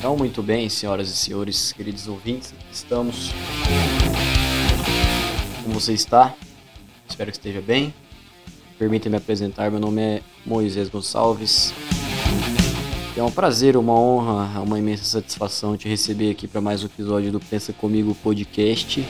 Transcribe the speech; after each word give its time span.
Então, 0.00 0.16
muito 0.16 0.42
bem, 0.42 0.66
senhoras 0.70 1.10
e 1.10 1.14
senhores, 1.14 1.74
queridos 1.74 2.08
ouvintes, 2.08 2.54
estamos. 2.72 3.34
Como 5.62 5.78
você 5.78 5.92
está? 5.92 6.34
Espero 7.06 7.30
que 7.30 7.36
esteja 7.36 7.60
bem. 7.60 7.92
Permita-me 8.78 9.18
apresentar, 9.18 9.70
meu 9.70 9.78
nome 9.78 10.00
é 10.00 10.22
Moisés 10.46 10.88
Gonçalves. 10.88 11.74
É 13.14 13.22
um 13.22 13.30
prazer, 13.30 13.76
uma 13.76 13.92
honra, 13.92 14.62
uma 14.62 14.78
imensa 14.78 15.04
satisfação 15.04 15.76
te 15.76 15.86
receber 15.86 16.30
aqui 16.30 16.48
para 16.48 16.62
mais 16.62 16.82
um 16.82 16.86
episódio 16.86 17.30
do 17.30 17.38
Pensa 17.38 17.70
Comigo 17.74 18.14
Podcast. 18.14 19.06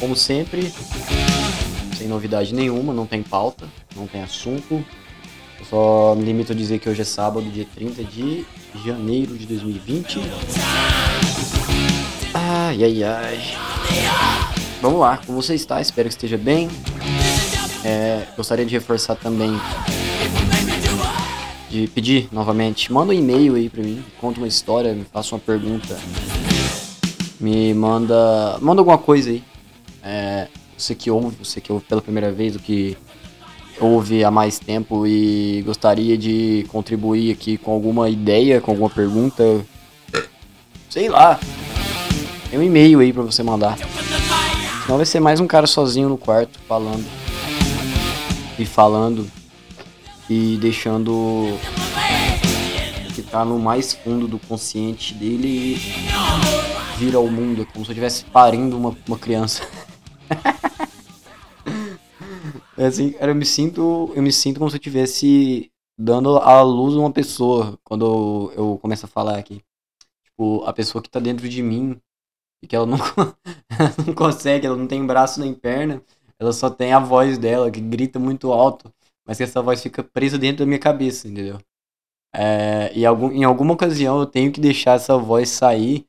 Como 0.00 0.16
sempre, 0.16 0.72
sem 1.96 2.08
novidade 2.08 2.52
nenhuma, 2.52 2.92
não 2.92 3.06
tem 3.06 3.22
pauta, 3.22 3.68
não 3.94 4.08
tem 4.08 4.20
assunto. 4.20 4.84
Eu 5.58 5.64
só 5.64 6.14
me 6.14 6.24
limito 6.24 6.52
a 6.52 6.54
dizer 6.54 6.78
que 6.78 6.88
hoje 6.88 7.02
é 7.02 7.04
sábado, 7.04 7.50
dia 7.50 7.66
30 7.74 8.04
de 8.04 8.44
janeiro 8.84 9.36
de 9.36 9.46
2020. 9.46 10.20
Ai, 12.34 12.84
ai, 12.84 13.02
ai. 13.02 13.40
Vamos 14.80 15.00
lá, 15.00 15.18
como 15.24 15.40
você 15.40 15.54
está? 15.54 15.80
Espero 15.80 16.08
que 16.08 16.14
esteja 16.14 16.36
bem. 16.36 16.68
É, 17.84 18.26
gostaria 18.36 18.66
de 18.66 18.74
reforçar 18.74 19.14
também, 19.14 19.52
de 21.70 21.86
pedir 21.86 22.28
novamente, 22.32 22.92
manda 22.92 23.12
um 23.12 23.16
e-mail 23.16 23.54
aí 23.54 23.70
pra 23.70 23.80
mim, 23.80 24.04
conta 24.20 24.40
uma 24.40 24.48
história, 24.48 24.92
me 24.92 25.04
faça 25.04 25.34
uma 25.36 25.40
pergunta, 25.40 25.96
me 27.38 27.72
manda, 27.74 28.58
manda 28.60 28.80
alguma 28.80 28.98
coisa 28.98 29.30
aí. 29.30 29.44
É, 30.02 30.48
você 30.76 30.96
que 30.96 31.10
ouve, 31.10 31.36
você 31.42 31.60
que 31.60 31.72
ouve 31.72 31.84
pela 31.84 32.02
primeira 32.02 32.32
vez, 32.32 32.56
o 32.56 32.58
que 32.58 32.96
ouve 33.80 34.24
há 34.24 34.30
mais 34.30 34.58
tempo 34.58 35.06
e 35.06 35.62
gostaria 35.64 36.16
de 36.16 36.66
contribuir 36.68 37.32
aqui 37.32 37.56
com 37.56 37.72
alguma 37.72 38.08
ideia, 38.08 38.60
com 38.60 38.70
alguma 38.70 38.90
pergunta, 38.90 39.64
sei 40.88 41.08
lá, 41.08 41.38
tem 42.50 42.58
um 42.58 42.62
e-mail 42.62 43.00
aí 43.00 43.12
pra 43.12 43.22
você 43.22 43.42
mandar. 43.42 43.76
Senão 44.84 44.98
vai 44.98 45.06
ser 45.06 45.20
mais 45.20 45.40
um 45.40 45.46
cara 45.46 45.66
sozinho 45.66 46.08
no 46.08 46.16
quarto 46.16 46.58
falando. 46.68 47.04
E 48.58 48.64
falando. 48.64 49.28
E 50.30 50.56
deixando 50.60 51.58
que 53.14 53.22
tá 53.22 53.44
no 53.44 53.58
mais 53.58 53.94
fundo 53.94 54.28
do 54.28 54.38
consciente 54.38 55.12
dele 55.12 55.76
vir 56.98 57.14
ao 57.14 57.26
mundo. 57.26 57.66
Como 57.72 57.84
se 57.84 57.90
eu 57.90 57.94
estivesse 57.94 58.24
parindo 58.26 58.76
uma, 58.76 58.96
uma 59.06 59.18
criança. 59.18 59.66
assim, 62.84 63.12
cara, 63.12 63.30
eu 63.30 63.34
me 63.34 63.46
sinto. 63.46 64.12
Eu 64.14 64.22
me 64.22 64.32
sinto 64.32 64.58
como 64.58 64.70
se 64.70 64.76
eu 64.76 64.78
estivesse 64.78 65.70
dando 65.98 66.36
à 66.38 66.60
luz 66.62 66.94
uma 66.94 67.12
pessoa 67.12 67.78
quando 67.84 68.04
eu, 68.04 68.52
eu 68.56 68.78
começo 68.78 69.06
a 69.06 69.08
falar 69.08 69.38
aqui. 69.38 69.62
Tipo, 70.24 70.62
a 70.64 70.72
pessoa 70.72 71.02
que 71.02 71.08
tá 71.08 71.18
dentro 71.18 71.48
de 71.48 71.62
mim 71.62 71.98
e 72.62 72.66
que 72.66 72.76
ela 72.76 72.86
não, 72.86 72.98
ela 73.70 73.94
não 74.06 74.14
consegue, 74.14 74.66
ela 74.66 74.76
não 74.76 74.86
tem 74.86 75.04
braço 75.06 75.40
nem 75.40 75.54
perna, 75.54 76.02
ela 76.38 76.52
só 76.52 76.68
tem 76.70 76.92
a 76.92 76.98
voz 76.98 77.38
dela 77.38 77.70
que 77.70 77.80
grita 77.80 78.18
muito 78.18 78.52
alto, 78.52 78.92
mas 79.26 79.38
que 79.38 79.44
essa 79.44 79.62
voz 79.62 79.82
fica 79.82 80.02
presa 80.04 80.38
dentro 80.38 80.58
da 80.58 80.66
minha 80.66 80.78
cabeça, 80.78 81.28
entendeu? 81.28 81.58
É, 82.34 82.92
e 82.94 83.06
algum, 83.06 83.30
em 83.32 83.44
alguma 83.44 83.74
ocasião 83.74 84.20
eu 84.20 84.26
tenho 84.26 84.52
que 84.52 84.60
deixar 84.60 84.96
essa 84.96 85.16
voz 85.16 85.48
sair, 85.48 86.06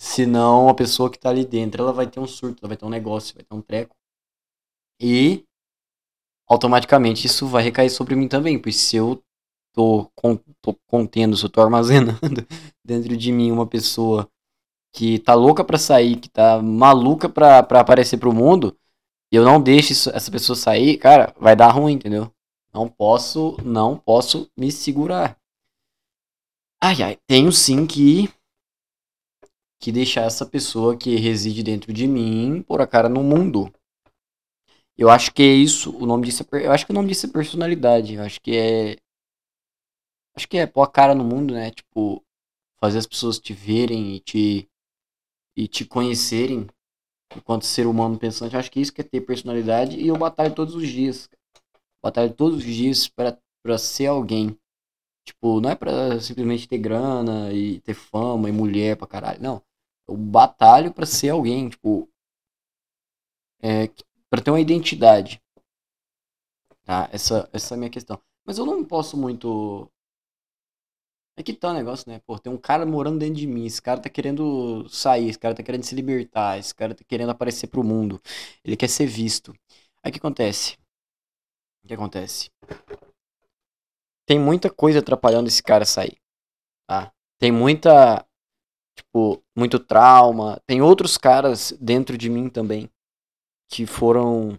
senão 0.00 0.68
a 0.68 0.74
pessoa 0.74 1.10
que 1.10 1.18
tá 1.18 1.30
ali 1.30 1.44
dentro 1.44 1.82
ela 1.82 1.92
vai 1.92 2.06
ter 2.06 2.20
um 2.20 2.26
surto, 2.26 2.60
ela 2.62 2.68
vai 2.68 2.76
ter 2.76 2.84
um 2.84 2.90
negócio, 2.90 3.34
vai 3.34 3.44
ter 3.44 3.54
um 3.54 3.60
treco. 3.60 3.96
E 5.00 5.44
automaticamente 6.48 7.26
isso 7.26 7.46
vai 7.46 7.62
recair 7.62 7.90
sobre 7.90 8.14
mim 8.14 8.28
também, 8.28 8.58
pois 8.58 8.76
se 8.76 8.96
eu 8.96 9.22
tô, 9.72 10.10
tô 10.62 10.74
contendo, 10.86 11.36
se 11.36 11.44
eu 11.44 11.50
tô 11.50 11.60
armazenando 11.60 12.18
dentro 12.84 13.16
de 13.16 13.32
mim 13.32 13.50
uma 13.50 13.66
pessoa 13.66 14.28
que 14.92 15.18
tá 15.18 15.34
louca 15.34 15.64
pra 15.64 15.76
sair, 15.76 16.16
que 16.16 16.28
tá 16.28 16.62
maluca 16.62 17.28
pra, 17.28 17.62
pra 17.62 17.80
aparecer 17.80 18.16
pro 18.18 18.32
mundo, 18.32 18.76
e 19.32 19.36
eu 19.36 19.44
não 19.44 19.60
deixo 19.60 19.92
isso, 19.92 20.10
essa 20.10 20.30
pessoa 20.30 20.54
sair, 20.54 20.96
cara, 20.96 21.34
vai 21.38 21.56
dar 21.56 21.70
ruim, 21.72 21.94
entendeu? 21.94 22.30
Não 22.72 22.88
posso, 22.88 23.56
não 23.64 23.96
posso 23.96 24.48
me 24.56 24.70
segurar. 24.70 25.36
Ai, 26.80 27.02
ai, 27.02 27.18
tenho 27.26 27.50
sim 27.50 27.86
que 27.86 28.28
que 29.80 29.92
deixar 29.92 30.22
essa 30.22 30.46
pessoa 30.46 30.96
que 30.96 31.14
reside 31.16 31.62
dentro 31.62 31.92
de 31.92 32.06
mim 32.06 32.64
pôr 32.66 32.80
a 32.80 32.86
cara 32.86 33.06
no 33.06 33.22
mundo. 33.22 33.70
Eu 34.96 35.10
acho 35.10 35.32
que 35.32 35.42
é 35.42 35.52
isso, 35.54 35.96
o 35.96 36.06
nome 36.06 36.26
disso 36.26 36.44
é, 36.52 36.66
eu 36.66 36.72
acho 36.72 36.86
que 36.86 36.92
o 36.92 36.94
nome 36.94 37.08
disso 37.08 37.26
é 37.26 37.30
personalidade, 37.30 38.14
eu 38.14 38.22
acho 38.22 38.40
que 38.40 38.56
é 38.56 38.96
acho 40.36 40.48
que 40.48 40.58
é 40.58 40.66
pôr 40.66 40.82
a 40.82 40.90
cara 40.90 41.14
no 41.14 41.24
mundo, 41.24 41.54
né? 41.54 41.70
Tipo, 41.70 42.22
fazer 42.80 42.98
as 42.98 43.06
pessoas 43.06 43.38
te 43.38 43.52
verem 43.52 44.16
e 44.16 44.20
te 44.20 44.68
e 45.56 45.68
te 45.68 45.84
conhecerem 45.84 46.66
enquanto 47.36 47.64
ser 47.66 47.86
humano 47.86 48.18
pensante. 48.18 48.54
Eu 48.54 48.60
acho 48.60 48.70
que 48.70 48.80
isso 48.80 48.92
que 48.92 49.00
é 49.00 49.04
ter 49.04 49.20
personalidade 49.20 49.98
e 49.98 50.08
eu 50.08 50.16
batalho 50.16 50.54
todos 50.54 50.74
os 50.74 50.88
dias. 50.88 51.28
Batalho 52.02 52.32
todos 52.34 52.58
os 52.58 52.64
dias 52.64 53.08
para 53.08 53.78
ser 53.78 54.06
alguém. 54.06 54.58
Tipo, 55.26 55.60
não 55.60 55.70
é 55.70 55.74
pra 55.74 56.20
simplesmente 56.20 56.68
ter 56.68 56.78
grana 56.78 57.52
e 57.52 57.80
ter 57.80 57.94
fama 57.94 58.48
e 58.48 58.52
mulher 58.52 58.96
pra 58.96 59.06
caralho. 59.06 59.42
Não. 59.42 59.62
Eu 60.08 60.16
batalho 60.16 60.92
para 60.92 61.06
ser 61.06 61.30
alguém, 61.30 61.68
tipo. 61.70 62.08
É, 63.62 63.88
para 64.34 64.42
ter 64.42 64.50
uma 64.50 64.60
identidade. 64.60 65.40
Tá? 66.84 67.08
Essa, 67.12 67.48
essa 67.52 67.74
é 67.74 67.76
a 67.76 67.78
minha 67.78 67.90
questão. 67.90 68.20
Mas 68.44 68.58
eu 68.58 68.66
não 68.66 68.84
posso 68.84 69.16
muito 69.16 69.88
é 71.36 71.42
que 71.42 71.52
tá 71.52 71.70
o 71.70 71.72
negócio, 71.72 72.08
né? 72.08 72.20
Pô, 72.26 72.38
tem 72.38 72.52
um 72.52 72.58
cara 72.58 72.84
morando 72.84 73.18
dentro 73.18 73.36
de 73.36 73.46
mim. 73.46 73.64
Esse 73.64 73.80
cara 73.82 74.00
tá 74.00 74.08
querendo 74.08 74.88
sair, 74.88 75.28
esse 75.28 75.38
cara 75.38 75.54
tá 75.54 75.62
querendo 75.62 75.84
se 75.84 75.94
libertar, 75.94 76.58
esse 76.58 76.74
cara 76.74 76.94
tá 76.94 77.04
querendo 77.04 77.30
aparecer 77.30 77.68
pro 77.68 77.82
mundo. 77.84 78.20
Ele 78.64 78.76
quer 78.76 78.88
ser 78.88 79.06
visto. 79.06 79.52
Aí 80.02 80.10
o 80.10 80.12
que 80.12 80.18
acontece? 80.18 80.76
O 81.84 81.88
que 81.88 81.94
acontece? 81.94 82.50
Tem 84.26 84.38
muita 84.38 84.70
coisa 84.70 84.98
atrapalhando 84.98 85.48
esse 85.48 85.62
cara 85.62 85.84
sair. 85.84 86.16
Tá? 86.88 87.12
Tem 87.38 87.52
muita. 87.52 88.24
Tipo, 88.96 89.42
muito 89.56 89.78
trauma. 89.78 90.60
Tem 90.66 90.82
outros 90.82 91.16
caras 91.18 91.72
dentro 91.80 92.16
de 92.18 92.28
mim 92.28 92.48
também. 92.48 92.88
Que 93.68 93.86
foram. 93.86 94.58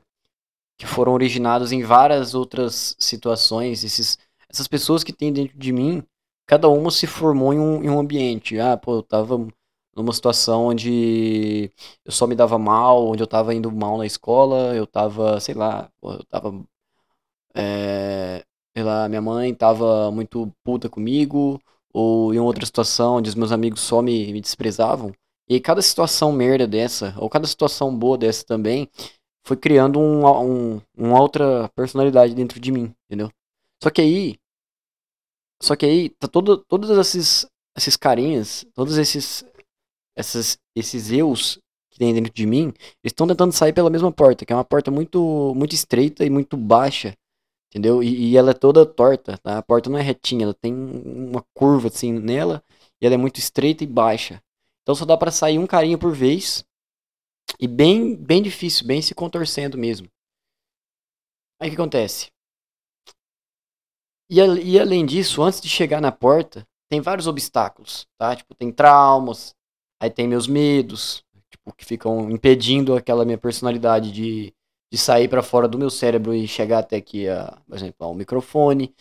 Que 0.78 0.86
foram 0.88 1.14
originados 1.14 1.72
em 1.72 1.84
várias 1.84 2.36
outras 2.36 2.96
situações. 3.00 3.84
Esses, 3.84 4.18
essas 4.50 4.68
pessoas 4.68 5.04
que 5.04 5.14
tem 5.14 5.32
dentro 5.34 5.58
de 5.58 5.72
mim 5.72 6.04
cada 6.46 6.70
uma 6.70 6.92
se 6.92 7.08
formou 7.08 7.54
em 7.54 7.60
um, 7.60 7.84
em 7.84 7.90
um 7.90 8.00
ambiente. 8.00 8.60
Ah, 8.60 8.78
pô, 8.78 8.96
eu 8.98 9.04
tava 9.04 9.48
numa 9.96 10.14
situação 10.14 10.66
onde 10.68 11.72
eu 12.04 12.12
só 12.12 12.28
me 12.28 12.36
dava 12.36 12.58
mal, 12.60 13.08
onde 13.08 13.24
eu 13.24 13.28
tava 13.28 13.54
indo 13.54 13.72
mal 13.72 13.98
na 13.98 14.06
escola, 14.06 14.76
eu 14.76 14.86
tava, 14.88 15.40
sei 15.40 15.56
lá, 15.56 15.90
pô, 16.02 16.14
eu 16.14 16.24
tava. 16.26 16.66
É, 17.56 18.44
sei 18.76 18.84
lá, 18.84 19.08
minha 19.10 19.22
mãe 19.22 19.54
tava 19.54 20.12
muito 20.12 20.52
puta 20.64 20.90
comigo, 20.90 21.62
ou 21.94 22.34
em 22.34 22.40
outra 22.40 22.66
situação 22.66 23.18
onde 23.18 23.30
os 23.30 23.36
meus 23.36 23.52
amigos 23.52 23.82
só 23.82 24.02
me, 24.02 24.32
me 24.34 24.42
desprezavam. 24.42 25.14
E 25.48 25.60
cada 25.60 25.82
situação 25.82 26.32
merda 26.32 26.68
dessa, 26.68 27.14
ou 27.18 27.30
cada 27.30 27.46
situação 27.48 27.96
boa 27.96 28.18
dessa 28.18 28.44
também, 28.46 28.90
foi 29.46 29.56
criando 29.56 30.00
um, 30.00 30.26
um, 30.26 30.82
uma 30.98 31.22
outra 31.22 31.70
personalidade 31.76 32.34
dentro 32.34 32.60
de 32.60 32.72
mim, 32.72 32.94
entendeu? 33.06 33.30
Só 33.82 33.92
que 33.92 34.02
aí, 34.02 34.36
só 35.62 35.76
que 35.76 35.86
aí, 35.86 36.10
tá 36.10 36.28
todo, 36.28 36.58
todos 36.58 36.90
esses, 36.90 37.46
esses 37.78 37.96
carinhas, 37.96 38.66
todos 38.74 38.98
esses, 38.98 39.46
esses, 40.18 40.58
esses 40.76 41.12
eus 41.12 41.60
que 41.92 42.00
tem 42.00 42.14
dentro 42.14 42.34
de 42.34 42.46
mim, 42.46 42.74
eles 43.04 43.12
estão 43.12 43.28
tentando 43.28 43.54
sair 43.54 43.72
pela 43.72 43.90
mesma 43.90 44.12
porta, 44.12 44.46
que 44.46 44.52
é 44.52 44.56
uma 44.56 44.66
porta 44.66 44.90
muito, 44.90 45.54
muito 45.56 45.74
estreita 45.76 46.26
e 46.26 46.30
muito 46.30 46.58
baixa, 46.58 47.16
entendeu? 47.70 48.02
E, 48.02 48.32
e, 48.32 48.38
ela 48.38 48.52
é 48.52 48.54
toda 48.54 48.86
torta, 48.86 49.38
tá? 49.38 49.60
A 49.60 49.62
porta 49.62 49.90
não 49.90 49.98
é 49.98 50.02
retinha, 50.02 50.44
ela 50.44 50.54
tem 50.54 50.74
uma 50.74 51.44
curva 51.54 51.88
assim 51.88 52.12
nela, 52.12 52.64
e 53.00 53.06
ela 53.06 53.16
é 53.16 53.18
muito 53.18 53.38
estreita 53.38 53.84
e 53.84 53.88
baixa. 53.88 54.42
Então 54.86 54.94
só 54.94 55.04
dá 55.04 55.18
para 55.18 55.32
sair 55.32 55.58
um 55.58 55.66
carinha 55.66 55.98
por 55.98 56.14
vez, 56.14 56.64
e 57.60 57.68
bem, 57.68 58.16
bem 58.16 58.40
difícil, 58.40 58.86
bem 58.86 59.02
se 59.02 59.16
contorcendo 59.16 59.80
mesmo. 59.80 60.08
Aí 61.60 61.70
o 61.70 61.72
que 61.72 61.82
acontece? 61.82 62.30
E, 64.30 64.38
e 64.38 64.80
além 64.80 65.04
disso, 65.04 65.42
antes 65.42 65.60
de 65.60 65.68
chegar 65.68 66.00
na 66.00 66.12
porta, 66.12 66.68
tem 66.88 67.02
vários 67.02 67.26
obstáculos, 67.26 68.08
tá? 68.16 68.36
Tipo, 68.36 68.54
tem 68.54 68.72
traumas, 68.72 69.56
aí 70.00 70.12
tem 70.12 70.28
meus 70.28 70.48
medos, 70.48 71.24
tipo, 71.50 71.74
que 71.76 71.84
ficam 71.84 72.30
impedindo 72.30 72.96
aquela 72.96 73.26
minha 73.26 73.40
personalidade 73.40 74.12
de, 74.12 74.54
de 74.92 74.98
sair 75.00 75.28
para 75.28 75.42
fora 75.42 75.68
do 75.68 75.80
meu 75.80 75.90
cérebro 75.90 76.32
e 76.32 76.48
chegar 76.48 76.80
até 76.80 76.98
aqui, 76.98 77.28
a, 77.28 77.60
por 77.68 77.76
exemplo, 77.76 78.06
ao 78.06 78.14
microfone. 78.14 78.94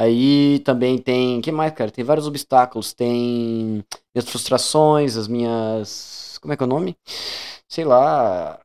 Aí 0.00 0.60
também 0.60 0.96
tem, 0.98 1.40
que 1.42 1.52
mais, 1.52 1.72
cara? 1.74 1.90
Tem 1.90 2.02
vários 2.04 2.26
obstáculos, 2.26 2.94
tem 2.94 3.84
minhas 4.14 4.28
frustrações, 4.28 5.16
as 5.16 5.28
minhas, 5.28 6.38
como 6.40 6.54
é 6.54 6.56
que 6.56 6.62
é 6.62 6.66
o 6.66 6.68
nome? 6.68 6.96
Sei 7.68 7.84
lá. 7.84 8.60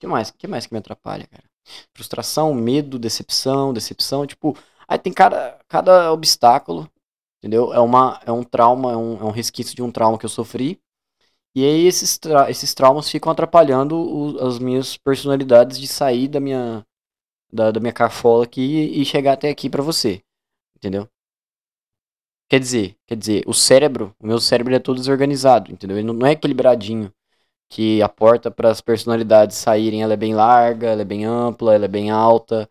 Que 0.00 0.06
mais? 0.06 0.30
Que 0.30 0.46
mais 0.46 0.66
que 0.66 0.72
me 0.72 0.78
atrapalha, 0.78 1.26
cara? 1.26 1.44
frustração, 1.94 2.54
medo, 2.54 2.98
decepção, 2.98 3.74
decepção, 3.74 4.26
tipo, 4.26 4.56
aí 4.88 4.98
tem 4.98 5.12
cada, 5.12 5.58
cada 5.68 6.10
obstáculo 6.12 6.90
entendeu? 7.38 7.72
É, 7.74 7.80
uma, 7.80 8.20
é 8.26 8.32
um 8.32 8.44
trauma, 8.44 8.92
é 8.92 8.96
um, 8.96 9.20
é 9.20 9.24
um 9.24 9.30
resquício 9.30 9.74
de 9.76 9.82
um 9.82 9.90
trauma 9.92 10.18
que 10.18 10.26
eu 10.26 10.30
sofri. 10.30 10.80
E 11.54 11.64
aí 11.64 11.86
esses, 11.86 12.18
tra 12.18 12.50
esses 12.50 12.74
traumas 12.74 13.10
ficam 13.10 13.32
atrapalhando 13.32 13.96
o, 13.96 14.46
as 14.46 14.58
minhas 14.58 14.96
personalidades 14.96 15.78
de 15.78 15.88
sair 15.88 16.28
da 16.28 16.40
minha, 16.40 16.84
da, 17.52 17.70
da 17.70 17.80
minha 17.80 17.92
carfola 17.92 18.44
aqui 18.44 18.62
e 18.62 19.04
chegar 19.04 19.34
até 19.34 19.48
aqui 19.50 19.70
para 19.70 19.82
você, 19.82 20.22
entendeu? 20.76 21.08
Quer 22.48 22.60
dizer, 22.60 22.96
quer 23.06 23.16
dizer, 23.16 23.44
o 23.46 23.52
cérebro, 23.52 24.14
o 24.18 24.26
meu 24.26 24.40
cérebro 24.40 24.74
é 24.74 24.78
todo 24.78 24.96
desorganizado, 24.96 25.70
entendeu? 25.70 25.98
Ele 25.98 26.06
não 26.12 26.26
é 26.26 26.32
equilibradinho, 26.32 27.12
que 27.70 28.02
a 28.02 28.08
porta 28.08 28.50
para 28.50 28.70
as 28.70 28.80
personalidades 28.80 29.56
saírem, 29.58 30.02
ela 30.02 30.14
é 30.14 30.16
bem 30.16 30.34
larga, 30.34 30.88
ela 30.88 31.02
é 31.02 31.04
bem 31.04 31.24
ampla, 31.26 31.74
ela 31.74 31.86
é 31.86 31.88
bem 31.88 32.10
alta, 32.10 32.70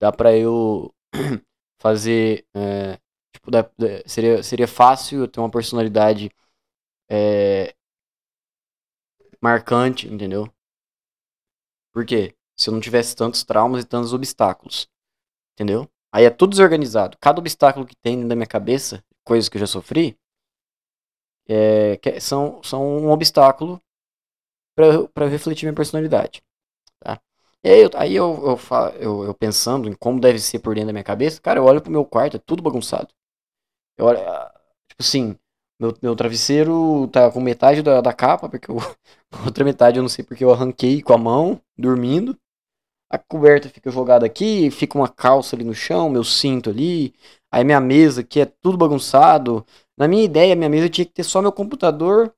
dá 0.00 0.12
para 0.12 0.36
eu 0.36 0.94
fazer, 1.80 2.46
é, 2.54 2.98
tipo, 3.32 3.50
dá, 3.50 3.68
seria, 4.06 4.42
seria 4.42 4.68
fácil 4.68 5.20
eu 5.20 5.28
ter 5.28 5.40
uma 5.40 5.50
personalidade 5.50 6.30
é, 7.10 7.74
marcante, 9.40 10.06
entendeu? 10.06 10.48
Por 11.92 12.06
quê? 12.06 12.34
Se 12.58 12.68
eu 12.68 12.74
não 12.74 12.80
tivesse 12.80 13.14
tantos 13.14 13.44
traumas 13.44 13.84
e 13.84 13.86
tantos 13.86 14.12
obstáculos, 14.12 14.88
entendeu? 15.54 15.88
Aí 16.12 16.24
é 16.24 16.30
tudo 16.30 16.50
desorganizado. 16.50 17.16
Cada 17.20 17.38
obstáculo 17.38 17.86
que 17.86 17.94
tem 17.96 18.26
da 18.26 18.34
minha 18.34 18.46
cabeça 18.46 19.02
coisas 19.24 19.48
que 19.48 19.56
eu 19.56 19.60
já 19.60 19.66
sofri, 19.66 20.16
é, 21.46 21.96
que 21.98 22.20
são, 22.20 22.62
são 22.62 22.82
um 22.82 23.10
obstáculo 23.10 23.80
para 24.74 25.24
eu 25.24 25.28
refletir 25.28 25.66
minha 25.66 25.74
personalidade. 25.74 26.42
Tá? 27.00 27.20
E 27.64 27.70
aí, 27.70 27.80
eu, 27.80 27.90
aí 27.94 28.16
eu, 28.16 28.34
eu, 28.46 28.58
eu, 29.00 29.24
eu, 29.24 29.34
pensando 29.34 29.88
em 29.88 29.94
como 29.94 30.20
deve 30.20 30.38
ser 30.38 30.60
por 30.60 30.74
dentro 30.74 30.88
da 30.88 30.92
minha 30.92 31.04
cabeça, 31.04 31.40
cara, 31.40 31.58
eu 31.58 31.64
olho 31.64 31.80
pro 31.80 31.90
meu 31.90 32.04
quarto, 32.04 32.36
é 32.36 32.40
tudo 32.40 32.62
bagunçado. 32.62 33.08
Eu 33.96 34.06
olho, 34.06 34.20
ah, 34.20 34.52
tipo 34.88 35.02
assim, 35.02 35.36
meu, 35.80 35.94
meu 36.02 36.16
travesseiro 36.16 37.08
tá 37.08 37.30
com 37.30 37.40
metade 37.40 37.82
da, 37.82 38.00
da 38.00 38.12
capa, 38.12 38.48
porque 38.48 38.70
eu, 38.70 38.76
outra 39.44 39.64
metade 39.64 39.98
eu 39.98 40.02
não 40.02 40.08
sei 40.08 40.24
porque 40.24 40.44
eu 40.44 40.52
arranquei 40.52 41.02
com 41.02 41.12
a 41.12 41.18
mão, 41.18 41.60
dormindo. 41.76 42.38
A 43.10 43.18
coberta 43.18 43.68
fica 43.68 43.90
jogada 43.90 44.26
aqui, 44.26 44.70
fica 44.70 44.98
uma 44.98 45.08
calça 45.08 45.56
ali 45.56 45.64
no 45.64 45.74
chão, 45.74 46.10
meu 46.10 46.22
cinto 46.22 46.68
ali, 46.70 47.14
Aí 47.50 47.64
minha 47.64 47.80
mesa 47.80 48.20
aqui 48.20 48.40
é 48.40 48.46
tudo 48.46 48.76
bagunçado. 48.76 49.64
Na 49.96 50.06
minha 50.06 50.24
ideia, 50.24 50.54
minha 50.54 50.68
mesa 50.68 50.88
tinha 50.88 51.04
que 51.04 51.12
ter 51.12 51.24
só 51.24 51.40
meu 51.40 51.52
computador, 51.52 52.32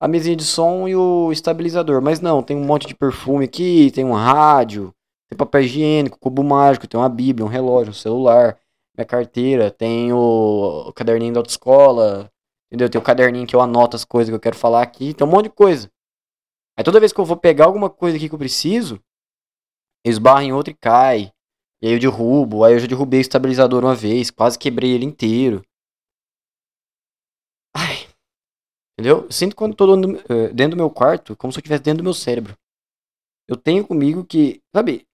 a 0.00 0.08
mesinha 0.08 0.36
de 0.36 0.44
som 0.44 0.88
e 0.88 0.96
o 0.96 1.30
estabilizador. 1.32 2.02
Mas 2.02 2.20
não, 2.20 2.42
tem 2.42 2.56
um 2.56 2.64
monte 2.64 2.86
de 2.86 2.94
perfume 2.94 3.44
aqui, 3.44 3.90
tem 3.92 4.04
um 4.04 4.12
rádio, 4.14 4.94
tem 5.28 5.36
papel 5.36 5.62
higiênico, 5.62 6.18
cubo 6.18 6.42
mágico, 6.42 6.86
tem 6.86 6.98
uma 6.98 7.08
bíblia, 7.08 7.44
um 7.44 7.48
relógio, 7.48 7.90
um 7.90 7.94
celular, 7.94 8.58
minha 8.96 9.06
carteira, 9.06 9.70
tem 9.70 10.12
o, 10.12 10.92
caderninho 10.94 11.34
da 11.34 11.40
autoescola, 11.40 12.30
entendeu? 12.68 12.88
Tem 12.88 13.00
o 13.00 13.04
caderninho 13.04 13.46
que 13.46 13.54
eu 13.54 13.60
anoto 13.60 13.96
as 13.96 14.04
coisas 14.04 14.30
que 14.30 14.34
eu 14.36 14.40
quero 14.40 14.56
falar 14.56 14.82
aqui, 14.82 15.12
tem 15.14 15.26
um 15.26 15.30
monte 15.30 15.44
de 15.44 15.50
coisa. 15.50 15.90
Aí 16.76 16.84
toda 16.84 17.00
vez 17.00 17.12
que 17.12 17.20
eu 17.20 17.24
vou 17.24 17.36
pegar 17.36 17.66
alguma 17.66 17.90
coisa 17.90 18.16
aqui 18.16 18.28
que 18.28 18.34
eu 18.34 18.38
preciso, 18.38 19.00
eu 20.06 20.10
esbarro 20.12 20.42
em 20.42 20.52
outra 20.52 20.72
e 20.72 20.76
cai. 20.76 21.32
E 21.82 21.88
aí 21.88 21.92
eu 21.94 21.98
derrubo, 21.98 22.64
aí 22.64 22.74
eu 22.74 22.78
já 22.78 22.86
derrubei 22.86 23.20
o 23.20 23.22
estabilizador 23.22 23.84
uma 23.84 23.94
vez, 23.94 24.30
quase 24.30 24.58
quebrei 24.58 24.92
ele 24.92 25.04
inteiro. 25.04 25.62
Ai. 27.74 28.08
Entendeu? 28.94 29.24
Eu 29.24 29.32
sinto 29.32 29.54
quando 29.56 29.74
tô 29.74 29.96
dentro, 29.96 30.24
eh, 30.32 30.48
dentro 30.52 30.76
do 30.76 30.80
meu 30.80 30.90
quarto, 30.90 31.36
como 31.36 31.52
se 31.52 31.58
eu 31.58 31.60
estivesse 31.60 31.82
dentro 31.82 31.98
do 31.98 32.04
meu 32.04 32.14
cérebro. 32.14 32.56
Eu 33.48 33.56
tenho 33.56 33.86
comigo 33.86 34.24
que, 34.24 34.62
sabe? 34.74 35.06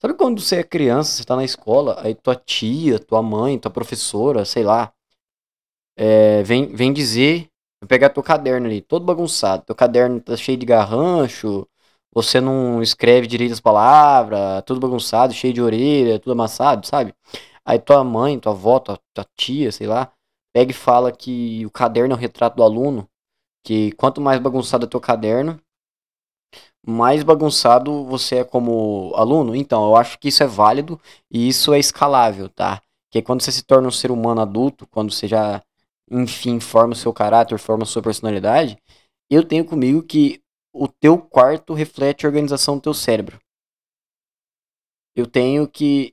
Sabe 0.00 0.14
quando 0.14 0.40
você 0.40 0.56
é 0.56 0.64
criança, 0.64 1.12
você 1.12 1.24
tá 1.24 1.34
na 1.36 1.44
escola, 1.44 1.98
aí 2.04 2.14
tua 2.14 2.36
tia, 2.36 2.98
tua 2.98 3.22
mãe, 3.22 3.58
tua 3.58 3.70
professora, 3.70 4.44
sei 4.44 4.62
lá, 4.62 4.92
é, 5.96 6.42
vem, 6.42 6.74
vem 6.74 6.92
dizer, 6.92 7.48
vem 7.80 7.88
pegar 7.88 8.10
teu 8.10 8.22
caderno 8.22 8.66
ali, 8.66 8.82
todo 8.82 9.04
bagunçado, 9.06 9.64
teu 9.64 9.74
caderno 9.74 10.20
tá 10.20 10.36
cheio 10.36 10.58
de 10.58 10.66
garrancho, 10.66 11.66
você 12.14 12.40
não 12.40 12.82
escreve 12.82 13.26
direito 13.26 13.52
as 13.52 13.60
palavras, 13.60 14.62
tudo 14.64 14.80
bagunçado, 14.80 15.34
cheio 15.34 15.52
de 15.52 15.60
orelha, 15.62 16.18
tudo 16.18 16.32
amassado, 16.32 16.86
sabe? 16.86 17.14
Aí 17.64 17.78
tua 17.78 18.04
mãe, 18.04 18.38
tua 18.38 18.52
avó, 18.52 18.78
tua, 18.78 18.98
tua 19.12 19.26
tia, 19.36 19.72
sei 19.72 19.86
lá, 19.86 20.12
pega 20.52 20.70
e 20.70 20.74
fala 20.74 21.12
que 21.12 21.66
o 21.66 21.70
caderno 21.70 22.14
é 22.14 22.16
o 22.16 22.20
retrato 22.20 22.56
do 22.56 22.62
aluno, 22.62 23.08
que 23.64 23.92
quanto 23.92 24.20
mais 24.20 24.40
bagunçado 24.40 24.86
é 24.86 24.88
teu 24.88 25.00
caderno, 25.00 25.60
mais 26.86 27.22
bagunçado 27.22 28.04
você 28.04 28.36
é 28.36 28.44
como 28.44 29.12
aluno. 29.16 29.54
Então, 29.56 29.84
eu 29.86 29.96
acho 29.96 30.18
que 30.18 30.28
isso 30.28 30.42
é 30.42 30.46
válido 30.46 31.00
e 31.30 31.48
isso 31.48 31.72
é 31.72 31.78
escalável, 31.78 32.48
tá? 32.48 32.82
Que 33.10 33.22
quando 33.22 33.42
você 33.42 33.52
se 33.52 33.62
torna 33.64 33.88
um 33.88 33.90
ser 33.90 34.10
humano 34.10 34.40
adulto, 34.40 34.86
quando 34.88 35.10
você 35.12 35.26
já, 35.26 35.62
enfim, 36.10 36.60
forma 36.60 36.92
o 36.92 36.96
seu 36.96 37.12
caráter, 37.12 37.58
forma 37.58 37.84
a 37.84 37.86
sua 37.86 38.02
personalidade, 38.02 38.78
eu 39.30 39.42
tenho 39.42 39.64
comigo 39.64 40.02
que 40.02 40.43
o 40.74 40.88
teu 40.88 41.16
quarto 41.16 41.72
reflete 41.72 42.26
a 42.26 42.28
organização 42.28 42.74
do 42.74 42.82
teu 42.82 42.94
cérebro. 42.94 43.38
Eu 45.16 45.26
tenho 45.26 45.68
que. 45.68 46.12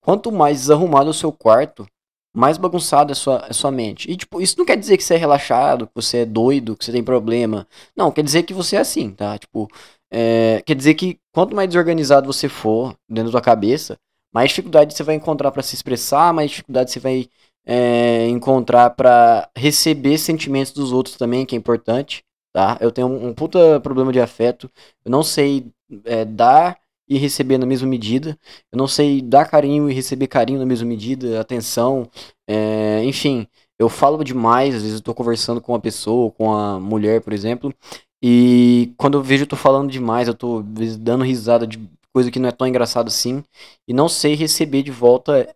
Quanto 0.00 0.32
mais 0.32 0.60
desarrumado 0.60 1.10
o 1.10 1.14
seu 1.14 1.30
quarto, 1.30 1.86
mais 2.34 2.56
bagunçada 2.56 3.12
é 3.12 3.14
a 3.14 3.16
sua, 3.16 3.46
a 3.46 3.52
sua 3.52 3.70
mente. 3.70 4.10
E, 4.10 4.16
tipo, 4.16 4.40
isso 4.40 4.58
não 4.58 4.64
quer 4.64 4.76
dizer 4.76 4.96
que 4.96 5.04
você 5.04 5.14
é 5.14 5.18
relaxado, 5.18 5.86
que 5.86 5.92
você 5.94 6.18
é 6.18 6.24
doido, 6.24 6.74
que 6.74 6.84
você 6.84 6.90
tem 6.90 7.04
problema. 7.04 7.68
Não, 7.94 8.10
quer 8.10 8.24
dizer 8.24 8.42
que 8.42 8.54
você 8.54 8.76
é 8.76 8.80
assim, 8.80 9.10
tá? 9.12 9.38
Tipo, 9.38 9.68
é, 10.10 10.62
quer 10.66 10.74
dizer 10.74 10.94
que 10.94 11.20
quanto 11.32 11.54
mais 11.54 11.68
desorganizado 11.68 12.26
você 12.32 12.48
for 12.48 12.96
dentro 13.08 13.30
da 13.30 13.38
tua 13.38 13.44
cabeça, 13.44 13.98
mais 14.34 14.48
dificuldade 14.48 14.94
você 14.94 15.02
vai 15.02 15.14
encontrar 15.14 15.52
para 15.52 15.62
se 15.62 15.74
expressar, 15.74 16.32
mais 16.32 16.50
dificuldade 16.50 16.90
você 16.90 16.98
vai 16.98 17.28
é, 17.66 18.26
encontrar 18.28 18.90
para 18.90 19.48
receber 19.56 20.18
sentimentos 20.18 20.72
dos 20.72 20.90
outros 20.90 21.16
também, 21.16 21.44
que 21.46 21.54
é 21.54 21.58
importante 21.58 22.24
tá? 22.52 22.78
Eu 22.80 22.92
tenho 22.92 23.08
um, 23.08 23.32
puta 23.34 23.80
problema 23.80 24.12
de 24.12 24.20
afeto. 24.20 24.70
Eu 25.04 25.10
não 25.10 25.22
sei 25.22 25.66
é, 26.04 26.24
dar 26.24 26.78
e 27.08 27.18
receber 27.18 27.58
na 27.58 27.66
mesma 27.66 27.88
medida. 27.88 28.38
Eu 28.70 28.78
não 28.78 28.86
sei 28.86 29.20
dar 29.22 29.46
carinho 29.48 29.90
e 29.90 29.94
receber 29.94 30.26
carinho 30.28 30.58
na 30.58 30.66
mesma 30.66 30.86
medida, 30.86 31.40
atenção. 31.40 32.08
É, 32.48 33.02
enfim, 33.04 33.46
eu 33.78 33.88
falo 33.88 34.22
demais. 34.24 34.74
Às 34.74 34.82
vezes 34.82 34.98
eu 34.98 35.04
tô 35.04 35.14
conversando 35.14 35.60
com 35.60 35.72
uma 35.72 35.80
pessoa, 35.80 36.30
com 36.32 36.52
a 36.54 36.78
mulher, 36.80 37.20
por 37.22 37.32
exemplo. 37.32 37.74
E 38.22 38.92
quando 38.96 39.18
eu 39.18 39.22
vejo 39.22 39.44
eu 39.44 39.48
tô 39.48 39.56
falando 39.56 39.90
demais, 39.90 40.28
eu 40.28 40.34
tô 40.34 40.62
dando 40.98 41.24
risada 41.24 41.66
de 41.66 41.78
coisa 42.14 42.30
que 42.30 42.38
não 42.38 42.48
é 42.48 42.52
tão 42.52 42.66
engraçado 42.66 43.08
assim. 43.08 43.42
E 43.88 43.92
não 43.92 44.08
sei 44.08 44.34
receber 44.34 44.82
de 44.82 44.90
volta 44.90 45.48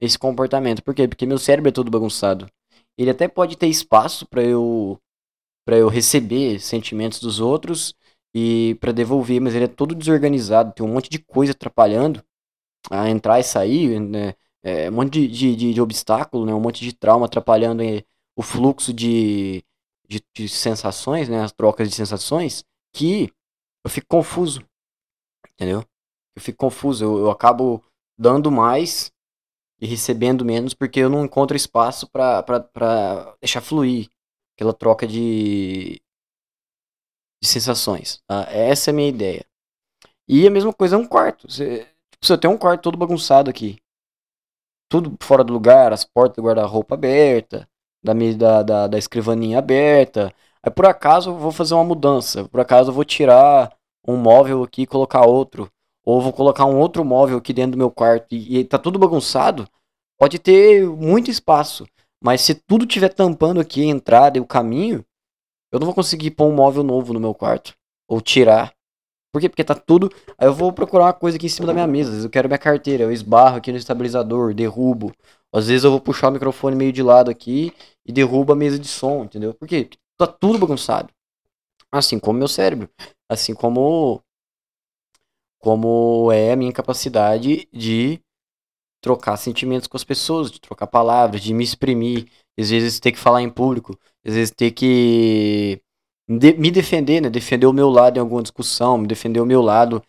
esse 0.00 0.18
comportamento. 0.18 0.82
Por 0.82 0.94
quê? 0.94 1.06
Porque 1.08 1.26
meu 1.26 1.38
cérebro 1.38 1.68
é 1.68 1.72
todo 1.72 1.90
bagunçado. 1.90 2.48
Ele 2.96 3.10
até 3.10 3.28
pode 3.28 3.56
ter 3.56 3.68
espaço 3.68 4.26
para 4.26 4.42
eu 4.42 4.98
para 5.68 5.76
eu 5.76 5.88
receber 5.88 6.58
sentimentos 6.60 7.20
dos 7.20 7.40
outros 7.40 7.94
e 8.34 8.74
para 8.80 8.90
devolver, 8.90 9.38
mas 9.38 9.54
ele 9.54 9.66
é 9.66 9.68
todo 9.68 9.94
desorganizado, 9.94 10.72
tem 10.72 10.86
um 10.86 10.90
monte 10.90 11.10
de 11.10 11.18
coisa 11.18 11.52
atrapalhando 11.52 12.24
a 12.90 13.10
entrar 13.10 13.38
e 13.38 13.42
sair, 13.42 14.00
né? 14.00 14.32
É, 14.62 14.88
um 14.88 14.94
monte 14.94 15.28
de, 15.28 15.54
de, 15.54 15.74
de, 15.74 15.80
obstáculo, 15.82 16.46
né? 16.46 16.54
um 16.54 16.60
monte 16.60 16.82
de 16.82 16.94
trauma 16.94 17.26
atrapalhando 17.26 17.82
é, 17.82 18.02
o 18.34 18.40
fluxo 18.40 18.94
de, 18.94 19.62
de, 20.08 20.22
de, 20.34 20.48
sensações, 20.48 21.28
né? 21.28 21.42
as 21.42 21.52
trocas 21.52 21.86
de 21.86 21.94
sensações, 21.94 22.64
que 22.94 23.30
eu 23.84 23.90
fico 23.90 24.06
confuso, 24.08 24.64
entendeu? 25.52 25.84
Eu 26.34 26.40
fico 26.40 26.56
confuso, 26.56 27.04
eu, 27.04 27.18
eu 27.18 27.30
acabo 27.30 27.84
dando 28.18 28.50
mais 28.50 29.12
e 29.78 29.86
recebendo 29.86 30.46
menos 30.46 30.72
porque 30.72 31.00
eu 31.00 31.10
não 31.10 31.26
encontro 31.26 31.54
espaço 31.54 32.08
para 32.08 33.36
deixar 33.38 33.60
fluir 33.60 34.08
aquela 34.58 34.74
troca 34.74 35.06
de, 35.06 36.02
de 37.40 37.48
sensações. 37.48 38.20
Tá? 38.26 38.48
Essa 38.50 38.90
é 38.90 38.92
a 38.92 38.94
minha 38.94 39.08
ideia. 39.08 39.46
E 40.28 40.46
a 40.46 40.50
mesma 40.50 40.72
coisa 40.72 40.96
é 40.96 40.98
um 40.98 41.06
quarto. 41.06 41.48
Você, 41.48 41.86
tipo, 42.10 42.26
você 42.26 42.36
tem 42.36 42.50
um 42.50 42.58
quarto 42.58 42.82
todo 42.82 42.98
bagunçado 42.98 43.48
aqui. 43.48 43.78
Tudo 44.90 45.16
fora 45.22 45.44
do 45.44 45.52
lugar, 45.52 45.92
as 45.92 46.04
portas 46.04 46.36
do 46.36 46.42
guarda-roupa 46.42 46.96
aberta, 46.96 47.68
da, 48.02 48.12
da, 48.12 48.62
da, 48.64 48.86
da 48.88 48.98
escrivaninha 48.98 49.58
aberta. 49.58 50.34
Aí 50.60 50.72
por 50.72 50.86
acaso 50.86 51.30
eu 51.30 51.38
vou 51.38 51.52
fazer 51.52 51.74
uma 51.74 51.84
mudança. 51.84 52.48
Por 52.48 52.58
acaso 52.60 52.90
eu 52.90 52.94
vou 52.94 53.04
tirar 53.04 53.72
um 54.06 54.16
móvel 54.16 54.64
aqui 54.64 54.82
e 54.82 54.86
colocar 54.86 55.24
outro. 55.24 55.70
Ou 56.04 56.20
vou 56.20 56.32
colocar 56.32 56.64
um 56.64 56.78
outro 56.78 57.04
móvel 57.04 57.38
aqui 57.38 57.52
dentro 57.52 57.72
do 57.72 57.78
meu 57.78 57.92
quarto 57.92 58.34
e, 58.34 58.58
e 58.58 58.64
tá 58.64 58.76
tudo 58.76 58.98
bagunçado. 58.98 59.68
Pode 60.18 60.40
ter 60.40 60.84
muito 60.84 61.30
espaço. 61.30 61.86
Mas 62.22 62.40
se 62.40 62.54
tudo 62.54 62.86
tiver 62.86 63.10
tampando 63.10 63.60
aqui 63.60 63.82
a 63.82 63.86
entrada 63.86 64.38
e 64.38 64.40
o 64.40 64.46
caminho, 64.46 65.04
eu 65.72 65.78
não 65.78 65.86
vou 65.86 65.94
conseguir 65.94 66.32
pôr 66.32 66.46
um 66.46 66.54
móvel 66.54 66.82
novo 66.82 67.12
no 67.12 67.20
meu 67.20 67.34
quarto. 67.34 67.74
Ou 68.08 68.20
tirar. 68.20 68.74
Por 69.32 69.40
quê? 69.40 69.48
Porque 69.48 69.64
tá 69.64 69.74
tudo. 69.74 70.10
Aí 70.38 70.48
eu 70.48 70.54
vou 70.54 70.72
procurar 70.72 71.04
uma 71.04 71.12
coisa 71.12 71.36
aqui 71.36 71.46
em 71.46 71.50
cima 71.50 71.66
da 71.66 71.74
minha 71.74 71.86
mesa. 71.86 72.08
Às 72.08 72.14
vezes 72.14 72.24
eu 72.24 72.30
quero 72.30 72.48
minha 72.48 72.58
carteira, 72.58 73.04
eu 73.04 73.12
esbarro 73.12 73.56
aqui 73.56 73.70
no 73.70 73.78
estabilizador, 73.78 74.54
derrubo. 74.54 75.12
Às 75.52 75.68
vezes 75.68 75.84
eu 75.84 75.90
vou 75.90 76.00
puxar 76.00 76.28
o 76.28 76.32
microfone 76.32 76.76
meio 76.76 76.92
de 76.92 77.02
lado 77.02 77.30
aqui 77.30 77.72
e 78.04 78.12
derrubo 78.12 78.52
a 78.52 78.56
mesa 78.56 78.78
de 78.78 78.88
som, 78.88 79.24
entendeu? 79.24 79.54
Por 79.54 79.68
quê? 79.68 79.84
Porque 79.84 79.98
tá 80.16 80.26
tudo 80.26 80.58
bagunçado. 80.58 81.12
Assim 81.92 82.18
como 82.18 82.38
meu 82.38 82.48
cérebro. 82.48 82.88
Assim 83.28 83.54
como. 83.54 84.22
Como 85.60 86.30
é 86.32 86.52
a 86.52 86.56
minha 86.56 86.72
capacidade 86.72 87.68
de 87.72 88.20
trocar 89.08 89.38
sentimentos 89.38 89.88
com 89.88 89.96
as 89.96 90.04
pessoas, 90.04 90.50
de 90.50 90.60
trocar 90.60 90.86
palavras, 90.86 91.40
de 91.40 91.54
me 91.54 91.64
exprimir, 91.64 92.30
às 92.60 92.68
vezes 92.68 93.00
ter 93.00 93.10
que 93.10 93.18
falar 93.18 93.40
em 93.40 93.48
público, 93.48 93.98
às 94.22 94.34
vezes 94.34 94.50
ter 94.50 94.70
que 94.72 95.80
me 96.28 96.70
defender, 96.70 97.22
né? 97.22 97.30
Defender 97.30 97.66
o 97.66 97.72
meu 97.72 97.88
lado 97.88 98.18
em 98.18 98.20
alguma 98.20 98.42
discussão, 98.42 98.98
me 98.98 99.06
defender 99.06 99.40
o 99.40 99.46
meu 99.46 99.62
lado 99.62 100.04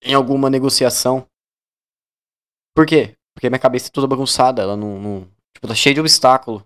em 0.00 0.14
alguma 0.14 0.48
negociação. 0.48 1.26
Por 2.72 2.86
quê? 2.86 3.16
Porque 3.34 3.50
minha 3.50 3.58
cabeça 3.58 3.88
é 3.88 3.90
toda 3.90 4.06
bagunçada, 4.06 4.62
ela 4.62 4.76
não, 4.76 5.00
não 5.00 5.20
tipo, 5.52 5.66
tá 5.66 5.74
cheia 5.74 5.94
de 5.94 6.00
obstáculo, 6.00 6.64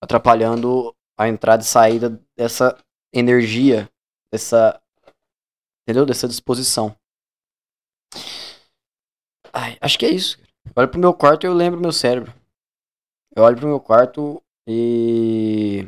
atrapalhando 0.00 0.94
a 1.18 1.28
entrada 1.28 1.64
e 1.64 1.66
saída 1.66 2.22
dessa 2.38 2.78
energia, 3.12 3.90
dessa 4.32 4.80
entendeu? 5.82 6.06
Dessa 6.06 6.28
disposição. 6.28 6.94
Ai, 9.52 9.76
acho 9.80 9.98
que 9.98 10.06
é 10.06 10.10
isso. 10.10 10.38
Eu 10.64 10.72
olho 10.76 10.88
pro 10.90 11.00
meu 11.00 11.14
quarto 11.14 11.44
e 11.44 11.46
eu 11.46 11.54
lembro 11.54 11.80
meu 11.80 11.92
cérebro. 11.92 12.32
Eu 13.34 13.42
olho 13.44 13.56
pro 13.56 13.68
meu 13.68 13.80
quarto 13.80 14.42
e. 14.66 15.86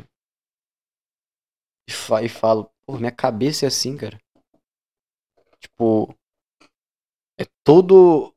E 1.87 2.29
falo, 2.29 2.69
pô, 2.85 2.97
minha 2.97 3.11
cabeça 3.11 3.65
é 3.65 3.67
assim, 3.67 3.95
cara. 3.97 4.17
Tipo. 5.59 6.15
É 7.39 7.45
todo. 7.63 8.33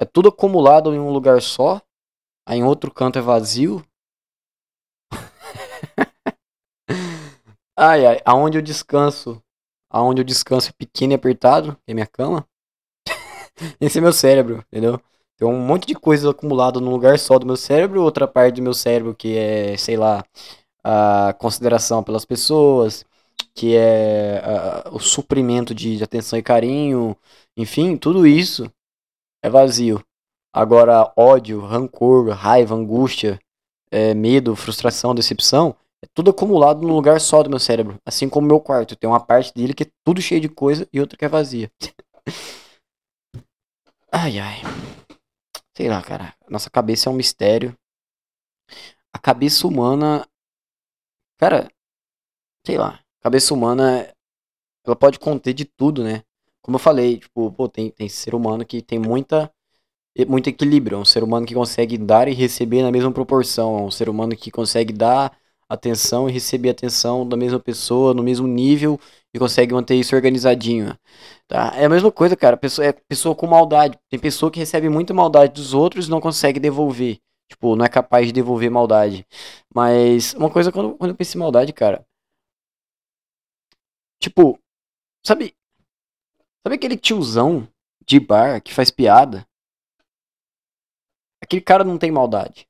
É 0.00 0.04
tudo 0.04 0.28
acumulado 0.28 0.94
em 0.94 0.98
um 0.98 1.10
lugar 1.12 1.42
só. 1.42 1.80
Aí 2.48 2.58
em 2.58 2.64
outro 2.64 2.92
canto 2.92 3.18
é 3.18 3.22
vazio. 3.22 3.84
ai, 7.76 8.06
ai, 8.06 8.20
aonde 8.24 8.58
eu 8.58 8.62
descanso. 8.62 9.42
Aonde 9.90 10.20
eu 10.20 10.24
descanso 10.24 10.70
é 10.70 10.72
pequeno 10.72 11.12
e 11.12 11.16
apertado, 11.16 11.76
é 11.86 11.92
minha 11.92 12.06
cama. 12.06 12.46
Esse 13.80 13.98
é 13.98 14.00
meu 14.00 14.12
cérebro, 14.12 14.64
entendeu? 14.70 15.00
Tem 15.36 15.48
um 15.48 15.58
monte 15.58 15.86
de 15.86 15.94
coisa 15.94 16.30
acumulada 16.30 16.80
num 16.80 16.90
lugar 16.90 17.18
só 17.18 17.38
do 17.38 17.46
meu 17.46 17.56
cérebro, 17.56 18.02
outra 18.02 18.28
parte 18.28 18.56
do 18.56 18.62
meu 18.62 18.74
cérebro 18.74 19.14
que 19.14 19.36
é, 19.36 19.76
sei 19.76 19.96
lá, 19.96 20.24
a 20.84 21.34
consideração 21.38 22.02
pelas 22.02 22.24
pessoas, 22.24 23.04
que 23.54 23.74
é 23.76 24.42
a, 24.44 24.90
o 24.92 24.98
suprimento 24.98 25.74
de, 25.74 25.96
de 25.96 26.04
atenção 26.04 26.38
e 26.38 26.42
carinho, 26.42 27.16
enfim, 27.56 27.96
tudo 27.96 28.26
isso 28.26 28.70
é 29.42 29.48
vazio. 29.50 30.02
Agora, 30.52 31.12
ódio, 31.16 31.60
rancor, 31.60 32.28
raiva, 32.30 32.74
angústia, 32.74 33.38
é, 33.90 34.14
medo, 34.14 34.56
frustração, 34.56 35.14
decepção, 35.14 35.74
é 36.02 36.08
tudo 36.14 36.30
acumulado 36.30 36.82
num 36.86 36.94
lugar 36.94 37.20
só 37.20 37.42
do 37.42 37.50
meu 37.50 37.58
cérebro. 37.58 37.98
Assim 38.04 38.28
como 38.28 38.46
o 38.46 38.48
meu 38.48 38.60
quarto. 38.60 38.96
Tem 38.96 39.08
uma 39.08 39.20
parte 39.20 39.52
dele 39.54 39.74
que 39.74 39.84
é 39.84 39.90
tudo 40.04 40.20
cheio 40.20 40.40
de 40.40 40.48
coisa 40.48 40.88
e 40.92 41.00
outra 41.00 41.16
que 41.16 41.24
é 41.24 41.28
vazia. 41.28 41.70
ai, 44.12 44.38
ai. 44.38 44.60
Sei 45.76 45.88
lá, 45.88 46.02
cara. 46.02 46.34
Nossa 46.48 46.70
cabeça 46.70 47.08
é 47.08 47.12
um 47.12 47.16
mistério. 47.16 47.76
A 49.12 49.18
cabeça 49.18 49.66
humana. 49.66 50.26
Cara, 51.38 51.70
sei 52.66 52.78
lá. 52.78 53.00
Cabeça 53.20 53.54
humana. 53.54 54.12
Ela 54.84 54.96
pode 54.96 55.18
conter 55.18 55.52
de 55.52 55.64
tudo, 55.64 56.02
né? 56.02 56.22
Como 56.62 56.76
eu 56.76 56.80
falei, 56.80 57.18
tipo, 57.18 57.52
pô, 57.52 57.68
tem, 57.68 57.90
tem 57.90 58.08
ser 58.08 58.34
humano 58.34 58.64
que 58.64 58.82
tem 58.82 58.98
muita 58.98 59.52
muito 60.28 60.48
equilíbrio. 60.48 60.96
É 60.96 61.00
um 61.00 61.04
ser 61.04 61.22
humano 61.22 61.46
que 61.46 61.54
consegue 61.54 61.96
dar 61.96 62.28
e 62.28 62.34
receber 62.34 62.82
na 62.82 62.90
mesma 62.90 63.12
proporção. 63.12 63.78
É 63.78 63.82
um 63.82 63.90
ser 63.90 64.08
humano 64.08 64.36
que 64.36 64.50
consegue 64.50 64.92
dar 64.92 65.36
atenção 65.70 66.28
e 66.28 66.32
receber 66.32 66.70
atenção 66.70 67.26
da 67.26 67.36
mesma 67.36 67.60
pessoa, 67.60 68.12
no 68.12 68.22
mesmo 68.22 68.46
nível, 68.48 69.00
e 69.32 69.38
consegue 69.38 69.72
manter 69.72 69.94
isso 69.94 70.16
organizadinho. 70.16 70.98
Tá? 71.46 71.72
É 71.76 71.84
a 71.84 71.88
mesma 71.88 72.10
coisa, 72.10 72.36
cara. 72.36 72.56
Pessoa, 72.56 72.86
é 72.86 72.92
pessoa 72.92 73.34
com 73.34 73.46
maldade. 73.46 73.98
Tem 74.10 74.18
pessoa 74.18 74.50
que 74.50 74.58
recebe 74.58 74.88
muita 74.88 75.14
maldade 75.14 75.54
dos 75.54 75.72
outros 75.72 76.08
e 76.08 76.10
não 76.10 76.20
consegue 76.20 76.58
devolver. 76.58 77.18
Tipo, 77.48 77.76
não 77.76 77.84
é 77.84 77.88
capaz 77.88 78.26
de 78.26 78.32
devolver 78.32 78.70
maldade. 78.70 79.26
Mas 79.74 80.34
uma 80.34 80.50
coisa 80.50 80.72
quando, 80.72 80.96
quando 80.96 81.10
eu 81.10 81.16
penso 81.16 81.36
em 81.36 81.40
maldade, 81.40 81.72
cara. 81.72 82.04
Tipo, 84.20 84.58
sabe. 85.24 85.54
Sabe 86.62 86.76
aquele 86.76 86.96
tiozão 86.96 87.66
de 88.06 88.20
bar 88.20 88.60
que 88.60 88.74
faz 88.74 88.90
piada? 88.90 89.46
Aquele 91.42 91.62
cara 91.62 91.84
não 91.84 91.96
tem 91.98 92.10
maldade. 92.10 92.69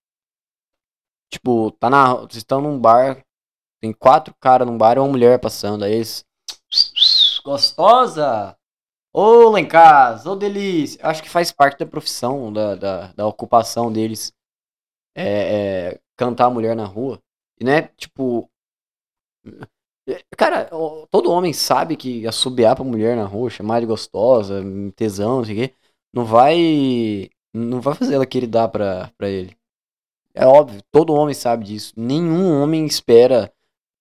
Tipo, 1.31 1.71
tá 1.73 1.89
na. 1.89 2.15
Vocês 2.15 2.37
estão 2.39 2.61
num 2.61 2.79
bar. 2.79 3.25
Tem 3.81 3.93
quatro 3.93 4.35
caras 4.41 4.67
num 4.67 4.77
bar 4.77 4.97
e 4.97 5.01
uma 5.01 5.09
mulher 5.09 5.39
passando. 5.41 5.85
Aí 5.85 5.95
eles. 5.95 6.25
Gostosa! 7.45 8.57
Ô, 9.13 9.57
em 9.59 9.67
casa, 9.67 10.31
ô 10.31 10.37
delícia. 10.37 11.01
Acho 11.05 11.23
que 11.23 11.29
faz 11.31 11.51
parte 11.53 11.79
da 11.79 11.87
profissão, 11.87 12.53
da, 12.53 12.75
da, 12.77 13.13
da 13.13 13.27
ocupação 13.27 13.93
deles. 13.93 14.33
É, 15.17 15.93
é, 15.95 16.01
cantar 16.17 16.47
a 16.47 16.51
mulher 16.51 16.77
na 16.77 16.85
rua. 16.85 17.21
E 17.61 17.69
é 17.69 17.83
tipo. 17.83 18.51
Cara, 20.37 20.69
todo 21.11 21.31
homem 21.31 21.53
sabe 21.53 21.97
que 21.97 22.27
assobiar 22.27 22.75
pra 22.75 22.85
mulher 22.85 23.17
na 23.17 23.25
rua, 23.25 23.51
chamar 23.51 23.81
de 23.81 23.87
gostosa, 23.87 24.61
tesão, 24.97 25.39
não 25.39 25.45
sei 25.45 25.55
o 25.55 25.69
quê, 25.69 25.75
não 26.13 26.25
vai. 26.25 27.31
Não 27.55 27.81
vai 27.81 27.95
fazer 27.95 28.15
ela 28.15 28.27
querer 28.27 28.47
dar 28.47 28.69
pra, 28.69 29.11
pra 29.19 29.29
ele. 29.29 29.57
É 30.35 30.47
óbvio, 30.47 30.83
todo 30.91 31.15
homem 31.15 31.35
sabe 31.35 31.65
disso. 31.65 31.93
Nenhum 31.97 32.63
homem 32.63 32.87
espera 32.87 33.53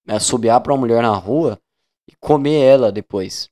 assobiar 0.08 0.62
pra 0.62 0.74
uma 0.74 0.80
mulher 0.80 1.02
na 1.02 1.16
rua 1.16 1.60
e 2.08 2.16
comer 2.16 2.62
ela 2.62 2.92
depois. 2.92 3.50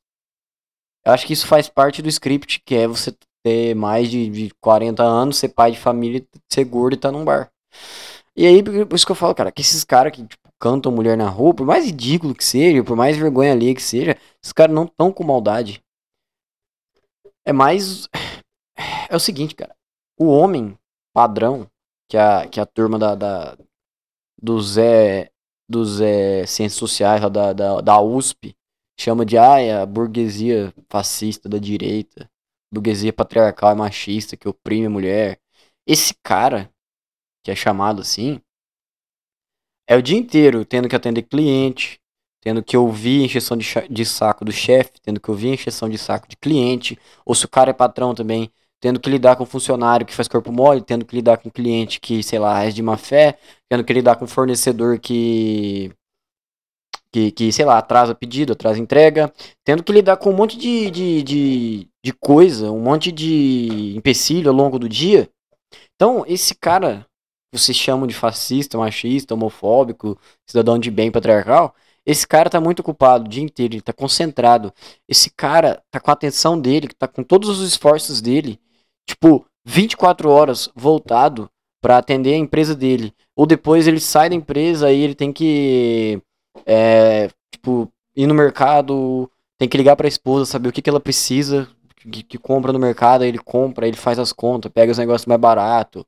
Eu 1.06 1.14
acho 1.14 1.26
que 1.26 1.34
isso 1.34 1.48
faz 1.48 1.70
parte 1.70 2.02
do 2.02 2.10
script, 2.10 2.62
que 2.66 2.76
é 2.76 2.88
você 2.88 3.16
ter 3.44 3.76
mais 3.76 4.10
de, 4.10 4.30
de 4.30 4.50
40 4.60 5.04
anos, 5.04 5.38
ser 5.38 5.50
pai 5.50 5.72
de 5.72 5.80
família, 5.80 6.26
ser 6.52 6.66
gordo 6.66 6.96
e 6.96 6.98
tá 6.98 7.12
num 7.12 7.24
bar. 7.24 7.52
E 8.36 8.46
aí, 8.46 8.62
por 8.62 8.96
isso 8.96 9.06
que 9.06 9.12
eu 9.12 9.16
falo, 9.16 9.34
cara, 9.34 9.52
que 9.52 9.62
esses 9.62 9.84
caras 9.84 10.12
que 10.12 10.26
tipo, 10.26 10.50
cantam 10.60 10.92
mulher 10.92 11.18
na 11.18 11.30
rua, 11.30 11.54
por 11.54 11.66
mais 11.66 11.86
ridículo 11.86 12.36
que 12.36 12.44
seja, 12.44 12.84
por 12.84 12.96
mais 12.96 13.18
vergonha 13.18 13.52
ali 13.54 13.74
que 13.74 13.82
seja, 13.82 14.18
esses 14.44 14.54
caras 14.54 14.76
não 14.76 14.84
estão 14.84 15.12
com 15.12 15.24
maldade. 15.24 15.84
É 17.46 17.54
mais. 17.54 18.08
É 19.10 19.16
o 19.16 19.20
seguinte, 19.20 19.56
cara. 19.56 19.74
O 20.20 20.28
homem 20.28 20.78
padrão, 21.14 21.66
que 22.08 22.18
a, 22.18 22.48
que 22.48 22.60
a 22.60 22.66
turma 22.66 22.98
da, 22.98 23.16
da 23.16 23.58
do 24.42 24.62
Zé 24.62 25.32
do 25.70 25.84
Zé 25.86 26.46
Ciências 26.46 26.80
Sociais 26.80 27.22
da, 27.32 27.54
da, 27.54 27.82
da 27.82 28.02
USP 28.02 28.56
chama 29.00 29.26
de 29.26 29.38
ah, 29.38 29.84
a 29.84 29.86
burguesia 29.86 30.74
fascista 30.90 31.50
da 31.50 31.58
direita, 31.58 32.30
burguesia 32.72 33.14
patriarcal 33.14 33.74
e 33.74 33.78
machista 33.78 34.38
que 34.38 34.48
oprime 34.48 34.88
a 34.88 34.90
mulher. 34.90 35.40
Esse 35.86 36.14
cara, 36.24 36.72
que 37.44 37.52
é 37.52 37.56
chamado 37.56 38.02
assim, 38.02 38.42
é 39.88 39.96
o 39.96 40.02
dia 40.02 40.18
inteiro 40.18 40.66
tendo 40.66 40.90
que 40.90 40.96
atender 40.96 41.24
cliente, 41.24 42.00
tendo 42.42 42.64
que 42.64 42.78
ouvir 42.78 43.24
encheção 43.24 43.58
de, 43.58 43.66
de 43.90 44.06
saco 44.06 44.46
do 44.46 44.52
chefe, 44.52 44.94
tendo 45.02 45.20
que 45.20 45.30
ouvir 45.30 45.50
encheção 45.50 45.90
de 45.90 45.98
saco 45.98 46.28
de 46.28 46.38
cliente, 46.38 46.98
ou 47.26 47.36
se 47.36 47.46
o 47.46 47.50
cara 47.50 47.72
é 47.72 47.74
patrão 47.74 48.16
também, 48.16 48.52
tendo 48.80 49.00
que 49.00 49.10
lidar 49.10 49.36
com 49.36 49.46
funcionário 49.46 50.06
que 50.06 50.14
faz 50.14 50.28
corpo 50.28 50.52
mole, 50.52 50.82
tendo 50.82 51.06
que 51.06 51.16
lidar 51.16 51.38
com 51.38 51.50
cliente 51.50 52.00
que, 52.00 52.22
sei 52.22 52.40
lá, 52.40 52.64
é 52.64 52.70
de 52.70 52.82
má 52.82 52.98
fé, 52.98 53.38
tendo 53.70 53.84
que 53.84 53.94
lidar 53.94 54.16
com 54.18 54.28
fornecedor 54.28 55.00
que, 55.00 55.92
que, 57.12 57.32
que 57.32 57.52
sei 57.52 57.66
lá, 57.66 57.80
atrasa 57.80 58.14
pedido, 58.14 58.54
atrasa 58.54 58.80
entrega, 58.80 59.34
tendo 59.64 59.84
que 59.84 59.92
lidar 59.92 60.18
com 60.18 60.30
um 60.32 60.36
monte 60.36 60.58
de, 60.58 60.92
de, 60.92 61.24
de, 61.24 61.90
de 62.04 62.14
coisa, 62.14 62.72
um 62.72 62.82
monte 62.82 63.12
de 63.12 63.96
empecilho 63.98 64.50
ao 64.50 64.56
longo 64.56 64.78
do 64.80 64.88
dia. 64.88 65.30
Então, 65.96 66.24
esse 66.28 66.54
cara, 66.56 67.06
vocês 67.52 67.78
chamam 67.78 68.08
de 68.08 68.14
fascista, 68.14 68.78
machista, 68.78 69.34
homofóbico, 69.34 70.18
cidadão 70.46 70.78
de 70.78 70.92
bem 70.92 71.12
patriarcal, 71.12 71.76
esse 72.06 72.26
cara 72.28 72.50
tá 72.50 72.62
muito 72.62 72.80
ocupado 72.80 73.26
o 73.26 73.28
dia 73.28 73.44
inteiro, 73.44 73.74
ele 73.74 73.82
tá 73.82 73.92
concentrado. 73.92 74.74
Esse 75.10 75.30
cara 75.30 75.84
tá 75.92 76.00
com 76.00 76.10
a 76.10 76.14
atenção 76.14 76.60
dele, 76.60 76.88
tá 76.98 77.08
com 77.08 77.22
todos 77.22 77.50
os 77.50 77.68
esforços 77.68 78.22
dele 78.22 78.58
tipo, 79.08 79.46
24 79.66 80.30
horas 80.30 80.70
voltado 80.76 81.50
para 81.82 81.98
atender 81.98 82.34
a 82.34 82.38
empresa 82.38 82.76
dele. 82.76 83.14
Ou 83.36 83.46
depois 83.46 83.88
ele 83.88 84.00
sai 84.00 84.30
da 84.30 84.36
empresa 84.36 84.92
e 84.92 85.02
ele 85.02 85.16
tem 85.16 85.32
que, 85.32 86.22
é, 86.66 87.30
tipo, 87.52 87.92
ir 88.16 88.28
no 88.28 88.34
mercado, 88.34 89.30
tem 89.58 89.70
que 89.70 89.78
ligar 89.78 89.96
para 89.96 90.08
a 90.08 90.10
esposa, 90.10 90.46
saber 90.46 90.70
o 90.70 90.72
que, 90.72 90.82
que 90.82 90.90
ela 90.90 91.00
precisa, 91.00 91.68
que, 91.96 92.24
que 92.24 92.38
compra 92.38 92.74
no 92.74 92.80
mercado, 92.80 93.24
ele 93.24 93.38
compra, 93.40 93.88
ele 93.88 93.98
faz 93.98 94.20
as 94.20 94.34
contas, 94.34 94.72
pega 94.72 94.92
os 94.92 94.98
negócios 94.98 95.26
mais 95.26 95.40
barato 95.40 96.06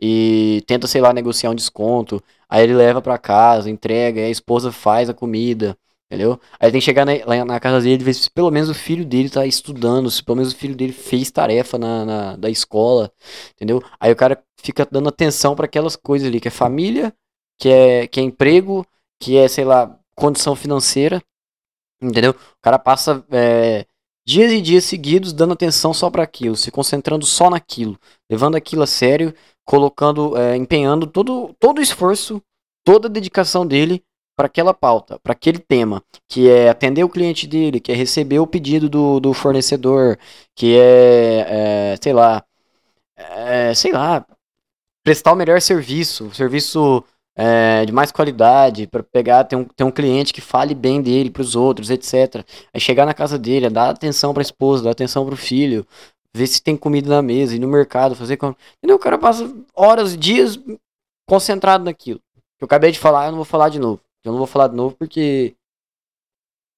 e 0.00 0.62
tenta, 0.66 0.86
sei 0.86 1.00
lá, 1.00 1.12
negociar 1.12 1.50
um 1.50 1.54
desconto. 1.54 2.22
Aí 2.48 2.62
ele 2.64 2.74
leva 2.74 3.02
para 3.02 3.18
casa, 3.18 3.70
entrega, 3.70 4.20
a 4.22 4.30
esposa 4.30 4.72
faz 4.72 5.10
a 5.10 5.14
comida. 5.14 5.76
Entendeu? 6.10 6.40
Aí 6.58 6.70
tem 6.72 6.80
que 6.80 6.84
chegar 6.84 7.04
na, 7.04 7.12
lá 7.26 7.44
na 7.44 7.60
casa 7.60 7.82
dele 7.82 8.00
e 8.00 8.04
ver 8.04 8.14
se 8.14 8.30
pelo 8.30 8.50
menos 8.50 8.70
o 8.70 8.74
filho 8.74 9.04
dele 9.04 9.28
tá 9.28 9.44
estudando, 9.44 10.10
se 10.10 10.22
pelo 10.24 10.36
menos 10.36 10.54
o 10.54 10.56
filho 10.56 10.74
dele 10.74 10.92
fez 10.92 11.30
tarefa 11.30 11.76
na, 11.76 12.04
na 12.04 12.36
da 12.36 12.48
escola, 12.48 13.12
entendeu? 13.54 13.82
Aí 14.00 14.10
o 14.10 14.16
cara 14.16 14.42
fica 14.56 14.88
dando 14.90 15.10
atenção 15.10 15.54
para 15.54 15.66
aquelas 15.66 15.96
coisas 15.96 16.26
ali, 16.26 16.40
que 16.40 16.48
é 16.48 16.50
família, 16.50 17.14
que 17.58 17.68
é, 17.68 18.06
que 18.06 18.20
é 18.20 18.22
emprego, 18.22 18.86
que 19.20 19.36
é, 19.36 19.46
sei 19.48 19.66
lá, 19.66 19.98
condição 20.14 20.56
financeira, 20.56 21.22
entendeu? 22.00 22.30
O 22.30 22.62
cara 22.62 22.78
passa 22.78 23.22
é, 23.30 23.84
dias 24.26 24.50
e 24.50 24.62
dias 24.62 24.84
seguidos 24.84 25.34
dando 25.34 25.52
atenção 25.52 25.92
só 25.92 26.08
para 26.08 26.22
aquilo, 26.22 26.56
se 26.56 26.70
concentrando 26.70 27.26
só 27.26 27.50
naquilo, 27.50 27.98
levando 28.30 28.56
aquilo 28.56 28.82
a 28.82 28.86
sério, 28.86 29.34
colocando, 29.62 30.34
é, 30.38 30.56
empenhando 30.56 31.06
todo, 31.06 31.54
todo 31.60 31.80
o 31.80 31.82
esforço, 31.82 32.42
toda 32.82 33.08
a 33.08 33.10
dedicação 33.10 33.66
dele 33.66 34.02
para 34.38 34.46
aquela 34.46 34.72
pauta, 34.72 35.18
para 35.18 35.32
aquele 35.32 35.58
tema, 35.58 36.00
que 36.28 36.48
é 36.48 36.68
atender 36.68 37.02
o 37.02 37.08
cliente 37.08 37.44
dele, 37.44 37.80
que 37.80 37.90
é 37.90 37.94
receber 37.96 38.38
o 38.38 38.46
pedido 38.46 38.88
do, 38.88 39.18
do 39.18 39.34
fornecedor, 39.34 40.16
que 40.54 40.78
é, 40.78 41.94
é 41.94 41.96
sei 42.00 42.12
lá, 42.12 42.44
é, 43.16 43.74
sei 43.74 43.90
lá, 43.90 44.24
prestar 45.02 45.32
o 45.32 45.36
melhor 45.36 45.60
serviço, 45.60 46.32
serviço 46.32 47.02
é, 47.36 47.84
de 47.84 47.90
mais 47.90 48.12
qualidade, 48.12 48.86
para 48.86 49.02
pegar, 49.02 49.42
ter 49.42 49.56
um, 49.56 49.64
ter 49.64 49.82
um 49.82 49.90
cliente 49.90 50.32
que 50.32 50.40
fale 50.40 50.72
bem 50.72 51.02
dele 51.02 51.30
para 51.30 51.42
os 51.42 51.56
outros, 51.56 51.90
etc. 51.90 52.44
Aí 52.72 52.80
chegar 52.80 53.06
na 53.06 53.14
casa 53.14 53.36
dele, 53.36 53.68
dar 53.68 53.90
atenção 53.90 54.32
para 54.32 54.40
a 54.40 54.46
esposa, 54.46 54.84
dar 54.84 54.92
atenção 54.92 55.26
para 55.26 55.34
o 55.34 55.36
filho, 55.36 55.84
ver 56.32 56.46
se 56.46 56.62
tem 56.62 56.76
comida 56.76 57.08
na 57.10 57.22
mesa, 57.22 57.56
ir 57.56 57.58
no 57.58 57.66
mercado, 57.66 58.14
fazer. 58.14 58.34
Entendeu? 58.34 58.94
O 58.94 59.00
cara 59.00 59.18
passa 59.18 59.52
horas, 59.74 60.16
dias 60.16 60.56
concentrado 61.26 61.84
naquilo. 61.84 62.20
Eu 62.60 62.66
acabei 62.66 62.92
de 62.92 63.00
falar, 63.00 63.26
eu 63.26 63.32
não 63.32 63.38
vou 63.38 63.44
falar 63.44 63.68
de 63.68 63.80
novo. 63.80 64.00
Eu 64.24 64.32
não 64.32 64.38
vou 64.38 64.46
falar 64.46 64.68
de 64.68 64.76
novo 64.76 64.96
porque 64.96 65.56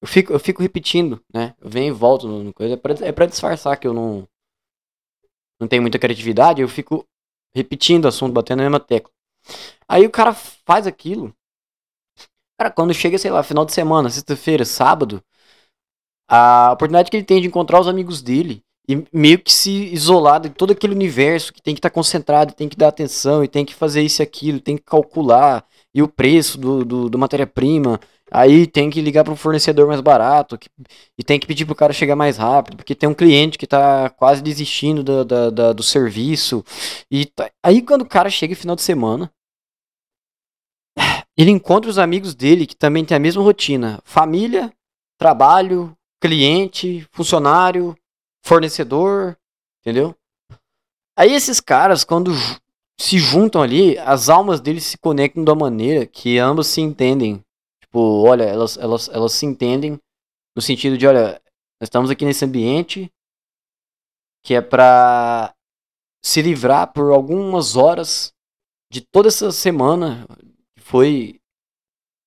eu 0.01 0.07
fico, 0.07 0.33
eu 0.33 0.39
fico 0.39 0.61
repetindo, 0.61 1.23
né? 1.33 1.55
Eu 1.59 1.69
venho 1.69 1.93
e 1.93 1.97
volto 1.97 2.27
no 2.27 2.53
coisa. 2.53 2.73
É 2.73 2.77
pra, 2.77 2.93
é 3.01 3.11
pra 3.11 3.25
disfarçar 3.25 3.77
que 3.77 3.87
eu 3.87 3.93
não, 3.93 4.27
não 5.59 5.67
tenho 5.67 5.81
muita 5.81 5.99
criatividade, 5.99 6.61
eu 6.61 6.67
fico 6.67 7.07
repetindo 7.53 8.05
o 8.05 8.07
assunto, 8.07 8.33
batendo 8.33 8.57
na 8.57 8.63
mesma 8.63 8.79
tecla. 8.79 9.11
Aí 9.87 10.05
o 10.05 10.11
cara 10.11 10.33
faz 10.33 10.87
aquilo. 10.87 11.33
Cara, 12.59 12.71
quando 12.71 12.93
chega, 12.93 13.17
sei 13.17 13.31
lá, 13.31 13.43
final 13.43 13.65
de 13.65 13.73
semana, 13.73 14.09
sexta-feira, 14.09 14.65
sábado, 14.65 15.23
a 16.27 16.71
oportunidade 16.73 17.11
que 17.11 17.17
ele 17.17 17.25
tem 17.25 17.41
de 17.41 17.47
encontrar 17.47 17.79
os 17.79 17.87
amigos 17.87 18.21
dele 18.21 18.63
e 18.87 19.03
meio 19.13 19.39
que 19.39 19.53
se 19.53 19.71
isolar 19.93 20.39
de 20.39 20.49
todo 20.49 20.71
aquele 20.71 20.93
universo 20.93 21.53
que 21.53 21.61
tem 21.61 21.75
que 21.75 21.79
estar 21.79 21.89
tá 21.89 21.93
concentrado, 21.93 22.53
tem 22.53 22.69
que 22.69 22.77
dar 22.77 22.87
atenção 22.87 23.43
e 23.43 23.47
tem 23.47 23.65
que 23.65 23.75
fazer 23.75 24.01
isso 24.01 24.21
e 24.21 24.23
aquilo, 24.23 24.59
tem 24.59 24.77
que 24.77 24.83
calcular 24.83 25.65
e 25.93 26.01
o 26.01 26.07
preço 26.07 26.57
do, 26.57 26.85
do, 26.85 27.09
do 27.09 27.17
matéria-prima. 27.17 27.99
Aí 28.31 28.65
tem 28.65 28.89
que 28.89 29.01
ligar 29.01 29.25
para 29.25 29.33
um 29.33 29.37
fornecedor 29.37 29.87
mais 29.87 29.99
barato 29.99 30.57
que, 30.57 30.69
e 31.17 31.23
tem 31.23 31.37
que 31.37 31.45
pedir 31.45 31.65
para 31.65 31.73
o 31.73 31.75
cara 31.75 31.91
chegar 31.91 32.15
mais 32.15 32.37
rápido, 32.37 32.77
porque 32.77 32.95
tem 32.95 33.09
um 33.09 33.13
cliente 33.13 33.57
que 33.57 33.65
está 33.65 34.09
quase 34.09 34.41
desistindo 34.41 35.03
do, 35.03 35.25
do, 35.25 35.73
do, 35.73 35.83
serviço. 35.83 36.63
E 37.09 37.25
tá, 37.25 37.51
aí 37.61 37.81
quando 37.81 38.03
o 38.03 38.07
cara 38.07 38.29
chega 38.29 38.55
final 38.55 38.75
de 38.75 38.83
semana, 38.83 39.29
ele 41.37 41.51
encontra 41.51 41.89
os 41.89 41.99
amigos 41.99 42.33
dele 42.33 42.65
que 42.65 42.75
também 42.75 43.03
tem 43.03 43.17
a 43.17 43.19
mesma 43.19 43.43
rotina: 43.43 43.99
família, 44.05 44.71
trabalho, 45.17 45.95
cliente, 46.21 47.05
funcionário, 47.11 47.97
fornecedor, 48.41 49.37
entendeu? 49.81 50.15
Aí 51.17 51.33
esses 51.33 51.59
caras, 51.59 52.05
quando 52.05 52.31
se 53.01 53.17
juntam 53.17 53.63
ali, 53.63 53.97
as 53.97 54.29
almas 54.29 54.61
deles 54.61 54.83
se 54.83 54.97
conectam 54.97 55.43
uma 55.43 55.55
maneira 55.55 56.05
que 56.05 56.37
ambos 56.37 56.67
se 56.67 56.81
entendem. 56.81 57.43
Tipo, 57.81 57.99
olha, 57.99 58.43
elas, 58.43 58.77
elas, 58.77 59.09
elas 59.09 59.31
se 59.31 59.45
entendem 59.45 59.99
no 60.55 60.61
sentido 60.61 60.97
de, 60.97 61.07
olha, 61.07 61.41
nós 61.79 61.87
estamos 61.87 62.11
aqui 62.11 62.23
nesse 62.25 62.45
ambiente 62.45 63.11
que 64.43 64.53
é 64.53 64.61
pra 64.61 65.53
se 66.23 66.41
livrar 66.43 66.93
por 66.93 67.11
algumas 67.11 67.75
horas 67.75 68.33
de 68.91 69.01
toda 69.01 69.29
essa 69.29 69.51
semana 69.51 70.27
que 70.75 70.83
foi 70.83 71.39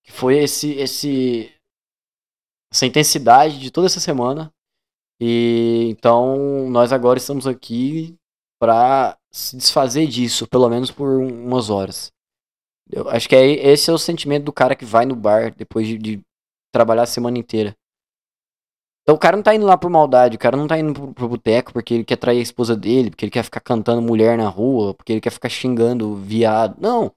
que 0.04 0.12
foi 0.12 0.38
esse 0.38 0.72
esse 0.72 1.52
essa 2.72 2.86
intensidade 2.86 3.58
de 3.58 3.70
toda 3.70 3.86
essa 3.86 4.00
semana 4.00 4.52
e 5.20 5.88
então 5.90 6.68
nós 6.70 6.92
agora 6.92 7.18
estamos 7.18 7.46
aqui 7.46 8.16
para 8.64 9.18
se 9.30 9.58
desfazer 9.58 10.06
disso, 10.06 10.48
pelo 10.48 10.70
menos 10.70 10.90
por 10.90 11.20
umas 11.20 11.68
horas. 11.68 12.10
Eu 12.90 13.10
acho 13.10 13.28
que 13.28 13.36
é, 13.36 13.46
esse 13.46 13.90
é 13.90 13.92
o 13.92 13.98
sentimento 13.98 14.44
do 14.44 14.52
cara 14.54 14.74
que 14.74 14.86
vai 14.86 15.04
no 15.04 15.14
bar 15.14 15.54
depois 15.54 15.86
de, 15.86 15.98
de, 15.98 16.22
trabalhar 16.72 17.02
a 17.02 17.06
semana 17.06 17.36
inteira. 17.36 17.76
Então 19.02 19.14
o 19.16 19.18
cara 19.18 19.36
não 19.36 19.42
tá 19.42 19.54
indo 19.54 19.66
lá 19.66 19.76
por 19.76 19.90
maldade, 19.90 20.36
o 20.36 20.38
cara 20.38 20.56
não 20.56 20.66
tá 20.66 20.78
indo 20.78 20.94
pro, 20.94 21.12
pro 21.12 21.28
boteco 21.28 21.74
porque 21.74 21.92
ele 21.92 22.04
quer 22.04 22.16
trair 22.16 22.38
a 22.38 22.42
esposa 22.42 22.74
dele, 22.74 23.10
porque 23.10 23.26
ele 23.26 23.30
quer 23.30 23.42
ficar 23.44 23.60
cantando 23.60 24.00
mulher 24.00 24.38
na 24.38 24.48
rua, 24.48 24.94
porque 24.94 25.12
ele 25.12 25.20
quer 25.20 25.30
ficar 25.30 25.50
xingando 25.50 26.16
viado. 26.16 26.80
Não. 26.80 27.12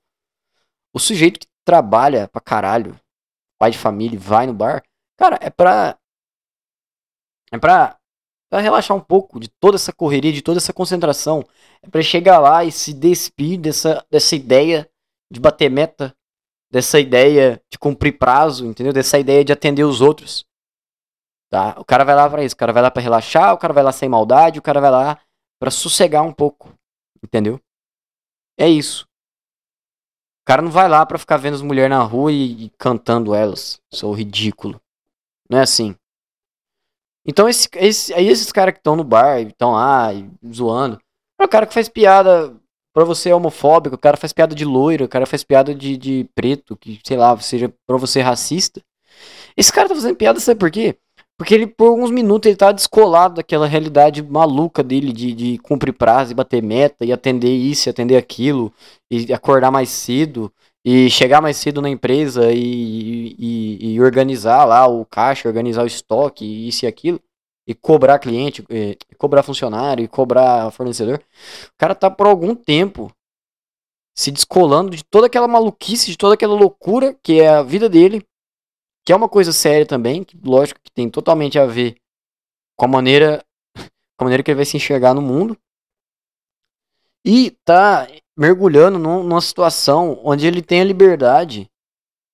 O 0.93 0.99
sujeito 0.99 1.39
que 1.39 1.47
trabalha 1.63 2.27
pra 2.27 2.41
caralho, 2.41 2.99
pai 3.57 3.71
de 3.71 3.77
família, 3.77 4.19
vai 4.19 4.47
no 4.47 4.53
bar, 4.53 4.83
cara, 5.17 5.39
é 5.41 5.49
pra 5.49 5.97
é 7.53 7.57
pra, 7.57 7.97
pra 8.49 8.61
relaxar 8.61 8.95
um 8.95 9.01
pouco 9.01 9.39
de 9.39 9.47
toda 9.47 9.75
essa 9.75 9.93
correria, 9.93 10.31
de 10.31 10.41
toda 10.41 10.57
essa 10.57 10.73
concentração. 10.73 11.45
É 11.81 11.89
pra 11.89 12.01
chegar 12.01 12.39
lá 12.39 12.63
e 12.63 12.71
se 12.71 12.93
despir 12.93 13.59
dessa, 13.59 14.05
dessa 14.09 14.35
ideia 14.35 14.89
de 15.31 15.39
bater 15.39 15.69
meta, 15.69 16.15
dessa 16.71 16.99
ideia 16.99 17.61
de 17.71 17.77
cumprir 17.77 18.17
prazo, 18.17 18.65
entendeu? 18.65 18.93
Dessa 18.93 19.19
ideia 19.19 19.43
de 19.43 19.53
atender 19.53 19.83
os 19.83 20.01
outros. 20.01 20.45
Tá? 21.49 21.75
O 21.77 21.85
cara 21.85 22.03
vai 22.03 22.15
lá 22.15 22.29
para 22.29 22.43
isso, 22.43 22.55
o 22.55 22.57
cara 22.57 22.73
vai 22.73 22.83
lá 22.83 22.91
para 22.91 23.01
relaxar, 23.01 23.53
o 23.53 23.57
cara 23.57 23.73
vai 23.73 23.83
lá 23.83 23.91
sem 23.91 24.09
maldade, 24.09 24.59
o 24.59 24.61
cara 24.61 24.81
vai 24.81 24.91
lá 24.91 25.19
para 25.59 25.71
sossegar 25.71 26.23
um 26.23 26.33
pouco, 26.33 26.73
entendeu? 27.23 27.59
É 28.57 28.67
isso. 28.67 29.05
O 30.41 30.45
cara 30.47 30.61
não 30.61 30.71
vai 30.71 30.87
lá 30.87 31.05
para 31.05 31.17
ficar 31.17 31.37
vendo 31.37 31.55
as 31.55 31.61
mulheres 31.61 31.89
na 31.89 32.01
rua 32.01 32.31
e, 32.31 32.65
e 32.65 32.69
cantando 32.71 33.35
elas. 33.35 33.81
Sou 33.93 34.13
ridículo. 34.13 34.81
Não 35.49 35.59
é 35.59 35.61
assim. 35.61 35.95
Então, 37.27 37.49
esse, 37.49 37.67
esse, 37.75 38.13
aí 38.13 38.27
esses 38.27 38.51
caras 38.51 38.73
que 38.73 38.79
estão 38.79 38.95
no 38.95 39.03
bar, 39.03 39.41
estão 39.41 39.73
lá 39.73 40.09
zoando. 40.53 40.97
É 41.39 41.43
o 41.43 41.49
cara 41.49 41.65
que 41.65 41.73
faz 41.73 41.89
piada 41.89 42.55
pra 42.93 43.03
você 43.03 43.31
homofóbico, 43.31 43.95
o 43.95 43.99
cara 43.99 44.17
faz 44.17 44.33
piada 44.33 44.55
de 44.55 44.65
loiro, 44.65 45.05
o 45.05 45.09
cara 45.09 45.25
faz 45.25 45.43
piada 45.43 45.75
de, 45.75 45.97
de 45.97 46.27
preto, 46.33 46.75
que 46.75 46.99
sei 47.05 47.17
lá, 47.17 47.37
seja 47.37 47.71
pra 47.85 47.97
você 47.97 48.21
racista. 48.21 48.81
Esse 49.55 49.71
cara 49.71 49.89
tá 49.89 49.95
fazendo 49.95 50.15
piada, 50.15 50.39
sabe 50.39 50.59
por 50.59 50.71
quê? 50.71 50.97
Porque 51.37 51.53
ele, 51.53 51.67
por 51.67 51.89
alguns 51.89 52.09
minutos, 52.09 52.47
ele 52.47 52.55
tá 52.55 52.71
descolado 52.71 53.35
daquela 53.35 53.67
realidade 53.67 54.23
maluca 54.23 54.81
dele 54.81 55.13
de, 55.13 55.33
de 55.33 55.57
cumprir 55.59 55.93
prazo 55.93 56.31
e 56.31 56.35
bater 56.35 56.63
meta 56.63 57.05
e 57.05 57.13
atender 57.13 57.53
isso 57.53 57.87
e 57.87 57.91
atender 57.91 58.17
aquilo 58.17 58.73
e 59.11 59.31
acordar 59.31 59.69
mais 59.69 59.89
cedo 59.89 60.51
e 60.89 61.09
chegar 61.09 61.41
mais 61.41 61.57
cedo 61.57 61.81
na 61.81 61.89
empresa 61.89 62.49
e, 62.53 63.35
e, 63.37 63.93
e, 63.93 64.01
organizar 64.01 64.63
lá 64.63 64.87
o 64.87 65.03
caixa, 65.03 65.45
organizar 65.45 65.83
o 65.83 65.85
estoque, 65.85 66.45
isso 66.65 66.85
e 66.85 66.87
aquilo, 66.87 67.19
e 67.67 67.75
cobrar 67.75 68.19
cliente, 68.19 68.63
e 68.69 68.97
cobrar 69.17 69.43
funcionário, 69.43 70.05
e 70.05 70.07
cobrar 70.07 70.71
fornecedor. 70.71 71.17
O 71.17 71.77
cara 71.77 71.93
tá 71.93 72.09
por 72.09 72.25
algum 72.25 72.55
tempo 72.55 73.11
se 74.17 74.31
descolando 74.31 74.95
de 74.95 75.03
toda 75.03 75.27
aquela 75.27 75.45
maluquice, 75.45 76.09
de 76.09 76.17
toda 76.17 76.35
aquela 76.35 76.55
loucura 76.55 77.13
que 77.21 77.41
é 77.41 77.49
a 77.49 77.63
vida 77.63 77.89
dele, 77.89 78.25
que 79.05 79.11
é 79.11 79.15
uma 79.15 79.27
coisa 79.27 79.51
séria 79.51 79.85
também, 79.85 80.23
que 80.23 80.39
lógico 80.41 80.79
que 80.81 80.89
tem 80.89 81.09
totalmente 81.09 81.59
a 81.59 81.65
ver 81.65 81.97
com 82.77 82.85
a 82.85 82.87
maneira, 82.87 83.43
com 84.15 84.23
a 84.23 84.23
maneira 84.23 84.41
que 84.41 84.51
ele 84.51 84.55
vai 84.55 84.65
se 84.65 84.77
enxergar 84.77 85.13
no 85.13 85.21
mundo. 85.21 85.57
E 87.29 87.51
tá 87.65 88.07
mergulhando 88.37 88.97
numa 88.97 89.41
situação 89.41 90.17
onde 90.23 90.47
ele 90.47 90.61
tem 90.61 90.79
a 90.79 90.85
liberdade 90.85 91.69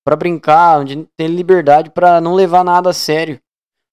para 0.06 0.16
brincar, 0.16 0.82
onde 0.82 1.10
tem 1.18 1.26
liberdade 1.26 1.90
para 1.90 2.22
não 2.22 2.36
levar 2.36 2.64
nada 2.64 2.92
a 2.92 2.94
sério. 2.94 3.40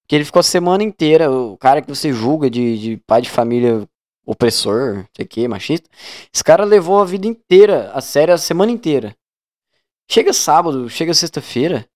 Porque 0.03 0.15
ele 0.15 0.27
ficou 0.27 0.41
a 0.41 0.43
semana 0.43 0.83
inteira, 0.83 1.31
o 1.31 1.57
cara 1.57 1.81
que 1.81 1.89
você 1.89 2.13
julga 2.13 2.51
de, 2.51 2.79
de 2.79 2.97
pai 3.07 3.23
de 3.23 3.31
família 3.31 3.89
opressor, 4.27 5.07
sei 5.17 5.25
que, 5.25 5.49
machista, 5.49 5.89
esse 6.31 6.45
cara 6.45 6.67
levou 6.67 7.01
a 7.01 7.07
vida 7.07 7.27
inteira, 7.27 7.91
a 7.95 8.03
sério, 8.03 8.35
a 8.35 8.39
semana 8.39 8.71
inteira. 8.71 9.17
Chega 10.07 10.35
sábado, 10.35 10.91
chega 10.91 11.15
sexta-feira, 11.15 11.89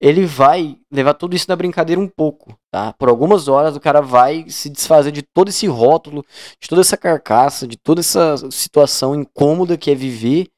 ele 0.00 0.26
vai 0.26 0.76
levar 0.92 1.14
tudo 1.14 1.34
isso 1.34 1.46
na 1.48 1.56
brincadeira 1.56 2.00
um 2.00 2.08
pouco, 2.08 2.56
tá? 2.70 2.92
Por 2.92 3.08
algumas 3.08 3.48
horas 3.48 3.76
o 3.76 3.80
cara 3.80 4.00
vai 4.00 4.44
se 4.48 4.68
desfazer 4.68 5.10
de 5.10 5.22
todo 5.22 5.48
esse 5.48 5.66
rótulo, 5.66 6.24
de 6.60 6.68
toda 6.68 6.82
essa 6.82 6.96
carcaça, 6.96 7.66
de 7.66 7.76
toda 7.76 8.00
essa 8.00 8.36
situação 8.50 9.14
incômoda 9.14 9.76
que 9.76 9.90
é 9.90 9.94
viver 9.94 10.48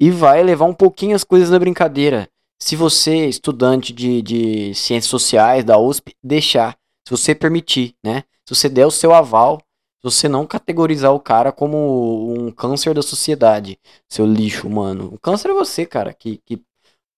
e 0.00 0.10
vai 0.10 0.42
levar 0.42 0.64
um 0.64 0.74
pouquinho 0.74 1.14
as 1.14 1.22
coisas 1.24 1.50
na 1.50 1.58
brincadeira. 1.58 2.28
Se 2.60 2.76
você, 2.76 3.26
estudante 3.26 3.92
de, 3.92 4.22
de 4.22 4.74
ciências 4.74 5.10
sociais 5.10 5.64
da 5.64 5.78
USP, 5.78 6.14
deixar, 6.22 6.76
se 7.06 7.10
você 7.10 7.34
permitir, 7.34 7.94
né? 8.04 8.24
Se 8.48 8.54
você 8.54 8.68
der 8.68 8.86
o 8.86 8.90
seu 8.90 9.14
aval, 9.14 9.58
se 9.58 10.04
você 10.04 10.28
não 10.28 10.46
categorizar 10.46 11.12
o 11.12 11.20
cara 11.20 11.52
como 11.52 12.32
um 12.32 12.50
câncer 12.50 12.94
da 12.94 13.02
sociedade, 13.02 13.78
seu 14.08 14.26
lixo 14.26 14.66
humano. 14.66 15.10
O 15.12 15.18
câncer 15.18 15.50
é 15.50 15.54
você, 15.54 15.86
cara, 15.86 16.12
que, 16.12 16.40
que 16.44 16.60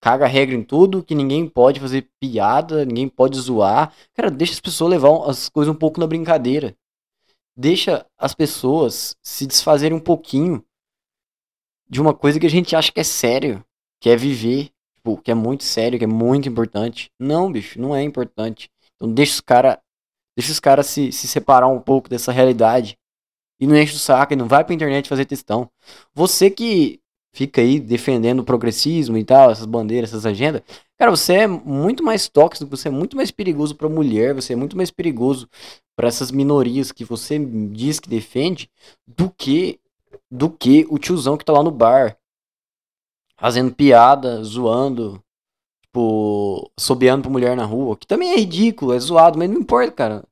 caga 0.05 0.27
regra 0.27 0.55
em 0.55 0.61
tudo, 0.61 1.01
que 1.01 1.15
ninguém 1.15 1.49
pode 1.49 1.79
fazer 1.79 2.07
piada, 2.19 2.85
ninguém 2.85 3.09
pode 3.09 3.39
zoar. 3.39 3.91
Cara, 4.13 4.29
deixa 4.29 4.53
as 4.53 4.59
pessoas 4.59 4.91
levar 4.91 5.27
as 5.27 5.49
coisas 5.49 5.73
um 5.73 5.75
pouco 5.75 5.99
na 5.99 6.05
brincadeira. 6.05 6.77
Deixa 7.57 8.05
as 8.15 8.35
pessoas 8.35 9.17
se 9.23 9.47
desfazerem 9.47 9.97
um 9.97 9.99
pouquinho 9.99 10.63
de 11.89 11.99
uma 11.99 12.13
coisa 12.13 12.39
que 12.39 12.45
a 12.45 12.49
gente 12.49 12.75
acha 12.75 12.91
que 12.91 12.99
é 12.99 13.03
sério, 13.03 13.65
que 13.99 14.07
é 14.07 14.15
viver, 14.15 14.69
tipo, 14.93 15.17
que 15.17 15.31
é 15.31 15.33
muito 15.33 15.63
sério, 15.63 15.97
que 15.97 16.05
é 16.05 16.07
muito 16.07 16.47
importante. 16.47 17.09
Não, 17.19 17.51
bicho, 17.51 17.81
não 17.81 17.95
é 17.95 18.03
importante. 18.03 18.69
Então 18.95 19.11
deixa 19.11 19.33
os 19.33 19.41
caras 19.41 19.79
Deixa 20.37 20.51
os 20.51 20.59
caras 20.59 20.87
se, 20.87 21.13
se 21.13 21.27
separar 21.27 21.67
um 21.69 21.79
pouco 21.79 22.09
dessa 22.09 22.31
realidade. 22.31 22.97
E 23.57 23.65
não 23.65 23.77
enche 23.77 23.95
o 23.95 23.99
saco 23.99 24.33
e 24.33 24.35
não 24.35 24.49
vai 24.49 24.65
pra 24.65 24.75
internet 24.75 25.07
fazer 25.07 25.23
textão. 25.23 25.71
Você 26.13 26.51
que 26.51 26.99
fica 27.35 27.59
aí 27.59 27.81
defendendo 27.81 28.39
o 28.39 28.43
progressismo 28.45 29.17
e 29.17 29.23
tal, 29.25 29.51
essas 29.51 29.65
bandeiras, 29.65 30.09
essas 30.11 30.25
agendas, 30.25 30.61
cara, 30.97 31.11
você 31.11 31.33
é 31.33 31.47
muito 31.47 32.01
mais 32.01 32.29
tóxico, 32.29 32.69
você 32.69 32.87
é 32.87 32.91
muito 32.91 33.17
mais 33.17 33.29
perigoso 33.29 33.75
pra 33.75 33.89
mulher, 33.89 34.33
você 34.33 34.53
é 34.53 34.55
muito 34.55 34.77
mais 34.77 34.89
perigoso 34.89 35.49
para 35.97 36.07
essas 36.07 36.31
minorias 36.31 36.93
que 36.93 37.03
você 37.03 37.37
diz 37.37 37.99
que 37.99 38.07
defende 38.07 38.69
do 39.05 39.29
que 39.29 39.79
do 40.31 40.49
que 40.49 40.87
o 40.89 40.97
tiozão 40.97 41.37
que 41.37 41.43
tá 41.43 41.51
lá 41.51 41.61
no 41.61 41.71
bar 41.71 42.17
fazendo 43.37 43.75
piada, 43.75 44.41
zoando, 44.41 45.21
tipo, 45.81 46.71
sobeando 46.79 47.23
pra 47.23 47.31
mulher 47.31 47.55
na 47.57 47.65
rua, 47.65 47.97
que 47.97 48.07
também 48.07 48.31
é 48.31 48.37
ridículo, 48.37 48.93
é 48.93 48.99
zoado, 48.99 49.37
mas 49.37 49.49
não 49.49 49.59
importa, 49.59 49.91
cara. 49.91 50.23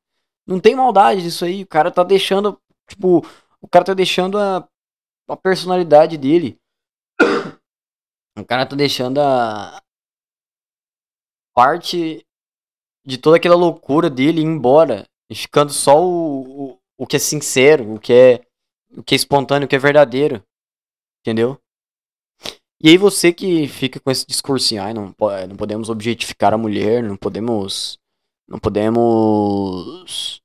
Não 0.47 0.57
tem 0.59 0.73
maldade 0.73 1.21
disso 1.21 1.43
aí, 1.43 1.63
o 1.63 1.67
cara 1.67 1.91
tá 1.91 2.01
deixando, 2.01 2.57
tipo, 2.87 3.25
o 3.61 3.67
cara 3.67 3.83
tá 3.83 3.93
deixando 3.93 4.37
a, 4.37 4.65
a 5.27 5.35
personalidade 5.35 6.17
dele. 6.17 6.57
O 8.36 8.43
cara 8.43 8.65
tá 8.65 8.76
deixando 8.76 9.21
a 9.21 9.80
parte 11.54 12.26
de 13.06 13.17
toda 13.17 13.38
aquela 13.38 13.56
loucura 13.56 14.10
dele 14.10 14.41
ir 14.41 14.45
embora, 14.45 15.06
ficando 15.32 15.71
só 15.71 16.04
o, 16.04 16.71
o, 16.71 16.80
o 16.97 17.08
que 17.08 17.15
é 17.15 17.19
sincero, 17.19 17.93
o 17.93 17.99
que 17.99 18.12
é 18.12 18.47
o 18.97 19.04
que 19.04 19.15
é 19.15 19.17
espontâneo, 19.17 19.65
o 19.65 19.69
que 19.69 19.76
é 19.76 19.80
verdadeiro. 19.80 20.43
Entendeu? 21.21 21.60
E 22.82 22.89
aí 22.89 22.97
você 22.97 23.32
que 23.32 23.67
fica 23.67 23.99
com 23.99 24.12
esse 24.12 24.26
discursinho, 24.26 24.84
ai, 24.84 24.93
não, 24.93 25.15
não 25.47 25.56
podemos 25.58 25.89
objetificar 25.89 26.54
a 26.54 26.58
mulher, 26.58 27.02
não 27.02 27.15
podemos. 27.15 27.97
Não 28.45 28.60
podemos 28.60 30.41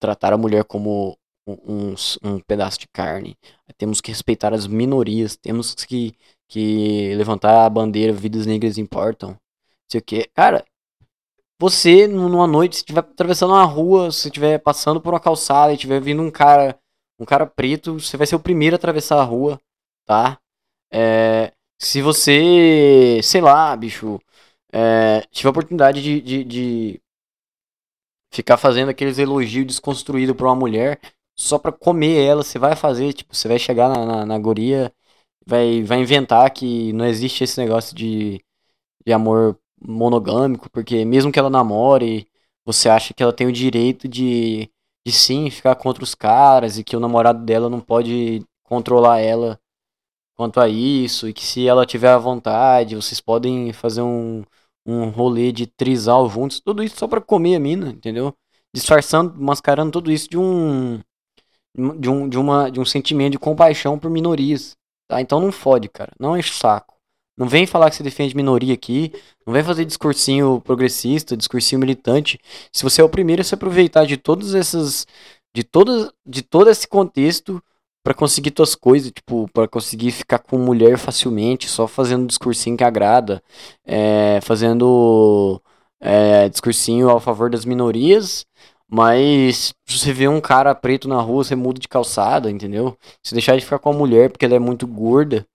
tratar 0.00 0.32
a 0.32 0.38
mulher 0.38 0.64
como 0.64 1.18
um, 1.66 1.94
um, 2.22 2.40
pedaço 2.40 2.78
de 2.80 2.88
carne. 2.88 3.36
Temos 3.78 4.00
que 4.00 4.10
respeitar 4.10 4.52
as 4.52 4.66
minorias, 4.66 5.36
temos 5.36 5.74
que, 5.74 6.14
que 6.48 7.14
levantar 7.16 7.64
a 7.66 7.70
bandeira, 7.70 8.12
vidas 8.12 8.46
negras 8.46 8.78
importam. 8.78 9.38
Sei 9.88 10.00
o 10.00 10.04
que. 10.04 10.28
Cara, 10.34 10.64
você 11.60 12.06
numa 12.06 12.46
noite, 12.46 12.76
se 12.76 12.80
estiver 12.82 13.00
atravessando 13.00 13.52
uma 13.52 13.64
rua, 13.64 14.10
se 14.10 14.28
estiver 14.28 14.58
passando 14.58 15.00
por 15.00 15.12
uma 15.12 15.20
calçada 15.20 15.72
e 15.72 15.74
estiver 15.74 16.00
vindo 16.00 16.22
um 16.22 16.30
cara, 16.30 16.78
um 17.18 17.24
cara 17.24 17.46
preto, 17.46 18.00
você 18.00 18.16
vai 18.16 18.26
ser 18.26 18.36
o 18.36 18.40
primeiro 18.40 18.76
a 18.76 18.78
atravessar 18.78 19.20
a 19.20 19.24
rua, 19.24 19.60
tá? 20.06 20.38
É, 20.92 21.52
se 21.78 22.02
você, 22.02 23.20
sei 23.22 23.40
lá, 23.40 23.76
bicho, 23.76 24.20
é, 24.72 25.22
tiver 25.30 25.48
a 25.48 25.50
oportunidade 25.50 26.02
de, 26.02 26.20
de, 26.20 26.44
de, 26.44 27.02
ficar 28.32 28.56
fazendo 28.56 28.90
aqueles 28.90 29.18
elogios 29.18 29.66
desconstruídos 29.66 30.36
pra 30.36 30.46
uma 30.46 30.54
mulher 30.54 31.00
só 31.36 31.58
pra 31.58 31.72
comer 31.72 32.24
ela, 32.24 32.42
você 32.42 32.58
vai 32.58 32.76
fazer, 32.76 33.12
tipo, 33.12 33.34
você 33.34 33.48
vai 33.48 33.58
chegar 33.58 33.88
na, 33.88 34.04
na, 34.06 34.26
na 34.26 34.38
guria, 34.38 34.92
vai, 35.46 35.82
vai 35.82 36.00
inventar 36.00 36.50
que 36.52 36.92
não 36.92 37.06
existe 37.06 37.44
esse 37.44 37.60
negócio 37.60 37.94
de, 37.96 38.44
de 39.06 39.12
amor 39.12 39.58
monogâmico, 39.80 40.70
porque 40.70 41.04
mesmo 41.04 41.32
que 41.32 41.38
ela 41.38 41.50
namore, 41.50 42.28
você 42.64 42.88
acha 42.88 43.14
que 43.14 43.22
ela 43.22 43.32
tem 43.32 43.46
o 43.46 43.52
direito 43.52 44.08
de, 44.08 44.70
de 45.06 45.12
sim 45.12 45.50
ficar 45.50 45.76
contra 45.76 46.04
os 46.04 46.14
caras 46.14 46.78
e 46.78 46.84
que 46.84 46.96
o 46.96 47.00
namorado 47.00 47.44
dela 47.44 47.68
não 47.70 47.80
pode 47.80 48.44
controlar 48.64 49.20
ela 49.20 49.58
quanto 50.36 50.60
a 50.60 50.68
isso, 50.68 51.28
e 51.28 51.32
que 51.34 51.44
se 51.44 51.66
ela 51.68 51.84
tiver 51.86 52.08
à 52.10 52.18
vontade, 52.18 52.96
vocês 52.96 53.20
podem 53.20 53.72
fazer 53.72 54.02
um, 54.02 54.42
um 54.86 55.10
rolê 55.10 55.52
de 55.52 55.66
trisal 55.66 56.28
juntos, 56.30 56.60
tudo 56.60 56.82
isso 56.82 56.96
só 56.96 57.06
pra 57.06 57.20
comer 57.20 57.56
a 57.56 57.60
mina, 57.60 57.90
entendeu? 57.90 58.34
Disfarçando, 58.74 59.34
mascarando 59.40 59.92
tudo 59.92 60.10
isso 60.10 60.28
de 60.30 60.38
um 60.38 61.00
de 61.76 62.08
um, 62.08 62.28
de 62.28 62.38
uma, 62.38 62.70
de 62.70 62.80
um 62.80 62.84
sentimento 62.84 63.32
de 63.32 63.38
compaixão 63.38 63.98
por 63.98 64.10
minorias, 64.10 64.76
tá? 65.08 65.20
Então 65.20 65.40
não 65.40 65.52
fode, 65.52 65.88
cara, 65.88 66.12
não 66.18 66.36
enche 66.36 66.50
o 66.50 66.54
saco. 66.54 66.94
Não 67.36 67.48
vem 67.48 67.66
falar 67.66 67.88
que 67.88 67.96
você 67.96 68.02
defende 68.02 68.36
minoria 68.36 68.74
aqui, 68.74 69.12
não 69.46 69.54
vem 69.54 69.64
fazer 69.64 69.86
discursinho 69.86 70.60
progressista, 70.60 71.36
discursinho 71.36 71.78
militante. 71.80 72.38
Se 72.70 72.82
você 72.82 73.00
é 73.00 73.04
o 73.04 73.08
primeiro 73.08 73.40
a 73.40 73.44
se 73.44 73.54
aproveitar 73.54 74.04
de 74.04 74.16
todas 74.18 74.54
essas 74.54 75.06
de 75.54 75.64
todas 75.64 76.10
de 76.26 76.42
todo 76.42 76.68
esse 76.68 76.86
contexto 76.86 77.62
para 78.02 78.14
conseguir 78.14 78.50
tuas 78.50 78.74
coisas, 78.74 79.10
tipo, 79.10 79.48
para 79.52 79.68
conseguir 79.68 80.10
ficar 80.10 80.38
com 80.38 80.58
mulher 80.58 80.98
facilmente, 80.98 81.68
só 81.68 81.86
fazendo 81.86 82.26
discursinho 82.26 82.76
que 82.76 82.84
agrada, 82.84 83.42
é, 83.86 84.40
fazendo 84.42 85.60
é, 86.00 86.48
discursinho 86.48 87.10
a 87.10 87.20
favor 87.20 87.50
das 87.50 87.64
minorias, 87.64 88.46
mas 88.90 89.72
se 89.86 89.98
você 89.98 90.12
vê 90.12 90.28
um 90.28 90.40
cara 90.40 90.74
preto 90.74 91.08
na 91.08 91.20
rua, 91.20 91.44
você 91.44 91.54
muda 91.54 91.78
de 91.80 91.88
calçada, 91.88 92.50
entendeu? 92.50 92.96
Se 93.22 93.34
deixar 93.34 93.56
de 93.56 93.64
ficar 93.64 93.78
com 93.78 93.90
a 93.90 93.92
mulher 93.92 94.30
porque 94.30 94.44
ela 94.44 94.54
é 94.56 94.58
muito 94.58 94.86
gorda, 94.86 95.46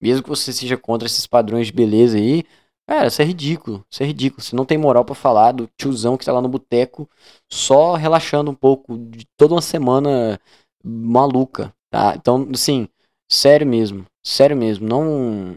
mesmo 0.00 0.22
que 0.22 0.28
você 0.28 0.52
seja 0.52 0.76
contra 0.76 1.06
esses 1.06 1.26
padrões 1.26 1.66
de 1.68 1.72
beleza 1.72 2.18
aí, 2.18 2.44
cara, 2.88 3.08
isso 3.08 3.22
é 3.22 3.24
ridículo, 3.24 3.84
isso 3.90 4.02
é 4.02 4.06
ridículo. 4.06 4.42
Você 4.42 4.54
não 4.56 4.64
tem 4.66 4.78
moral 4.78 5.04
para 5.04 5.14
falar 5.14 5.52
do 5.52 5.68
tiozão 5.78 6.16
que 6.16 6.24
tá 6.24 6.32
lá 6.32 6.40
no 6.42 6.48
boteco, 6.48 7.08
só 7.50 7.94
relaxando 7.94 8.50
um 8.50 8.54
pouco 8.54 8.96
de 8.98 9.26
toda 9.36 9.54
uma 9.54 9.62
semana 9.62 10.38
maluca, 10.84 11.72
Tá? 11.94 12.12
Então, 12.16 12.48
assim, 12.52 12.88
sério 13.30 13.64
mesmo. 13.64 14.04
Sério 14.26 14.56
mesmo. 14.56 14.84
Não. 14.88 15.56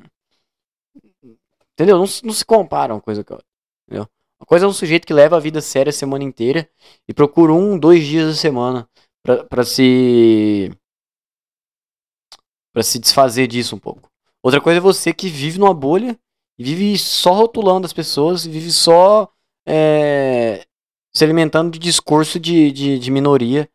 Entendeu? 1.74 1.98
Não, 1.98 2.06
não 2.24 2.34
se 2.34 2.46
compara 2.46 2.94
uma 2.94 3.02
coisa 3.02 3.24
com 3.24 3.34
a 3.34 3.38
outra. 3.38 3.48
Uma 4.40 4.46
coisa 4.46 4.66
é 4.66 4.68
um 4.68 4.74
sujeito 4.74 5.06
que 5.06 5.14
leva 5.14 5.38
a 5.38 5.40
vida 5.40 5.62
séria 5.62 5.90
a 5.90 5.94
semana 5.94 6.24
inteira 6.24 6.70
e 7.08 7.14
procura 7.14 7.54
um, 7.54 7.78
dois 7.78 8.06
dias 8.06 8.28
da 8.28 8.34
semana 8.34 8.88
pra 9.50 9.64
se. 9.64 10.72
pra 12.74 12.84
se 12.84 13.00
desfazer 13.00 13.48
disso 13.48 13.76
um 13.76 13.80
pouco. 13.80 14.10
Outra 14.44 14.62
coisa 14.62 14.78
é 14.78 14.82
você 14.82 15.14
que 15.14 15.28
vive 15.28 15.60
numa 15.60 15.74
bolha 15.74 16.18
e 16.58 16.64
vive 16.64 16.98
só 16.98 17.34
rotulando 17.34 17.86
as 17.86 17.94
pessoas, 17.94 18.46
vive 18.46 18.72
só 18.72 19.32
é, 19.68 20.66
se 21.14 21.24
alimentando 21.24 21.72
de 21.72 21.80
discurso 21.80 22.40
de, 22.40 22.72
de, 22.72 23.00
de 23.00 23.12
minoria 23.12 23.70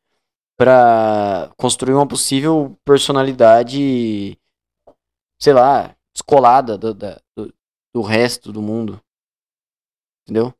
para 0.57 1.53
construir 1.57 1.95
uma 1.95 2.07
possível 2.07 2.79
personalidade, 2.85 4.39
sei 5.41 5.53
lá, 5.53 5.95
descolada 6.15 6.79
do, 6.79 6.95
do, 6.95 7.55
do, 7.95 8.03
resto 8.03 8.53
do 8.53 8.63
mundo. 8.63 9.01
Entendeu? 10.25 10.55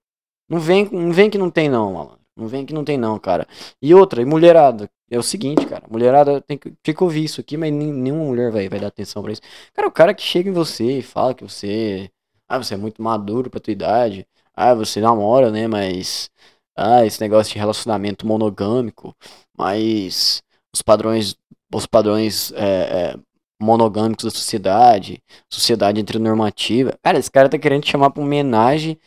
Não 0.49 0.59
vem, 0.61 0.89
não 0.91 1.13
vem 1.13 1.31
que 1.31 1.39
não 1.39 1.51
tem 1.51 1.69
não, 1.69 1.93
mano. 1.93 2.19
Não 2.37 2.49
vem 2.49 2.65
que 2.65 2.73
não 2.75 2.85
tem 2.85 2.97
não, 2.97 3.19
cara. 3.19 3.47
E 3.81 3.95
outra, 3.95 4.23
e 4.23 4.25
mulherada. 4.25 4.91
É 5.11 5.19
o 5.19 5.23
seguinte, 5.23 5.67
cara. 5.67 5.85
Mulherada 5.91 6.41
tem 6.41 6.57
que, 6.59 6.71
tem 6.83 6.95
que 6.95 7.05
ouvir 7.05 7.25
isso 7.25 7.41
aqui, 7.41 7.57
mas 7.57 7.73
nenhuma 7.73 8.25
mulher 8.25 8.51
vai, 8.51 8.69
vai 8.69 8.81
dar 8.81 8.89
atenção 8.89 9.23
pra 9.23 9.33
isso. 9.33 9.43
Cara, 9.75 9.89
o 9.89 9.93
cara 9.93 10.15
que 10.15 10.23
chega 10.23 10.49
em 10.49 10.53
você 10.53 10.99
e 10.99 11.03
fala 11.03 11.35
que 11.35 11.45
você. 11.45 12.11
Ah, 12.49 12.59
você 12.59 12.75
é 12.75 12.77
muito 12.77 13.03
maduro 13.03 13.51
pra 13.51 13.61
tua 13.61 13.73
idade. 13.73 14.27
Ah, 14.55 14.75
você 14.75 15.01
namora, 15.01 15.51
né? 15.51 15.67
Mas. 15.67 16.31
Ah, 16.77 17.05
esse 17.05 17.21
negócio 17.21 17.53
de 17.53 17.59
relacionamento 17.59 18.27
monogâmico 18.27 19.15
mas 19.57 20.43
os 20.75 20.83
padrões, 20.83 21.37
os 21.73 21.87
padrões 21.87 22.53
é, 22.53 23.15
é, 23.15 23.17
monogâmicos 23.61 24.25
da 24.25 24.31
sociedade, 24.31 25.23
sociedade 25.49 26.01
heteronormativa. 26.01 26.99
Cara, 27.03 27.19
esse 27.19 27.31
cara 27.31 27.49
tá 27.49 27.59
querendo 27.59 27.85
te 27.85 27.93
chamar 27.93 28.11
pra 28.11 28.23
homenagem 28.23 28.99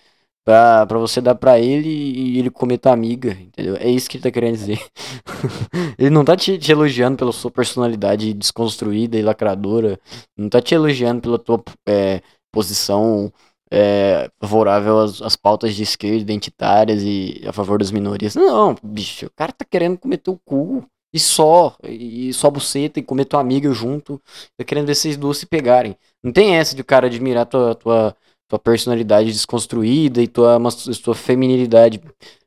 pra, 0.46 0.86
pra 0.86 1.00
você 1.00 1.20
dar 1.20 1.36
pra 1.36 1.60
ele 1.60 1.90
e 1.90 2.40
ele 2.40 2.52
comer 2.52 2.78
tua 2.78 2.94
amiga, 2.94 3.32
entendeu? 3.32 3.76
É 3.78 3.90
isso 3.90 4.10
que 4.10 4.18
ele 4.18 4.24
tá 4.24 4.32
querendo 4.32 4.54
dizer. 4.54 4.80
ele 5.98 6.12
não 6.12 6.24
tá 6.24 6.38
te, 6.38 6.58
te, 6.58 6.72
elogiando 6.72 7.18
pela 7.18 7.32
sua 7.32 7.50
personalidade 7.50 8.34
desconstruída 8.34 9.18
e 9.18 9.24
lacradora, 9.24 10.00
não 10.38 10.48
tá 10.48 10.62
te 10.62 10.76
elogiando 10.76 11.22
pela 11.22 11.40
tua 11.40 11.64
é, 11.88 12.22
posição 12.54 13.34
é, 13.72 14.30
favorável 14.40 15.00
às, 15.00 15.22
às, 15.22 15.36
pautas 15.36 15.76
de 15.76 15.84
esquerda 15.84 16.18
identitárias 16.18 17.02
e 17.04 17.42
a 17.48 17.52
favor 17.52 17.80
das 17.80 17.92
minorias. 17.92 18.36
Não, 18.36 18.76
bicho, 18.84 19.26
o 19.26 19.32
cara 19.36 19.52
tá 19.52 19.66
querendo 19.66 19.98
comer 19.98 20.20
teu 20.20 20.40
cu 20.46 20.86
e 21.12 21.20
só, 21.20 21.76
e 21.84 22.32
só 22.34 22.50
buceta 22.52 23.00
e 23.00 23.04
comer 23.04 23.26
tua 23.26 23.40
amiga 23.40 23.72
junto, 23.74 24.22
tá 24.58 24.64
querendo 24.66 24.88
ver 24.88 24.96
vocês 24.96 25.18
duas 25.18 25.38
se 25.38 25.46
pegarem. 25.48 25.98
Não 26.24 26.32
tem 26.32 26.58
essa 26.58 26.76
de 26.76 26.82
o 26.82 26.86
cara 26.86 27.08
admirar 27.08 27.46
tua, 27.46 27.74
tua, 27.74 28.16
tua 28.48 28.60
personalidade 28.60 29.32
desconstruída 29.32 30.22
e 30.22 30.28
tua, 30.28 30.58
tua 31.04 31.16
feminilidade, 31.16 32.02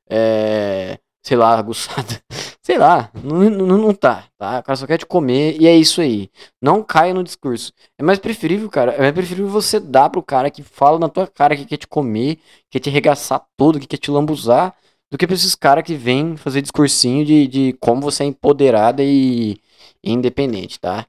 é, 0.08 0.98
sei 1.22 1.36
lá, 1.36 1.58
aguçada. 1.58 2.20
Sei 2.62 2.76
lá, 2.76 3.10
não, 3.24 3.48
não, 3.48 3.78
não 3.78 3.94
tá, 3.94 4.26
tá? 4.36 4.58
O 4.58 4.62
cara 4.62 4.76
só 4.76 4.86
quer 4.86 4.98
te 4.98 5.06
comer 5.06 5.56
e 5.58 5.66
é 5.66 5.74
isso 5.74 6.02
aí. 6.02 6.28
Não 6.60 6.82
caia 6.82 7.14
no 7.14 7.24
discurso. 7.24 7.72
É 7.96 8.02
mais 8.02 8.18
preferível, 8.18 8.68
cara, 8.68 8.92
é 8.92 9.00
mais 9.00 9.14
preferível 9.14 9.48
você 9.48 9.80
dar 9.80 10.10
pro 10.10 10.22
cara 10.22 10.50
que 10.50 10.62
fala 10.62 10.98
na 10.98 11.08
tua 11.08 11.26
cara 11.26 11.56
que 11.56 11.64
quer 11.64 11.78
te 11.78 11.86
comer, 11.86 12.38
quer 12.70 12.78
te 12.80 12.90
arregaçar 12.90 13.42
todo, 13.56 13.80
que 13.80 13.86
quer 13.86 13.96
te 13.96 14.10
lambuzar, 14.10 14.74
do 15.10 15.16
que 15.16 15.26
pra 15.26 15.34
esses 15.34 15.54
caras 15.54 15.82
que 15.82 15.94
vêm 15.94 16.36
fazer 16.36 16.60
discursinho 16.60 17.24
de, 17.24 17.46
de 17.46 17.72
como 17.80 18.02
você 18.02 18.24
é 18.24 18.26
empoderada 18.26 19.02
e 19.02 19.58
independente, 20.04 20.78
tá? 20.78 21.06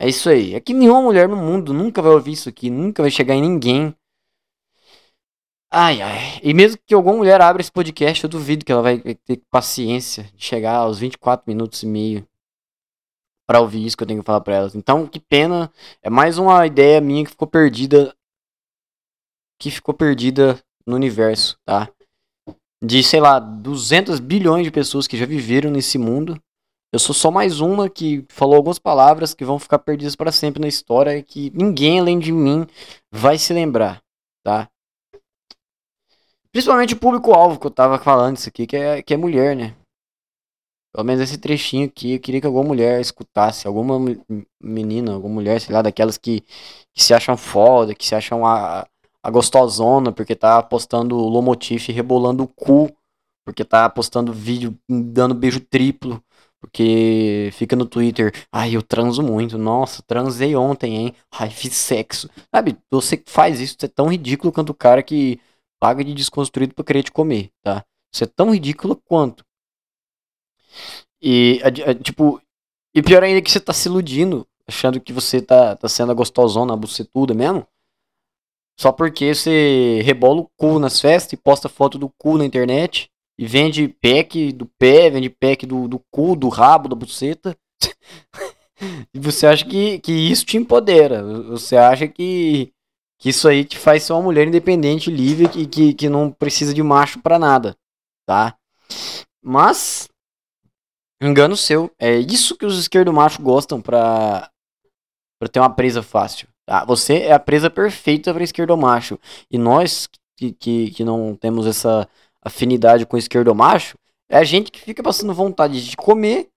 É 0.00 0.08
isso 0.08 0.28
aí. 0.28 0.54
É 0.54 0.60
que 0.60 0.72
nenhuma 0.72 1.02
mulher 1.02 1.28
no 1.28 1.36
mundo 1.36 1.74
nunca 1.74 2.00
vai 2.00 2.12
ouvir 2.12 2.32
isso 2.32 2.48
aqui, 2.48 2.70
nunca 2.70 3.02
vai 3.02 3.10
chegar 3.10 3.34
em 3.34 3.42
ninguém 3.42 3.94
Ai, 5.70 6.00
ai. 6.00 6.40
E 6.42 6.54
mesmo 6.54 6.80
que 6.86 6.94
alguma 6.94 7.16
mulher 7.18 7.40
abra 7.42 7.60
esse 7.60 7.70
podcast, 7.70 8.24
eu 8.24 8.30
duvido 8.30 8.64
que 8.64 8.72
ela 8.72 8.80
vai 8.80 8.98
ter 8.98 9.42
paciência 9.50 10.24
de 10.34 10.42
chegar 10.42 10.76
aos 10.76 10.98
24 10.98 11.44
minutos 11.46 11.82
e 11.82 11.86
meio 11.86 12.26
para 13.46 13.60
ouvir 13.60 13.84
isso 13.84 13.96
que 13.96 14.02
eu 14.02 14.06
tenho 14.06 14.20
que 14.20 14.26
falar 14.26 14.40
para 14.40 14.56
elas. 14.56 14.74
Então, 14.74 15.06
que 15.06 15.20
pena. 15.20 15.70
É 16.02 16.08
mais 16.08 16.38
uma 16.38 16.66
ideia 16.66 17.00
minha 17.02 17.22
que 17.22 17.30
ficou 17.30 17.46
perdida. 17.46 18.14
Que 19.60 19.70
ficou 19.70 19.92
perdida 19.92 20.58
no 20.86 20.96
universo, 20.96 21.58
tá? 21.66 21.90
De, 22.82 23.02
sei 23.02 23.20
lá, 23.20 23.38
200 23.38 24.20
bilhões 24.20 24.64
de 24.64 24.70
pessoas 24.70 25.06
que 25.06 25.18
já 25.18 25.26
viveram 25.26 25.70
nesse 25.70 25.98
mundo. 25.98 26.40
Eu 26.90 26.98
sou 26.98 27.14
só 27.14 27.30
mais 27.30 27.60
uma 27.60 27.90
que 27.90 28.24
falou 28.30 28.56
algumas 28.56 28.78
palavras 28.78 29.34
que 29.34 29.44
vão 29.44 29.58
ficar 29.58 29.78
perdidas 29.78 30.16
para 30.16 30.32
sempre 30.32 30.60
na 30.60 30.68
história 30.68 31.18
e 31.18 31.22
que 31.22 31.50
ninguém 31.54 32.00
além 32.00 32.18
de 32.18 32.32
mim 32.32 32.66
vai 33.12 33.36
se 33.36 33.52
lembrar, 33.52 34.02
tá? 34.42 34.70
Principalmente 36.50 36.94
o 36.94 36.98
público-alvo 36.98 37.60
que 37.60 37.66
eu 37.66 37.70
tava 37.70 37.98
falando 37.98 38.38
isso 38.38 38.48
aqui, 38.48 38.66
que 38.66 38.76
é, 38.76 39.02
que 39.02 39.12
é 39.12 39.18
mulher, 39.18 39.54
né? 39.54 39.76
Pelo 40.94 41.04
menos 41.04 41.20
esse 41.20 41.36
trechinho 41.36 41.86
aqui, 41.86 42.14
eu 42.14 42.20
queria 42.20 42.40
que 42.40 42.46
alguma 42.46 42.64
mulher 42.64 42.98
escutasse, 43.02 43.66
alguma 43.66 43.98
menina, 44.58 45.12
alguma 45.12 45.34
mulher, 45.34 45.60
sei 45.60 45.74
lá, 45.74 45.82
daquelas 45.82 46.16
que, 46.16 46.40
que 46.94 47.02
se 47.02 47.12
acham 47.12 47.36
foda, 47.36 47.94
que 47.94 48.06
se 48.06 48.14
acham 48.14 48.46
a, 48.46 48.88
a 49.22 49.30
gostosona, 49.30 50.10
porque 50.10 50.34
tá 50.34 50.62
postando 50.62 51.16
Lomotif 51.16 51.92
rebolando 51.92 52.44
o 52.44 52.48
cu, 52.48 52.90
porque 53.44 53.62
tá 53.62 53.90
postando 53.90 54.32
vídeo 54.32 54.74
dando 54.88 55.34
beijo 55.34 55.60
triplo, 55.60 56.22
porque 56.60 57.50
fica 57.52 57.76
no 57.76 57.86
Twitter, 57.86 58.32
ai, 58.52 58.74
eu 58.74 58.82
transo 58.82 59.22
muito, 59.22 59.56
nossa, 59.56 60.02
transei 60.02 60.56
ontem, 60.56 60.96
hein, 60.96 61.14
ai, 61.30 61.50
fiz 61.50 61.74
sexo. 61.74 62.28
Sabe, 62.52 62.76
você 62.90 63.16
que 63.16 63.30
faz 63.30 63.60
isso, 63.60 63.76
você 63.78 63.86
é 63.86 63.88
tão 63.88 64.08
ridículo 64.08 64.52
quanto 64.52 64.70
o 64.70 64.74
cara 64.74 65.02
que 65.02 65.40
paga 65.80 66.02
de 66.02 66.12
desconstruído 66.14 66.74
pra 66.74 66.84
querer 66.84 67.02
te 67.04 67.12
comer, 67.12 67.50
tá? 67.62 67.84
Você 68.12 68.24
é 68.24 68.26
tão 68.26 68.52
ridículo 68.52 68.96
quanto. 68.96 69.44
E, 71.22 71.60
a, 71.62 71.90
a, 71.90 71.94
tipo, 71.94 72.40
e 72.94 73.02
pior 73.02 73.22
ainda 73.22 73.38
é 73.38 73.42
que 73.42 73.50
você 73.50 73.60
tá 73.60 73.72
se 73.72 73.88
iludindo, 73.88 74.46
achando 74.66 75.00
que 75.00 75.12
você 75.12 75.40
tá, 75.40 75.76
tá 75.76 75.88
sendo 75.88 76.12
a 76.12 76.14
gostosona, 76.14 76.74
a 76.74 76.76
bucetuda 76.76 77.34
mesmo. 77.34 77.66
Só 78.78 78.92
porque 78.92 79.34
você 79.34 80.00
rebola 80.04 80.40
o 80.40 80.50
cu 80.56 80.78
nas 80.78 81.00
festas 81.00 81.32
e 81.32 81.36
posta 81.36 81.68
foto 81.68 81.98
do 81.98 82.08
cu 82.08 82.38
na 82.38 82.44
internet. 82.44 83.10
E 83.38 83.46
vende 83.46 83.88
pack 83.88 84.52
do 84.52 84.66
pé, 84.66 85.10
vende 85.10 85.30
pack 85.30 85.64
do, 85.64 85.86
do 85.86 86.00
cu, 86.10 86.34
do 86.34 86.48
rabo, 86.48 86.88
da 86.88 86.96
buceta. 86.96 87.56
e 89.14 89.18
você 89.20 89.46
acha 89.46 89.64
que, 89.64 89.98
que 90.00 90.12
isso 90.12 90.44
te 90.44 90.56
empodera. 90.56 91.22
Você 91.44 91.76
acha 91.76 92.08
que, 92.08 92.72
que 93.18 93.28
isso 93.28 93.46
aí 93.46 93.64
te 93.64 93.78
faz 93.78 94.02
ser 94.02 94.12
uma 94.12 94.22
mulher 94.22 94.48
independente, 94.48 95.10
livre 95.10 95.48
e 95.60 95.66
que, 95.66 95.94
que 95.94 96.08
não 96.08 96.32
precisa 96.32 96.74
de 96.74 96.82
macho 96.82 97.20
para 97.20 97.38
nada. 97.38 97.76
Tá? 98.26 98.56
Mas 99.42 100.08
Engano 101.20 101.56
seu. 101.56 101.90
É 101.98 102.16
isso 102.16 102.56
que 102.56 102.64
os 102.64 102.78
esquerdo 102.78 103.12
macho 103.12 103.42
gostam 103.42 103.80
pra, 103.80 104.50
pra 105.38 105.48
ter 105.48 105.58
uma 105.58 105.74
presa 105.74 106.02
fácil. 106.02 106.48
Tá? 106.64 106.84
Você 106.84 107.22
é 107.22 107.32
a 107.32 107.40
presa 107.40 107.68
perfeita 107.68 108.32
pra 108.32 108.44
esquerdo 108.44 108.76
macho. 108.76 109.18
E 109.50 109.58
nós 109.58 110.08
que, 110.36 110.52
que, 110.52 110.90
que 110.92 111.04
não 111.04 111.34
temos 111.34 111.66
essa 111.66 112.08
afinidade 112.42 113.06
com 113.06 113.16
esquerdo 113.16 113.54
macho, 113.54 113.96
é 114.30 114.36
a 114.36 114.44
gente 114.44 114.70
que 114.70 114.80
fica 114.80 115.02
passando 115.02 115.34
vontade 115.34 115.88
de 115.88 115.96
comer. 115.96 116.48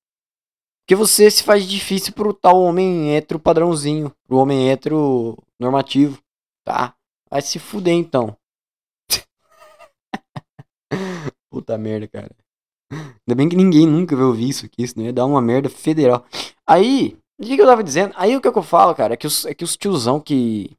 Porque 0.83 0.95
você 0.95 1.31
se 1.31 1.43
faz 1.43 1.65
difícil 1.65 2.13
pro 2.13 2.33
tal 2.33 2.61
homem 2.61 3.15
hétero 3.15 3.39
padrãozinho. 3.39 4.13
Pro 4.27 4.37
homem 4.37 4.69
hétero 4.69 5.37
normativo. 5.59 6.19
Tá? 6.65 6.93
Vai 7.29 7.41
se 7.41 7.59
fuder 7.59 7.93
então. 7.93 8.35
Puta 11.49 11.77
merda, 11.77 12.07
cara. 12.07 12.31
Ainda 12.91 13.35
bem 13.35 13.47
que 13.47 13.55
ninguém 13.55 13.87
nunca 13.87 14.15
vai 14.15 14.25
ouvir 14.25 14.49
isso 14.49 14.65
aqui, 14.65 14.85
senão 14.85 15.05
ia 15.05 15.13
dar 15.13 15.25
uma 15.25 15.41
merda 15.41 15.69
federal. 15.69 16.25
Aí, 16.67 17.17
o 17.39 17.43
que, 17.43 17.59
eu 17.59 17.65
tava 17.65 17.83
dizendo? 17.83 18.13
Aí 18.17 18.35
o 18.35 18.41
que 18.41 18.47
eu 18.47 18.61
falo, 18.61 18.93
cara, 18.93 19.13
é 19.13 19.17
que 19.17 19.27
os, 19.27 19.45
é 19.45 19.53
que 19.53 19.63
os 19.63 19.77
tiozão 19.77 20.19
que. 20.19 20.75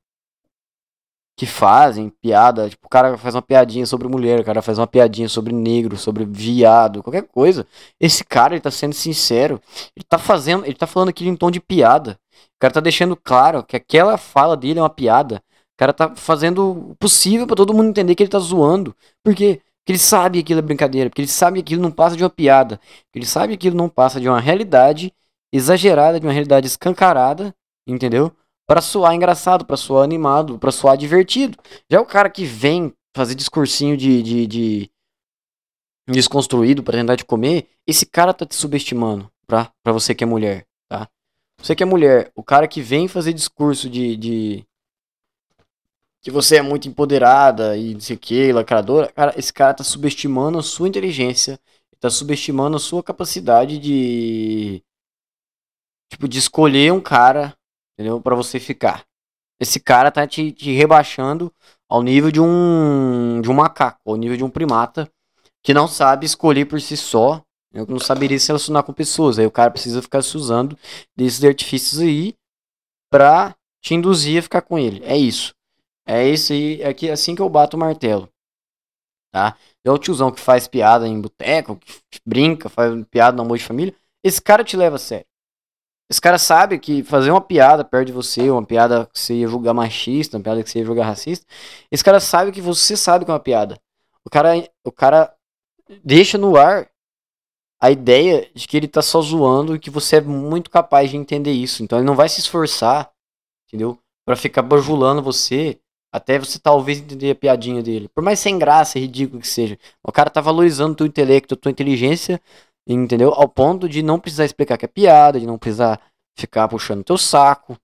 Que 1.43 1.47
fazem 1.47 2.09
piada, 2.09 2.71
tipo, 2.71 2.87
o 2.87 2.89
cara 2.89 3.19
faz 3.19 3.35
uma 3.35 3.43
piadinha 3.43 3.85
sobre 3.85 4.07
mulher, 4.07 4.39
o 4.39 4.45
cara 4.45 4.63
faz 4.63 4.79
uma 4.79 4.87
piadinha 4.87 5.29
sobre 5.29 5.53
negro, 5.53 5.97
sobre 5.97 6.25
viado, 6.25 7.03
qualquer 7.03 7.25
coisa. 7.25 7.67
Esse 7.99 8.23
cara, 8.23 8.55
ele 8.55 8.61
tá 8.61 8.71
sendo 8.71 8.93
sincero. 8.93 9.61
Ele 9.97 10.07
tá 10.09 10.19
fazendo. 10.19 10.65
Ele 10.65 10.77
tá 10.77 10.87
falando 10.87 11.09
aquilo 11.09 11.31
em 11.31 11.35
tom 11.35 11.51
de 11.51 11.59
piada. 11.59 12.17
O 12.33 12.61
cara 12.61 12.73
tá 12.73 12.79
deixando 12.79 13.17
claro 13.17 13.65
que 13.65 13.75
aquela 13.75 14.17
fala 14.17 14.57
dele 14.57 14.79
é 14.79 14.83
uma 14.83 14.89
piada. 14.89 15.43
O 15.75 15.79
cara 15.79 15.93
tá 15.93 16.15
fazendo 16.15 16.91
o 16.93 16.95
possível 16.95 17.45
para 17.45 17.57
todo 17.57 17.75
mundo 17.75 17.89
entender 17.89 18.15
que 18.15 18.23
ele 18.23 18.31
tá 18.31 18.39
zoando. 18.39 18.95
Por 19.25 19.35
quê? 19.35 19.61
Porque 19.81 19.91
ele 19.91 19.99
sabe 19.99 20.39
que 20.39 20.45
aquilo 20.45 20.61
é 20.61 20.63
brincadeira, 20.63 21.11
porque 21.11 21.23
ele 21.23 21.29
sabe 21.29 21.57
que 21.61 21.73
aquilo 21.73 21.83
não 21.83 21.91
passa 21.91 22.17
de 22.17 22.23
uma 22.23 22.31
piada, 22.31 22.77
porque 23.07 23.19
ele 23.19 23.27
sabe 23.27 23.49
que 23.49 23.67
aquilo 23.67 23.77
não 23.77 23.89
passa 23.89 24.21
de 24.21 24.29
uma 24.29 24.39
realidade 24.39 25.13
exagerada, 25.53 26.21
de 26.21 26.27
uma 26.27 26.33
realidade 26.33 26.69
escancarada, 26.69 27.53
entendeu? 27.85 28.31
Para 28.67 28.81
soar 28.81 29.15
engraçado, 29.15 29.65
para 29.65 29.77
soar 29.77 30.05
animado, 30.05 30.59
para 30.59 30.71
soar 30.71 30.97
divertido. 30.97 31.59
Já 31.91 32.01
o 32.01 32.07
cara 32.07 32.31
que 32.31 32.45
vem 32.45 32.93
fazer 33.15 33.35
discursinho 33.35 33.97
de, 33.97 34.23
de, 34.23 34.47
de 34.47 34.91
desconstruído 36.09 36.83
para 36.83 36.99
tentar 36.99 37.17
te 37.17 37.25
comer, 37.25 37.69
esse 37.87 38.07
cara 38.07 38.33
tá 38.33 38.47
te 38.47 38.55
subestimando, 38.55 39.31
pra, 39.47 39.71
pra 39.83 39.93
você 39.93 40.15
que 40.15 40.25
é 40.25 40.27
mulher, 40.27 40.67
tá? 40.89 41.09
Você 41.61 41.75
que 41.77 41.83
é 41.83 41.87
mulher, 41.87 42.33
o 42.35 42.43
cara 42.43 42.67
que 42.67 42.81
vem 42.81 43.07
fazer 43.09 43.33
discurso 43.33 43.89
de, 43.89 44.17
de 44.17 44.67
que 46.21 46.31
você 46.31 46.57
é 46.57 46.63
muito 46.63 46.89
empoderada 46.89 47.77
e 47.77 47.95
não 47.95 48.01
sei 48.01 48.17
o 48.17 48.19
que, 48.19 48.53
lacradora, 48.53 49.13
cara, 49.13 49.35
esse 49.37 49.53
cara 49.53 49.75
tá 49.75 49.85
subestimando 49.85 50.59
a 50.59 50.63
sua 50.63 50.89
inteligência, 50.89 51.59
tá 52.03 52.11
subestimando 52.11 52.77
a 52.77 52.81
sua 52.81 53.01
capacidade 53.01 53.79
de. 53.79 54.83
Tipo, 56.11 56.29
de 56.29 56.39
escolher 56.39 56.93
um 56.93 57.01
cara, 57.01 57.57
entendeu? 58.03 58.21
para 58.21 58.35
você 58.35 58.59
ficar. 58.59 59.05
Esse 59.61 59.79
cara 59.79 60.11
tá 60.11 60.27
te, 60.27 60.51
te, 60.51 60.73
rebaixando 60.73 61.53
ao 61.89 62.03
nível 62.03 62.31
de 62.31 62.41
um. 62.41 63.41
de 63.41 63.49
um 63.49 63.55
macaco, 63.55 64.01
ao 64.11 64.17
nível 64.17 64.37
de 64.37 64.45
um 64.45 64.51
primata, 64.51 65.09
que 65.63 65.73
não 65.73 65.87
sabe 65.87 66.27
escolher 66.27 66.67
por 66.67 66.81
si 66.81 66.97
só, 66.97 67.41
eu 67.73 67.87
não 67.87 68.01
saberia 68.01 68.39
se 68.39 68.49
relacionar 68.49 68.83
com 68.83 68.93
pessoas. 68.93 69.39
Aí 69.39 69.47
o 69.47 69.51
cara 69.51 69.71
precisa 69.71 70.03
ficar 70.03 70.23
se 70.23 70.37
usando 70.37 70.77
desses 71.17 71.43
artifícios 71.45 72.01
aí 72.01 72.35
pra 73.11 73.55
te 73.81 73.95
induzir 73.95 74.41
a 74.41 74.43
ficar 74.43 74.63
com 74.63 74.79
ele. 74.79 75.03
É 75.05 75.17
isso. 75.17 75.55
É 76.05 76.27
isso 76.27 76.53
aí, 76.53 76.83
é 76.83 76.93
que, 76.93 77.09
assim 77.09 77.35
que 77.35 77.43
eu 77.43 77.49
bato 77.49 77.77
o 77.77 77.81
martelo. 77.81 78.29
Tá? 79.33 79.57
É 79.85 79.91
o 79.91 79.99
tiozão 79.99 80.31
que 80.33 80.41
faz 80.41 80.67
piada 80.67 81.07
em 81.07 81.21
boteco, 81.21 81.77
que 82.11 82.21
brinca, 82.27 82.69
faz 82.69 82.93
piada 83.07 83.37
no 83.37 83.45
amor 83.45 83.57
de 83.57 83.65
família. 83.65 83.95
Esse 84.25 84.43
cara 84.43 84.65
te 84.65 84.77
leva 84.77 84.97
a 84.97 84.99
sério. 84.99 85.27
Esse 86.13 86.21
cara 86.21 86.37
sabe 86.37 86.79
que 86.79 87.03
fazer 87.03 87.31
uma 87.31 87.41
piada 87.41 87.83
perto 87.83 88.09
de 88.09 88.13
você, 88.13 88.51
uma 88.51 88.63
piada 88.63 89.09
que 89.11 89.19
você 89.19 89.33
ia 89.33 89.49
julgar 89.49 89.73
machista, 89.73 90.37
uma 90.37 90.43
piada 90.43 90.63
que 90.63 90.69
você 90.69 90.81
ia 90.81 90.85
julgar 90.85 91.07
racista, 91.07 91.47
esse 91.91 92.05
cara 92.05 92.21
sabe 92.21 92.53
que 92.53 92.61
você 92.61 92.99
sabe 92.99 93.25
que 93.25 93.31
é 93.31 93.35
uma 93.35 93.41
piada. 93.41 93.81
O 94.23 94.29
cara, 94.29 94.51
o 94.85 94.93
cara 94.93 95.35
deixa 96.05 96.37
no 96.37 96.55
ar 96.55 96.87
a 97.81 97.91
ideia 97.91 98.47
de 98.55 98.69
que 98.69 98.77
ele 98.77 98.87
tá 98.87 99.01
só 99.01 99.23
zoando 99.23 99.75
e 99.75 99.79
que 99.79 99.89
você 99.89 100.17
é 100.17 100.21
muito 100.21 100.69
capaz 100.69 101.09
de 101.09 101.17
entender 101.17 101.53
isso. 101.53 101.83
Então 101.83 101.99
ele 101.99 102.07
não 102.07 102.15
vai 102.15 102.29
se 102.29 102.41
esforçar, 102.41 103.11
entendeu? 103.67 103.99
Para 104.27 104.37
ficar 104.37 104.61
bajulando 104.61 105.23
você 105.23 105.81
até 106.13 106.39
você 106.39 106.59
talvez 106.59 106.99
entender 106.99 107.31
a 107.31 107.35
piadinha 107.35 107.83
dele. 107.83 108.07
Por 108.15 108.23
mais 108.23 108.39
sem 108.39 108.59
graça, 108.59 108.99
ridículo 108.99 109.41
que 109.41 109.49
seja. 109.49 109.79
O 110.03 110.13
cara 110.13 110.29
tá 110.29 110.43
valorizando 110.43 110.95
teu 110.95 111.07
intelecto, 111.07 111.57
tua 111.57 111.73
inteligência, 111.73 112.39
entendeu? 112.87 113.33
Ao 113.33 113.49
ponto 113.49 113.89
de 113.89 114.03
não 114.03 114.19
precisar 114.19 114.45
explicar 114.45 114.77
que 114.77 114.85
é 114.85 114.89
piada, 114.89 115.39
de 115.39 115.47
não 115.47 115.59
precisar 115.59 116.01
ficar 116.37 116.69
puxando 116.69 117.05
teu 117.05 117.19
saco. 117.19 117.77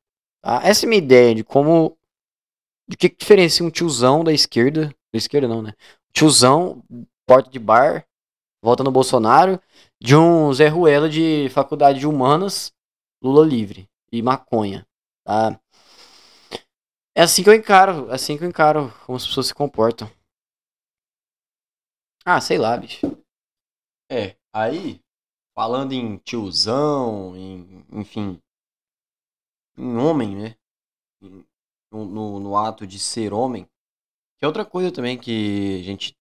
Tá? 0.42 0.61
Essa 0.64 0.84
é 0.84 0.87
a 0.87 0.88
minha 0.88 1.02
ideia 1.02 1.34
de 1.34 1.44
como. 1.44 1.96
De 2.88 2.96
que 2.96 3.08
diferencia 3.08 3.64
um 3.64 3.70
tiozão 3.70 4.24
da 4.24 4.32
esquerda. 4.32 4.88
Da 5.12 5.18
esquerda 5.18 5.48
não, 5.48 5.62
né? 5.62 5.72
Tiozão, 6.12 6.82
porta 7.26 7.50
de 7.50 7.58
bar, 7.58 8.06
volta 8.62 8.82
no 8.82 8.90
Bolsonaro, 8.90 9.61
de 10.00 10.16
um 10.16 10.52
Zé 10.52 10.68
Ruela 10.68 11.08
de 11.08 11.48
faculdade 11.50 11.98
de 12.00 12.06
humanas, 12.06 12.72
Lula 13.22 13.44
livre 13.46 13.88
e 14.11 14.22
maconha. 14.22 14.87
Tá? 15.24 15.61
É 17.14 17.22
assim 17.22 17.42
que 17.42 17.50
eu 17.50 17.54
encaro, 17.54 18.11
é 18.11 18.14
assim 18.14 18.38
que 18.38 18.44
eu 18.44 18.48
encaro 18.48 18.92
como 19.04 19.16
as 19.16 19.26
pessoas 19.26 19.48
se 19.48 19.54
comportam. 19.54 20.11
Ah, 22.24 22.40
sei 22.40 22.58
lá, 22.58 22.76
bicho. 22.76 23.06
É, 24.11 24.37
aí, 24.52 25.00
falando 25.54 25.92
em 25.92 26.18
tiozão, 26.18 27.37
em, 27.37 27.84
enfim, 27.92 28.40
em 29.76 29.96
homem, 29.96 30.37
né? 30.37 30.56
No, 31.90 32.38
no, 32.38 32.56
ato 32.56 32.87
de 32.87 32.98
ser 32.98 33.32
homem, 33.32 33.64
que 34.38 34.44
é 34.44 34.46
outra 34.46 34.64
coisa 34.64 34.92
também 34.92 35.18
que 35.18 35.80
a 35.80 35.82
gente 35.82 36.14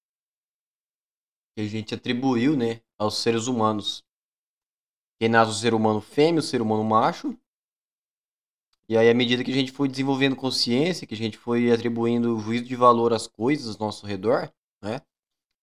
que 1.53 1.61
a 1.61 1.67
gente 1.67 1.93
atribuiu, 1.93 2.55
né, 2.55 2.81
aos 2.99 3.17
seres 3.17 3.47
humanos. 3.47 4.03
Que 5.19 5.27
nasce 5.27 5.51
o 5.51 5.55
ser 5.55 5.73
humano 5.73 5.99
fêmea, 5.99 6.39
o 6.39 6.43
ser 6.43 6.61
humano 6.61 6.83
macho, 6.83 7.35
E 8.87 8.95
aí, 8.95 9.09
à 9.09 9.13
medida 9.13 9.43
que 9.43 9.51
a 9.51 9.53
gente 9.53 9.71
foi 9.71 9.89
desenvolvendo 9.89 10.35
consciência, 10.35 11.07
que 11.07 11.15
a 11.15 11.17
gente 11.17 11.37
foi 11.37 11.71
atribuindo 11.71 12.39
juízo 12.39 12.65
de 12.65 12.75
valor 12.75 13.11
às 13.11 13.27
coisas 13.27 13.75
ao 13.75 13.87
nosso 13.87 14.05
redor, 14.05 14.53
né? 14.81 15.01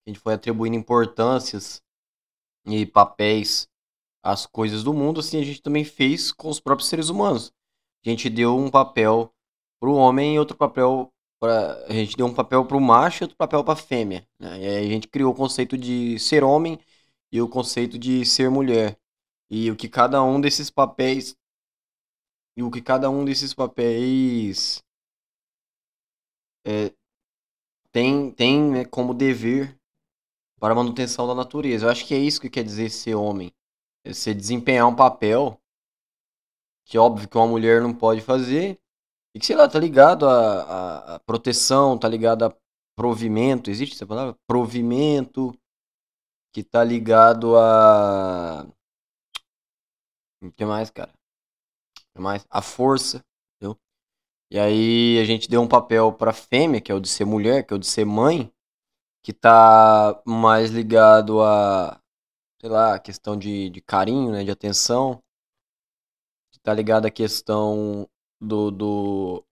A 0.07 0.11
gente 0.11 0.19
foi 0.19 0.35
atribuindo 0.35 0.77
importâncias 0.77 1.81
e 2.67 2.87
papéis 2.87 3.69
às 4.23 4.47
coisas 4.47 4.83
do 4.83 4.95
mundo, 4.95 5.21
assim 5.21 5.41
a 5.41 5.45
gente 5.45 5.61
também 5.63 5.85
fez 5.85 6.33
com 6.33 6.49
os 6.49 6.61
próprios 6.61 6.89
seres 6.89 7.09
humanos. 7.09 7.53
A 8.05 8.09
gente 8.09 8.31
deu 8.31 8.57
um 8.57 8.71
papel 8.71 9.33
para 9.81 9.89
o 9.89 9.95
homem 9.97 10.35
e 10.35 10.39
outro 10.39 10.57
papel 10.57 11.13
para 11.41 11.85
a 11.87 11.93
gente 11.93 12.17
deu 12.17 12.27
um 12.27 12.35
papel 12.35 12.65
para 12.65 12.77
o 12.77 12.81
macho 12.81 13.23
e 13.23 13.25
outro 13.25 13.37
papel 13.37 13.63
para 13.63 13.75
a 13.75 13.83
fêmea. 13.83 14.27
Né? 14.39 14.61
E 14.61 14.67
aí 14.67 14.87
a 14.87 14.89
gente 14.89 15.09
criou 15.09 15.33
o 15.33 15.37
conceito 15.37 15.77
de 15.77 16.19
ser 16.19 16.43
homem 16.43 16.79
e 17.31 17.41
o 17.41 17.49
conceito 17.49 17.99
de 17.99 18.25
ser 18.25 18.51
mulher. 18.51 18.99
E 19.51 19.71
o 19.71 19.77
que 19.77 19.89
cada 19.89 20.23
um 20.23 20.41
desses 20.41 20.71
papéis 20.71 21.37
e 22.57 22.63
o 22.63 22.71
que 22.71 22.81
cada 22.81 23.11
um 23.11 23.25
desses 23.25 23.53
papéis 23.53 24.83
é, 26.65 26.93
tem, 27.93 28.31
tem 28.31 28.61
né, 28.63 28.85
como 28.85 29.13
dever 29.13 29.79
para 30.65 30.73
a 30.73 30.77
manutenção 30.77 31.27
da 31.27 31.35
natureza. 31.35 31.85
Eu 31.85 31.91
acho 31.91 32.07
que 32.07 32.15
é 32.15 32.19
isso 32.19 32.41
que 32.41 32.49
quer 32.49 32.65
dizer 32.65 32.89
ser 32.89 33.15
homem. 33.15 33.53
É 34.03 34.15
você 34.15 34.33
desempenhar 34.33 34.89
um 34.89 34.97
papel 34.97 35.61
que 36.87 36.97
óbvio 36.97 37.29
que 37.29 37.37
uma 37.37 37.47
mulher 37.47 37.83
não 37.83 37.93
pode 37.93 38.23
fazer 38.23 38.81
e 39.37 39.39
que, 39.39 39.45
sei 39.45 39.57
lá, 39.57 39.69
tá 39.69 39.79
ligado 39.79 40.27
a, 40.27 41.17
a 41.17 41.21
proteção, 41.21 41.99
tá 41.99 42.09
ligado 42.09 42.47
a 42.47 42.57
provimento, 42.97 43.71
existe 43.71 43.95
essa 43.95 44.07
palavra? 44.07 44.35
Provimento, 44.47 45.55
que 46.51 46.65
tá 46.65 46.83
ligado 46.83 47.59
a... 47.59 48.67
O 50.43 50.51
que 50.51 50.65
mais, 50.65 50.91
cara? 50.91 51.13
mais 52.17 52.47
a 52.49 52.63
força, 52.63 53.23
entendeu? 53.57 53.79
E 54.51 54.59
aí 54.59 55.19
a 55.21 55.25
gente 55.27 55.47
deu 55.47 55.61
um 55.61 55.69
papel 55.69 56.11
pra 56.11 56.33
fêmea, 56.33 56.81
que 56.81 56.91
é 56.91 56.95
o 56.95 57.01
de 57.01 57.09
ser 57.11 57.27
mulher, 57.27 57.67
que 57.67 57.75
é 57.75 57.77
o 57.77 57.79
de 57.79 57.87
ser 57.87 58.07
mãe, 58.07 58.51
que 59.25 59.33
tá 59.33 60.23
mais 60.25 60.71
ligado 60.71 61.43
a, 61.43 62.01
sei 62.61 62.71
lá, 62.71 62.99
questão 62.99 63.37
de, 63.37 63.71
de 63.71 63.81
carinho, 63.81 64.31
né, 64.31 64.45
de 64.45 64.53
atenção, 64.53 65.21
que 66.53 66.61
tá 66.61 66.73
ligado 66.73 67.07
à 67.07 67.11
questão 67.11 68.09
do, 68.41 68.71
do 68.71 69.45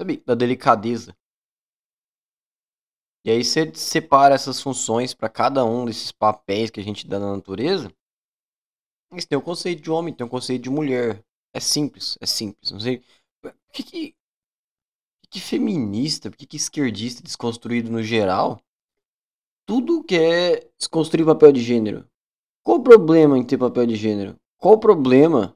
sabe, 0.00 0.22
da 0.24 0.34
delicadeza. 0.34 1.14
E 3.26 3.30
aí 3.30 3.44
você 3.44 3.74
separa 3.74 4.34
essas 4.34 4.62
funções 4.62 5.12
para 5.12 5.28
cada 5.28 5.64
um 5.64 5.84
desses 5.84 6.12
papéis 6.12 6.70
que 6.70 6.80
a 6.80 6.84
gente 6.84 7.06
dá 7.06 7.18
na 7.18 7.36
natureza 7.36 7.92
isso 9.16 9.26
tem 9.26 9.38
o 9.38 9.42
conceito 9.42 9.82
de 9.82 9.90
homem, 9.90 10.12
tem 10.14 10.26
o 10.26 10.30
conceito 10.30 10.62
de 10.62 10.70
mulher. 10.70 11.22
É 11.54 11.60
simples, 11.60 12.18
é 12.20 12.26
simples. 12.26 12.70
Não 12.70 12.80
sei. 12.80 13.02
Por 13.40 13.54
que, 13.72 13.82
que, 13.82 14.16
que 15.30 15.40
feminista, 15.40 16.30
por 16.30 16.36
que, 16.36 16.46
que 16.46 16.56
esquerdista 16.56 17.22
desconstruído 17.22 17.90
no 17.90 18.02
geral, 18.02 18.60
tudo 19.66 20.02
quer 20.02 20.70
desconstruir 20.78 21.26
papel 21.26 21.52
de 21.52 21.60
gênero? 21.60 22.06
Qual 22.62 22.78
o 22.78 22.82
problema 22.82 23.38
em 23.38 23.44
ter 23.44 23.58
papel 23.58 23.86
de 23.86 23.96
gênero? 23.96 24.36
Qual 24.58 24.74
o 24.74 24.78
problema 24.78 25.54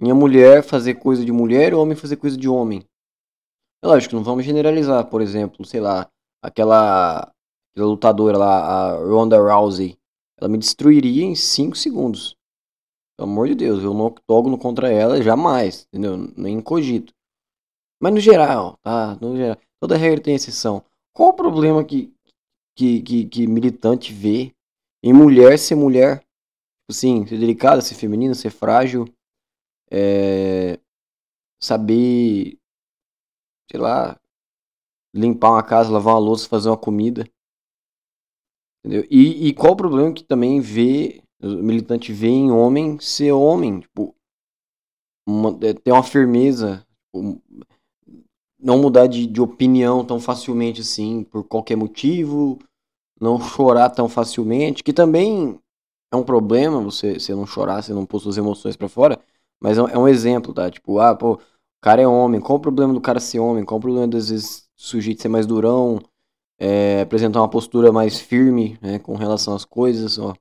em 0.00 0.10
a 0.10 0.14
mulher 0.14 0.62
fazer 0.62 0.94
coisa 0.94 1.24
de 1.24 1.32
mulher 1.32 1.72
e 1.72 1.74
o 1.74 1.80
homem 1.80 1.96
fazer 1.96 2.16
coisa 2.16 2.36
de 2.36 2.48
homem? 2.48 2.84
É 3.82 3.86
lógico, 3.86 4.14
não 4.14 4.24
vamos 4.24 4.44
generalizar, 4.44 5.06
por 5.08 5.20
exemplo, 5.20 5.64
sei 5.64 5.80
lá, 5.80 6.10
aquela, 6.42 7.32
aquela 7.72 7.88
lutadora 7.88 8.36
lá, 8.36 8.92
a 8.92 8.96
Ronda 8.96 9.38
Rousey, 9.38 9.96
ela 10.36 10.48
me 10.48 10.58
destruiria 10.58 11.24
em 11.24 11.34
5 11.34 11.76
segundos. 11.76 12.36
Pelo 13.16 13.30
amor 13.30 13.48
de 13.48 13.54
Deus, 13.54 13.82
eu 13.82 13.92
não 13.92 14.06
octógono 14.06 14.56
contra 14.56 14.90
ela 14.90 15.22
jamais, 15.22 15.86
entendeu? 15.88 16.16
Nem 16.36 16.60
cogito. 16.60 17.12
Mas 18.00 18.14
no 18.14 18.20
geral, 18.20 18.78
tá? 18.82 19.16
No 19.16 19.36
geral, 19.36 19.56
toda 19.80 19.96
regra 19.96 20.22
tem 20.22 20.34
exceção. 20.34 20.84
Qual 21.12 21.30
o 21.30 21.34
problema 21.34 21.84
que, 21.84 22.14
que, 22.76 23.02
que, 23.02 23.24
que 23.26 23.46
militante 23.46 24.12
vê 24.12 24.52
em 25.02 25.12
mulher 25.12 25.58
ser 25.58 25.74
mulher? 25.74 26.20
Tipo 26.20 26.90
assim, 26.90 27.26
ser 27.26 27.38
delicada, 27.38 27.82
ser 27.82 27.94
feminina, 27.94 28.34
ser 28.34 28.50
frágil, 28.50 29.04
é, 29.90 30.78
saber, 31.62 32.58
sei 33.70 33.80
lá, 33.80 34.18
limpar 35.14 35.50
uma 35.50 35.62
casa, 35.62 35.90
lavar 35.90 36.14
uma 36.14 36.20
louça, 36.20 36.48
fazer 36.48 36.68
uma 36.68 36.78
comida. 36.78 37.28
Entendeu? 38.84 39.06
E, 39.10 39.48
e 39.48 39.54
qual 39.54 39.72
o 39.72 39.76
problema 39.76 40.14
que 40.14 40.24
também 40.24 40.60
vê 40.60 41.22
militante 41.40 42.12
vê 42.12 42.28
em 42.28 42.50
homem 42.50 42.98
ser 42.98 43.32
homem, 43.32 43.80
tipo, 43.80 44.14
uma, 45.26 45.50
é, 45.62 45.74
ter 45.74 45.92
uma 45.92 46.02
firmeza, 46.02 46.86
tipo, 47.04 47.40
não 48.60 48.78
mudar 48.78 49.06
de, 49.06 49.26
de 49.26 49.40
opinião 49.40 50.04
tão 50.04 50.20
facilmente 50.20 50.80
assim, 50.80 51.24
por 51.24 51.44
qualquer 51.44 51.76
motivo, 51.76 52.58
não 53.20 53.40
chorar 53.40 53.90
tão 53.90 54.08
facilmente, 54.08 54.82
que 54.82 54.92
também 54.92 55.58
é 56.12 56.16
um 56.16 56.22
problema 56.24 56.80
você, 56.80 57.18
você 57.18 57.34
não 57.34 57.46
chorar, 57.46 57.82
você 57.82 57.92
não 57.92 58.06
pôr 58.06 58.20
suas 58.20 58.36
emoções 58.36 58.76
para 58.76 58.88
fora, 58.88 59.18
mas 59.60 59.78
é, 59.78 59.80
é, 59.80 59.98
um 59.98 60.08
exemplo, 60.08 60.52
tá? 60.52 60.70
Tipo, 60.70 60.98
ah, 61.00 61.14
pô, 61.14 61.34
o 61.34 61.40
cara 61.80 62.02
é 62.02 62.06
homem, 62.06 62.40
qual 62.40 62.58
o 62.58 62.62
problema 62.62 62.92
do 62.94 63.00
cara 63.00 63.20
ser 63.20 63.38
homem? 63.40 63.64
Qual 63.64 63.78
o 63.78 63.80
problema, 63.82 64.06
às 64.16 64.30
vezes, 64.30 64.68
sujeito 64.76 65.22
ser 65.22 65.28
mais 65.28 65.46
durão, 65.46 66.00
é, 66.58 67.02
apresentar 67.02 67.40
uma 67.40 67.48
postura 67.50 67.92
mais 67.92 68.18
firme, 68.18 68.78
né, 68.82 68.98
com 68.98 69.14
relação 69.16 69.54
às 69.54 69.64
coisas, 69.64 70.18
ó 70.18 70.34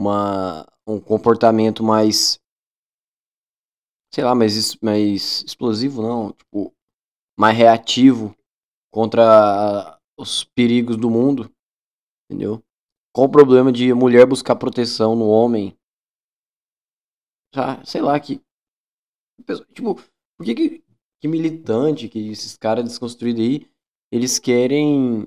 uma, 0.00 0.66
um 0.86 0.98
comportamento 0.98 1.84
mais, 1.84 2.40
sei 4.10 4.24
lá, 4.24 4.34
mais, 4.34 4.76
mais 4.76 5.44
explosivo, 5.46 6.00
não, 6.00 6.32
tipo, 6.32 6.72
mais 7.40 7.56
reativo 7.56 8.36
contra 8.92 9.98
os 10.14 10.44
perigos 10.44 10.98
do 10.98 11.08
mundo, 11.08 11.50
entendeu? 12.26 12.62
Qual 13.14 13.26
o 13.26 13.30
problema 13.30 13.72
de 13.72 13.94
mulher 13.94 14.26
buscar 14.26 14.56
proteção 14.56 15.16
no 15.16 15.26
homem? 15.26 15.74
Já, 17.54 17.82
sei 17.82 18.02
lá, 18.02 18.20
que. 18.20 18.42
Tipo, 19.72 19.94
por 20.36 20.44
que, 20.44 20.54
que, 20.54 20.84
que 21.18 21.26
militante, 21.26 22.10
que 22.10 22.28
esses 22.28 22.58
caras 22.58 22.84
desconstruídos 22.84 23.40
aí, 23.42 23.70
eles 24.12 24.38
querem 24.38 25.26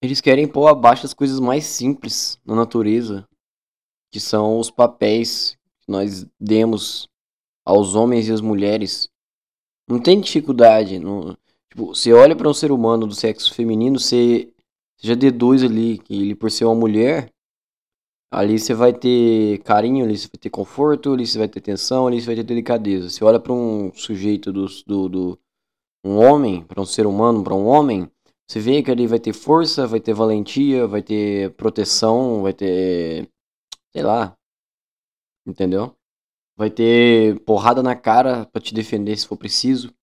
eles 0.00 0.20
querem 0.20 0.46
pôr 0.46 0.68
abaixo 0.68 1.06
as 1.06 1.12
coisas 1.12 1.40
mais 1.40 1.64
simples 1.64 2.40
na 2.44 2.54
natureza, 2.54 3.28
que 4.12 4.20
são 4.20 4.60
os 4.60 4.70
papéis 4.70 5.58
que 5.80 5.90
nós 5.90 6.24
demos 6.38 7.08
aos 7.66 7.96
homens 7.96 8.28
e 8.28 8.32
às 8.32 8.40
mulheres. 8.40 9.10
Não 9.88 10.00
tem 10.00 10.20
dificuldade. 10.20 10.98
Não, 10.98 11.36
tipo, 11.70 11.94
você 11.94 12.12
olha 12.12 12.36
para 12.36 12.48
um 12.48 12.54
ser 12.54 12.70
humano 12.70 13.06
do 13.06 13.14
sexo 13.14 13.54
feminino, 13.54 13.98
você, 13.98 14.52
já 15.00 15.14
deduz 15.14 15.62
ali 15.62 15.98
que 15.98 16.14
ele, 16.14 16.34
por 16.34 16.50
ser 16.50 16.64
uma 16.64 16.74
mulher, 16.74 17.32
ali 18.30 18.58
você 18.58 18.74
vai 18.74 18.92
ter 18.92 19.58
carinho, 19.62 20.04
ali 20.04 20.16
você 20.16 20.28
vai 20.28 20.38
ter 20.40 20.50
conforto, 20.50 21.12
ali 21.12 21.26
você 21.26 21.38
vai 21.38 21.48
ter 21.48 21.60
atenção, 21.60 22.06
ali 22.06 22.20
você 22.20 22.26
vai 22.26 22.36
ter 22.36 22.44
delicadeza. 22.44 23.08
Você 23.08 23.24
olha 23.24 23.40
para 23.40 23.52
um 23.52 23.92
sujeito 23.94 24.52
do, 24.52 24.66
do, 24.86 25.08
do 25.08 25.38
um 26.04 26.16
homem, 26.18 26.64
para 26.64 26.80
um 26.80 26.86
ser 26.86 27.06
humano, 27.06 27.42
para 27.42 27.54
um 27.54 27.66
homem, 27.66 28.10
você 28.48 28.60
vê 28.60 28.82
que 28.82 28.90
ali 28.90 29.06
vai 29.06 29.18
ter 29.20 29.34
força, 29.34 29.86
vai 29.86 30.00
ter 30.00 30.14
valentia, 30.14 30.86
vai 30.86 31.02
ter 31.02 31.52
proteção, 31.54 32.42
vai 32.42 32.54
ter. 32.54 33.28
sei 33.92 34.02
lá. 34.02 34.34
Entendeu? 35.46 35.97
Vai 36.58 36.70
ter 36.70 37.38
porrada 37.44 37.82
na 37.82 37.94
cara 37.94 38.44
para 38.46 38.60
te 38.60 38.74
defender 38.74 39.16
se 39.16 39.26
for 39.26 39.36
preciso. 39.36 39.94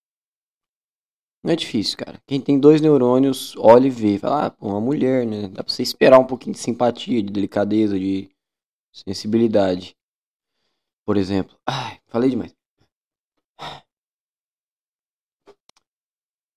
Não 1.43 1.51
é 1.51 1.55
difícil, 1.55 1.97
cara. 1.97 2.19
Quem 2.25 2.41
tem 2.41 2.59
dois 2.59 2.81
neurônios, 2.81 3.55
olha 3.57 3.87
e 3.87 3.89
vê. 3.89 4.17
Fala, 4.17 4.47
ah, 4.47 4.55
uma 4.59 4.81
mulher, 4.81 5.25
né? 5.27 5.47
Dá 5.49 5.63
pra 5.63 5.71
você 5.71 5.83
esperar 5.83 6.17
um 6.17 6.25
pouquinho 6.25 6.53
de 6.53 6.59
simpatia, 6.59 7.21
de 7.21 7.31
delicadeza, 7.31 7.99
de 7.99 8.29
sensibilidade. 8.93 9.95
Por 11.05 11.17
exemplo. 11.17 11.55
Ai, 11.67 11.99
falei 12.07 12.29
demais. 12.29 12.55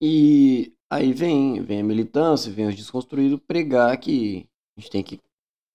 E 0.01 0.73
Aí 0.91 1.13
vem, 1.13 1.63
vem 1.63 1.81
a 1.81 1.85
militância, 1.85 2.51
vem 2.51 2.67
os 2.67 2.75
desconstruídos 2.75 3.41
pregar 3.47 3.99
que 3.99 4.49
a 4.77 4.81
gente 4.81 4.91
tem 4.91 5.03
que 5.03 5.21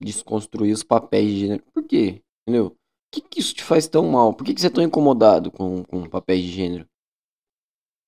desconstruir 0.02 0.74
os 0.74 0.84
papéis 0.84 1.32
de 1.32 1.40
gênero. 1.42 1.64
Por 1.72 1.84
quê? 1.84 2.24
Entendeu? 2.42 2.76
Que, 3.14 3.22
que 3.22 3.40
isso 3.40 3.54
te 3.54 3.64
faz 3.64 3.88
tão 3.88 4.10
mal? 4.10 4.34
Por 4.34 4.44
que, 4.44 4.56
que 4.56 4.60
você 4.60 4.66
é 4.68 4.72
tão 4.72 4.84
incomodado 4.84 5.52
com, 5.52 5.84
com 5.86 6.10
papéis 6.10 6.44
de 6.44 6.52
gênero? 6.52 6.90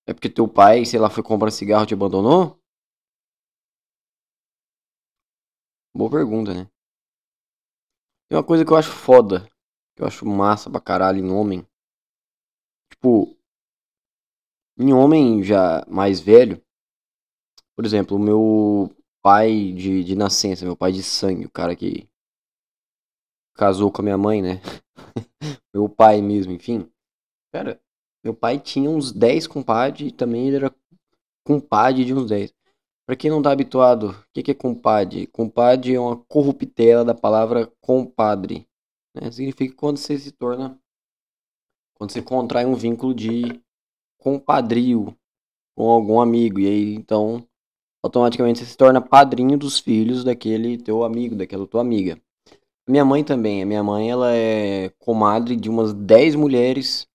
É 0.07 0.13
porque 0.13 0.29
teu 0.29 0.47
pai, 0.47 0.83
sei 0.83 0.99
lá, 0.99 1.11
foi 1.11 1.21
comprar 1.21 1.51
cigarro 1.51 1.83
e 1.83 1.87
te 1.87 1.93
abandonou? 1.93 2.59
Boa 5.95 6.09
pergunta, 6.09 6.53
né? 6.53 6.67
Tem 8.27 8.35
uma 8.37 8.43
coisa 8.43 8.65
que 8.65 8.71
eu 8.71 8.77
acho 8.77 8.91
foda, 8.91 9.47
que 9.95 10.01
eu 10.01 10.07
acho 10.07 10.25
massa 10.25 10.69
pra 10.69 10.81
caralho 10.81 11.19
em 11.23 11.31
homem. 11.31 11.63
Tipo, 12.89 13.37
em 14.79 14.91
homem 14.91 15.43
já 15.43 15.85
mais 15.87 16.19
velho, 16.19 16.61
por 17.75 17.85
exemplo, 17.85 18.17
o 18.17 18.19
meu 18.19 18.89
pai 19.21 19.71
de, 19.73 20.03
de 20.03 20.15
nascença, 20.15 20.65
meu 20.65 20.77
pai 20.77 20.91
de 20.91 21.03
sangue, 21.03 21.45
o 21.45 21.51
cara 21.51 21.75
que 21.75 22.07
casou 23.55 23.91
com 23.91 24.01
a 24.01 24.03
minha 24.03 24.17
mãe, 24.17 24.41
né? 24.41 24.61
meu 25.73 25.89
pai 25.89 26.21
mesmo, 26.21 26.51
enfim. 26.51 26.89
Cara, 27.53 27.81
meu 28.23 28.33
pai 28.33 28.59
tinha 28.59 28.89
uns 28.89 29.11
10 29.11 29.47
compadres 29.47 30.09
e 30.09 30.11
também 30.11 30.47
ele 30.47 30.57
era 30.57 30.75
compadre 31.45 32.03
de 32.03 32.13
uns 32.13 32.29
10. 32.29 32.53
Pra 33.05 33.15
quem 33.15 33.29
não 33.29 33.41
tá 33.41 33.51
habituado, 33.51 34.09
o 34.09 34.25
que, 34.33 34.41
que 34.41 34.51
é 34.51 34.55
compadre? 34.55 35.27
Compadre 35.27 35.93
é 35.93 35.99
uma 35.99 36.17
corruptela 36.17 37.05
da 37.05 37.13
palavra 37.13 37.71
compadre. 37.79 38.67
Né? 39.15 39.31
Significa 39.31 39.75
quando 39.75 39.97
você 39.97 40.17
se 40.17 40.31
torna. 40.31 40.79
Quando 41.95 42.11
você 42.11 42.21
contrai 42.21 42.65
um 42.65 42.75
vínculo 42.75 43.13
de 43.13 43.61
compadrio 44.17 45.15
com 45.77 45.89
algum 45.89 46.19
amigo. 46.19 46.59
E 46.59 46.67
aí, 46.67 46.95
então, 46.95 47.47
automaticamente 48.03 48.59
você 48.59 48.65
se 48.65 48.75
torna 48.75 48.99
padrinho 48.99 49.57
dos 49.57 49.79
filhos 49.79 50.23
daquele 50.23 50.77
teu 50.77 51.03
amigo, 51.03 51.35
daquela 51.35 51.67
tua 51.67 51.81
amiga. 51.81 52.19
Minha 52.87 53.03
mãe 53.03 53.23
também. 53.23 53.63
A 53.63 53.65
minha 53.65 53.83
mãe, 53.83 54.09
ela 54.09 54.31
é 54.31 54.89
comadre 54.99 55.55
de 55.55 55.69
umas 55.69 55.93
10 55.93 56.35
mulheres, 56.35 57.07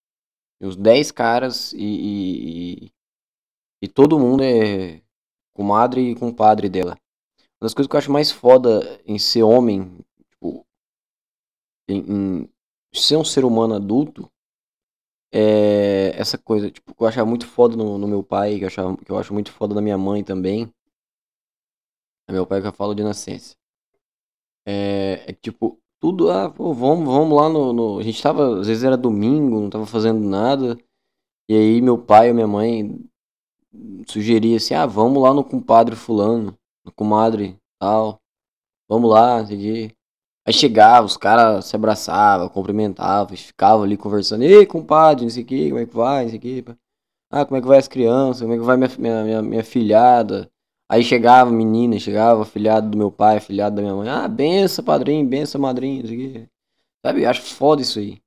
uns 0.61 0.77
10 0.77 1.11
caras 1.13 1.73
e, 1.73 2.87
e, 2.87 2.93
e 3.83 3.89
todo 3.89 4.19
mundo 4.19 4.43
é 4.43 5.01
comadre 5.55 6.11
e 6.11 6.17
compadre 6.17 6.69
dela. 6.69 6.99
Uma 7.61 7.67
das 7.67 7.75
coisas 7.75 7.89
que 7.89 7.95
eu 7.95 7.99
acho 7.99 8.13
mais 8.13 8.31
foda 8.31 9.01
em 9.07 9.19
ser 9.19 9.43
homem, 9.43 9.99
tipo, 10.31 10.67
em, 11.89 12.43
em 12.43 12.51
ser 12.93 13.17
um 13.17 13.25
ser 13.25 13.45
humano 13.45 13.75
adulto, 13.75 14.31
é 15.33 16.13
essa 16.19 16.37
coisa, 16.37 16.71
tipo, 16.71 16.95
que 16.95 17.03
eu 17.03 17.07
achava 17.07 17.29
muito 17.29 17.47
foda 17.47 17.77
no, 17.77 17.97
no 17.97 18.09
meu 18.09 18.23
pai, 18.23 18.59
que 18.59 18.65
eu, 18.65 18.69
achava, 18.69 18.97
que 18.97 19.11
eu 19.11 19.19
acho 19.19 19.33
muito 19.33 19.53
foda 19.53 19.75
na 19.75 19.81
minha 19.81 19.97
mãe 19.97 20.25
também. 20.25 20.73
É 22.29 22.33
meu 22.33 22.47
pai 22.47 22.61
que 22.61 22.67
eu 22.67 22.73
falo 22.73 22.95
de 22.95 23.03
nascença. 23.03 23.60
É, 24.67 25.25
é 25.27 25.33
tipo, 25.33 25.81
tudo, 26.01 26.31
ah, 26.31 26.51
pô, 26.51 26.73
vamos, 26.73 27.05
vamos 27.07 27.37
lá 27.37 27.49
no, 27.49 27.73
no, 27.73 27.99
A 27.99 28.03
gente 28.03 28.23
tava, 28.23 28.61
às 28.61 28.67
vezes 28.67 28.85
era 28.85 28.97
domingo, 28.97 29.61
não 29.61 29.71
tava 29.71 29.87
fazendo 29.87 30.21
nada. 30.21 30.79
E 31.49 31.55
aí 31.55 31.81
meu 31.83 31.99
pai 31.99 32.29
ou 32.31 32.35
minha 32.35 32.47
mãe 32.47 32.99
sugeria 34.07 34.57
assim, 34.57 34.75
ah, 34.75 34.87
vamos 34.87 35.23
lá 35.23 35.33
no 35.35 35.45
compadre 35.45 35.97
fulano, 35.97 36.57
no 36.85 36.93
comadre 36.93 37.57
tal. 37.79 38.21
Vamos 38.89 39.11
lá, 39.11 39.41
entendi. 39.43 39.95
Aí 40.47 40.53
chegava, 40.55 41.07
os 41.07 41.17
caras 41.17 41.67
se 41.67 41.77
abraçavam, 41.77 42.49
cumprimentavam, 42.49 43.37
ficavam 43.37 43.85
ali 43.85 43.97
conversando, 43.97 44.43
ei, 44.43 44.67
compadre, 44.67 45.25
não 45.25 45.31
sei 45.31 45.43
o 45.45 45.47
que, 45.47 45.69
como 45.69 45.81
é 45.81 45.87
que 45.87 45.95
vai, 45.95 46.23
não 46.25 46.31
sei 46.31 46.39
o 46.39 46.43
que. 46.43 46.65
Ah, 47.31 47.45
como 47.45 47.57
é 47.59 47.61
que 47.61 47.69
vai 47.69 47.79
as 47.79 47.89
crianças, 47.89 48.43
como 48.43 48.55
é 48.55 48.59
que 48.59 48.65
vai 48.65 48.77
minha, 48.77 48.91
minha, 48.99 49.25
minha, 49.25 49.43
minha 49.43 49.65
filhada. 49.65 50.51
Aí 50.91 51.05
chegava 51.05 51.53
menina, 51.53 52.01
chegava 52.01 52.45
filhado 52.45 52.91
do 52.91 52.99
meu 52.99 53.13
pai, 53.13 53.39
filhado 53.39 53.77
da 53.77 53.83
minha 53.83 53.95
mãe. 53.95 54.09
Ah, 54.09 54.27
benção, 54.27 54.85
padrinho, 54.85 55.25
benção, 55.25 55.61
madrinha, 55.61 56.03
não 56.03 56.09
sei 56.09 56.17
o 56.17 56.33
que. 56.33 56.49
Sabe, 57.07 57.27
acho 57.27 57.43
foda 57.43 57.81
isso 57.81 58.01
aí. 58.01 58.21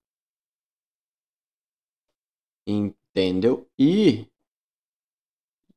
Entendeu? 2.67 3.67
E 3.77 4.27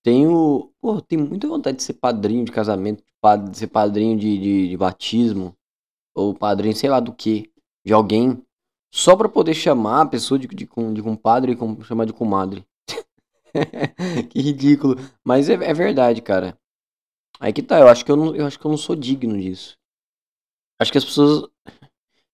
tenho. 0.03 0.71
Pô, 0.81 1.01
tenho 1.01 1.27
muita 1.27 1.49
vontade 1.49 1.79
de 1.79 1.83
ser 1.83 1.95
padrinho 1.95 2.45
de 2.45 2.53
casamento, 2.53 3.03
de 3.51 3.59
ser 3.59 3.67
padrinho 3.67 4.17
de, 4.19 4.39
de, 4.39 4.69
de 4.69 4.77
batismo, 4.77 5.57
ou 6.15 6.35
padrinho, 6.35 6.77
sei 6.77 6.91
lá 6.91 7.01
do 7.01 7.13
que, 7.15 7.53
de 7.85 7.93
alguém, 7.93 8.43
só 8.93 9.17
pra 9.17 9.29
poder 9.29 9.55
chamar 9.55 10.03
a 10.03 10.07
pessoa 10.07 10.39
de, 10.39 10.47
de, 10.49 10.67
de 10.67 11.03
compadre 11.03 11.53
e 11.53 11.57
com, 11.57 11.83
chamar 11.83 12.07
de 12.07 12.13
comadre. 12.13 12.67
que 14.31 14.41
ridículo. 14.41 14.97
Mas 15.25 15.49
é, 15.49 15.55
é 15.55 15.75
verdade, 15.75 16.23
cara. 16.23 16.57
Aí 17.41 17.53
que 17.53 17.63
tá, 17.63 17.79
eu 17.79 17.89
acho 17.89 18.05
que 18.05 18.11
eu, 18.11 18.17
não, 18.17 18.35
eu 18.35 18.47
acho 18.47 18.59
que 18.59 18.65
eu 18.65 18.71
não 18.71 18.79
sou 18.79 18.97
digno 18.97 19.39
disso. 19.39 19.77
Acho 20.81 20.93
que 20.93 20.99
as 20.99 21.05
pessoas. 21.05 21.49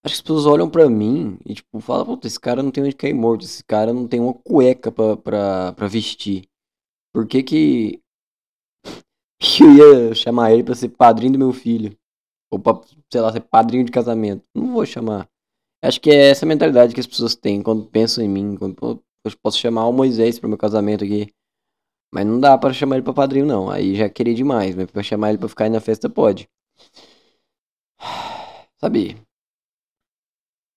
Acho 0.05 0.15
que 0.15 0.21
as 0.21 0.21
pessoas 0.21 0.47
olham 0.47 0.69
pra 0.69 0.89
mim 0.91 1.39
e, 1.47 1.55
tipo, 1.55 1.81
falam, 1.81 2.05
puta, 2.05 2.27
esse 2.27 2.39
cara 2.39 2.63
não 2.63 2.73
tem 2.73 2.83
onde 2.83 2.95
cair 2.97 3.15
morto, 3.15 3.45
esse 3.45 3.63
cara 3.63 3.93
não 3.93 4.09
tem 4.09 4.19
uma 4.19 4.35
cueca 4.35 4.91
pra, 4.91 5.17
pra, 5.17 5.73
pra 5.75 5.87
vestir. 5.87 6.49
Por 7.13 7.27
que 7.27 7.43
que 7.43 8.03
eu 9.61 10.09
ia 10.09 10.15
chamar 10.15 10.53
ele 10.53 10.65
pra 10.65 10.75
ser 10.75 10.89
padrinho 10.89 11.35
do 11.35 11.39
meu 11.39 11.53
filho? 11.53 11.97
Ou 12.51 12.59
pra, 12.59 12.81
sei 13.13 13.21
lá, 13.21 13.33
ser 13.33 13.41
padrinho 13.41 13.85
de 13.85 13.93
casamento? 13.93 14.45
Não 14.55 14.73
vou 14.73 14.85
chamar. 14.85 15.29
Acho 15.85 16.01
que 16.01 16.11
é 16.11 16.31
essa 16.31 16.47
mentalidade 16.47 16.95
que 16.95 17.01
as 17.01 17.07
pessoas 17.07 17.35
têm 17.35 17.63
quando 17.63 17.87
pensam 17.87 18.25
em 18.25 18.29
mim. 18.29 18.57
Quando, 18.57 18.77
eu 18.83 19.33
posso 19.43 19.59
chamar 19.59 19.87
o 19.87 19.93
Moisés 19.93 20.39
pro 20.39 20.49
meu 20.49 20.59
casamento 20.59 21.05
aqui. 21.05 21.33
Mas 22.13 22.27
não 22.27 22.39
dá 22.39 22.59
para 22.59 22.75
chamar 22.75 22.97
ele 22.97 23.05
pra 23.05 23.13
padrinho, 23.15 23.47
não. 23.47 23.71
Aí 23.71 23.95
já 23.95 24.09
queria 24.09 24.35
demais. 24.35 24.75
Mas 24.75 24.91
pra 24.91 25.03
chamar 25.03 25.31
ele 25.31 25.39
pra 25.39 25.49
ficar 25.49 25.65
aí 25.65 25.71
na 25.71 25.81
festa, 25.81 26.11
pode. 26.11 26.49
Sabe? 28.79 29.17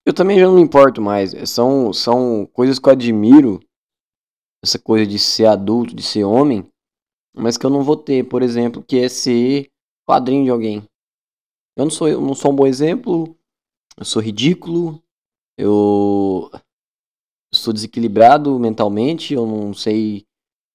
Eu 0.06 0.14
também 0.14 0.40
já 0.40 0.46
não 0.46 0.56
me 0.56 0.62
importo 0.62 1.02
mais. 1.02 1.34
São, 1.50 1.92
são 1.92 2.46
coisas 2.54 2.80
que 2.80 2.88
eu 2.88 2.94
admiro 2.94 3.60
essa 4.64 4.80
coisa 4.80 5.06
de 5.06 5.20
ser 5.20 5.46
adulto, 5.46 5.96
de 5.96 6.02
ser 6.02 6.24
homem, 6.24 6.68
mas 7.36 7.58
que 7.58 7.66
eu 7.66 7.70
não 7.70 7.84
vou 7.84 7.96
ter, 7.96 8.28
por 8.28 8.42
exemplo, 8.42 8.84
que 8.84 8.98
é 8.98 9.08
ser 9.08 9.70
padrinho 10.08 10.44
de 10.44 10.50
alguém. 10.50 10.84
Eu 11.78 11.86
não 11.86 11.92
sou, 11.92 12.08
eu 12.08 12.22
não 12.22 12.34
sou 12.34 12.52
um 12.52 12.56
bom 12.56 12.66
exemplo, 12.66 13.38
eu 13.98 14.06
sou 14.06 14.22
ridículo, 14.22 15.04
eu 15.58 16.50
sou 17.54 17.74
desequilibrado 17.74 18.58
mentalmente, 18.60 19.34
eu 19.34 19.46
não 19.46 19.74
sei, 19.74 20.26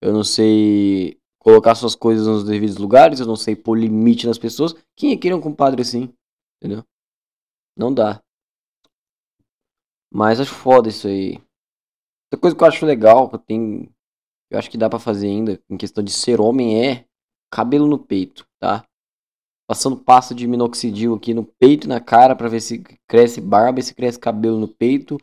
eu 0.02 0.12
não 0.12 0.24
sei 0.24 1.18
colocar 1.38 1.74
suas 1.74 1.94
coisas 1.94 2.26
nos 2.26 2.44
devidos 2.44 2.76
lugares, 2.76 3.20
eu 3.20 3.26
não 3.26 3.36
sei 3.36 3.56
pôr 3.56 3.78
limite 3.78 4.26
nas 4.26 4.38
pessoas. 4.38 4.74
Quem 4.96 5.12
é 5.12 5.16
que 5.16 5.32
um 5.32 5.40
compadre 5.40 5.82
assim? 5.82 6.12
Entendeu? 6.60 6.84
Não 7.76 7.92
dá. 7.92 8.22
Mas 10.12 10.40
acho 10.40 10.52
foda 10.54 10.88
isso 10.88 11.06
aí. 11.06 11.40
Outra 12.26 12.40
coisa 12.40 12.56
que 12.56 12.62
eu 12.62 12.68
acho 12.68 12.86
legal, 12.86 13.28
que. 13.28 13.90
Eu 14.50 14.58
acho 14.58 14.70
que 14.70 14.76
dá 14.76 14.90
para 14.90 14.98
fazer 14.98 15.28
ainda, 15.28 15.60
em 15.70 15.76
questão 15.76 16.02
de 16.02 16.10
ser 16.10 16.40
homem, 16.40 16.84
é 16.84 17.04
cabelo 17.52 17.86
no 17.86 17.98
peito, 17.98 18.44
tá? 18.60 18.84
Passando 19.68 19.96
pasta 19.96 20.34
de 20.34 20.46
minoxidil 20.46 21.14
aqui 21.14 21.32
no 21.32 21.44
peito 21.44 21.86
e 21.86 21.88
na 21.88 22.00
cara 22.00 22.34
para 22.34 22.48
ver 22.48 22.60
se 22.60 22.82
cresce 23.08 23.40
barba 23.40 23.78
e 23.78 23.82
se 23.82 23.94
cresce 23.94 24.18
cabelo 24.18 24.58
no 24.58 24.66
peito. 24.66 25.18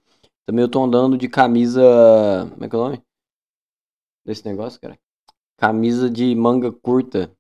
Também 0.46 0.64
eu 0.64 0.70
tô 0.72 0.82
andando 0.82 1.18
de 1.18 1.28
camisa. 1.28 1.82
Como 2.52 2.64
é 2.64 2.70
que 2.70 2.76
é 2.76 2.80
o 2.80 2.82
nome? 2.82 3.07
Desse 4.28 4.46
negócio, 4.46 4.80
cara? 4.80 5.00
Camisa 5.58 6.08
de 6.10 6.36
manga 6.36 6.72
curta. 6.72 7.36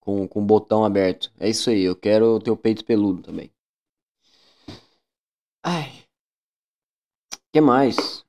Com, 0.00 0.28
com 0.28 0.46
botão 0.46 0.84
aberto. 0.84 1.32
É 1.40 1.48
isso 1.48 1.70
aí, 1.70 1.82
eu 1.82 1.96
quero 1.96 2.36
o 2.36 2.56
peito 2.56 2.84
peludo 2.84 3.22
também. 3.22 3.50
Ai 5.64 6.02
que 7.52 7.60
mais? 7.60 8.24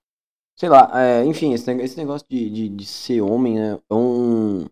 Sei 0.55 0.69
lá, 0.69 0.89
é, 1.01 1.25
enfim, 1.25 1.53
esse, 1.53 1.71
esse 1.71 1.97
negócio 1.97 2.27
de, 2.29 2.49
de, 2.49 2.69
de, 2.69 2.85
ser 2.85 3.21
homem 3.21 3.55
né, 3.55 3.79
é 3.89 3.93
um. 3.93 4.67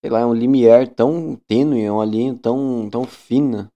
Sei 0.00 0.10
lá, 0.10 0.20
é 0.20 0.26
um 0.26 0.34
limiar 0.34 0.88
tão 0.88 1.36
tênue, 1.48 1.82
é 1.82 1.90
uma 1.90 2.04
linha 2.04 2.38
tão, 2.38 2.88
tão 2.90 3.04
fina 3.04 3.72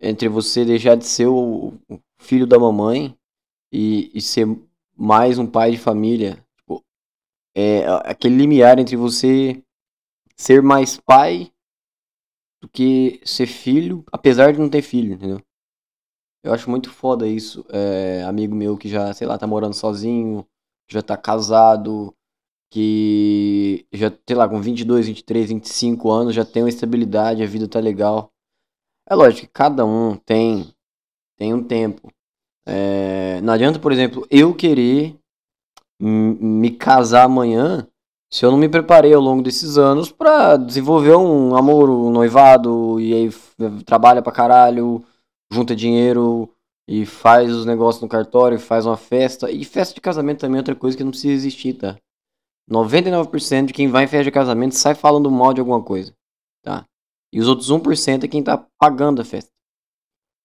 entre 0.00 0.28
você 0.28 0.64
deixar 0.64 0.96
de 0.96 1.06
ser 1.06 1.26
o, 1.26 1.74
o 1.88 2.00
filho 2.18 2.46
da 2.46 2.58
mamãe 2.58 3.16
e, 3.74 4.08
e 4.14 4.20
ser 4.20 4.46
mais 4.96 5.36
um 5.36 5.46
pai 5.48 5.72
de 5.72 5.78
família. 5.78 6.38
Tipo, 6.56 6.84
é 7.56 7.84
aquele 8.04 8.36
limiar 8.36 8.78
entre 8.78 8.94
você 8.94 9.60
ser 10.36 10.62
mais 10.62 10.96
pai 10.96 11.52
do 12.62 12.68
que 12.68 13.20
ser 13.24 13.46
filho, 13.46 14.04
apesar 14.12 14.52
de 14.52 14.60
não 14.60 14.70
ter 14.70 14.80
filho, 14.80 15.14
entendeu? 15.14 15.40
Eu 16.44 16.52
acho 16.54 16.70
muito 16.70 16.90
foda 16.90 17.26
isso. 17.26 17.66
É, 17.68 18.22
amigo 18.24 18.54
meu 18.54 18.78
que 18.78 18.88
já, 18.88 19.12
sei 19.12 19.26
lá, 19.26 19.36
tá 19.36 19.46
morando 19.46 19.74
sozinho, 19.74 20.46
já 20.88 21.02
tá 21.02 21.16
casado, 21.16 22.14
que 22.70 23.86
já, 23.92 24.12
sei 24.26 24.36
lá, 24.36 24.48
com 24.48 24.60
22, 24.62 25.08
23, 25.08 25.48
25 25.48 26.10
anos 26.12 26.34
já 26.34 26.44
tem 26.44 26.62
uma 26.62 26.68
estabilidade, 26.68 27.42
a 27.42 27.46
vida 27.46 27.66
tá 27.66 27.80
legal. 27.80 28.32
É 29.08 29.14
lógico 29.16 29.48
que 29.48 29.52
cada 29.52 29.84
um 29.84 30.16
tem, 30.16 30.72
tem 31.36 31.52
um 31.52 31.62
tempo. 31.64 32.13
É, 32.66 33.40
não 33.42 33.52
adianta, 33.52 33.78
por 33.78 33.92
exemplo, 33.92 34.26
eu 34.30 34.54
querer 34.54 35.16
me 36.00 36.70
casar 36.70 37.24
amanhã 37.24 37.86
se 38.34 38.44
eu 38.44 38.50
não 38.50 38.58
me 38.58 38.68
preparei 38.68 39.14
ao 39.14 39.22
longo 39.22 39.42
desses 39.42 39.78
anos 39.78 40.10
para 40.10 40.56
desenvolver 40.56 41.14
um 41.14 41.54
amor, 41.54 41.88
um 41.88 42.10
noivado, 42.10 43.00
e 43.00 43.14
aí 43.14 43.30
trabalha 43.86 44.20
pra 44.20 44.32
caralho 44.32 45.04
junta 45.52 45.76
dinheiro 45.76 46.52
e 46.88 47.06
faz 47.06 47.52
os 47.52 47.64
negócios 47.64 48.02
no 48.02 48.08
cartório, 48.08 48.58
faz 48.58 48.86
uma 48.86 48.96
festa. 48.96 49.50
E 49.52 49.64
festa 49.64 49.94
de 49.94 50.00
casamento 50.00 50.40
também 50.40 50.56
é 50.56 50.60
outra 50.60 50.74
coisa 50.74 50.96
que 50.96 51.04
não 51.04 51.12
precisa 51.12 51.32
existir, 51.32 51.74
tá? 51.74 51.96
99% 52.68 53.66
de 53.66 53.72
quem 53.72 53.88
vai 53.88 54.02
em 54.02 54.08
festa 54.08 54.24
de 54.24 54.32
casamento 54.32 54.74
sai 54.74 54.96
falando 54.96 55.30
mal 55.30 55.54
de 55.54 55.60
alguma 55.60 55.80
coisa, 55.80 56.12
tá? 56.60 56.84
E 57.32 57.40
os 57.40 57.46
outros 57.46 57.70
1% 57.70 58.24
é 58.24 58.28
quem 58.28 58.42
tá 58.42 58.66
pagando 58.80 59.22
a 59.22 59.24
festa. 59.24 59.50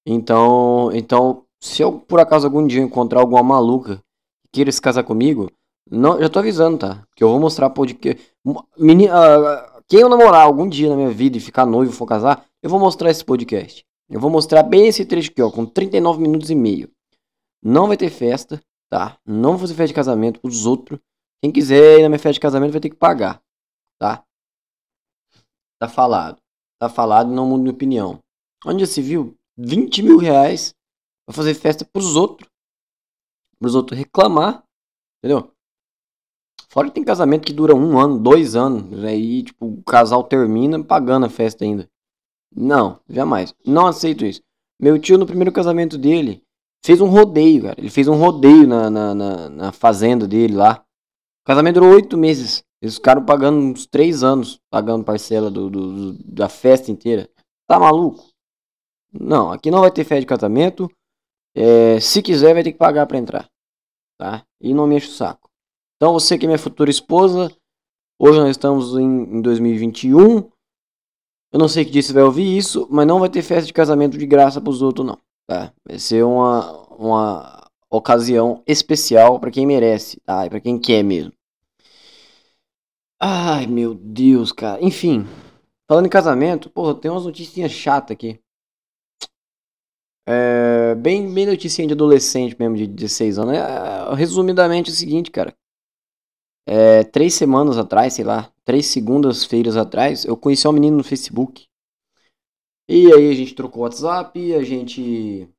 Então, 0.05 0.91
então, 0.93 1.43
se 1.61 1.81
eu 1.81 1.99
por 1.99 2.19
acaso 2.19 2.47
algum 2.47 2.65
dia 2.65 2.81
encontrar 2.81 3.19
alguma 3.19 3.43
maluca 3.43 3.97
que 4.45 4.53
queira 4.53 4.71
se 4.71 4.81
casar 4.81 5.03
comigo, 5.03 5.51
não, 5.89 6.19
já 6.19 6.29
tô 6.29 6.39
avisando, 6.39 6.77
tá? 6.77 7.03
Que 7.15 7.23
eu 7.23 7.29
vou 7.29 7.39
mostrar 7.39 7.69
podcast. 7.71 8.31
Menina, 8.77 9.13
uh, 9.13 9.83
quem 9.87 10.01
eu 10.01 10.09
namorar 10.09 10.45
algum 10.45 10.69
dia 10.69 10.89
na 10.89 10.95
minha 10.95 11.09
vida 11.09 11.37
e 11.37 11.41
ficar 11.41 11.65
noivo 11.65 11.91
for 11.91 12.05
casar, 12.05 12.45
eu 12.61 12.69
vou 12.69 12.79
mostrar 12.79 13.09
esse 13.09 13.25
podcast. 13.25 13.83
Eu 14.07 14.19
vou 14.19 14.29
mostrar 14.29 14.63
bem 14.63 14.87
esse 14.87 15.03
trecho 15.05 15.31
aqui, 15.31 15.41
ó, 15.41 15.51
com 15.51 15.65
39 15.65 16.21
minutos 16.21 16.49
e 16.49 16.55
meio. 16.55 16.91
Não 17.61 17.87
vai 17.87 17.97
ter 17.97 18.09
festa, 18.09 18.61
tá? 18.89 19.17
Não 19.25 19.51
vou 19.51 19.59
fazer 19.59 19.73
festa 19.73 19.87
de 19.87 19.93
casamento 19.93 20.39
pros 20.39 20.65
outros. 20.65 20.99
Quem 21.41 21.51
quiser 21.51 21.99
ir 21.99 22.03
na 22.03 22.09
minha 22.09 22.19
festa 22.19 22.33
de 22.33 22.39
casamento 22.39 22.71
vai 22.71 22.81
ter 22.81 22.89
que 22.89 22.95
pagar, 22.95 23.41
tá? 23.99 24.23
Tá 25.79 25.87
falado. 25.87 26.39
Tá 26.79 26.87
falado, 26.87 27.31
não 27.31 27.47
muda 27.47 27.63
minha 27.63 27.73
opinião. 27.73 28.19
Onde 28.65 28.81
já 28.81 28.91
se 28.91 29.01
viu 29.01 29.35
20 29.57 30.03
mil 30.03 30.17
reais 30.17 30.73
pra 31.29 31.35
fazer 31.35 31.53
festa 31.53 31.85
pros 31.85 32.15
outros. 32.15 32.49
Pros 33.59 33.75
outros 33.75 33.97
reclamar, 33.99 34.63
entendeu? 35.19 35.51
Fora 36.69 36.87
que 36.87 36.95
tem 36.95 37.03
casamento 37.03 37.45
que 37.45 37.53
dura 37.53 37.75
um 37.75 37.99
ano, 37.99 38.17
dois 38.17 38.55
anos. 38.55 39.03
Aí, 39.03 39.43
tipo, 39.43 39.67
o 39.67 39.83
casal 39.83 40.23
termina 40.23 40.83
pagando 40.83 41.27
a 41.27 41.29
festa 41.29 41.63
ainda. 41.63 41.87
Não, 42.55 42.99
jamais. 43.07 43.53
Não 43.63 43.85
aceito 43.85 44.25
isso. 44.25 44.41
Meu 44.81 44.97
tio, 44.97 45.19
no 45.19 45.25
primeiro 45.25 45.51
casamento 45.51 45.97
dele, 45.99 46.41
fez 46.83 46.99
um 46.99 47.07
rodeio, 47.07 47.63
cara. 47.63 47.75
Ele 47.79 47.89
fez 47.91 48.07
um 48.07 48.15
rodeio 48.15 48.67
na, 48.67 48.89
na, 48.89 49.13
na, 49.13 49.49
na 49.49 49.71
fazenda 49.71 50.27
dele 50.27 50.55
lá. 50.55 50.83
O 51.43 51.45
casamento 51.45 51.75
durou 51.75 51.93
oito 51.93 52.17
meses. 52.17 52.63
Eles 52.81 52.95
ficaram 52.95 53.23
pagando 53.23 53.59
uns 53.59 53.85
três 53.85 54.23
anos, 54.23 54.59
pagando 54.71 55.03
parcela 55.03 55.51
do, 55.51 55.69
do, 55.69 56.13
do, 56.13 56.23
da 56.23 56.49
festa 56.49 56.89
inteira. 56.89 57.29
Tá 57.67 57.79
maluco? 57.79 58.25
Não, 59.11 59.51
aqui 59.51 59.69
não 59.69 59.81
vai 59.81 59.91
ter 59.91 60.03
festa 60.03 60.21
de 60.21 60.25
casamento. 60.25 60.89
É, 61.61 61.99
se 61.99 62.21
quiser, 62.21 62.53
vai 62.53 62.63
ter 62.63 62.71
que 62.71 62.77
pagar 62.77 63.05
para 63.05 63.17
entrar. 63.17 63.49
Tá? 64.17 64.45
E 64.61 64.73
não 64.73 64.87
me 64.87 64.95
enche 64.95 65.09
o 65.09 65.11
saco. 65.11 65.49
Então, 65.97 66.13
você 66.13 66.37
que 66.37 66.45
é 66.45 66.47
minha 66.47 66.57
futura 66.57 66.89
esposa, 66.89 67.53
hoje 68.17 68.39
nós 68.39 68.51
estamos 68.51 68.95
em, 68.97 69.23
em 69.23 69.41
2021. 69.41 70.49
Eu 71.51 71.59
não 71.59 71.67
sei 71.67 71.83
que 71.83 71.91
dia 71.91 72.01
você 72.01 72.13
vai 72.13 72.23
ouvir 72.23 72.57
isso, 72.57 72.87
mas 72.89 73.05
não 73.05 73.19
vai 73.19 73.27
ter 73.27 73.41
festa 73.41 73.65
de 73.65 73.73
casamento 73.73 74.17
de 74.17 74.25
graça 74.25 74.61
pros 74.61 74.81
outros, 74.81 75.05
não. 75.05 75.17
Tá? 75.45 75.73
Vai 75.85 75.99
ser 75.99 76.23
uma, 76.23 76.71
uma 76.93 77.69
ocasião 77.89 78.63
especial 78.65 79.37
para 79.37 79.51
quem 79.51 79.65
merece, 79.67 80.21
tá? 80.21 80.45
E 80.45 80.49
pra 80.49 80.61
quem 80.61 80.79
quer 80.79 81.03
mesmo. 81.03 81.33
Ai, 83.19 83.67
meu 83.67 83.93
Deus, 83.93 84.53
cara. 84.53 84.81
Enfim, 84.81 85.27
falando 85.89 86.05
em 86.05 86.09
casamento, 86.09 86.69
porra, 86.69 86.95
tem 86.95 87.11
umas 87.11 87.25
notícias 87.25 87.69
chatas 87.69 88.11
aqui. 88.11 88.39
É, 90.31 90.93
bem, 90.93 91.33
bem 91.33 91.47
notícia 91.47 91.87
de 91.87 91.93
adolescente 91.93 92.55
mesmo, 92.59 92.77
de 92.77 92.85
16 92.85 93.39
anos. 93.39 93.55
É, 93.55 94.13
resumidamente 94.13 94.91
é 94.91 94.93
o 94.93 94.95
seguinte, 94.95 95.31
cara. 95.31 95.55
É, 96.67 97.03
três 97.03 97.33
semanas 97.33 97.79
atrás, 97.79 98.13
sei 98.13 98.23
lá, 98.23 98.53
três 98.63 98.85
segundas-feiras 98.85 99.75
atrás, 99.75 100.25
eu 100.25 100.37
conheci 100.37 100.67
um 100.67 100.71
menino 100.71 100.97
no 100.97 101.03
Facebook. 101.03 101.67
E 102.87 103.11
aí 103.11 103.31
a 103.31 103.33
gente 103.33 103.55
trocou 103.55 103.81
WhatsApp, 103.81 104.53
a 104.53 104.61
gente. 104.61 105.49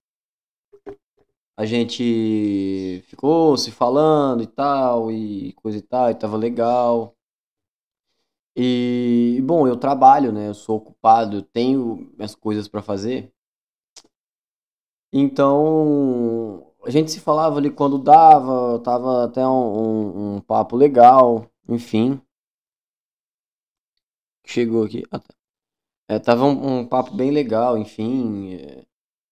A 1.57 1.66
gente 1.66 3.03
ficou 3.09 3.57
se 3.57 3.73
falando 3.73 4.43
e 4.43 4.47
tal, 4.47 5.11
e 5.11 5.53
coisa 5.55 5.79
e 5.79 5.83
tal, 5.83 6.11
e 6.11 6.14
tava 6.14 6.37
legal. 6.37 7.16
E, 8.57 9.41
bom, 9.43 9.66
eu 9.66 9.77
trabalho, 9.77 10.31
né? 10.31 10.49
Eu 10.49 10.55
sou 10.55 10.77
ocupado, 10.77 11.39
eu 11.39 11.43
tenho 11.43 12.09
minhas 12.16 12.37
coisas 12.37 12.68
para 12.68 12.83
fazer. 12.83 13.33
Então, 15.12 16.72
a 16.84 16.90
gente 16.90 17.11
se 17.11 17.20
falava 17.20 17.58
ali 17.58 17.70
quando 17.70 17.98
dava, 17.98 18.78
tava 18.80 19.24
até 19.24 19.46
um, 19.46 20.34
um, 20.34 20.36
um 20.36 20.40
papo 20.40 20.76
legal, 20.76 21.50
enfim. 21.68 22.20
Chegou 24.46 24.84
aqui. 24.84 25.04
Ah, 25.11 25.18
tá. 25.18 25.34
É, 26.08 26.18
tava 26.18 26.44
um, 26.44 26.80
um, 26.80 26.86
papo 26.86 27.14
bem 27.14 27.30
legal, 27.30 27.78
enfim. 27.78 28.54
É... 28.54 28.84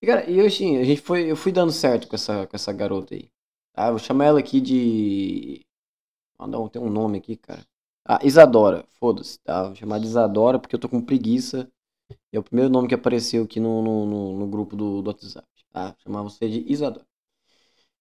E, 0.03 0.07
cara, 0.07 0.31
e 0.31 0.39
eu, 0.39 0.47
assim, 0.47 0.79
a 0.79 0.85
gente 0.85 1.01
foi, 1.01 1.31
eu 1.31 1.37
fui 1.37 1.53
dando 1.53 1.73
certo 1.73 2.09
com 2.09 2.15
essa, 2.17 2.47
com 2.47 2.57
essa 2.57 2.73
garota 2.73 3.15
aí. 3.15 3.31
Ah, 3.75 3.91
vou 3.91 3.99
chamar 3.99 4.27
ela 4.27 4.41
aqui 4.41 4.61
de. 4.61 5.67
Ah, 6.39 6.47
não, 6.47 6.69
tem 6.69 6.81
um 6.83 6.91
nome 6.91 7.19
aqui, 7.19 7.37
cara. 7.37 7.67
Ah, 8.05 8.21
Isadora, 8.25 8.85
foda-se, 9.01 9.41
tá? 9.41 9.65
Vou 9.65 9.77
chamar 9.77 9.99
de 10.01 10.07
Isadora 10.07 10.59
porque 10.59 10.75
eu 10.77 10.81
tô 10.81 10.89
com 10.89 11.01
preguiça. 11.05 11.71
É 12.33 12.39
o 12.39 12.43
primeiro 12.43 12.71
nome 12.71 12.89
que 12.89 12.95
apareceu 12.95 13.45
aqui 13.45 13.61
no, 13.61 13.83
no, 13.83 14.07
no, 14.07 14.39
no 14.41 14.49
grupo 14.49 14.77
do, 14.77 15.03
do 15.03 15.09
WhatsApp, 15.11 15.47
tá? 15.73 15.95
Chamar 15.99 16.23
você 16.23 16.49
de 16.49 16.65
Isadora. 16.71 17.07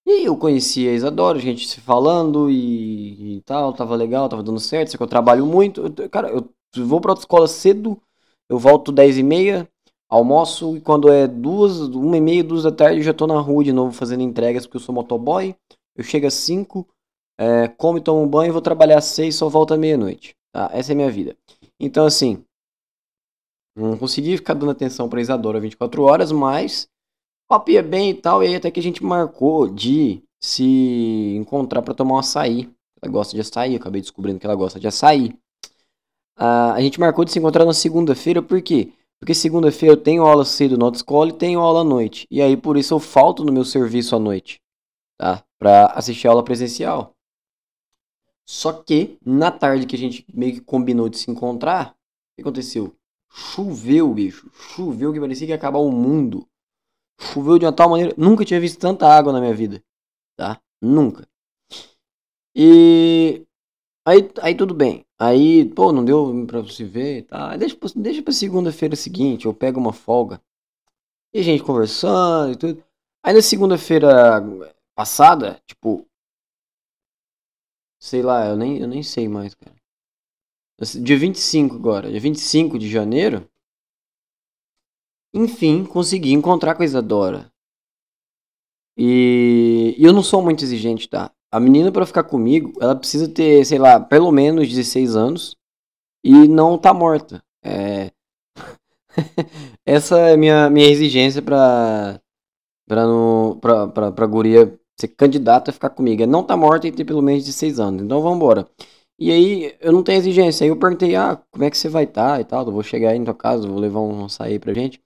E 0.05 0.11
aí 0.11 0.25
eu 0.25 0.37
conheci 0.37 0.87
a 0.87 0.93
Isadora, 0.93 1.37
a 1.37 1.41
gente 1.41 1.67
se 1.67 1.81
falando 1.81 2.49
e, 2.49 3.37
e 3.37 3.41
tal, 3.41 3.73
tava 3.73 3.93
legal, 3.95 4.29
tava 4.29 4.41
dando 4.41 4.59
certo, 4.59 4.91
só 4.91 4.97
que 4.97 5.03
eu 5.03 5.07
trabalho 5.07 5.45
muito. 5.45 5.81
Eu, 5.97 6.09
cara, 6.09 6.29
eu 6.29 6.49
vou 6.85 7.01
pra 7.01 7.13
escola 7.13 7.47
cedo, 7.47 8.01
eu 8.49 8.57
volto 8.57 8.91
10 8.91 9.17
e 9.17 9.23
meia, 9.23 9.69
almoço, 10.09 10.77
e 10.77 10.81
quando 10.81 11.11
é 11.11 11.27
duas, 11.27 11.79
uma 11.79 12.15
e 12.15 12.21
meia, 12.21 12.43
duas 12.43 12.63
da 12.63 12.71
tarde, 12.71 12.99
eu 12.99 13.03
já 13.03 13.13
tô 13.13 13.27
na 13.27 13.39
rua 13.39 13.63
de 13.65 13.73
novo 13.73 13.91
fazendo 13.91 14.21
entregas, 14.23 14.65
porque 14.65 14.77
eu 14.77 14.81
sou 14.81 14.95
motoboy. 14.95 15.53
Eu 15.95 16.03
chego 16.03 16.27
às 16.27 16.35
5, 16.35 16.87
é, 17.37 17.67
como 17.67 17.97
e 17.97 18.01
tomo 18.01 18.25
banho, 18.27 18.53
vou 18.53 18.61
trabalhar 18.61 18.99
às 18.99 19.05
6, 19.05 19.35
só 19.35 19.49
volta 19.49 19.75
meia-noite. 19.75 20.35
Tá? 20.53 20.69
Essa 20.71 20.91
é 20.91 20.93
a 20.93 20.95
minha 20.95 21.11
vida. 21.11 21.35
Então, 21.79 22.05
assim, 22.05 22.43
não 23.75 23.97
consegui 23.97 24.37
ficar 24.37 24.53
dando 24.53 24.71
atenção 24.71 25.09
pra 25.09 25.21
Isadora 25.21 25.59
24 25.59 26.03
horas, 26.03 26.31
mas 26.31 26.87
papia 27.47 27.81
bem 27.81 28.11
e 28.11 28.13
tal, 28.13 28.43
e 28.43 28.47
aí 28.47 28.55
até 28.55 28.69
que 28.69 28.79
a 28.79 28.83
gente 28.83 29.03
marcou 29.03 29.67
de 29.67 30.21
se 30.39 31.35
encontrar 31.37 31.81
para 31.81 31.93
tomar 31.93 32.15
um 32.15 32.19
açaí. 32.19 32.69
Ela 33.01 33.11
gosta 33.11 33.35
de 33.35 33.41
açaí, 33.41 33.73
eu 33.73 33.79
acabei 33.79 34.01
descobrindo 34.01 34.39
que 34.39 34.45
ela 34.45 34.55
gosta 34.55 34.79
de 34.79 34.87
açaí. 34.87 35.29
Uh, 36.37 36.73
a 36.75 36.81
gente 36.81 36.99
marcou 36.99 37.25
de 37.25 37.31
se 37.31 37.39
encontrar 37.39 37.65
na 37.65 37.73
segunda-feira, 37.73 38.41
por 38.41 38.61
quê? 38.61 38.91
Porque 39.19 39.33
segunda-feira 39.33 39.93
eu 39.93 40.01
tenho 40.01 40.23
aula 40.23 40.45
cedo 40.45 40.77
na 40.77 40.85
autoescola 40.85 41.29
e 41.29 41.33
tenho 41.33 41.59
aula 41.59 41.81
à 41.81 41.83
noite. 41.83 42.27
E 42.29 42.41
aí 42.41 42.55
por 42.55 42.77
isso 42.77 42.93
eu 42.93 42.99
falto 42.99 43.43
no 43.43 43.51
meu 43.51 43.65
serviço 43.65 44.15
à 44.15 44.19
noite, 44.19 44.61
tá? 45.17 45.43
Pra 45.57 45.87
assistir 45.87 46.27
a 46.27 46.31
aula 46.31 46.43
presencial. 46.43 47.15
Só 48.47 48.71
que, 48.71 49.17
na 49.25 49.51
tarde 49.51 49.85
que 49.85 49.95
a 49.95 49.99
gente 49.99 50.25
meio 50.33 50.53
que 50.53 50.61
combinou 50.61 51.09
de 51.09 51.17
se 51.17 51.29
encontrar, 51.29 51.91
o 51.91 52.35
que 52.35 52.41
aconteceu? 52.41 52.95
Choveu, 53.29 54.13
bicho. 54.13 54.49
Choveu 54.53 55.11
que 55.11 55.19
parecia 55.19 55.45
que 55.47 55.51
ia 55.51 55.57
acabar 55.57 55.79
o 55.79 55.91
mundo. 55.91 56.46
Choveu 57.19 57.57
de 57.57 57.65
uma 57.65 57.73
tal 57.73 57.89
maneira. 57.89 58.13
Nunca 58.17 58.45
tinha 58.45 58.59
visto 58.59 58.79
tanta 58.79 59.07
água 59.07 59.33
na 59.33 59.39
minha 59.39 59.53
vida. 59.53 59.83
Tá? 60.35 60.61
Nunca. 60.81 61.27
E. 62.55 63.45
Aí, 64.05 64.31
aí 64.41 64.55
tudo 64.55 64.73
bem. 64.73 65.05
Aí, 65.19 65.65
pô, 65.73 65.91
não 65.91 66.05
deu 66.05 66.45
pra 66.45 66.63
se 66.67 66.83
ver, 66.83 67.23
tá? 67.23 67.57
Deixa, 67.57 67.75
deixa 67.95 68.21
pra 68.21 68.31
segunda-feira 68.31 68.95
seguinte, 68.95 69.45
eu 69.45 69.53
pego 69.53 69.79
uma 69.79 69.91
folga. 69.91 70.41
E 71.33 71.39
a 71.39 71.43
gente 71.43 71.63
conversando 71.63 72.53
e 72.53 72.55
tudo. 72.55 72.83
Aí 73.23 73.33
na 73.33 73.41
segunda-feira 73.41 74.41
passada, 74.95 75.61
tipo. 75.67 76.07
Sei 77.99 78.21
lá, 78.21 78.45
eu 78.47 78.55
nem, 78.55 78.79
eu 78.79 78.87
nem 78.87 79.03
sei 79.03 79.27
mais, 79.27 79.53
cara. 79.55 79.75
Dia 81.01 81.17
25 81.17 81.75
agora, 81.75 82.11
dia 82.11 82.19
25 82.19 82.77
de 82.77 82.89
janeiro. 82.89 83.49
Enfim, 85.37 85.85
consegui 85.85 86.33
encontrar 86.33 86.73
com 86.73 86.81
a 86.81 86.85
Isadora. 86.85 87.51
E, 88.97 89.93
e 89.95 90.03
eu 90.03 90.11
não 90.11 90.23
sou 90.23 90.41
muito 90.41 90.63
exigente, 90.63 91.07
tá? 91.07 91.31
A 91.51 91.59
menina 91.59 91.91
para 91.91 92.07
ficar 92.07 92.23
comigo, 92.23 92.73
ela 92.81 92.95
precisa 92.95 93.27
ter, 93.29 93.63
sei 93.63 93.77
lá, 93.77 93.99
pelo 93.99 94.31
menos 94.31 94.67
16 94.67 95.15
anos 95.15 95.55
e 96.23 96.47
não 96.47 96.75
tá 96.75 96.91
morta. 96.91 97.43
É... 97.63 98.11
Essa 99.85 100.17
é 100.19 100.37
minha 100.37 100.69
minha 100.69 100.87
exigência 100.89 101.41
pra 101.41 102.19
para 102.87 103.05
no 103.05 103.57
pra, 103.61 104.11
pra 104.11 104.27
guria 104.27 104.79
ser 104.99 105.09
candidata 105.09 105.71
a 105.71 105.73
ficar 105.73 105.91
comigo. 105.91 106.23
É 106.23 106.25
não 106.27 106.43
tá 106.43 106.57
morta 106.57 106.87
e 106.87 106.91
ter 106.91 107.05
pelo 107.05 107.21
menos 107.21 107.45
16 107.45 107.79
anos. 107.79 108.01
Então 108.03 108.21
vamos 108.21 108.37
embora. 108.37 108.67
E 109.19 109.31
aí 109.31 109.75
eu 109.81 109.91
não 109.93 110.03
tenho 110.03 110.19
exigência. 110.19 110.65
Aí 110.65 110.69
eu 110.69 110.77
perguntei: 110.77 111.15
"Ah, 111.15 111.41
como 111.51 111.63
é 111.65 111.69
que 111.71 111.77
você 111.77 111.89
vai 111.89 112.05
estar 112.05 112.35
tá, 112.35 112.41
e 112.41 112.45
tal? 112.45 112.65
Eu 112.65 112.71
vou 112.73 112.83
chegar 112.83 113.11
aí 113.11 113.23
tua 113.23 113.35
casa, 113.35 113.67
vou 113.67 113.79
levar 113.79 114.01
um 114.01 114.25
açaí 114.25 114.59
pra 114.59 114.73
gente" 114.73 115.01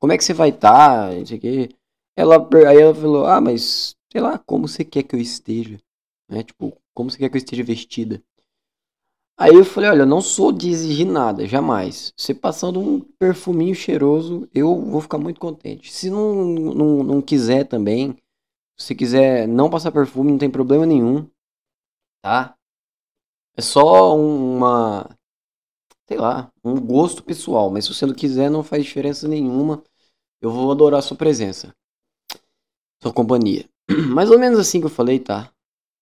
como 0.00 0.12
é 0.12 0.18
que 0.18 0.24
você 0.24 0.34
vai 0.34 0.50
estar? 0.50 1.10
Tá? 1.10 1.14
Isso 1.14 1.34
aqui. 1.34 1.68
Ela, 2.16 2.36
aí 2.68 2.78
ela 2.80 2.94
falou, 2.94 3.26
ah, 3.26 3.40
mas 3.40 3.94
sei 4.10 4.20
lá, 4.20 4.38
como 4.38 4.66
você 4.66 4.84
quer 4.84 5.02
que 5.02 5.14
eu 5.14 5.20
esteja? 5.20 5.78
Né? 6.28 6.42
Tipo, 6.42 6.76
como 6.94 7.10
você 7.10 7.18
quer 7.18 7.28
que 7.28 7.36
eu 7.36 7.38
esteja 7.38 7.62
vestida? 7.62 8.22
Aí 9.38 9.54
eu 9.54 9.64
falei, 9.66 9.90
olha, 9.90 10.02
eu 10.02 10.06
não 10.06 10.22
sou 10.22 10.50
de 10.50 10.70
exigir 10.70 11.06
nada, 11.06 11.46
jamais. 11.46 12.12
Você 12.16 12.34
passando 12.34 12.80
um 12.80 13.00
perfuminho 13.00 13.74
cheiroso, 13.74 14.48
eu 14.54 14.74
vou 14.82 15.00
ficar 15.02 15.18
muito 15.18 15.38
contente. 15.38 15.92
Se 15.92 16.08
não, 16.08 16.44
não, 16.44 17.02
não 17.02 17.20
quiser 17.20 17.64
também, 17.64 18.16
se 18.78 18.94
quiser 18.94 19.46
não 19.46 19.68
passar 19.68 19.92
perfume, 19.92 20.32
não 20.32 20.38
tem 20.38 20.50
problema 20.50 20.86
nenhum, 20.86 21.28
tá? 22.22 22.56
É 23.54 23.62
só 23.62 24.16
uma, 24.16 25.15
sei 26.08 26.18
lá, 26.18 26.50
um 26.64 26.80
gosto 26.80 27.22
pessoal, 27.22 27.70
mas 27.70 27.84
se 27.84 27.94
você 27.94 28.06
não 28.06 28.14
quiser, 28.14 28.50
não 28.50 28.62
faz 28.62 28.84
diferença 28.84 29.26
nenhuma. 29.28 29.82
Eu 30.40 30.50
vou 30.50 30.70
adorar 30.70 31.02
sua 31.02 31.16
presença, 31.16 31.74
sua 33.02 33.12
companhia. 33.12 33.68
Mais 34.14 34.30
ou 34.30 34.38
menos 34.38 34.58
assim 34.58 34.80
que 34.80 34.86
eu 34.86 34.90
falei, 34.90 35.18
tá? 35.18 35.50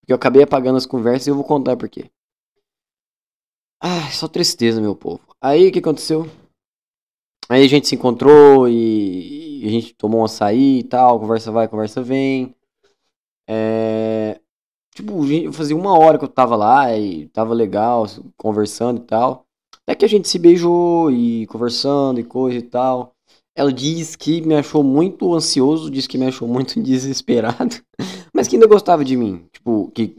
Porque 0.01 0.13
eu 0.13 0.17
acabei 0.17 0.43
apagando 0.43 0.77
as 0.77 0.87
conversas 0.87 1.27
e 1.27 1.31
eu 1.31 1.35
vou 1.35 1.45
contar 1.45 1.77
por 1.77 1.89
quê. 1.89 2.11
Ai, 3.81 4.11
só 4.13 4.27
tristeza, 4.27 4.81
meu 4.81 4.97
povo. 4.97 5.21
Aí 5.41 5.69
o 5.69 5.73
que 5.73 5.79
aconteceu? 5.79 6.27
Aí 7.49 7.65
a 7.65 7.69
gente 7.69 7.87
se 7.87 7.95
encontrou 7.95 8.69
e, 8.69 9.63
e 9.63 9.67
a 9.67 9.71
gente 9.71 9.95
tomou 9.95 10.21
um 10.21 10.25
açaí 10.25 10.79
e 10.81 10.85
tal, 10.85 11.21
conversa 11.21 11.53
vai, 11.53 11.69
conversa 11.69 12.03
vem. 12.03 12.55
É, 13.49 14.41
tipo, 14.95 15.13
fazia 15.53 15.77
uma 15.77 15.99
hora 15.99 16.19
que 16.19 16.25
eu 16.25 16.29
tava 16.29 16.57
lá 16.57 16.97
e 16.97 17.29
tava 17.29 17.55
legal, 17.55 18.07
conversando 18.37 19.01
e 19.03 19.05
tal. 19.05 19.44
Até 19.87 19.95
que 19.95 20.05
a 20.05 20.09
gente 20.09 20.29
se 20.29 20.39
beijou 20.39 21.11
e 21.11 21.47
conversando 21.47 22.19
e 22.19 22.25
coisa 22.25 22.59
e 22.59 22.63
tal. 22.63 23.13
Ela 23.57 23.73
diz 23.73 24.17
que 24.17 24.41
me 24.41 24.55
achou 24.55 24.83
muito 24.83 25.33
ansioso, 25.33 25.91
diz 25.91 26.07
que 26.07 26.19
me 26.19 26.27
achou 26.27 26.49
muito 26.49 26.81
desesperado, 26.83 27.77
mas 28.33 28.49
que 28.49 28.57
ainda 28.57 28.67
gostava 28.67 29.05
de 29.05 29.17
mim. 29.17 29.47
Tipo, 29.53 29.91
que, 29.95 30.17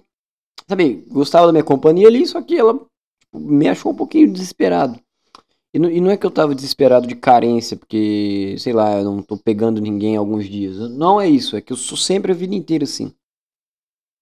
sabe, 0.70 1.04
gostava 1.10 1.48
da 1.48 1.52
minha 1.52 1.64
companhia 1.64 2.08
ali, 2.08 2.26
só 2.26 2.42
que 2.42 2.56
ela 2.58 2.74
tipo, 2.74 3.40
me 3.40 3.68
achou 3.68 3.92
um 3.92 3.96
pouquinho 3.96 4.32
desesperado. 4.32 5.00
E 5.74 5.80
não, 5.80 5.92
e 5.92 6.00
não, 6.00 6.10
é 6.10 6.16
que 6.16 6.26
eu 6.26 6.32
tava 6.32 6.56
desesperado 6.56 7.06
de 7.06 7.16
carência, 7.16 7.76
porque, 7.76 8.56
sei 8.58 8.72
lá, 8.72 8.98
eu 8.98 9.04
não 9.04 9.22
tô 9.22 9.38
pegando 9.38 9.82
ninguém 9.82 10.16
alguns 10.16 10.48
dias. 10.48 10.78
Não 10.92 11.20
é 11.20 11.28
isso, 11.28 11.58
é 11.58 11.62
que 11.62 11.74
eu 11.74 11.78
sou 11.78 11.98
sempre 11.98 12.32
a 12.32 12.36
vida 12.36 12.56
inteira 12.56 12.86
assim. 12.86 13.14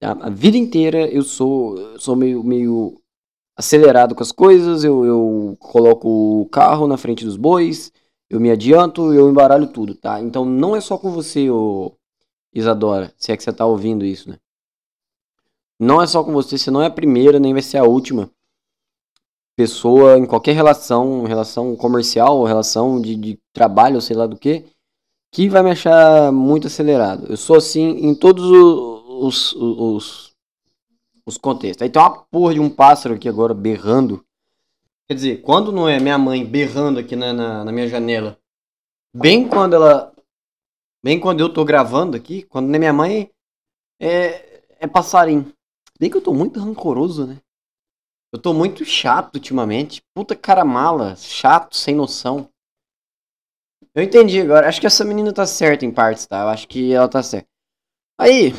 A, 0.02 0.28
a 0.28 0.30
vida 0.32 0.58
inteira 0.58 1.08
eu 1.08 1.22
sou, 1.22 2.00
sou 2.00 2.16
meio, 2.16 2.44
meio 2.44 3.00
acelerado 3.56 4.16
com 4.16 4.24
as 4.24 4.32
coisas, 4.32 4.84
eu, 4.84 5.06
eu 5.06 5.58
coloco 5.60 6.41
o 6.41 6.49
carro 6.49 6.88
na 6.88 6.97
frente 6.97 7.24
dos 7.24 7.38
bois, 7.38 7.91
eu 8.30 8.39
me 8.39 8.49
adianto, 8.51 9.14
eu 9.14 9.30
embaralho 9.30 9.68
tudo, 9.68 9.95
tá? 9.95 10.20
Então 10.22 10.43
não 10.43 10.76
é 10.76 10.82
só 10.82 10.97
com 10.97 11.12
você, 11.12 11.49
ô 11.49 11.93
Isadora, 12.54 13.14
se 13.18 13.32
é 13.32 13.38
que 13.38 13.43
você 13.43 13.54
tá 13.54 13.66
ouvindo 13.66 14.06
isso, 14.06 14.30
né? 14.30 14.38
Não 15.80 16.01
é 16.01 16.08
só 16.08 16.24
com 16.24 16.32
você, 16.32 16.58
você 16.58 16.72
não 16.72 16.82
é 16.82 16.88
a 16.88 16.91
primeira, 16.91 17.39
nem 17.39 17.54
vai 17.54 17.62
ser 17.62 17.78
a 17.78 17.84
última 17.84 18.30
pessoa 19.56 20.18
em 20.18 20.26
qualquer 20.26 20.54
relação, 20.56 21.24
relação 21.24 21.76
comercial, 21.76 22.43
relação 22.43 23.01
de, 23.01 23.16
de 23.16 23.39
trabalho, 23.51 24.01
sei 24.01 24.16
lá 24.16 24.26
do 24.26 24.38
que, 24.38 24.66
que 25.32 25.49
vai 25.49 25.64
me 25.64 25.72
achar 25.72 26.32
muito 26.32 26.68
acelerado. 26.68 27.28
Eu 27.30 27.38
sou 27.38 27.58
assim 27.58 27.82
em 27.82 28.16
todos 28.16 28.43
os, 28.45 29.54
os, 29.54 29.54
os, 29.56 30.33
os 31.26 31.38
contextos. 31.38 31.82
Aí 31.82 31.89
tem 31.89 32.01
uma 32.01 32.24
porra 32.26 32.53
de 32.53 32.59
um 32.59 32.69
pássaro 32.69 33.15
aqui 33.15 33.30
agora 33.30 33.53
berrando 33.53 34.26
Quer 35.07 35.15
dizer, 35.15 35.41
quando 35.41 35.71
não 35.71 35.88
é 35.88 35.99
minha 35.99 36.17
mãe 36.17 36.45
berrando 36.45 36.99
aqui 36.99 37.15
na, 37.15 37.34
na, 37.34 37.65
na, 37.65 37.71
minha 37.71 37.88
janela, 37.88 38.39
bem 39.13 39.47
quando 39.47 39.76
ela. 39.76 40.13
Bem 41.03 41.19
quando 41.19 41.41
eu 41.41 41.53
tô 41.53 41.65
gravando 41.65 42.15
aqui, 42.15 42.43
quando 42.43 42.67
não 42.67 42.76
é 42.76 42.80
minha 42.80 42.93
mãe, 42.93 43.30
é, 43.99 44.63
é 44.80 44.88
passarinho. 44.88 45.53
Bem 45.99 46.09
que 46.09 46.15
eu 46.15 46.21
tô 46.21 46.34
muito 46.34 46.59
rancoroso, 46.59 47.28
né? 47.28 47.38
Eu 48.32 48.39
tô 48.39 48.53
muito 48.53 48.86
chato 48.86 49.36
ultimamente. 49.36 50.01
Puta 50.15 50.36
cara 50.36 50.63
mala, 50.63 51.15
chato, 51.17 51.76
sem 51.76 51.93
noção. 51.93 52.49
Eu 53.93 54.01
entendi 54.01 54.39
agora. 54.39 54.67
Acho 54.69 54.80
que 54.80 54.88
essa 54.88 55.03
menina 55.03 55.34
tá 55.34 55.45
certa 55.45 55.86
em 55.86 55.91
partes, 55.91 56.26
tá? 56.26 56.43
Eu 56.43 56.47
acho 56.47 56.67
que 56.67 56.93
ela 56.93 57.09
tá 57.09 57.21
certa. 57.21 57.49
Aí. 58.17 58.53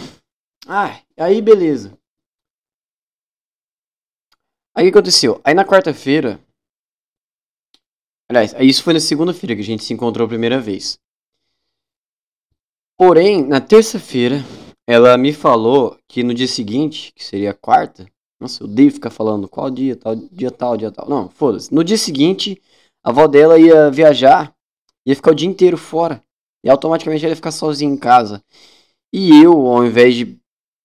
Ah, 0.69 1.01
aí 1.17 1.41
beleza. 1.41 1.99
Aí 4.77 4.89
o 4.89 4.93
que 4.93 4.99
aconteceu? 4.99 5.41
Aí 5.45 5.55
na 5.55 5.65
quarta-feira. 5.65 6.41
Aliás, 8.29 8.55
isso 8.59 8.83
foi 8.83 8.95
na 8.95 9.01
segunda-feira 9.01 9.55
que 9.55 9.61
a 9.61 9.65
gente 9.65 9.85
se 9.85 9.93
encontrou 9.93 10.25
a 10.25 10.29
primeira 10.29 10.61
vez. 10.61 10.99
Porém, 12.97 13.47
na 13.47 13.61
terça-feira, 13.61 14.37
ela 14.87 15.17
me 15.17 15.33
falou 15.33 15.97
que 16.09 16.25
no 16.25 16.35
dia 16.35 16.49
seguinte, 16.49 17.13
que 17.15 17.25
seria 17.25 17.55
quarta. 17.55 18.07
Nossa, 18.41 18.63
eu 18.63 18.67
odeio 18.67 18.91
ficar 18.91 19.11
falando 19.11 19.49
qual 19.49 19.71
dia, 19.71 19.95
tal, 19.95 20.17
dia 20.17 20.51
tal, 20.51 20.77
dia 20.77 20.91
tal. 20.91 21.09
Não, 21.09 21.29
foda-se. 21.29 21.73
No 21.73 21.85
dia 21.85 21.97
seguinte, 21.97 22.61
a 23.03 23.11
avó 23.11 23.29
dela 23.29 23.59
ia 23.59 23.91
viajar, 23.91 24.55
ia 25.07 25.15
ficar 25.15 25.31
o 25.31 25.35
dia 25.35 25.49
inteiro 25.49 25.77
fora. 25.77 26.23
E 26.65 26.71
automaticamente 26.71 27.25
ela 27.25 27.33
ia 27.33 27.37
ficar 27.37 27.53
sozinha 27.53 27.93
em 27.93 27.97
casa. 27.97 28.43
E 29.13 29.41
eu, 29.41 29.67
ao 29.67 29.87
invés 29.87 30.17
de 30.17 30.37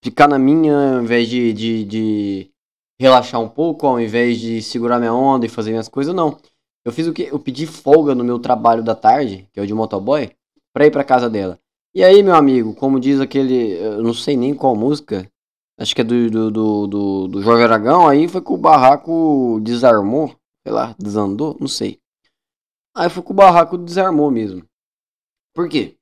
ficar 0.03 0.27
na 0.27 0.37
minha, 0.37 0.97
ao 0.97 1.03
invés 1.03 1.27
de, 1.27 1.53
de, 1.53 1.85
de 1.85 2.51
relaxar 2.99 3.39
um 3.39 3.47
pouco, 3.47 3.87
ao 3.87 3.99
invés 3.99 4.39
de 4.39 4.61
segurar 4.61 4.99
minha 4.99 5.13
onda 5.13 5.45
e 5.45 5.49
fazer 5.49 5.71
minhas 5.71 5.87
coisas, 5.87 6.13
não. 6.13 6.37
Eu 6.85 6.91
fiz 6.91 7.07
o 7.07 7.13
que? 7.13 7.23
Eu 7.23 7.39
pedi 7.39 7.65
folga 7.65 8.13
no 8.13 8.23
meu 8.23 8.39
trabalho 8.39 8.83
da 8.83 8.95
tarde, 8.95 9.47
que 9.53 9.59
é 9.59 9.63
o 9.63 9.67
de 9.67 9.73
motoboy, 9.73 10.31
pra 10.73 10.85
ir 10.85 10.91
pra 10.91 11.03
casa 11.03 11.29
dela. 11.29 11.59
E 11.93 12.03
aí, 12.03 12.21
meu 12.21 12.35
amigo, 12.35 12.75
como 12.75 12.99
diz 12.99 13.19
aquele. 13.19 13.73
Eu 13.73 14.03
não 14.03 14.13
sei 14.13 14.37
nem 14.37 14.53
qual 14.53 14.75
música. 14.75 15.29
Acho 15.79 15.95
que 15.95 16.01
é 16.01 16.03
do, 16.03 16.29
do, 16.29 16.51
do, 16.51 16.87
do, 16.87 17.27
do 17.27 17.41
Jorge 17.41 17.63
Aragão. 17.63 18.07
Aí 18.07 18.27
foi 18.27 18.41
que 18.41 18.51
o 18.51 18.57
barraco 18.57 19.59
desarmou. 19.63 20.35
Sei 20.63 20.73
lá, 20.73 20.95
desandou? 20.99 21.57
Não 21.59 21.67
sei. 21.67 21.99
Aí 22.95 23.09
foi 23.09 23.23
que 23.23 23.31
o 23.31 23.33
barraco 23.33 23.77
desarmou 23.77 24.29
mesmo. 24.29 24.63
Por 25.55 25.67
quê? 25.69 25.95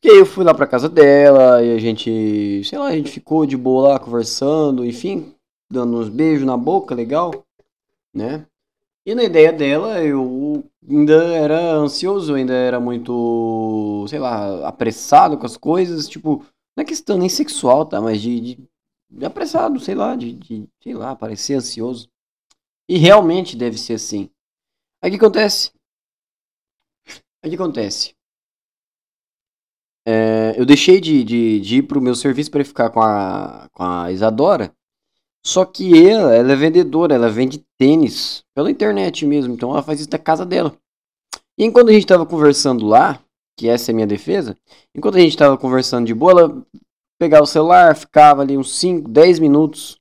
Porque 0.00 0.16
eu 0.16 0.24
fui 0.24 0.44
lá 0.44 0.54
pra 0.54 0.66
casa 0.66 0.88
dela 0.88 1.62
e 1.62 1.74
a 1.74 1.78
gente, 1.78 2.64
sei 2.64 2.78
lá, 2.78 2.86
a 2.86 2.96
gente 2.96 3.10
ficou 3.10 3.44
de 3.44 3.54
boa 3.54 3.90
lá 3.90 3.98
conversando, 3.98 4.84
enfim, 4.84 5.34
dando 5.70 5.98
uns 5.98 6.08
beijos 6.08 6.46
na 6.46 6.56
boca, 6.56 6.94
legal, 6.94 7.44
né? 8.14 8.46
E 9.04 9.14
na 9.14 9.24
ideia 9.24 9.52
dela, 9.52 10.02
eu 10.02 10.64
ainda 10.88 11.22
era 11.34 11.72
ansioso, 11.74 12.34
ainda 12.34 12.54
era 12.54 12.80
muito, 12.80 14.06
sei 14.08 14.18
lá, 14.18 14.66
apressado 14.66 15.36
com 15.36 15.44
as 15.44 15.56
coisas, 15.58 16.08
tipo, 16.08 16.46
não 16.74 16.82
é 16.82 16.84
questão 16.84 17.18
nem 17.18 17.28
sexual, 17.28 17.84
tá? 17.84 18.00
Mas 18.00 18.22
de, 18.22 18.40
de, 18.40 18.58
de 19.10 19.24
apressado, 19.26 19.78
sei 19.80 19.94
lá, 19.94 20.16
de, 20.16 20.32
de, 20.32 20.66
sei 20.82 20.94
lá, 20.94 21.14
parecer 21.14 21.54
ansioso. 21.54 22.08
E 22.88 22.96
realmente 22.96 23.54
deve 23.54 23.76
ser 23.76 23.94
assim. 23.94 24.30
Aí 25.02 25.10
o 25.10 25.12
que 25.12 25.18
acontece? 25.18 25.72
Aí 27.42 27.48
o 27.48 27.50
que 27.50 27.56
acontece? 27.56 28.14
É, 30.06 30.54
eu 30.56 30.64
deixei 30.64 31.00
de, 31.00 31.22
de, 31.22 31.60
de 31.60 31.76
ir 31.76 31.82
pro 31.82 32.00
meu 32.00 32.14
serviço 32.14 32.50
para 32.50 32.64
ficar 32.64 32.90
com 32.90 33.00
a, 33.00 33.68
com 33.72 33.82
a 33.82 34.10
Isadora. 34.10 34.72
Só 35.44 35.64
que 35.64 36.06
ela, 36.06 36.34
ela 36.34 36.52
é 36.52 36.56
vendedora, 36.56 37.14
ela 37.14 37.30
vende 37.30 37.64
tênis 37.78 38.44
pela 38.54 38.70
internet 38.70 39.24
mesmo. 39.26 39.54
Então 39.54 39.70
ela 39.70 39.82
faz 39.82 40.00
isso 40.00 40.10
na 40.10 40.18
casa 40.18 40.44
dela. 40.44 40.74
E 41.58 41.64
enquanto 41.64 41.88
a 41.88 41.92
gente 41.92 42.06
tava 42.06 42.26
conversando 42.26 42.86
lá, 42.86 43.22
que 43.56 43.68
essa 43.68 43.90
é 43.90 43.92
a 43.92 43.94
minha 43.94 44.06
defesa, 44.06 44.56
enquanto 44.94 45.16
a 45.16 45.20
gente 45.20 45.36
tava 45.36 45.56
conversando 45.58 46.06
de 46.06 46.14
boa, 46.14 46.32
ela 46.32 46.66
pegava 47.18 47.42
o 47.42 47.46
celular, 47.46 47.94
ficava 47.94 48.42
ali 48.42 48.56
uns 48.56 48.74
5, 48.76 49.08
10 49.08 49.38
minutos 49.38 50.00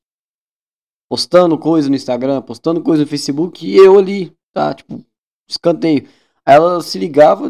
postando 1.10 1.58
coisa 1.58 1.90
no 1.90 1.96
Instagram, 1.96 2.42
postando 2.42 2.82
coisa 2.82 3.04
no 3.04 3.10
Facebook, 3.10 3.66
e 3.66 3.76
eu 3.76 3.98
ali, 3.98 4.32
tá, 4.54 4.74
tipo, 4.74 5.04
escanteio. 5.50 6.08
Aí 6.46 6.56
ela 6.56 6.82
se 6.82 6.98
ligava, 7.00 7.50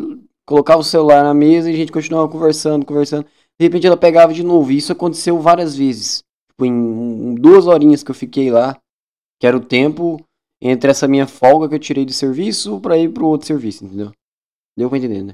colocava 0.50 0.82
o 0.82 0.84
celular 0.84 1.24
na 1.24 1.32
mesa 1.32 1.70
e 1.70 1.74
a 1.76 1.78
gente 1.78 1.92
continuava 1.92 2.28
conversando, 2.28 2.84
conversando. 2.84 3.24
De 3.24 3.66
repente 3.68 3.86
ela 3.86 3.96
pegava 3.96 4.34
de 4.34 4.42
novo. 4.42 4.72
E 4.72 4.78
isso 4.78 4.92
aconteceu 4.92 5.40
várias 5.40 5.76
vezes. 5.76 6.24
Tipo, 6.50 6.66
em, 6.66 7.36
duas 7.36 7.68
horinhas 7.68 8.02
que 8.02 8.10
eu 8.10 8.16
fiquei 8.16 8.50
lá, 8.50 8.76
que 9.40 9.46
era 9.46 9.56
o 9.56 9.64
tempo 9.64 10.20
entre 10.60 10.90
essa 10.90 11.08
minha 11.08 11.28
folga 11.28 11.70
que 11.70 11.76
eu 11.76 11.80
tirei 11.80 12.04
de 12.04 12.16
serviço 12.16 12.82
para 12.82 12.98
ir 12.98 13.14
pro 13.14 13.28
outro 13.28 13.46
serviço, 13.46 13.86
entendeu? 13.86 14.12
Deu 14.76 14.90
pra 14.90 14.98
entender, 14.98 15.22
né? 15.22 15.34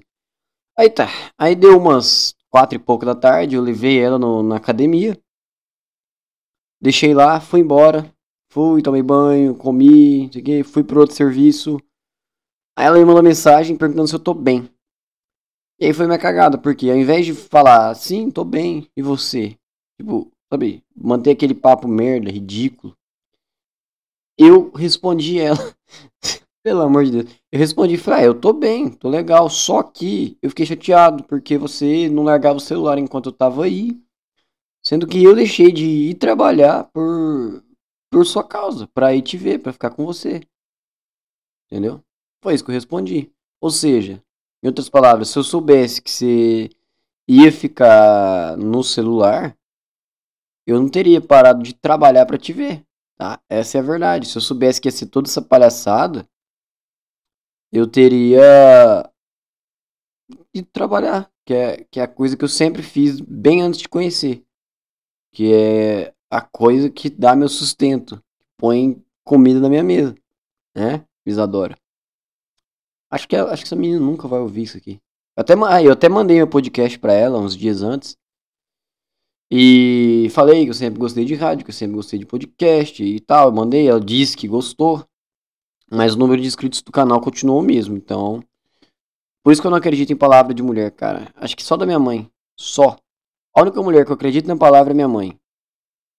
Aí 0.78 0.89
tá. 0.89 1.07
Aí 1.38 1.55
deu 1.55 1.78
umas 1.78 2.36
quatro 2.49 2.76
e 2.76 2.80
pouco 2.80 3.05
da 3.05 3.16
tarde, 3.16 3.55
eu 3.55 3.61
levei 3.61 3.97
ela 3.97 4.20
no, 4.20 4.43
na 4.43 4.57
academia. 4.57 5.18
Deixei 6.82 7.13
lá, 7.13 7.39
fui 7.39 7.61
embora. 7.61 8.13
Fui, 8.51 8.82
tomei 8.82 9.01
banho, 9.01 9.55
comi, 9.55 10.30
fui 10.66 10.84
pro 10.84 10.99
outro 10.99 11.16
serviço. 11.16 11.78
Aí 12.78 12.86
ela 12.86 12.97
me 12.97 13.05
mandou 13.05 13.24
mensagem 13.24 13.78
perguntando 13.78 14.09
se 14.09 14.16
eu 14.16 14.20
tô 14.20 14.34
bem. 14.34 14.70
E 15.80 15.86
aí 15.86 15.93
foi 15.93 16.05
minha 16.05 16.19
cagada, 16.19 16.57
porque 16.57 16.89
ao 16.89 16.97
invés 16.97 17.26
de 17.26 17.34
falar, 17.34 17.93
sim, 17.95 18.30
tô 18.32 18.43
bem, 18.43 18.89
e 18.95 19.01
você? 19.01 19.57
Tipo, 19.99 20.32
sabe, 20.51 20.84
manter 20.95 21.32
aquele 21.32 21.53
papo 21.53 21.88
merda, 21.88 22.32
ridículo. 22.32 22.95
Eu 24.38 24.69
respondi 24.71 25.39
ela, 25.39 25.57
pelo 26.63 26.82
amor 26.82 27.05
de 27.05 27.11
Deus, 27.11 27.36
eu 27.51 27.59
respondi, 27.59 27.97
falei, 27.97 28.21
ah, 28.21 28.26
eu 28.26 28.39
tô 28.39 28.53
bem, 28.53 28.89
tô 28.89 29.09
legal, 29.09 29.49
só 29.49 29.84
que 29.84 30.38
eu 30.41 30.49
fiquei 30.49 30.65
chateado, 30.65 31.23
porque 31.23 31.57
você 31.57 32.09
não 32.09 32.23
largava 32.23 32.57
o 32.57 32.61
celular 32.61 32.97
enquanto 32.97 33.28
eu 33.28 33.34
tava 33.34 33.65
aí, 33.65 33.99
sendo 34.84 35.07
que 35.07 35.23
eu 35.23 35.36
deixei 35.36 35.71
de 35.71 35.86
ir 35.86 36.15
trabalhar 36.15 36.86
por, 36.93 37.63
por 38.11 38.26
sua 38.26 38.43
causa, 38.43 38.88
pra 38.93 39.15
ir 39.15 39.21
te 39.23 39.38
ver, 39.38 39.59
pra 39.59 39.73
ficar 39.73 39.91
com 39.91 40.05
você. 40.05 40.41
Entendeu? 41.67 42.03
Foi 42.41 42.53
isso 42.53 42.63
que 42.63 42.71
eu 42.71 42.76
respondi. 42.76 43.32
Ou 43.61 43.69
seja, 43.69 44.23
em 44.66 44.68
outras 44.68 44.89
palavras, 44.89 45.30
se 45.30 45.38
eu 45.38 45.43
soubesse 45.43 46.01
que 46.01 46.09
você 46.09 46.72
ia 47.28 47.51
ficar 47.51 48.57
no 48.57 48.84
celular, 48.84 49.55
eu 50.66 50.82
não 50.82 50.89
teria 50.89 51.22
parado 51.22 51.61
de 51.61 51.76
trabalhar 51.76 52.26
para 52.26 52.39
te 52.39 52.51
ver, 52.51 52.84
tá? 53.16 53.39
Essa 53.47 53.78
é 53.78 53.82
a 53.82 53.84
verdade. 53.84 54.28
Se 54.28 54.36
eu 54.36 54.41
soubesse 54.41 54.82
que 54.82 54.88
ia 54.88 54.91
ser 54.91 55.05
toda 55.05 55.30
essa 55.30 55.39
palhaçada, 55.39 56.28
eu 57.72 57.86
teria 57.86 59.07
ido 60.51 60.68
trabalhar, 60.74 61.32
que 61.45 61.53
é, 61.53 61.84
que 61.84 61.99
é 61.99 62.03
a 62.03 62.07
coisa 62.07 62.36
que 62.36 62.43
eu 62.43 62.49
sempre 62.49 62.82
fiz 62.82 63.22
bem 63.22 63.61
antes 63.61 63.82
de 63.82 63.88
conhecer. 63.88 64.43
Que 65.32 65.53
é 65.53 66.13
a 66.28 66.41
coisa 66.41 66.89
que 66.89 67.07
dá 67.07 67.36
meu 67.36 67.49
sustento, 67.49 68.20
põe 68.57 68.99
comida 69.24 69.59
na 69.59 69.70
minha 69.70 69.84
mesa, 69.84 70.16
né? 70.76 71.05
Isadora. 71.24 71.78
Acho 73.12 73.28
que, 73.28 73.36
acho 73.36 73.62
que 73.62 73.68
essa 73.68 73.76
menina 73.76 73.99
nunca 73.99 74.28
vai 74.28 74.39
ouvir 74.39 74.64
isso 74.64 74.78
aqui. 74.78 74.99
Eu 75.38 75.41
até, 75.41 75.53
eu 75.86 75.91
até 75.91 76.10
mandei 76.10 76.38
meu 76.38 76.47
podcast 76.47 76.97
pra 76.99 77.14
ela 77.14 77.39
uns 77.39 77.56
dias 77.56 77.82
antes. 77.82 78.18
E 79.51 80.28
falei 80.32 80.64
que 80.64 80.72
eu 80.72 80.74
sempre 80.74 80.99
gostei 80.99 81.24
de 81.24 81.36
rádio, 81.36 81.64
que 81.64 81.70
eu 81.70 81.76
sempre 81.76 81.95
gostei 81.95 82.18
de 82.18 82.26
podcast 82.26 83.03
e 83.03 83.20
tal. 83.20 83.49
Eu 83.49 83.53
mandei, 83.53 83.88
ela 83.88 84.01
disse 84.01 84.36
que 84.36 84.47
gostou. 84.47 85.06
Mas 85.91 86.16
o 86.16 86.18
número 86.18 86.41
de 86.41 86.47
inscritos 86.47 86.82
do 86.82 86.91
canal 86.91 87.22
continuou 87.22 87.60
o 87.60 87.64
mesmo. 87.64 87.95
Então. 87.95 88.43
Por 89.43 89.51
isso 89.51 89.62
que 89.62 89.68
eu 89.68 89.72
não 89.72 89.78
acredito 89.78 90.12
em 90.12 90.16
palavra 90.16 90.53
de 90.53 90.64
mulher, 90.64 90.91
cara. 90.91 91.32
Acho 91.36 91.56
que 91.56 91.64
só 91.64 91.78
da 91.78 91.86
minha 91.86 91.99
mãe. 91.99 92.30
Só. 92.60 92.97
A 93.56 93.62
única 93.62 93.82
mulher 93.82 94.03
que 94.03 94.12
eu 94.12 94.16
acredito 94.16 94.47
na 94.47 94.58
palavra 94.58 94.91
é 94.91 94.95
minha 94.95 95.08
mãe. 95.08 95.39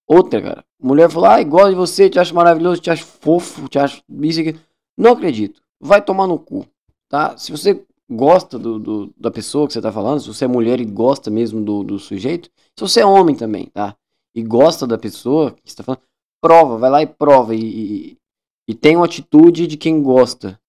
Outra, 0.07 0.41
cara. 0.41 0.65
Mulher 0.81 1.11
falou, 1.11 1.29
ai, 1.29 1.45
gosto 1.45 1.71
de 1.71 1.75
você, 1.75 2.09
te 2.09 2.19
acho 2.19 2.35
maravilhoso, 2.35 2.81
te 2.81 2.91
acho 2.91 3.05
fofo, 3.05 3.69
te 3.69 3.79
acho 3.79 4.03
isso 4.23 4.41
aqui. 4.41 4.59
Não 4.97 5.13
acredito. 5.13 5.61
Vai 5.81 6.01
tomar 6.01 6.27
no 6.27 6.39
cu, 6.39 6.67
tá? 7.09 7.37
Se 7.37 7.51
você 7.51 7.85
gosta 8.09 8.59
do, 8.59 8.79
do, 8.79 9.15
da 9.17 9.31
pessoa 9.31 9.67
que 9.67 9.73
você 9.73 9.81
tá 9.81 9.93
falando, 9.93 10.21
se 10.21 10.29
você 10.29 10.45
é 10.45 10.49
mulher 10.49 10.81
e 10.81 10.85
gosta 10.85 11.31
mesmo 11.31 11.63
do, 11.65 11.83
do 11.83 11.99
sujeito, 11.99 12.51
se 12.77 12.81
você 12.81 13.01
é 13.01 13.07
homem 13.07 13.35
também, 13.35 13.67
tá? 13.67 13.97
E 14.35 14.43
gosta 14.43 14.87
da 14.87 14.99
pessoa 14.99 15.53
que 15.53 15.71
você 15.71 15.77
tá 15.77 15.83
falando, 15.83 16.03
prova, 16.41 16.79
vai 16.79 16.91
lá 16.91 17.03
e 17.03 17.07
prova. 17.07 17.55
E, 17.55 17.61
e, 17.61 18.19
e 18.69 18.75
tem 18.75 18.97
uma 18.97 19.07
atitude 19.07 19.67
de 19.67 19.77
quem 19.77 20.03
gosta 20.03 20.61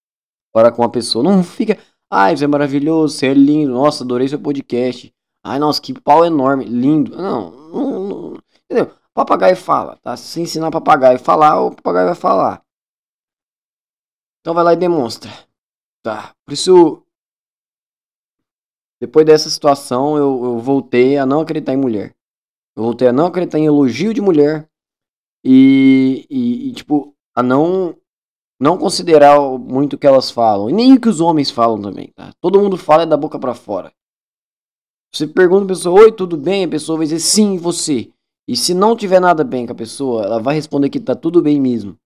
para 0.53 0.71
com 0.71 0.83
a 0.83 0.89
pessoa. 0.89 1.23
Não 1.23 1.43
fica, 1.43 1.77
ai, 2.09 2.35
você 2.35 2.45
é 2.45 2.47
maravilhoso, 2.47 3.15
você 3.15 3.27
é 3.27 3.33
lindo, 3.33 3.73
nossa, 3.73 4.03
adorei 4.03 4.27
seu 4.27 4.39
podcast. 4.39 5.13
Ai, 5.43 5.59
nossa, 5.59 5.81
que 5.81 5.93
pau 5.93 6.25
enorme, 6.25 6.65
lindo. 6.65 7.15
Não, 7.15 7.51
não, 7.51 8.07
não 8.07 8.37
entendeu? 8.65 8.93
Papagaio 9.13 9.55
fala, 9.55 9.97
tá? 9.97 10.15
Se 10.15 10.27
você 10.27 10.41
ensinar 10.41 10.71
papagaio 10.71 11.15
a 11.15 11.19
falar, 11.19 11.61
o 11.61 11.75
papagaio 11.75 12.07
vai 12.07 12.15
falar. 12.15 12.61
Então 14.41 14.53
vai 14.53 14.63
lá 14.63 14.73
e 14.73 14.77
demonstra. 14.77 15.31
Tá? 16.07 16.33
Por 16.45 16.53
isso, 16.53 17.03
depois 18.97 19.25
dessa 19.25 19.49
situação, 19.49 20.15
eu, 20.15 20.41
eu 20.41 20.57
voltei 20.57 21.17
a 21.17 21.25
não 21.25 21.41
acreditar 21.41 21.73
em 21.73 21.77
mulher. 21.77 22.15
Eu 22.77 22.83
voltei 22.83 23.09
a 23.09 23.11
não 23.11 23.25
acreditar 23.25 23.59
em 23.59 23.65
elogio 23.65 24.13
de 24.13 24.21
mulher. 24.21 24.69
E, 25.43 26.25
e, 26.29 26.69
e, 26.69 26.71
tipo, 26.71 27.13
a 27.35 27.43
não 27.43 27.93
não 28.57 28.77
considerar 28.77 29.37
muito 29.59 29.97
o 29.97 29.97
que 29.97 30.07
elas 30.07 30.31
falam. 30.31 30.69
E 30.69 30.73
nem 30.73 30.93
o 30.93 31.01
que 31.01 31.09
os 31.09 31.19
homens 31.19 31.51
falam 31.51 31.81
também, 31.81 32.07
tá? 32.15 32.31
Todo 32.39 32.57
mundo 32.57 32.77
fala 32.77 33.03
é 33.03 33.05
da 33.05 33.17
boca 33.17 33.37
para 33.37 33.53
fora. 33.53 33.91
Você 35.13 35.27
pergunta 35.27 35.65
a 35.65 35.67
pessoa, 35.67 36.03
oi, 36.03 36.11
tudo 36.13 36.37
bem? 36.37 36.63
A 36.63 36.69
pessoa 36.69 36.99
vai 36.99 37.05
dizer 37.05 37.19
sim, 37.19 37.57
você. 37.57 38.13
E 38.47 38.55
se 38.55 38.73
não 38.73 38.95
tiver 38.95 39.19
nada 39.19 39.43
bem 39.43 39.65
com 39.65 39.73
a 39.73 39.75
pessoa, 39.75 40.23
ela 40.23 40.41
vai 40.41 40.55
responder 40.55 40.89
que 40.89 41.01
tá 41.01 41.13
tudo 41.13 41.41
bem 41.41 41.59
mesmo. 41.59 41.97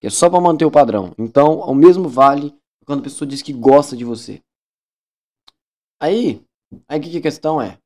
Que 0.00 0.06
é 0.06 0.10
só 0.10 0.30
para 0.30 0.40
manter 0.40 0.64
o 0.64 0.70
padrão. 0.70 1.12
Então, 1.18 1.62
ao 1.62 1.74
mesmo 1.74 2.08
vale 2.08 2.58
quando 2.90 3.02
a 3.02 3.04
pessoa 3.04 3.28
diz 3.28 3.40
que 3.40 3.52
gosta 3.52 3.96
de 3.96 4.04
você. 4.04 4.42
Aí, 6.02 6.44
aí 6.88 6.98
que, 6.98 7.08
que 7.08 7.18
a 7.18 7.22
questão 7.22 7.62
é? 7.62 7.78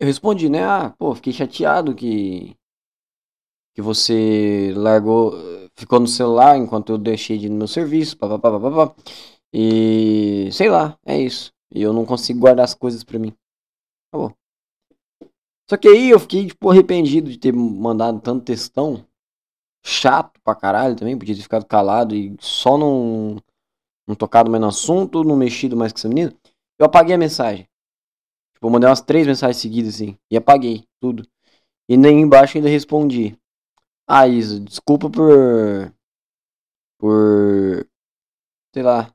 Eu 0.00 0.08
respondi, 0.08 0.48
né? 0.48 0.64
Ah, 0.64 0.90
pô, 0.98 1.14
fiquei 1.14 1.32
chateado 1.32 1.94
que 1.94 2.56
que 3.72 3.80
você 3.80 4.72
largou, 4.76 5.34
ficou 5.76 6.00
no 6.00 6.08
celular 6.08 6.56
enquanto 6.56 6.90
eu 6.90 6.98
deixei 6.98 7.38
de 7.38 7.46
ir 7.46 7.48
no 7.48 7.56
meu 7.58 7.68
serviço, 7.68 8.16
papapá, 8.18 8.58
papapá. 8.58 8.96
E 9.52 10.48
sei 10.50 10.68
lá, 10.68 10.98
é 11.06 11.16
isso. 11.16 11.52
E 11.72 11.80
eu 11.80 11.92
não 11.92 12.04
consigo 12.04 12.40
guardar 12.40 12.64
as 12.64 12.74
coisas 12.74 13.04
pra 13.04 13.20
mim. 13.20 13.32
Acabou. 14.08 14.36
Só 15.70 15.76
que 15.76 15.86
aí 15.86 16.10
eu 16.10 16.18
fiquei, 16.18 16.48
tipo, 16.48 16.70
arrependido 16.70 17.30
de 17.30 17.38
ter 17.38 17.52
mandado 17.52 18.20
tanto 18.20 18.44
textão. 18.44 19.06
Chato 19.86 20.40
pra 20.42 20.54
caralho 20.54 20.96
também, 20.96 21.18
podia 21.18 21.34
ter 21.34 21.42
ficado 21.42 21.66
calado 21.66 22.14
e 22.14 22.34
só 22.40 22.78
não, 22.78 23.36
não 24.06 24.14
tocado 24.14 24.50
mais 24.50 24.60
no 24.60 24.68
assunto, 24.68 25.22
não 25.22 25.36
mexido 25.36 25.76
mais 25.76 25.92
com 25.92 25.98
essa 25.98 26.08
menina. 26.08 26.34
Eu 26.78 26.86
apaguei 26.86 27.14
a 27.14 27.18
mensagem. 27.18 27.68
Tipo, 28.54 28.66
eu 28.66 28.70
mandei 28.70 28.88
umas 28.88 29.02
três 29.02 29.26
mensagens 29.26 29.58
seguidas 29.58 29.94
assim. 29.96 30.16
E 30.30 30.36
apaguei 30.36 30.84
tudo. 31.00 31.26
E 31.88 31.96
nem 31.98 32.22
embaixo 32.22 32.56
ainda 32.56 32.68
respondi. 32.68 33.38
Ah, 34.08 34.26
Isa, 34.26 34.58
desculpa 34.60 35.10
por. 35.10 35.94
Por. 36.98 37.86
Sei 38.72 38.82
lá. 38.82 39.12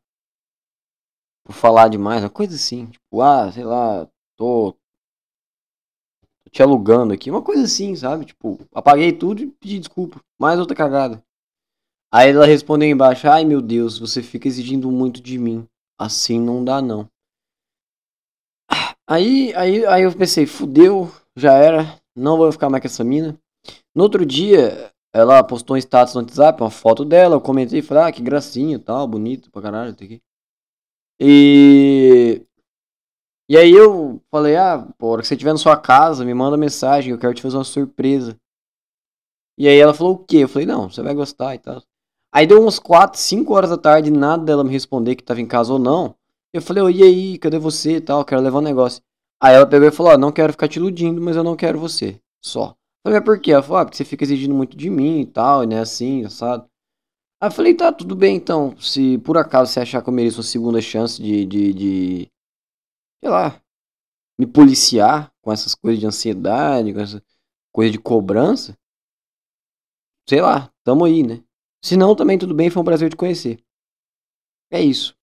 Por 1.43 1.53
falar 1.53 1.89
demais, 1.89 2.23
uma 2.23 2.29
coisa 2.29 2.55
assim. 2.55 2.87
Tipo, 2.87 3.21
ah, 3.21 3.51
sei 3.51 3.63
lá, 3.63 4.07
tô. 4.37 4.75
Te 6.51 6.63
alugando 6.63 7.13
aqui. 7.13 7.29
Uma 7.29 7.41
coisa 7.41 7.63
assim, 7.63 7.95
sabe? 7.95 8.25
Tipo, 8.25 8.59
apaguei 8.73 9.11
tudo 9.11 9.41
e 9.41 9.47
pedi 9.47 9.79
desculpa. 9.79 10.19
Mais 10.39 10.59
outra 10.59 10.75
cagada. 10.75 11.23
Aí 12.11 12.31
ela 12.31 12.45
respondeu 12.45 12.89
embaixo: 12.89 13.27
Ai 13.29 13.45
meu 13.45 13.61
Deus, 13.61 13.99
você 13.99 14.21
fica 14.23 14.47
exigindo 14.47 14.91
muito 14.91 15.21
de 15.21 15.37
mim. 15.37 15.67
Assim 15.99 16.39
não 16.39 16.63
dá 16.63 16.81
não. 16.81 17.07
Aí, 19.07 19.53
aí, 19.55 19.85
aí 19.85 20.03
eu 20.03 20.15
pensei: 20.15 20.45
fudeu, 20.45 21.11
já 21.35 21.53
era. 21.53 21.99
Não 22.15 22.37
vou 22.37 22.51
ficar 22.51 22.69
mais 22.69 22.81
com 22.81 22.87
essa 22.87 23.03
mina. 23.03 23.39
No 23.95 24.03
outro 24.03 24.25
dia, 24.25 24.91
ela 25.13 25.43
postou 25.43 25.75
um 25.75 25.79
status 25.79 26.13
no 26.13 26.21
WhatsApp, 26.21 26.61
uma 26.61 26.69
foto 26.69 27.03
dela, 27.03 27.35
eu 27.35 27.41
comentei, 27.41 27.81
falei, 27.81 28.03
ah, 28.03 28.11
que 28.11 28.21
gracinha, 28.21 28.77
tal, 28.79 29.07
bonito 29.07 29.49
pra 29.51 29.61
caralho. 29.61 29.95
E... 31.19 32.41
E 33.49 33.57
aí 33.57 33.71
eu 33.71 34.21
falei, 34.29 34.55
ah, 34.55 34.87
pô, 34.99 35.07
hora 35.07 35.23
que 35.23 35.27
você 35.27 35.33
estiver 35.33 35.51
na 35.51 35.57
sua 35.57 35.75
casa, 35.75 36.23
me 36.23 36.35
manda 36.35 36.55
mensagem, 36.55 37.11
eu 37.11 37.17
quero 37.17 37.33
te 37.33 37.41
fazer 37.41 37.57
uma 37.57 37.63
surpresa. 37.63 38.37
E 39.57 39.67
aí 39.67 39.75
ela 39.79 39.91
falou 39.91 40.13
o 40.13 40.17
quê? 40.19 40.37
Eu 40.37 40.47
falei, 40.47 40.67
não, 40.67 40.87
você 40.87 41.01
vai 41.01 41.15
gostar 41.15 41.55
e 41.55 41.57
tal. 41.57 41.81
Aí 42.31 42.45
deu 42.45 42.61
umas 42.61 42.77
4, 42.77 43.19
5 43.19 43.51
horas 43.51 43.71
da 43.71 43.77
tarde, 43.77 44.11
nada 44.11 44.43
dela 44.43 44.63
me 44.63 44.69
responder 44.69 45.15
que 45.15 45.23
tava 45.23 45.41
em 45.41 45.47
casa 45.47 45.73
ou 45.73 45.79
não. 45.79 46.15
Eu 46.53 46.61
falei, 46.61 46.83
oh, 46.83 46.89
e 46.91 47.01
aí, 47.01 47.39
cadê 47.39 47.57
você 47.57 47.95
e 47.95 48.01
tal, 48.01 48.23
quero 48.23 48.39
levar 48.39 48.59
um 48.59 48.61
negócio. 48.61 49.01
Aí 49.41 49.55
ela 49.55 49.65
pegou 49.65 49.87
e 49.87 49.91
falou, 49.91 50.15
não 50.15 50.31
quero 50.31 50.53
ficar 50.53 50.67
te 50.67 50.77
iludindo, 50.77 51.19
mas 51.19 51.35
eu 51.35 51.43
não 51.43 51.55
quero 51.55 51.79
você, 51.79 52.21
só. 52.43 52.75
Falei, 53.03 53.19
mas 53.19 53.25
por 53.25 53.39
quê? 53.39 53.51
Ela 53.51 53.63
falou, 53.63 53.79
ah, 53.79 53.85
porque 53.85 53.97
você 53.97 54.05
fica 54.05 54.23
exigindo 54.23 54.53
muito 54.53 54.77
de 54.77 54.91
mim 54.91 55.21
e 55.21 55.25
tal, 55.25 55.63
e 55.63 55.67
né, 55.67 55.79
assim, 55.79 56.23
assado. 56.23 56.67
Aí 57.41 57.47
eu 57.47 57.51
falei, 57.51 57.73
tá, 57.73 57.91
tudo 57.91 58.15
bem 58.15 58.35
então. 58.35 58.75
Se 58.79 59.17
por 59.19 59.37
acaso 59.37 59.71
você 59.71 59.79
achar 59.79 60.03
que 60.03 60.09
eu 60.09 60.13
mereço 60.13 60.37
uma 60.37 60.43
segunda 60.43 60.79
chance 60.81 61.19
de, 61.21 61.45
de, 61.45 61.73
de 61.73 62.27
sei 63.19 63.29
lá, 63.29 63.61
me 64.37 64.47
policiar 64.47 65.31
com 65.41 65.51
essas 65.51 65.75
coisas 65.75 65.99
de 65.99 66.07
ansiedade, 66.07 66.93
com 66.93 66.99
essa 66.99 67.23
coisa 67.71 67.91
de 67.91 67.99
cobrança, 67.99 68.77
sei 70.27 70.41
lá, 70.41 70.71
tamo 70.83 71.05
aí, 71.05 71.23
né? 71.23 71.43
Se 71.83 71.97
não, 71.97 72.15
também 72.15 72.37
tudo 72.37 72.53
bem, 72.53 72.69
foi 72.69 72.81
um 72.81 72.85
prazer 72.85 73.09
te 73.09 73.15
conhecer. 73.15 73.59
É 74.71 74.81
isso. 74.81 75.15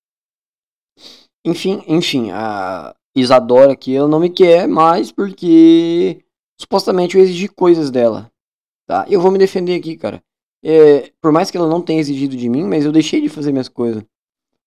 Enfim, 1.44 1.82
enfim, 1.86 2.30
a 2.32 2.94
Isadora 3.14 3.72
aqui, 3.72 3.94
ela 3.94 4.08
não 4.08 4.18
me 4.18 4.28
quer 4.28 4.66
mais 4.66 5.12
porque 5.12 6.24
supostamente 6.60 7.16
eu 7.16 7.22
exigi 7.22 7.48
coisas 7.48 7.90
dela. 7.90 8.30
Tá? 8.86 9.06
Eu 9.08 9.20
vou 9.20 9.30
me 9.30 9.38
defender 9.38 9.76
aqui, 9.78 9.96
cara. 9.96 10.22
É, 10.64 11.12
por 11.20 11.30
mais 11.30 11.50
que 11.50 11.56
ela 11.56 11.68
não 11.68 11.80
tenha 11.80 12.00
exigido 12.00 12.36
de 12.36 12.48
mim, 12.48 12.64
mas 12.64 12.84
eu 12.84 12.92
deixei 12.92 13.20
de 13.20 13.28
fazer 13.28 13.52
minhas 13.52 13.68
coisas 13.68 14.04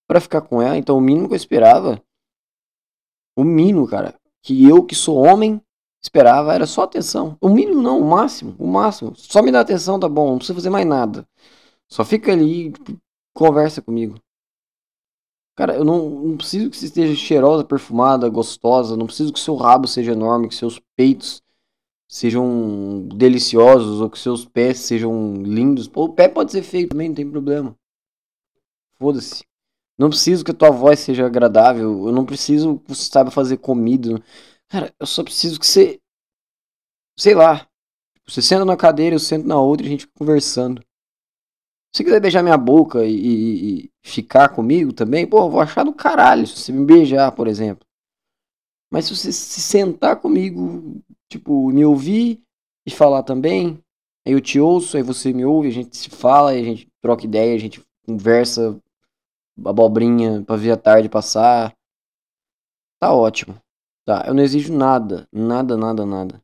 para 0.08 0.22
ficar 0.22 0.42
com 0.42 0.62
ela. 0.62 0.78
Então 0.78 0.98
o 0.98 1.02
mínimo 1.02 1.28
que 1.28 1.34
eu 1.34 1.38
esperava, 1.38 2.02
o 3.40 3.44
mínimo, 3.44 3.88
cara, 3.88 4.16
que 4.42 4.68
eu 4.68 4.84
que 4.84 4.96
sou 4.96 5.18
homem 5.18 5.62
esperava 6.02 6.54
era 6.54 6.66
só 6.66 6.84
atenção. 6.84 7.38
O 7.42 7.50
mínimo 7.50 7.82
não, 7.82 8.00
o 8.00 8.10
máximo, 8.10 8.56
o 8.58 8.68
máximo. 8.68 9.14
Só 9.16 9.42
me 9.42 9.52
dá 9.52 9.60
atenção, 9.62 10.00
tá 10.00 10.08
bom, 10.08 10.32
não 10.32 10.38
precisa 10.38 10.56
fazer 10.56 10.70
mais 10.70 10.86
nada. 10.86 11.28
Só 11.88 12.06
fica 12.06 12.32
ali, 12.32 12.74
conversa 13.34 13.82
comigo. 13.82 14.20
Cara, 15.56 15.76
eu 15.76 15.84
não, 15.84 16.10
não 16.10 16.38
preciso 16.38 16.70
que 16.70 16.78
você 16.78 16.86
esteja 16.86 17.14
cheirosa, 17.16 17.66
perfumada, 17.66 18.30
gostosa. 18.30 18.96
Não 18.96 19.06
preciso 19.06 19.34
que 19.34 19.40
seu 19.40 19.56
rabo 19.56 19.88
seja 19.88 20.14
enorme, 20.14 20.48
que 20.48 20.56
seus 20.56 20.80
peitos 20.96 21.44
sejam 22.08 23.08
deliciosos 23.14 24.00
ou 24.00 24.10
que 24.10 24.18
seus 24.18 24.46
pés 24.46 24.80
sejam 24.80 25.34
lindos. 25.44 25.88
Pô, 25.88 26.06
o 26.06 26.14
pé 26.14 26.30
pode 26.30 26.52
ser 26.52 26.64
feio 26.64 26.88
também, 26.88 27.10
não 27.10 27.16
tem 27.16 27.30
problema. 27.30 27.76
Foda-se. 28.98 29.49
Não 30.00 30.10
preciso 30.10 30.46
que 30.46 30.52
a 30.52 30.54
tua 30.54 30.70
voz 30.72 31.00
seja 31.00 31.26
agradável. 31.26 32.08
Eu 32.08 32.14
não 32.14 32.26
preciso 32.26 32.80
que 32.80 32.96
você 32.96 33.12
saiba 33.12 33.30
fazer 33.30 33.58
comida. 33.58 34.24
Cara, 34.70 34.94
eu 34.98 35.06
só 35.06 35.22
preciso 35.24 35.60
que 35.60 35.68
você. 35.68 36.00
Sei 37.18 37.36
lá. 37.36 37.68
Você 38.26 38.42
senta 38.42 38.64
na 38.64 38.78
cadeira, 38.78 39.16
eu 39.16 39.20
sento 39.20 39.46
na 39.46 39.60
outra 39.60 39.86
e 39.86 39.88
a 39.88 39.92
gente 39.92 40.02
fica 40.02 40.14
conversando. 40.18 40.82
Se 41.94 42.04
quiser 42.04 42.22
beijar 42.22 42.44
minha 42.44 42.58
boca 42.58 43.04
e, 43.04 43.12
e, 43.12 43.80
e 43.86 43.92
ficar 44.04 44.50
comigo 44.50 44.94
também, 44.94 45.28
pô, 45.28 45.40
eu 45.40 45.50
vou 45.50 45.60
achar 45.60 45.84
do 45.84 45.92
caralho 45.92 46.46
se 46.46 46.56
você 46.56 46.72
me 46.72 46.86
beijar, 46.86 47.32
por 47.32 47.48
exemplo. 47.48 47.86
Mas 48.92 49.06
se 49.06 49.16
você 49.16 49.32
se 49.32 49.60
sentar 49.60 50.18
comigo, 50.22 51.02
tipo, 51.28 51.72
me 51.72 51.84
ouvir 51.84 52.40
e 52.86 52.92
falar 52.92 53.24
também, 53.24 53.84
aí 54.26 54.34
eu 54.34 54.40
te 54.40 54.60
ouço, 54.60 54.96
aí 54.96 55.04
você 55.04 55.34
me 55.34 55.44
ouve, 55.44 55.68
a 55.68 55.72
gente 55.72 55.98
se 55.98 56.12
fala, 56.12 56.52
a 56.52 56.64
gente 56.64 56.88
troca 57.02 57.26
ideia, 57.26 57.56
a 57.56 57.60
gente 57.60 57.84
conversa 58.06 58.80
abobrinha 59.66 60.44
pra 60.44 60.56
ver 60.56 60.72
a 60.72 60.78
tarde 60.78 61.10
passar. 61.10 61.76
Tá 63.00 63.14
ótimo. 63.14 63.60
Tá, 64.06 64.26
eu 64.28 64.34
não 64.34 64.44
exijo 64.44 64.74
nada, 64.74 65.28
nada, 65.32 65.78
nada, 65.78 66.06
nada. 66.06 66.44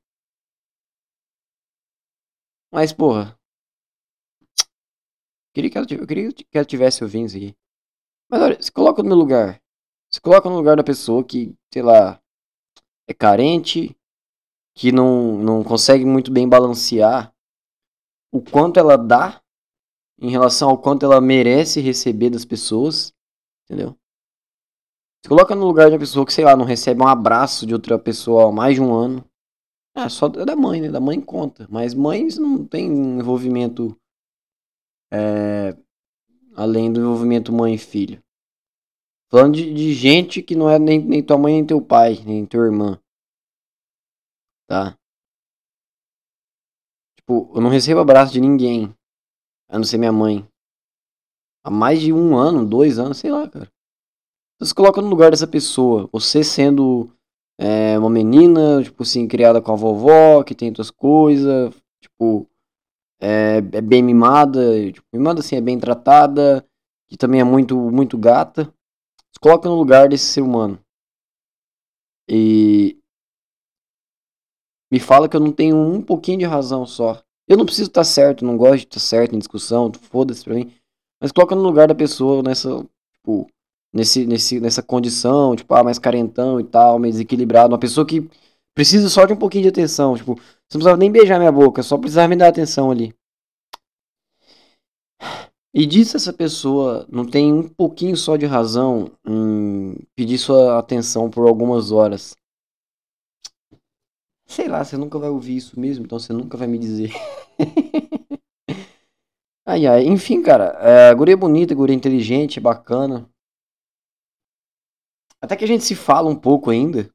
Mas, 2.71 2.93
porra. 2.93 3.37
Queria 5.53 5.69
que 5.71 5.77
ela, 5.77 5.87
eu 5.89 6.05
queria 6.07 6.33
que 6.33 6.45
ela 6.53 6.65
tivesse 6.65 7.03
ouvindo 7.03 7.27
isso 7.27 7.37
aqui. 7.37 7.55
Mas 8.29 8.41
olha, 8.41 8.61
se 8.61 8.71
coloca 8.71 9.01
no 9.01 9.09
meu 9.09 9.17
lugar. 9.17 9.61
Se 10.11 10.19
coloca 10.19 10.49
no 10.49 10.55
lugar 10.55 10.75
da 10.75 10.83
pessoa 10.83 11.23
que, 11.23 11.55
sei 11.73 11.81
lá, 11.81 12.21
é 13.07 13.13
carente, 13.13 13.95
que 14.75 14.91
não, 14.91 15.37
não 15.37 15.63
consegue 15.63 16.05
muito 16.05 16.31
bem 16.31 16.47
balancear 16.47 17.33
o 18.31 18.41
quanto 18.41 18.79
ela 18.79 18.97
dá 18.97 19.41
em 20.19 20.29
relação 20.29 20.69
ao 20.69 20.77
quanto 20.77 21.05
ela 21.05 21.19
merece 21.19 21.81
receber 21.81 22.29
das 22.29 22.45
pessoas, 22.45 23.13
entendeu? 23.65 23.95
Se 25.23 25.29
coloca 25.29 25.55
no 25.55 25.65
lugar 25.65 25.87
de 25.87 25.93
uma 25.93 25.99
pessoa 25.99 26.25
que, 26.25 26.33
sei 26.33 26.45
lá, 26.45 26.55
não 26.55 26.65
recebe 26.65 27.01
um 27.01 27.07
abraço 27.07 27.65
de 27.65 27.73
outra 27.73 27.97
pessoa 27.97 28.49
há 28.49 28.51
mais 28.51 28.75
de 28.75 28.81
um 28.81 28.93
ano. 28.93 29.27
É, 29.95 30.07
só 30.07 30.27
da 30.27 30.55
mãe, 30.55 30.81
né? 30.81 30.89
Da 30.89 30.99
mãe 30.99 31.19
conta. 31.19 31.65
Mas 31.69 31.93
mães 31.93 32.37
não 32.37 32.63
tem 32.63 32.85
envolvimento 32.85 33.97
é, 35.11 35.75
além 36.55 36.91
do 36.91 36.99
envolvimento 36.99 37.51
mãe 37.51 37.73
e 37.73 37.77
filho. 37.77 38.21
Falando 39.31 39.55
de, 39.55 39.73
de, 39.73 39.93
gente 39.93 40.41
que 40.41 40.55
não 40.55 40.69
é 40.69 40.77
nem, 40.77 41.03
nem 41.03 41.23
tua 41.23 41.37
mãe, 41.37 41.53
nem 41.53 41.65
teu 41.65 41.81
pai, 41.81 42.21
nem 42.23 42.45
tua 42.45 42.65
irmã. 42.65 42.99
Tá? 44.67 44.97
Tipo, 47.17 47.51
eu 47.55 47.61
não 47.61 47.69
recebo 47.69 47.99
abraço 47.99 48.31
de 48.31 48.39
ninguém. 48.39 48.95
A 49.69 49.77
não 49.77 49.83
ser 49.83 49.97
minha 49.97 50.11
mãe. 50.11 50.47
Há 51.63 51.69
mais 51.69 51.99
de 51.99 52.13
um 52.13 52.37
ano, 52.37 52.65
dois 52.65 52.99
anos, 52.99 53.17
sei 53.17 53.31
lá, 53.31 53.49
cara. 53.49 53.71
Você 54.59 54.69
se 54.69 54.75
coloca 54.75 55.01
no 55.01 55.09
lugar 55.09 55.31
dessa 55.31 55.47
pessoa. 55.47 56.07
Você 56.11 56.43
sendo 56.43 57.09
é, 57.57 57.97
uma 57.97 58.09
menina, 58.09 58.83
tipo 58.83 59.03
assim, 59.03 59.27
criada 59.27 59.61
com 59.61 59.71
a 59.71 59.75
vovó, 59.75 60.43
que 60.43 60.55
tem 60.55 60.69
outras 60.69 60.91
coisas, 60.91 61.73
tipo, 62.01 62.47
é, 63.19 63.57
é, 63.57 63.81
bem 63.81 64.03
mimada, 64.03 64.91
tipo, 64.91 65.05
mimada 65.13 65.39
assim, 65.39 65.55
é 65.55 65.61
bem 65.61 65.79
tratada, 65.79 66.65
que 67.07 67.17
também 67.17 67.41
é 67.41 67.43
muito, 67.43 67.75
muito 67.75 68.17
gata. 68.17 68.71
Se 69.31 69.39
coloca 69.39 69.67
no 69.67 69.75
lugar 69.75 70.07
desse 70.07 70.25
ser 70.25 70.41
humano. 70.41 70.79
E 72.29 72.97
me 74.91 74.99
fala 74.99 75.27
que 75.27 75.35
eu 75.35 75.41
não 75.41 75.51
tenho 75.51 75.75
um 75.75 76.01
pouquinho 76.01 76.39
de 76.39 76.45
razão 76.45 76.85
só. 76.85 77.24
Eu 77.47 77.57
não 77.57 77.65
preciso 77.65 77.89
estar 77.89 78.03
certo, 78.03 78.43
não 78.43 78.57
gosto 78.57 78.81
de 78.81 78.85
estar 78.85 78.99
certo 78.99 79.35
em 79.35 79.39
discussão, 79.39 79.91
foda-se 80.09 80.43
pra 80.43 80.55
mim. 80.55 80.71
Mas 81.21 81.31
coloca 81.31 81.55
no 81.55 81.61
lugar 81.61 81.87
da 81.87 81.95
pessoa 81.95 82.41
nessa, 82.41 82.83
tipo, 83.13 83.47
nesse, 83.93 84.25
nesse, 84.25 84.59
nessa 84.59 84.81
condição, 84.81 85.55
tipo, 85.55 85.73
ah, 85.73 85.83
mais 85.83 85.99
carentão 85.99 86.59
e 86.59 86.63
tal, 86.63 86.99
mais 86.99 87.13
desequilibrado. 87.13 87.73
Uma 87.73 87.79
pessoa 87.79 88.05
que 88.05 88.27
precisa 88.75 89.09
só 89.09 89.25
de 89.25 89.33
um 89.33 89.37
pouquinho 89.37 89.63
de 89.63 89.69
atenção, 89.69 90.15
tipo, 90.15 90.35
você 90.35 90.41
não 90.41 90.79
precisava 90.79 90.97
nem 90.97 91.11
beijar 91.11 91.39
minha 91.39 91.51
boca, 91.51 91.83
só 91.83 91.97
precisava 91.97 92.27
me 92.27 92.35
dar 92.35 92.47
atenção 92.47 92.91
ali. 92.91 93.13
E 95.73 95.85
disso 95.85 96.15
essa 96.15 96.31
pessoa 96.31 97.05
não 97.09 97.25
tem 97.25 97.53
um 97.53 97.67
pouquinho 97.67 98.15
só 98.15 98.37
de 98.37 98.45
razão 98.45 99.11
em 99.27 99.95
pedir 100.15 100.37
sua 100.37 100.79
atenção 100.79 101.29
por 101.29 101.47
algumas 101.47 101.91
horas. 101.91 102.33
Sei 104.47 104.67
lá, 104.67 104.83
você 104.83 104.97
nunca 104.97 105.19
vai 105.19 105.29
ouvir 105.29 105.57
isso 105.57 105.79
mesmo, 105.79 106.05
então 106.05 106.19
você 106.19 106.31
nunca 106.31 106.57
vai 106.57 106.67
me 106.67 106.77
dizer. 106.77 107.11
ai 109.65 109.85
ai, 109.87 110.05
enfim, 110.05 110.41
cara, 110.41 110.77
é, 110.79 111.13
guria 111.13 111.33
é 111.33 111.37
bonita, 111.37 111.75
guria 111.75 111.95
é 111.95 111.97
inteligente, 111.97 112.59
bacana. 112.59 113.29
Até 115.41 115.55
que 115.55 115.63
a 115.63 115.67
gente 115.67 115.83
se 115.83 115.95
fala 115.95 116.29
um 116.29 116.35
pouco 116.35 116.69
ainda. 116.69 117.09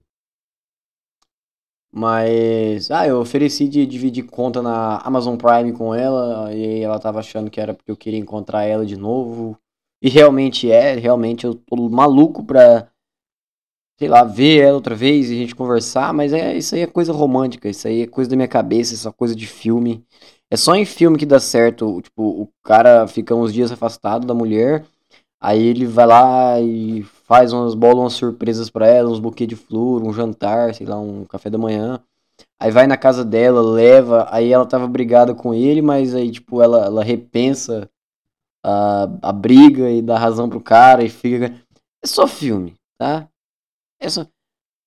Mas, 1.93 2.91
ah, 2.91 3.07
eu 3.07 3.20
ofereci 3.20 3.68
de 3.68 3.85
dividir 3.85 4.24
conta 4.24 4.62
na 4.62 4.99
Amazon 4.99 5.37
Prime 5.37 5.72
com 5.72 5.95
ela, 5.95 6.55
e 6.55 6.81
ela 6.81 7.01
tava 7.01 7.18
achando 7.18 7.51
que 7.51 7.61
era 7.61 7.74
porque 7.74 7.91
eu 7.91 7.97
queria 7.97 8.18
encontrar 8.18 8.64
ela 8.64 8.87
de 8.87 8.97
novo. 8.97 9.59
E 10.01 10.09
realmente 10.09 10.70
é, 10.70 10.95
realmente 10.95 11.45
eu 11.45 11.55
tô 11.55 11.89
maluco 11.89 12.45
pra, 12.45 12.89
sei 14.01 14.09
lá, 14.09 14.24
ver 14.24 14.62
ela 14.62 14.76
outra 14.76 14.94
vez 14.94 15.30
e 15.30 15.34
a 15.34 15.36
gente 15.36 15.55
conversar, 15.55 16.14
mas 16.14 16.32
é, 16.32 16.57
isso 16.57 16.74
aí 16.74 16.80
é 16.80 16.86
coisa 16.86 17.12
romântica, 17.12 17.68
isso 17.68 17.86
aí 17.86 18.01
é 18.03 18.07
coisa 18.07 18.30
da 18.30 18.36
minha 18.36 18.48
cabeça, 18.48 18.94
isso 18.94 19.07
é 19.07 19.12
coisa 19.12 19.36
de 19.36 19.46
filme. 19.46 20.03
É 20.51 20.57
só 20.57 20.74
em 20.74 20.86
filme 20.86 21.18
que 21.18 21.26
dá 21.26 21.38
certo, 21.38 22.01
tipo, 22.01 22.22
o 22.22 22.48
cara 22.64 23.07
fica 23.07 23.34
uns 23.34 23.53
dias 23.53 23.70
afastado 23.70 24.26
da 24.26 24.32
mulher, 24.32 24.86
aí 25.40 25.62
ele 25.66 25.86
vai 25.86 26.07
lá 26.07 26.61
e 26.61 27.03
faz 27.26 27.53
umas 27.53 27.74
bolas, 27.74 27.98
umas 27.98 28.12
surpresas 28.14 28.70
para 28.70 28.86
ela, 28.86 29.11
uns 29.11 29.20
buquê 29.20 29.46
de 29.46 29.57
flor, 29.57 30.03
um 30.03 30.12
jantar, 30.12 30.74
sei 30.74 30.86
lá, 30.86 30.98
um 30.98 31.24
café 31.26 31.51
da 31.51 31.59
manhã. 31.59 32.01
Aí 32.61 32.70
vai 32.70 32.86
na 32.86 32.96
casa 32.98 33.24
dela, 33.24 33.62
leva, 33.62 34.28
aí 34.30 34.53
ela 34.53 34.66
tava 34.66 34.88
brigada 34.88 35.34
com 35.34 35.55
ele, 35.55 35.82
mas 35.82 36.14
aí, 36.14 36.30
tipo, 36.30 36.62
ela, 36.62 36.86
ela 36.86 37.05
repensa 37.05 37.88
a, 38.64 39.05
a 39.22 39.32
briga 39.32 39.90
e 39.90 40.03
dá 40.03 40.18
razão 40.18 40.48
pro 40.51 40.61
cara 40.61 41.05
e 41.05 41.11
fica. 41.11 41.55
É 42.05 42.09
só 42.09 42.28
filme, 42.28 42.74
tá? 42.98 43.30
Só. 44.09 44.26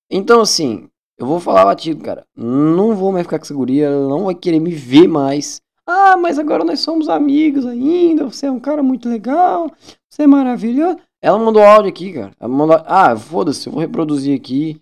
Então, 0.09 0.41
assim, 0.41 0.89
eu 1.17 1.25
vou 1.25 1.39
falar 1.39 1.65
batido, 1.65 2.03
cara. 2.03 2.25
Não 2.35 2.95
vou 2.95 3.11
mais 3.11 3.25
ficar 3.25 3.37
com 3.39 3.45
essa 3.45 3.53
guria, 3.53 3.85
ela 3.85 4.07
não 4.07 4.25
vai 4.25 4.35
querer 4.35 4.59
me 4.59 4.73
ver 4.73 5.07
mais. 5.07 5.61
Ah, 5.85 6.15
mas 6.17 6.39
agora 6.39 6.63
nós 6.63 6.79
somos 6.79 7.09
amigos 7.09 7.65
ainda. 7.65 8.25
Você 8.25 8.45
é 8.45 8.51
um 8.51 8.59
cara 8.59 8.81
muito 8.81 9.09
legal. 9.09 9.69
Você 10.09 10.23
é 10.23 10.27
maravilhoso. 10.27 10.99
Ela 11.21 11.37
mandou 11.37 11.63
áudio 11.63 11.89
aqui, 11.89 12.13
cara. 12.13 12.35
Ela 12.39 12.49
mandou... 12.49 12.83
Ah, 12.85 13.15
foda-se, 13.17 13.67
eu 13.67 13.73
vou 13.73 13.81
reproduzir 13.81 14.37
aqui. 14.37 14.81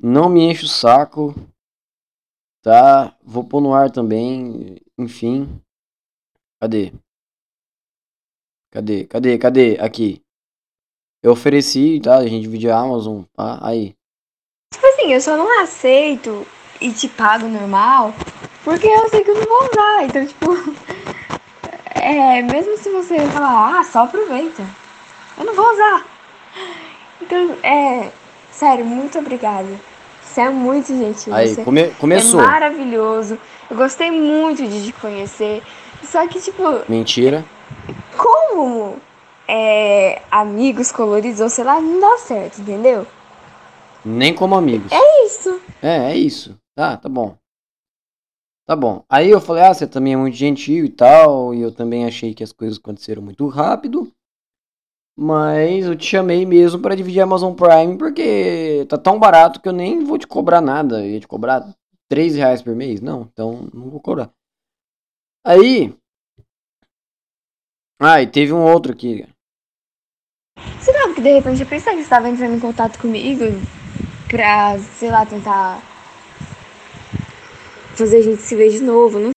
Não 0.00 0.28
me 0.28 0.42
enche 0.42 0.64
o 0.64 0.68
saco. 0.68 1.34
Tá? 2.62 3.16
Vou 3.22 3.44
pôr 3.44 3.60
no 3.60 3.74
ar 3.74 3.90
também. 3.90 4.76
Enfim. 4.96 5.60
Cadê? 6.60 6.92
Cadê? 8.70 9.04
Cadê? 9.06 9.38
Cadê? 9.38 9.78
Aqui. 9.80 10.22
Eu 11.22 11.32
ofereci, 11.32 12.00
tá? 12.02 12.16
A 12.16 12.26
gente 12.26 12.42
divide 12.42 12.68
a 12.68 12.78
Amazon, 12.78 13.22
tá? 13.36 13.58
Aí. 13.62 13.94
Tipo 14.74 14.86
assim, 14.86 15.12
eu 15.12 15.20
só 15.20 15.36
não 15.36 15.62
aceito 15.62 16.46
e 16.80 16.90
te 16.90 17.08
pago 17.08 17.46
normal 17.46 18.12
porque 18.64 18.86
eu 18.86 19.08
sei 19.08 19.24
que 19.24 19.30
eu 19.30 19.34
não 19.34 19.44
vou 19.44 19.68
usar. 19.70 20.04
Então, 20.04 20.26
tipo. 20.26 20.52
É, 21.94 22.42
mesmo 22.42 22.76
se 22.78 22.90
você 22.90 23.16
falar, 23.28 23.78
ah, 23.78 23.84
só 23.84 24.00
aproveita. 24.00 24.66
Eu 25.38 25.44
não 25.44 25.54
vou 25.54 25.72
usar. 25.72 26.04
Então, 27.20 27.56
é. 27.62 28.10
Sério, 28.50 28.84
muito 28.84 29.20
obrigada. 29.20 29.68
Você 30.20 30.40
é 30.40 30.50
muito 30.50 30.88
gentil. 30.88 31.32
Aí, 31.32 31.54
você 31.54 31.62
come, 31.62 31.90
começou. 32.00 32.40
É 32.40 32.44
maravilhoso. 32.44 33.38
Eu 33.70 33.76
gostei 33.76 34.10
muito 34.10 34.66
de 34.66 34.86
te 34.86 34.92
conhecer. 34.94 35.62
Só 36.02 36.26
que, 36.26 36.40
tipo. 36.40 36.62
Mentira. 36.88 37.44
Como 38.16 38.96
é, 39.52 40.22
amigos 40.30 40.90
coloridos 40.90 41.40
ou 41.40 41.50
sei 41.50 41.62
lá, 41.62 41.78
não 41.78 42.00
dá 42.00 42.16
certo, 42.16 42.62
entendeu? 42.62 43.06
Nem 44.02 44.34
como 44.34 44.54
amigos. 44.54 44.90
É 44.90 45.26
isso. 45.26 45.60
É, 45.82 46.12
é 46.12 46.16
isso. 46.16 46.58
Tá, 46.74 46.96
tá 46.96 47.08
bom. 47.08 47.36
Tá 48.66 48.74
bom. 48.74 49.04
Aí 49.10 49.28
eu 49.28 49.40
falei, 49.40 49.64
ah, 49.64 49.74
você 49.74 49.86
também 49.86 50.14
é 50.14 50.16
muito 50.16 50.36
gentil 50.36 50.86
e 50.86 50.88
tal. 50.88 51.52
E 51.54 51.60
eu 51.60 51.70
também 51.70 52.06
achei 52.06 52.32
que 52.32 52.42
as 52.42 52.50
coisas 52.52 52.78
aconteceram 52.78 53.20
muito 53.20 53.46
rápido. 53.48 54.10
Mas 55.14 55.84
eu 55.84 55.94
te 55.94 56.06
chamei 56.06 56.46
mesmo 56.46 56.80
para 56.80 56.94
dividir 56.94 57.20
a 57.20 57.24
Amazon 57.24 57.54
Prime 57.54 57.98
porque 57.98 58.86
tá 58.88 58.96
tão 58.96 59.18
barato 59.18 59.60
que 59.60 59.68
eu 59.68 59.72
nem 59.72 60.02
vou 60.02 60.16
te 60.16 60.26
cobrar 60.26 60.62
nada. 60.62 61.04
Eu 61.04 61.10
ia 61.10 61.20
te 61.20 61.28
cobrar 61.28 61.76
3 62.08 62.34
reais 62.34 62.62
por 62.62 62.74
mês? 62.74 63.02
Não, 63.02 63.28
então 63.30 63.68
não 63.74 63.90
vou 63.90 64.00
cobrar. 64.00 64.32
Aí. 65.44 65.94
Ah, 68.00 68.22
e 68.22 68.26
teve 68.26 68.52
um 68.52 68.64
outro 68.64 68.92
aqui. 68.92 69.26
Será 70.80 71.14
que 71.14 71.20
de 71.20 71.32
repente 71.32 71.62
eu 71.62 71.68
pensei 71.68 71.94
que 71.94 72.00
estava 72.00 72.28
entrando 72.28 72.56
em 72.56 72.60
contato 72.60 72.98
comigo 72.98 73.44
pra, 74.28 74.78
sei 74.78 75.10
lá, 75.10 75.24
tentar 75.24 75.80
fazer 77.96 78.18
a 78.18 78.22
gente 78.22 78.42
se 78.42 78.56
ver 78.56 78.70
de 78.70 78.80
novo? 78.80 79.18
Não 79.18 79.30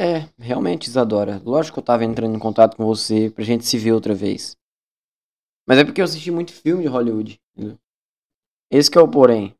é, 0.00 0.28
realmente, 0.38 0.86
Isadora. 0.86 1.42
Lógico 1.44 1.74
que 1.74 1.80
eu 1.80 1.84
tava 1.84 2.04
entrando 2.04 2.36
em 2.36 2.38
contato 2.38 2.76
com 2.76 2.86
você 2.86 3.30
pra 3.30 3.42
gente 3.42 3.66
se 3.66 3.76
ver 3.76 3.92
outra 3.92 4.14
vez. 4.14 4.54
Mas 5.66 5.78
é 5.78 5.84
porque 5.84 6.00
eu 6.00 6.04
assisti 6.04 6.30
muito 6.30 6.52
filme 6.52 6.84
de 6.84 6.88
Hollywood. 6.88 7.40
Entendeu? 7.56 7.76
Esse 8.70 8.88
que 8.88 8.96
é 8.96 9.00
o 9.00 9.10
porém. 9.10 9.54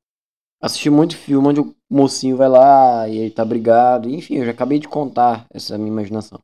Assisti 0.63 0.91
muito 0.91 1.17
filme 1.17 1.49
onde 1.49 1.61
o 1.61 1.75
mocinho 1.91 2.37
vai 2.37 2.49
lá 2.49 3.09
e 3.09 3.19
ele 3.19 3.31
tá 3.33 3.45
brigado. 3.45 4.09
Enfim, 4.09 4.37
eu 4.37 4.45
já 4.45 4.53
acabei 4.53 4.79
de 4.79 4.89
contar 4.89 5.45
essa 5.51 5.77
minha 5.77 5.91
imaginação. 5.91 6.41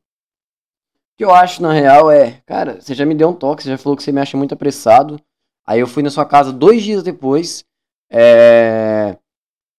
Que 1.17 1.23
eu 1.23 1.33
acho, 1.33 1.61
na 1.61 1.71
real, 1.71 2.11
é... 2.11 2.41
Cara, 2.45 2.81
você 2.81 2.93
já 2.93 3.05
me 3.05 3.15
deu 3.15 3.29
um 3.29 3.33
toque, 3.33 3.63
você 3.63 3.69
já 3.69 3.77
falou 3.77 3.95
que 3.95 4.03
você 4.03 4.11
me 4.11 4.19
acha 4.19 4.35
muito 4.35 4.53
apressado. 4.53 5.19
Aí 5.65 5.79
eu 5.79 5.87
fui 5.87 6.03
na 6.03 6.09
sua 6.09 6.25
casa 6.25 6.51
dois 6.51 6.83
dias 6.83 7.03
depois. 7.03 7.65
É... 8.09 9.17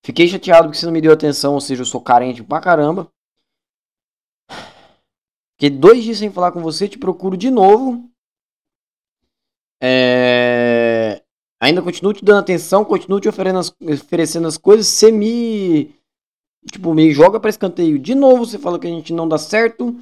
Fiquei 0.05 0.26
chateado 0.28 0.68
porque 0.68 0.78
você 0.78 0.87
não 0.87 0.93
me 0.93 1.01
deu 1.01 1.12
atenção, 1.12 1.55
ou 1.55 1.61
seja, 1.61 1.82
eu 1.82 1.87
sou 1.87 2.01
carente 2.01 2.43
pra 2.43 2.61
caramba. 2.61 3.11
Fiquei 5.59 5.70
dois 5.70 6.05
dias 6.05 6.18
sem 6.18 6.30
falar 6.30 6.53
com 6.53 6.61
você, 6.61 6.89
te 6.89 6.99
procuro 6.99 7.37
de 7.37 7.51
novo. 7.51 8.09
É... 9.82 11.22
Ainda 11.61 11.82
continuo 11.82 12.12
te 12.12 12.24
dando 12.24 12.41
atenção, 12.41 12.84
continuo 12.84 13.20
te 13.20 13.28
oferecendo 13.28 13.59
as, 13.59 13.74
oferecendo 13.80 14.47
as 14.47 14.59
coisas. 14.59 14.87
Você 14.87 15.11
me. 15.11 15.95
Tipo, 16.70 16.93
me 16.93 17.11
joga 17.12 17.41
pra 17.41 17.51
escanteio 17.51 17.99
de 17.99 18.14
novo. 18.14 18.45
Você 18.45 18.59
fala 18.59 18.78
que 18.78 18.87
a 18.87 18.91
gente 18.91 19.12
não 19.12 19.28
dá 19.28 19.39
certo. 19.39 19.97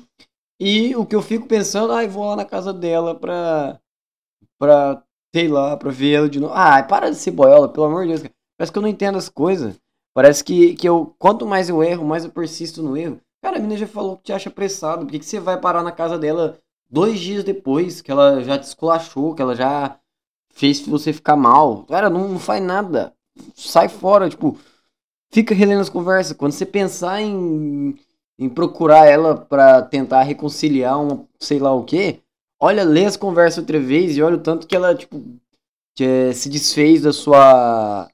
E 0.61 0.95
o 0.97 1.05
que 1.05 1.17
eu 1.17 1.23
fico 1.23 1.47
pensando, 1.47 1.93
ai, 1.93 2.07
ah, 2.07 2.09
vou 2.09 2.25
lá 2.27 2.37
na 2.37 2.45
casa 2.45 2.73
dela 2.73 3.15
pra. 3.15 3.81
pra. 4.59 5.03
sei 5.35 5.49
lá, 5.49 5.77
pra 5.77 5.91
ver 5.91 6.13
ela 6.15 6.29
de 6.29 6.41
novo. 6.41 6.55
Ai, 6.55 6.87
para 6.87 7.11
de 7.11 7.17
ser 7.17 7.33
boiola, 7.33 7.69
pelo 7.69 7.87
amor 7.87 8.07
de 8.07 8.17
Deus. 8.17 8.33
Parece 8.57 8.73
que 8.73 8.79
eu 8.79 8.83
não 8.83 8.89
entendo 8.89 9.19
as 9.19 9.29
coisas. 9.29 9.77
Parece 10.15 10.45
que, 10.45 10.75
que 10.77 10.89
eu, 10.89 11.15
quanto 11.19 11.45
mais 11.47 11.69
eu 11.69 11.83
erro, 11.83 12.05
mais 12.07 12.25
eu 12.25 12.31
persisto 12.31 12.83
no 12.83 12.97
erro. 12.97 13.21
Cara, 13.43 13.57
a 13.59 13.61
menina 13.61 13.79
já 13.79 13.87
falou 13.87 14.17
que 14.17 14.25
te 14.25 14.33
acha 14.33 14.49
apressado. 14.49 15.05
Por 15.05 15.13
que, 15.13 15.19
que 15.19 15.27
você 15.27 15.41
vai 15.41 15.61
parar 15.61 15.83
na 15.83 15.93
casa 15.93 16.19
dela 16.19 16.59
dois 16.89 17.19
dias 17.19 17.43
depois 17.45 18.01
que 18.01 18.11
ela 18.11 18.41
já 18.43 18.57
te 18.59 18.63
esculachou, 18.63 19.35
que 19.35 19.43
ela 19.43 19.57
já 19.57 19.99
fez 20.51 20.81
você 20.87 21.13
ficar 21.13 21.37
mal? 21.37 21.85
Cara, 21.85 22.09
não, 22.09 22.29
não 22.29 22.39
faz 22.39 22.63
nada. 22.63 23.13
Sai 23.57 23.89
fora, 23.89 24.31
tipo, 24.31 24.57
fica 25.33 25.55
relendo 25.55 25.81
as 25.81 25.89
conversas. 25.89 26.37
Quando 26.37 26.53
você 26.53 26.65
pensar 26.65 27.21
em, 27.21 27.97
em 28.39 28.49
procurar 28.49 29.07
ela 29.07 29.37
pra 29.37 29.83
tentar 29.83 30.23
reconciliar 30.23 31.01
um 31.01 31.27
sei 31.39 31.59
lá 31.59 31.73
o 31.73 31.85
que, 31.85 32.21
olha, 32.61 32.85
lê 32.85 33.05
as 33.05 33.17
conversas 33.17 33.59
outra 33.59 33.79
vez 33.79 34.17
e 34.17 34.23
olha 34.23 34.37
o 34.37 34.43
tanto 34.43 34.67
que 34.67 34.75
ela, 34.75 34.95
tipo, 34.95 35.23
que, 35.97 36.33
se 36.33 36.49
desfez 36.49 37.03
da 37.03 37.13
sua 37.13 38.09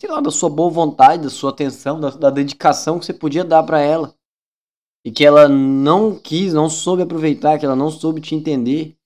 sei 0.00 0.08
lá, 0.08 0.20
da 0.20 0.30
sua 0.30 0.48
boa 0.48 0.70
vontade, 0.70 1.24
da 1.24 1.30
sua 1.30 1.50
atenção, 1.50 1.98
da, 2.00 2.10
da 2.10 2.30
dedicação 2.30 2.98
que 2.98 3.06
você 3.06 3.12
podia 3.12 3.44
dar 3.44 3.64
para 3.64 3.80
ela. 3.80 4.14
E 5.04 5.10
que 5.10 5.24
ela 5.24 5.48
não 5.48 6.16
quis, 6.18 6.52
não 6.52 6.68
soube 6.70 7.02
aproveitar, 7.02 7.58
que 7.58 7.64
ela 7.64 7.74
não 7.74 7.90
soube 7.90 8.20
te 8.20 8.34
entender, 8.34 8.96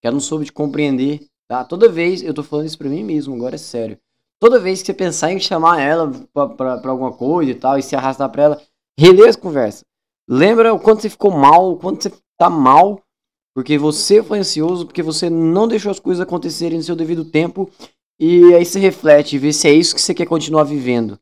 que 0.00 0.06
ela 0.06 0.14
não 0.14 0.20
soube 0.20 0.44
te 0.44 0.52
compreender, 0.52 1.26
tá? 1.48 1.64
Toda 1.64 1.88
vez, 1.88 2.22
eu 2.22 2.34
tô 2.34 2.42
falando 2.42 2.66
isso 2.66 2.78
pra 2.78 2.88
mim 2.88 3.04
mesmo, 3.04 3.34
agora 3.34 3.54
é 3.54 3.58
sério. 3.58 3.98
Toda 4.40 4.58
vez 4.58 4.80
que 4.80 4.86
você 4.86 4.94
pensar 4.94 5.32
em 5.32 5.38
chamar 5.38 5.80
ela 5.80 6.10
pra, 6.32 6.48
pra, 6.48 6.78
pra 6.78 6.90
alguma 6.90 7.12
coisa 7.12 7.50
e 7.50 7.54
tal, 7.54 7.78
e 7.78 7.82
se 7.82 7.94
arrastar 7.94 8.30
pra 8.30 8.42
ela, 8.42 8.62
relê 8.98 9.28
as 9.28 9.36
conversas. 9.36 9.84
Lembra 10.28 10.72
o 10.72 10.80
quanto 10.80 11.02
você 11.02 11.10
ficou 11.10 11.30
mal, 11.30 11.72
o 11.72 11.76
quanto 11.76 12.02
você 12.02 12.12
tá 12.38 12.48
mal, 12.48 13.00
porque 13.54 13.78
você 13.78 14.22
foi 14.22 14.38
ansioso, 14.38 14.86
porque 14.86 15.02
você 15.02 15.28
não 15.30 15.68
deixou 15.68 15.90
as 15.90 16.00
coisas 16.00 16.20
acontecerem 16.20 16.78
no 16.78 16.84
seu 16.84 16.96
devido 16.96 17.24
tempo 17.24 17.70
e 18.18 18.54
aí 18.54 18.64
você 18.64 18.78
reflete 18.78 19.36
e 19.36 19.38
vê 19.38 19.52
se 19.52 19.68
é 19.68 19.72
isso 19.72 19.94
que 19.94 20.00
você 20.00 20.14
quer 20.14 20.26
continuar 20.26 20.64
vivendo, 20.64 21.18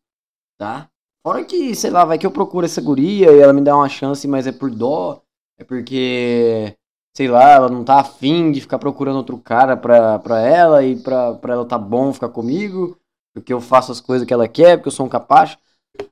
tá? 0.58 0.88
Fora 1.24 1.44
que, 1.44 1.74
sei 1.74 1.90
lá, 1.90 2.04
vai 2.04 2.18
que 2.18 2.26
eu 2.26 2.30
procuro 2.30 2.66
essa 2.66 2.80
guria 2.80 3.30
e 3.32 3.38
ela 3.38 3.52
me 3.52 3.60
dá 3.60 3.76
uma 3.76 3.88
chance, 3.88 4.26
mas 4.26 4.46
é 4.46 4.52
por 4.52 4.70
dó, 4.70 5.22
é 5.58 5.64
porque, 5.64 6.76
sei 7.16 7.28
lá, 7.28 7.52
ela 7.52 7.68
não 7.68 7.84
tá 7.84 8.00
afim 8.00 8.50
de 8.50 8.60
ficar 8.60 8.78
procurando 8.78 9.16
outro 9.16 9.38
cara 9.38 9.76
pra, 9.76 10.18
pra 10.18 10.40
ela 10.40 10.84
e 10.84 11.00
pra, 11.00 11.34
pra 11.34 11.54
ela 11.54 11.64
tá 11.64 11.78
bom 11.78 12.12
ficar 12.12 12.28
comigo, 12.28 12.98
porque 13.32 13.52
eu 13.52 13.60
faço 13.60 13.92
as 13.92 14.00
coisas 14.00 14.26
que 14.26 14.34
ela 14.34 14.48
quer, 14.48 14.76
porque 14.76 14.88
eu 14.88 14.92
sou 14.92 15.06
um 15.06 15.08
capacho. 15.08 15.58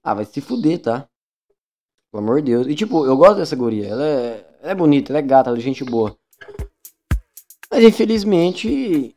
Ah, 0.03 0.15
vai 0.15 0.25
se 0.25 0.41
fuder, 0.41 0.81
tá? 0.81 1.09
Pelo 2.11 2.23
amor 2.23 2.43
de 2.43 2.51
Deus. 2.51 2.67
E 2.67 2.75
tipo, 2.75 3.07
eu 3.07 3.17
gosto 3.17 3.37
dessa 3.37 3.55
guria, 3.55 3.89
ela 3.89 4.05
é, 4.05 4.47
ela 4.63 4.73
é 4.73 4.75
bonita, 4.75 5.13
ela 5.13 5.19
é 5.19 5.23
gata, 5.23 5.51
ela 5.51 5.59
é 5.59 5.61
gente 5.61 5.85
boa. 5.85 6.17
Mas 7.71 7.85
infelizmente 7.85 9.15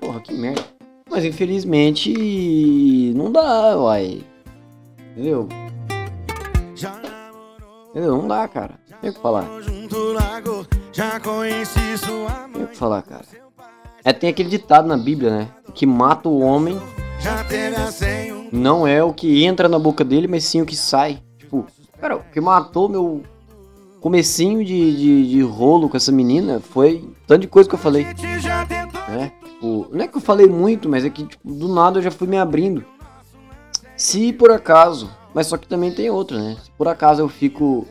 porra, 0.00 0.20
que 0.20 0.34
merda. 0.34 0.64
Mas 1.08 1.24
infelizmente 1.24 3.12
não 3.14 3.32
dá, 3.32 3.76
uai. 3.76 4.24
Entendeu? 5.12 5.48
Entendeu? 7.90 8.16
Não 8.16 8.28
dá, 8.28 8.46
cara. 8.46 8.78
Tem 9.00 9.10
o 9.10 9.14
que 9.14 9.20
falar. 9.20 9.46
Tem 12.52 12.64
o 12.64 12.68
que 12.68 12.76
falar, 12.76 13.02
cara. 13.02 13.24
É, 14.04 14.12
tem 14.12 14.30
aquele 14.30 14.48
ditado 14.48 14.86
na 14.86 14.96
Bíblia, 14.96 15.30
né? 15.30 15.48
Que 15.74 15.84
mata 15.84 16.28
o 16.28 16.40
homem 16.40 16.78
não 18.52 18.86
é 18.86 19.02
o 19.02 19.12
que 19.12 19.44
entra 19.44 19.68
na 19.68 19.78
boca 19.78 20.04
dele, 20.04 20.26
mas 20.28 20.44
sim 20.44 20.60
o 20.60 20.66
que 20.66 20.76
sai. 20.76 21.22
Tipo, 21.38 21.66
cara, 22.00 22.16
o 22.16 22.22
que 22.24 22.40
matou 22.40 22.88
meu 22.88 23.22
comecinho 24.00 24.64
de, 24.64 24.96
de, 24.96 25.30
de 25.30 25.42
rolo 25.42 25.88
com 25.88 25.96
essa 25.96 26.10
menina 26.10 26.60
foi 26.60 27.08
tanto 27.26 27.42
de 27.42 27.48
coisa 27.48 27.68
que 27.68 27.74
eu 27.74 27.78
falei. 27.78 28.04
Né? 29.08 29.32
Tipo, 29.44 29.88
não 29.92 30.04
é 30.04 30.08
que 30.08 30.16
eu 30.16 30.20
falei 30.20 30.46
muito, 30.46 30.88
mas 30.88 31.04
é 31.04 31.10
que 31.10 31.24
tipo, 31.24 31.52
do 31.52 31.68
nada 31.68 31.98
eu 31.98 32.02
já 32.02 32.10
fui 32.10 32.26
me 32.26 32.38
abrindo. 32.38 32.84
Se 33.96 34.32
por 34.32 34.50
acaso, 34.50 35.10
mas 35.34 35.46
só 35.46 35.56
que 35.56 35.68
também 35.68 35.92
tem 35.92 36.08
outra, 36.10 36.38
né? 36.38 36.56
Se 36.62 36.70
por 36.70 36.88
acaso 36.88 37.20
eu 37.20 37.28
fico 37.28 37.86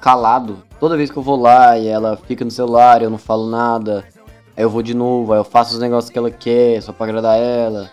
calado 0.00 0.62
toda 0.80 0.96
vez 0.96 1.10
que 1.10 1.16
eu 1.18 1.22
vou 1.22 1.36
lá 1.36 1.78
e 1.78 1.86
ela 1.86 2.16
fica 2.16 2.44
no 2.44 2.50
celular, 2.50 3.02
eu 3.02 3.10
não 3.10 3.18
falo 3.18 3.48
nada. 3.48 4.04
Aí 4.56 4.64
eu 4.64 4.70
vou 4.70 4.82
de 4.82 4.94
novo, 4.94 5.32
aí 5.32 5.38
eu 5.38 5.44
faço 5.44 5.74
os 5.74 5.80
negócios 5.80 6.10
que 6.10 6.18
ela 6.18 6.30
quer, 6.30 6.80
só 6.82 6.92
pra 6.92 7.06
agradar 7.06 7.38
ela. 7.38 7.90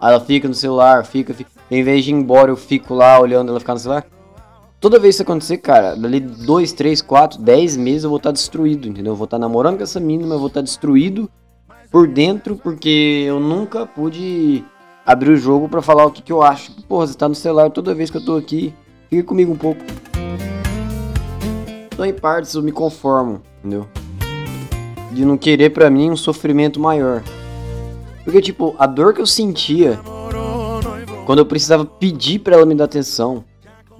Ela 0.00 0.20
fica 0.20 0.46
no 0.46 0.54
celular, 0.54 1.04
fica, 1.04 1.32
fica. 1.32 1.50
Em 1.70 1.82
vez 1.82 2.04
de 2.04 2.10
ir 2.10 2.14
embora, 2.14 2.50
eu 2.50 2.56
fico 2.56 2.94
lá 2.94 3.18
olhando 3.18 3.50
ela 3.50 3.60
ficar 3.60 3.74
no 3.74 3.80
celular. 3.80 4.06
Toda 4.78 4.98
vez 4.98 5.16
que 5.16 5.22
isso 5.22 5.22
acontecer, 5.22 5.56
cara, 5.58 5.96
dali 5.96 6.20
2, 6.20 6.72
3, 6.72 7.00
4, 7.00 7.40
10 7.40 7.76
meses 7.76 8.04
eu 8.04 8.10
vou 8.10 8.18
estar 8.18 8.30
destruído, 8.30 8.86
entendeu? 8.86 9.12
Eu 9.12 9.16
vou 9.16 9.24
estar 9.24 9.38
namorando 9.38 9.78
com 9.78 9.82
essa 9.82 9.98
menina, 9.98 10.24
mas 10.24 10.32
eu 10.32 10.38
vou 10.38 10.48
estar 10.48 10.60
destruído 10.60 11.30
por 11.90 12.06
dentro, 12.06 12.56
porque 12.56 13.24
eu 13.26 13.40
nunca 13.40 13.86
pude 13.86 14.62
abrir 15.04 15.30
o 15.30 15.36
jogo 15.36 15.68
para 15.68 15.80
falar 15.80 16.04
o 16.04 16.10
que, 16.10 16.22
que 16.22 16.32
eu 16.32 16.42
acho. 16.42 16.72
Porra, 16.82 17.06
você 17.06 17.14
tá 17.14 17.28
no 17.28 17.34
celular 17.34 17.70
toda 17.70 17.94
vez 17.94 18.10
que 18.10 18.18
eu 18.18 18.24
tô 18.24 18.36
aqui, 18.36 18.74
fica 19.08 19.22
comigo 19.22 19.52
um 19.52 19.56
pouco. 19.56 19.80
Então, 21.86 22.04
em 22.04 22.12
partes, 22.12 22.52
eu 22.54 22.62
me 22.62 22.70
conformo, 22.70 23.40
entendeu? 23.58 23.88
De 25.12 25.24
não 25.24 25.38
querer 25.38 25.70
para 25.70 25.88
mim 25.88 26.10
um 26.10 26.16
sofrimento 26.16 26.78
maior. 26.78 27.22
Porque, 28.26 28.40
tipo, 28.40 28.74
a 28.76 28.88
dor 28.88 29.14
que 29.14 29.20
eu 29.20 29.26
sentia 29.26 30.00
quando 31.24 31.38
eu 31.38 31.46
precisava 31.46 31.84
pedir 31.84 32.40
para 32.40 32.56
ela 32.56 32.66
me 32.66 32.74
dar 32.74 32.86
atenção, 32.86 33.44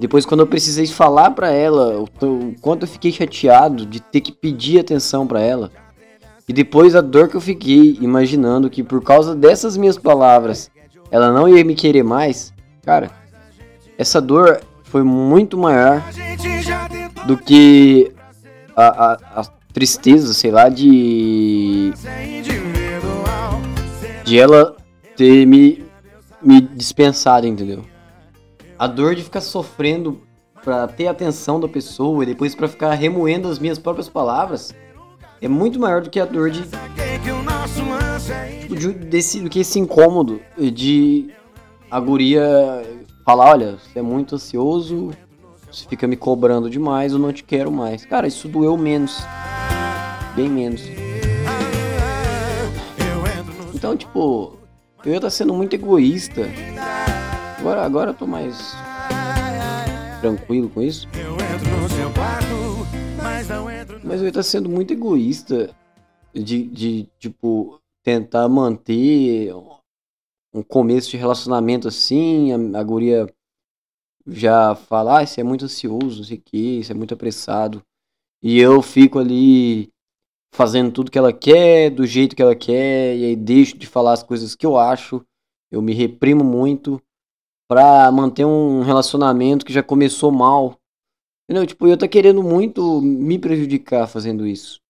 depois 0.00 0.26
quando 0.26 0.40
eu 0.40 0.48
precisei 0.48 0.84
falar 0.88 1.30
para 1.30 1.52
ela 1.52 2.00
o, 2.00 2.52
quanto 2.60 2.82
eu 2.82 2.88
fiquei 2.88 3.12
chateado 3.12 3.86
de 3.86 4.00
ter 4.00 4.20
que 4.20 4.32
pedir 4.32 4.80
atenção 4.80 5.28
para 5.28 5.40
ela, 5.40 5.70
e 6.48 6.52
depois 6.52 6.96
a 6.96 7.00
dor 7.00 7.28
que 7.28 7.36
eu 7.36 7.40
fiquei 7.40 7.98
imaginando 8.00 8.68
que 8.68 8.82
por 8.82 9.00
causa 9.00 9.32
dessas 9.32 9.76
minhas 9.76 9.96
palavras 9.96 10.72
ela 11.08 11.32
não 11.32 11.48
ia 11.48 11.64
me 11.64 11.76
querer 11.76 12.02
mais, 12.02 12.52
cara, 12.82 13.12
essa 13.96 14.20
dor 14.20 14.60
foi 14.82 15.04
muito 15.04 15.56
maior 15.56 16.02
do 17.28 17.36
que 17.36 18.12
a, 18.74 18.86
a, 18.86 19.40
a 19.40 19.44
tristeza, 19.72 20.34
sei 20.34 20.50
lá, 20.50 20.68
de. 20.68 21.92
De 24.26 24.38
ela 24.38 24.76
ter 25.16 25.46
me, 25.46 25.84
me 26.42 26.60
dispensado, 26.60 27.46
entendeu? 27.46 27.84
A 28.78 28.86
dor 28.86 29.14
de 29.14 29.22
ficar 29.22 29.40
sofrendo 29.40 30.20
pra 30.62 30.88
ter 30.88 31.06
atenção 31.06 31.60
da 31.60 31.68
pessoa 31.68 32.24
e 32.24 32.26
depois 32.26 32.54
para 32.54 32.66
ficar 32.66 32.92
remoendo 32.94 33.48
as 33.48 33.58
minhas 33.58 33.78
próprias 33.78 34.08
palavras 34.08 34.74
é 35.40 35.48
muito 35.48 35.78
maior 35.78 36.02
do 36.02 36.10
que 36.10 36.18
a 36.18 36.24
dor 36.24 36.50
de. 36.50 36.62
Tipo, 38.62 38.74
de, 38.74 38.92
desse, 38.92 39.40
do 39.40 39.48
que 39.48 39.60
esse 39.60 39.78
incômodo 39.78 40.40
de 40.58 41.30
a 41.90 42.00
guria 42.00 42.42
falar: 43.24 43.50
olha, 43.50 43.78
você 43.78 44.00
é 44.00 44.02
muito 44.02 44.34
ansioso, 44.34 45.10
você 45.70 45.86
fica 45.88 46.06
me 46.06 46.16
cobrando 46.16 46.68
demais, 46.68 47.12
eu 47.12 47.18
não 47.18 47.32
te 47.32 47.44
quero 47.44 47.70
mais. 47.70 48.04
Cara, 48.04 48.26
isso 48.26 48.48
doeu 48.48 48.76
menos. 48.76 49.22
Bem 50.34 50.48
menos. 50.48 50.82
Então, 53.76 53.94
tipo, 53.94 54.56
eu 55.04 55.10
ia 55.10 55.16
estar 55.16 55.28
sendo 55.28 55.52
muito 55.52 55.74
egoísta. 55.74 56.46
Agora, 57.58 57.84
agora 57.84 58.10
eu 58.12 58.14
tô 58.14 58.26
mais 58.26 58.72
tranquilo 60.22 60.70
com 60.70 60.80
isso. 60.80 61.06
Mas 64.02 64.20
eu 64.20 64.22
ia 64.22 64.28
estar 64.28 64.42
sendo 64.42 64.70
muito 64.70 64.94
egoísta 64.94 65.76
de, 66.32 66.62
de, 66.68 67.06
tipo, 67.18 67.78
tentar 68.02 68.48
manter 68.48 69.52
um 70.54 70.62
começo 70.62 71.10
de 71.10 71.18
relacionamento 71.18 71.86
assim, 71.86 72.52
a, 72.52 72.80
a 72.80 72.82
guria 72.82 73.26
já 74.26 74.74
falar, 74.74 75.18
ah, 75.18 75.22
isso 75.22 75.38
é 75.38 75.44
muito 75.44 75.66
ansioso, 75.66 76.20
não 76.20 76.24
sei 76.24 76.38
o 76.38 76.42
que, 76.42 76.78
isso 76.80 76.92
é 76.92 76.94
muito 76.94 77.12
apressado. 77.12 77.82
E 78.42 78.58
eu 78.58 78.80
fico 78.80 79.18
ali 79.18 79.92
fazendo 80.56 80.90
tudo 80.90 81.10
que 81.10 81.18
ela 81.18 81.34
quer, 81.34 81.90
do 81.90 82.06
jeito 82.06 82.34
que 82.34 82.40
ela 82.40 82.56
quer, 82.56 83.14
e 83.14 83.26
aí 83.26 83.36
deixo 83.36 83.76
de 83.76 83.86
falar 83.86 84.14
as 84.14 84.22
coisas 84.22 84.54
que 84.54 84.64
eu 84.64 84.78
acho. 84.78 85.22
Eu 85.70 85.82
me 85.82 85.92
reprimo 85.92 86.42
muito 86.42 87.00
pra 87.68 88.10
manter 88.10 88.46
um 88.46 88.80
relacionamento 88.80 89.66
que 89.66 89.72
já 89.72 89.82
começou 89.82 90.32
mal. 90.32 90.80
Entendeu? 91.44 91.66
Tipo, 91.66 91.86
eu 91.86 91.98
tô 91.98 92.08
querendo 92.08 92.42
muito 92.42 93.02
me 93.02 93.38
prejudicar 93.38 94.08
fazendo 94.08 94.46
isso. 94.46 94.80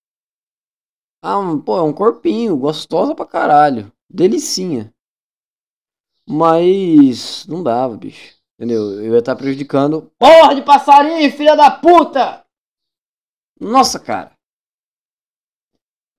Ah, 1.21 1.41
pô, 1.65 1.79
é 1.79 1.83
um 1.83 1.93
corpinho, 1.93 2.57
gostosa 2.57 3.13
pra 3.13 3.27
caralho. 3.27 3.93
Delicinha. 4.09 4.95
Mas 6.29 7.45
não 7.47 7.65
dava, 7.65 7.97
bicho. 7.97 8.37
Entendeu? 8.57 9.03
Eu 9.03 9.15
ia 9.15 9.19
estar 9.19 9.35
tá 9.35 9.39
prejudicando. 9.39 10.13
Porra 10.17 10.55
de 10.55 10.63
passarinho, 10.63 11.33
filha 11.33 11.57
da 11.57 11.73
puta! 11.73 12.47
Nossa, 13.61 13.99
cara. 13.99 14.36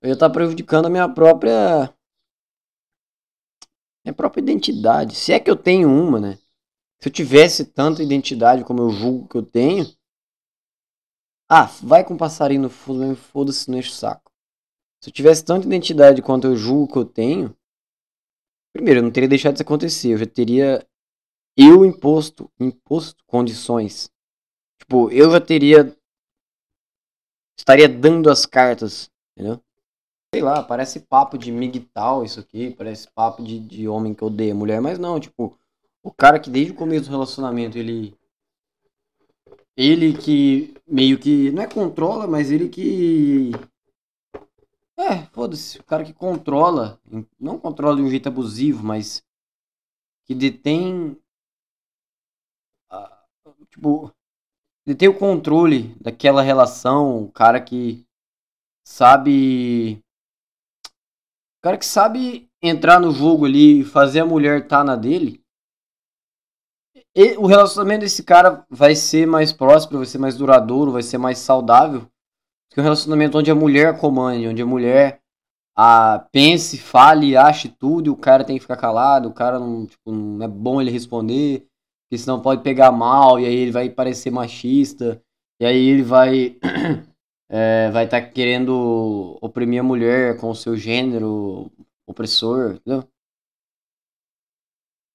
Eu 0.00 0.08
ia 0.08 0.14
estar 0.14 0.28
tá 0.28 0.32
prejudicando 0.32 0.86
a 0.86 0.90
minha 0.90 1.08
própria. 1.08 1.92
Minha 4.04 4.14
própria 4.14 4.40
identidade. 4.40 5.14
Se 5.14 5.32
é 5.32 5.40
que 5.40 5.50
eu 5.50 5.56
tenho 5.56 5.88
uma, 5.90 6.20
né? 6.20 6.38
Se 7.00 7.08
eu 7.08 7.12
tivesse 7.12 7.64
tanta 7.64 8.02
identidade 8.02 8.64
como 8.64 8.80
eu 8.80 8.90
julgo 8.90 9.28
que 9.28 9.36
eu 9.36 9.42
tenho, 9.42 9.86
ah, 11.48 11.64
vai 11.82 12.04
com 12.04 12.14
um 12.14 12.18
passarinho 12.18 12.62
no 12.62 12.70
fundo 12.70 13.14
foda-se, 13.16 13.70
não 13.70 13.78
enche 13.78 13.90
o 13.90 13.92
saco. 13.92 14.30
Se 15.02 15.10
eu 15.10 15.14
tivesse 15.14 15.44
tanta 15.44 15.66
identidade 15.66 16.22
quanto 16.22 16.46
eu 16.46 16.56
julgo 16.56 16.92
que 16.92 16.98
eu 16.98 17.04
tenho, 17.04 17.56
Primeiro, 18.78 19.00
eu 19.00 19.04
não 19.04 19.10
teria 19.10 19.28
deixado 19.28 19.54
isso 19.54 19.62
acontecer. 19.62 20.12
Eu 20.12 20.18
já 20.18 20.26
teria. 20.26 20.86
Eu 21.56 21.84
imposto, 21.84 22.48
imposto 22.60 23.24
condições. 23.26 24.08
Tipo, 24.78 25.10
eu 25.10 25.30
já 25.32 25.40
teria. 25.40 25.96
Estaria 27.58 27.88
dando 27.88 28.30
as 28.30 28.46
cartas, 28.46 29.10
entendeu? 29.32 29.60
Sei 30.34 30.42
lá, 30.42 30.62
parece 30.62 31.00
papo 31.00 31.38
de 31.38 31.50
migtal 31.50 32.24
isso 32.24 32.40
aqui, 32.40 32.70
parece 32.70 33.10
papo 33.10 33.42
de, 33.42 33.58
de 33.60 33.88
homem 33.88 34.14
que 34.14 34.22
odeia 34.24 34.54
mulher, 34.54 34.80
mas 34.80 34.98
não, 34.98 35.18
tipo, 35.18 35.58
o 36.02 36.12
cara 36.12 36.38
que 36.40 36.50
desde 36.50 36.72
o 36.72 36.76
começo 36.76 37.06
do 37.06 37.10
relacionamento 37.10 37.76
ele. 37.76 38.16
Ele 39.76 40.16
que 40.16 40.74
meio 40.86 41.18
que. 41.18 41.50
Não 41.52 41.62
é 41.62 41.66
controla, 41.68 42.26
mas 42.26 42.50
ele 42.50 42.68
que. 42.68 43.52
É, 44.96 45.26
foda-se. 45.32 45.78
O 45.78 45.84
cara 45.84 46.04
que 46.04 46.12
controla. 46.12 47.00
Não 47.38 47.58
controla 47.58 47.96
de 47.96 48.02
um 48.02 48.10
jeito 48.10 48.28
abusivo, 48.28 48.82
mas. 48.84 49.22
Que 50.24 50.34
detém. 50.34 51.16
Tipo. 53.70 54.12
Detém 54.86 55.08
o 55.08 55.18
controle 55.18 55.94
daquela 56.00 56.42
relação. 56.42 57.22
O 57.22 57.30
cara 57.30 57.60
que 57.60 58.04
sabe. 58.82 60.02
Cara 61.68 61.76
que 61.76 61.84
sabe 61.84 62.48
entrar 62.62 62.98
no 62.98 63.10
jogo 63.10 63.44
ali 63.44 63.80
e 63.80 63.84
fazer 63.84 64.20
a 64.20 64.24
mulher 64.24 64.62
estar 64.62 64.78
tá 64.78 64.84
na 64.84 64.96
dele 64.96 65.44
e 67.14 67.36
o 67.36 67.44
relacionamento 67.44 68.00
desse 68.00 68.22
cara 68.22 68.64
vai 68.70 68.94
ser 68.94 69.26
mais 69.26 69.52
próspero, 69.52 69.98
vai 69.98 70.06
ser 70.06 70.16
mais 70.16 70.34
duradouro, 70.34 70.92
vai 70.92 71.02
ser 71.02 71.18
mais 71.18 71.36
saudável 71.36 72.06
que 72.70 72.80
um 72.80 72.82
relacionamento 72.82 73.36
onde 73.36 73.50
a 73.50 73.54
mulher 73.54 73.98
comande, 73.98 74.48
onde 74.48 74.62
a 74.62 74.66
mulher 74.66 75.20
a, 75.76 76.26
pense, 76.32 76.78
fale, 76.78 77.36
ache 77.36 77.68
tudo 77.68 78.06
e 78.06 78.10
o 78.10 78.16
cara 78.16 78.44
tem 78.44 78.56
que 78.56 78.62
ficar 78.62 78.78
calado, 78.78 79.28
o 79.28 79.34
cara 79.34 79.58
não, 79.58 79.84
tipo, 79.84 80.10
não 80.10 80.42
é 80.42 80.48
bom 80.48 80.80
ele 80.80 80.90
responder, 80.90 81.66
porque 82.08 82.16
senão 82.16 82.40
pode 82.40 82.62
pegar 82.62 82.90
mal 82.90 83.38
e 83.38 83.44
aí 83.44 83.54
ele 83.54 83.72
vai 83.72 83.90
parecer 83.90 84.30
machista, 84.30 85.22
e 85.60 85.66
aí 85.66 85.86
ele 85.86 86.02
vai 86.02 86.56
é, 87.50 87.90
vai 87.90 88.04
estar 88.04 88.20
tá 88.20 88.26
querendo 88.26 89.38
oprimir 89.40 89.80
a 89.80 89.84
mulher 89.84 90.36
com 90.38 90.50
o 90.50 90.54
seu 90.54 90.76
gênero 90.76 91.70
opressor, 92.06 92.74
entendeu? 92.74 93.08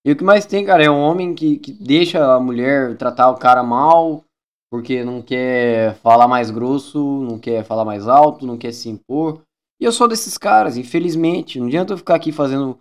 E 0.06 0.12
o 0.12 0.16
que 0.18 0.24
mais 0.24 0.46
tem, 0.46 0.66
cara, 0.66 0.84
é 0.84 0.90
um 0.90 1.00
homem 1.00 1.34
que, 1.34 1.58
que 1.58 1.72
deixa 1.72 2.36
a 2.36 2.40
mulher 2.40 2.98
tratar 2.98 3.30
o 3.32 3.38
cara 3.38 3.64
mal, 3.64 4.24
porque 4.70 5.04
não 5.04 5.22
quer 5.22 5.96
falar 5.98 6.28
mais 6.28 6.52
grosso, 6.52 7.00
não 7.24 7.40
quer 7.40 7.64
falar 7.64 7.86
mais 7.86 8.08
alto, 8.08 8.46
não 8.46 8.58
quer 8.58 8.74
se 8.74 8.90
impor. 8.90 9.42
E 9.80 9.86
eu 9.86 9.92
sou 9.92 10.08
desses 10.08 10.38
caras, 10.38 10.78
infelizmente. 10.78 11.60
Não 11.60 11.68
adianta 11.68 11.94
eu 11.94 11.98
ficar 11.98 12.16
aqui 12.16 12.32
fazendo 12.32 12.78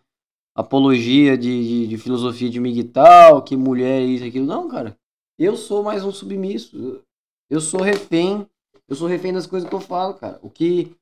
apologia 0.56 1.36
de, 1.38 1.84
de, 1.84 1.86
de 1.88 1.98
filosofia 1.98 2.50
de 2.50 2.58
migtal, 2.58 3.42
que 3.42 3.56
mulher 3.56 4.00
é 4.00 4.04
isso, 4.04 4.24
aquilo. 4.24 4.46
Não, 4.46 4.68
cara. 4.68 4.96
Eu 5.38 5.56
sou 5.56 5.82
mais 5.82 6.04
um 6.04 6.10
submisso. 6.10 7.02
Eu 7.50 7.60
sou 7.60 7.80
refém. 7.80 8.46
Eu 8.92 8.96
sou 8.96 9.08
refém 9.08 9.32
das 9.32 9.46
coisas 9.46 9.66
que 9.66 9.74
eu 9.74 9.80
falo, 9.80 10.12
cara. 10.12 10.38
O 10.42 10.50
que, 10.50 10.94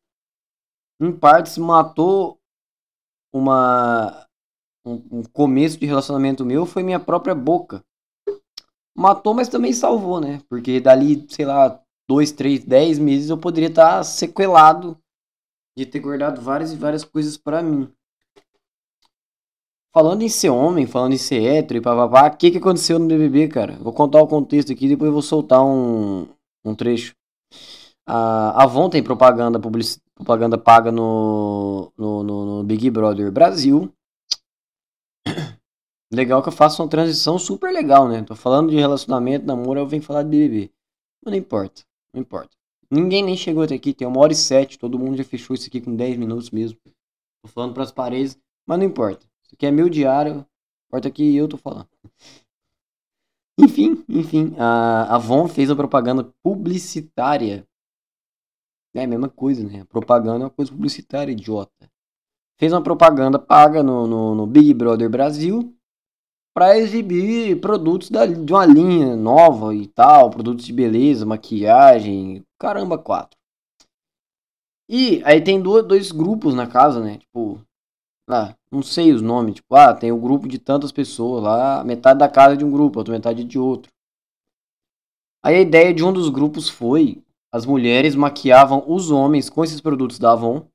em 1.00 1.10
parte, 1.10 1.50
se 1.50 1.58
matou 1.58 2.38
uma 3.34 4.28
um, 4.86 5.02
um 5.10 5.22
começo 5.24 5.76
de 5.76 5.86
relacionamento 5.86 6.46
meu 6.46 6.64
foi 6.64 6.84
minha 6.84 7.00
própria 7.00 7.34
boca. 7.34 7.84
Matou, 8.96 9.34
mas 9.34 9.48
também 9.48 9.72
salvou, 9.72 10.20
né? 10.20 10.40
Porque 10.48 10.78
dali, 10.78 11.26
sei 11.28 11.44
lá, 11.44 11.82
dois, 12.08 12.30
três, 12.30 12.64
dez 12.64 12.96
meses 12.96 13.28
eu 13.28 13.36
poderia 13.36 13.68
estar 13.68 14.04
sequelado 14.04 14.96
de 15.76 15.84
ter 15.84 15.98
guardado 15.98 16.40
várias 16.40 16.72
e 16.72 16.76
várias 16.76 17.02
coisas 17.02 17.36
para 17.36 17.60
mim. 17.60 17.92
Falando 19.92 20.22
em 20.22 20.28
ser 20.28 20.50
homem, 20.50 20.86
falando 20.86 21.14
em 21.14 21.18
ser 21.18 21.42
hétero 21.42 21.78
e 21.78 21.82
papapá, 21.82 22.28
o 22.28 22.36
que, 22.36 22.52
que 22.52 22.58
aconteceu 22.58 23.00
no 23.00 23.08
BBB, 23.08 23.48
cara? 23.48 23.72
Vou 23.78 23.92
contar 23.92 24.22
o 24.22 24.28
contexto 24.28 24.70
aqui, 24.70 24.86
depois 24.86 25.08
eu 25.08 25.12
vou 25.12 25.22
soltar 25.22 25.60
um, 25.64 26.28
um 26.64 26.72
trecho. 26.72 27.18
A 28.12 28.64
Avon 28.64 28.90
tem 28.90 29.04
propaganda, 29.04 29.60
public, 29.60 30.00
propaganda 30.16 30.58
paga 30.58 30.90
no, 30.90 31.92
no, 31.96 32.24
no, 32.24 32.44
no 32.44 32.64
Big 32.64 32.90
Brother 32.90 33.30
Brasil. 33.30 33.88
Legal 36.12 36.42
que 36.42 36.48
eu 36.48 36.52
faço 36.52 36.82
uma 36.82 36.88
transição 36.88 37.38
super 37.38 37.72
legal, 37.72 38.08
né? 38.08 38.24
Tô 38.24 38.34
falando 38.34 38.70
de 38.70 38.76
relacionamento, 38.76 39.46
namoro, 39.46 39.78
eu 39.78 39.86
venho 39.86 40.02
falar 40.02 40.24
de 40.24 40.30
BBB. 40.30 40.72
Mas 41.24 41.30
não 41.30 41.38
importa, 41.38 41.82
não 42.12 42.20
importa. 42.20 42.50
Ninguém 42.90 43.22
nem 43.22 43.36
chegou 43.36 43.62
até 43.62 43.76
aqui, 43.76 43.94
tem 43.94 44.08
uma 44.08 44.18
hora 44.18 44.32
e 44.32 44.36
sete, 44.36 44.76
todo 44.76 44.98
mundo 44.98 45.16
já 45.16 45.22
fechou 45.22 45.54
isso 45.54 45.68
aqui 45.68 45.80
com 45.80 45.94
10 45.94 46.16
minutos 46.16 46.50
mesmo. 46.50 46.76
Tô 47.44 47.48
falando 47.48 47.74
pras 47.74 47.92
paredes, 47.92 48.36
mas 48.66 48.76
não 48.76 48.86
importa. 48.86 49.24
Isso 49.44 49.54
aqui 49.54 49.66
é 49.66 49.70
meu 49.70 49.88
diário, 49.88 50.44
importa 50.88 51.08
que 51.12 51.36
eu 51.36 51.46
tô 51.46 51.56
falando. 51.56 51.86
Enfim, 53.56 54.04
enfim, 54.08 54.52
a 54.58 55.14
Avon 55.14 55.46
fez 55.46 55.70
a 55.70 55.76
propaganda 55.76 56.28
publicitária. 56.42 57.64
É 58.94 59.04
a 59.04 59.06
mesma 59.06 59.28
coisa, 59.28 59.62
né? 59.66 59.84
Propaganda 59.84 60.44
é 60.44 60.46
uma 60.46 60.50
coisa 60.50 60.72
publicitária, 60.72 61.32
idiota. 61.32 61.88
Fez 62.58 62.72
uma 62.72 62.82
propaganda 62.82 63.38
paga 63.38 63.82
no, 63.82 64.06
no, 64.06 64.34
no 64.34 64.46
Big 64.46 64.74
Brother 64.74 65.08
Brasil 65.08 65.74
para 66.54 66.76
exibir 66.76 67.60
produtos 67.60 68.10
da, 68.10 68.26
de 68.26 68.52
uma 68.52 68.66
linha 68.66 69.16
nova 69.16 69.74
e 69.74 69.86
tal, 69.86 70.30
produtos 70.30 70.66
de 70.66 70.72
beleza, 70.72 71.24
maquiagem, 71.24 72.44
caramba, 72.58 72.98
quatro. 72.98 73.38
E 74.88 75.22
aí 75.24 75.40
tem 75.40 75.62
dois, 75.62 75.86
dois 75.86 76.10
grupos 76.10 76.52
na 76.52 76.66
casa, 76.66 77.00
né? 77.00 77.18
Tipo, 77.18 77.60
ah, 78.28 78.54
não 78.70 78.82
sei 78.82 79.12
os 79.12 79.22
nomes, 79.22 79.54
tipo, 79.54 79.74
ah, 79.74 79.94
tem 79.94 80.10
o 80.10 80.16
um 80.16 80.20
grupo 80.20 80.48
de 80.48 80.58
tantas 80.58 80.90
pessoas 80.90 81.44
lá, 81.44 81.84
metade 81.84 82.18
da 82.18 82.28
casa 82.28 82.54
é 82.54 82.56
de 82.56 82.64
um 82.64 82.70
grupo, 82.70 82.98
outra 82.98 83.14
metade 83.14 83.42
é 83.42 83.44
de 83.44 83.58
outro. 83.58 83.90
Aí 85.42 85.54
a 85.54 85.60
ideia 85.60 85.94
de 85.94 86.04
um 86.04 86.12
dos 86.12 86.28
grupos 86.28 86.68
foi 86.68 87.22
as 87.52 87.66
mulheres 87.66 88.14
maquiavam 88.14 88.84
os 88.86 89.10
homens 89.10 89.50
com 89.50 89.64
esses 89.64 89.80
produtos 89.80 90.18
da 90.18 90.32
Avon 90.32 90.66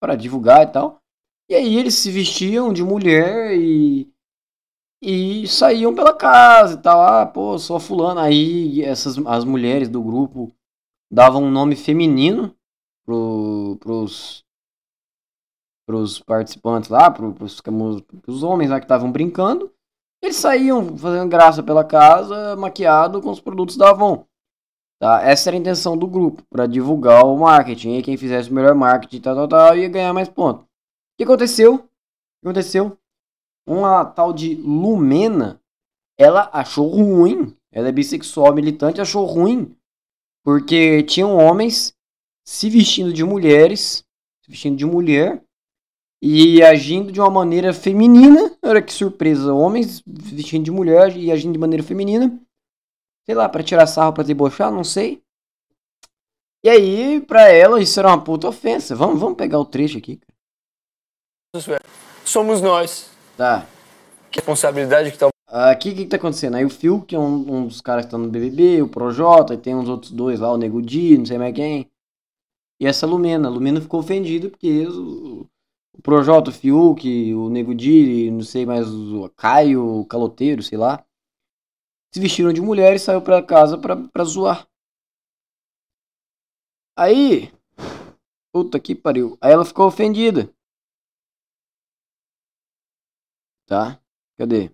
para 0.00 0.16
divulgar 0.16 0.62
e 0.62 0.72
tal. 0.72 1.00
E 1.48 1.54
aí 1.54 1.76
eles 1.76 1.94
se 1.94 2.10
vestiam 2.10 2.72
de 2.72 2.82
mulher 2.82 3.56
e 3.56 4.12
e 5.00 5.46
saíam 5.46 5.94
pela 5.94 6.14
casa 6.14 6.74
e 6.74 6.82
tal. 6.82 7.00
Ah, 7.00 7.26
pô, 7.26 7.58
sou 7.58 7.76
a 7.76 7.80
fulana. 7.80 8.22
Aí 8.22 8.82
essas, 8.82 9.16
as 9.26 9.44
mulheres 9.44 9.88
do 9.88 10.02
grupo 10.02 10.52
davam 11.10 11.44
um 11.44 11.50
nome 11.50 11.76
feminino 11.76 12.54
pro, 13.04 13.76
pros, 13.80 14.44
pros 15.86 16.18
participantes 16.18 16.90
lá, 16.90 17.10
pro, 17.10 17.32
pros, 17.32 17.60
pros 17.60 18.42
homens 18.42 18.70
lá 18.70 18.80
que 18.80 18.84
estavam 18.84 19.12
brincando. 19.12 19.72
Eles 20.20 20.36
saíam 20.36 20.96
fazendo 20.98 21.28
graça 21.28 21.62
pela 21.62 21.84
casa, 21.84 22.56
maquiado 22.56 23.22
com 23.22 23.30
os 23.30 23.40
produtos 23.40 23.76
da 23.76 23.90
Avon. 23.90 24.25
Tá? 24.98 25.22
Essa 25.22 25.50
era 25.50 25.56
a 25.56 25.60
intenção 25.60 25.96
do 25.96 26.06
grupo, 26.06 26.42
para 26.50 26.66
divulgar 26.66 27.24
o 27.24 27.36
marketing. 27.38 27.98
E 27.98 28.02
quem 28.02 28.16
fizesse 28.16 28.50
o 28.50 28.54
melhor 28.54 28.74
marketing 28.74 29.20
tal, 29.20 29.34
tal, 29.34 29.48
tal, 29.48 29.76
ia 29.76 29.88
ganhar 29.88 30.12
mais 30.12 30.28
pontos. 30.28 30.64
O 30.64 30.66
que 31.18 31.24
aconteceu? 31.24 31.74
O 31.74 31.78
que 31.78 32.48
aconteceu? 32.48 32.98
uma 33.66 34.04
tal 34.04 34.32
de 34.32 34.54
Lumena, 34.54 35.60
ela 36.16 36.48
achou 36.52 36.86
ruim, 36.88 37.54
ela 37.72 37.88
é 37.88 37.92
bissexual 37.92 38.54
militante, 38.54 39.00
achou 39.00 39.26
ruim, 39.26 39.74
porque 40.44 41.02
tinham 41.02 41.36
homens 41.36 41.92
se 42.46 42.70
vestindo 42.70 43.12
de 43.12 43.24
mulheres, 43.24 44.04
se 44.42 44.50
vestindo 44.50 44.76
de 44.76 44.86
mulher, 44.86 45.42
e 46.22 46.62
agindo 46.62 47.12
de 47.12 47.20
uma 47.20 47.28
maneira 47.28 47.74
feminina. 47.74 48.56
Olha 48.62 48.80
que 48.80 48.92
surpresa, 48.92 49.52
homens 49.52 50.02
vestindo 50.06 50.64
de 50.64 50.70
mulher 50.70 51.14
e 51.16 51.30
agindo 51.30 51.52
de 51.52 51.58
maneira 51.58 51.82
feminina. 51.82 52.40
Sei 53.26 53.34
lá, 53.34 53.48
para 53.48 53.62
tirar 53.62 53.86
sarro, 53.86 54.12
para 54.12 54.24
debochar, 54.24 54.70
não 54.70 54.84
sei. 54.84 55.20
E 56.64 56.68
aí, 56.68 57.20
pra 57.20 57.48
ela, 57.50 57.80
isso 57.80 57.98
era 57.98 58.08
uma 58.08 58.22
puta 58.22 58.48
ofensa. 58.48 58.94
Vamos, 58.94 59.20
vamos 59.20 59.36
pegar 59.36 59.58
o 59.58 59.64
trecho 59.64 59.98
aqui. 59.98 60.20
Somos 62.24 62.60
nós. 62.60 63.10
Tá. 63.36 63.66
Que 64.30 64.38
responsabilidade 64.38 65.10
que 65.12 65.18
tá. 65.18 65.28
Aqui 65.48 65.90
o 65.90 65.94
que, 65.94 66.02
que 66.02 66.10
tá 66.10 66.16
acontecendo? 66.16 66.56
Aí 66.56 66.64
o 66.64 66.70
Phil, 66.70 67.00
que 67.02 67.14
é 67.14 67.18
um, 67.18 67.54
um 67.54 67.66
dos 67.68 67.80
caras 67.80 68.04
que 68.04 68.08
estão 68.08 68.18
no 68.18 68.28
BBB, 68.28 68.82
o 68.82 68.88
Projota, 68.88 69.54
e 69.54 69.58
tem 69.58 69.76
uns 69.76 69.88
outros 69.88 70.10
dois 70.10 70.40
lá, 70.40 70.52
o 70.52 70.56
Nego 70.56 70.82
Di, 70.82 71.16
não 71.16 71.24
sei 71.24 71.38
mais 71.38 71.54
quem. 71.54 71.88
E 72.80 72.86
essa 72.86 73.06
Lumena. 73.06 73.48
A 73.48 73.50
Lumena 73.50 73.80
ficou 73.80 74.00
ofendida 74.00 74.50
porque 74.50 74.86
o, 74.88 75.46
o 75.96 76.02
Projota, 76.02 76.50
o 76.50 76.52
Fiuk, 76.52 77.32
o 77.32 77.48
Nego 77.48 77.74
Di, 77.74 78.28
não 78.30 78.42
sei 78.42 78.66
mais, 78.66 78.88
o 78.88 79.30
Caio, 79.36 80.00
o 80.00 80.04
Caloteiro, 80.04 80.64
sei 80.64 80.76
lá. 80.76 81.05
Se 82.12 82.20
vestiram 82.20 82.52
de 82.52 82.60
mulher 82.60 82.94
e 82.94 82.98
saiu 82.98 83.20
pra 83.20 83.42
casa 83.42 83.78
pra, 83.78 83.96
pra 83.96 84.24
zoar. 84.24 84.66
Aí. 86.96 87.52
Puta 88.52 88.80
que 88.80 88.94
pariu. 88.94 89.36
Aí 89.40 89.52
ela 89.52 89.64
ficou 89.64 89.86
ofendida. 89.86 90.50
Tá? 93.66 94.00
Cadê? 94.38 94.70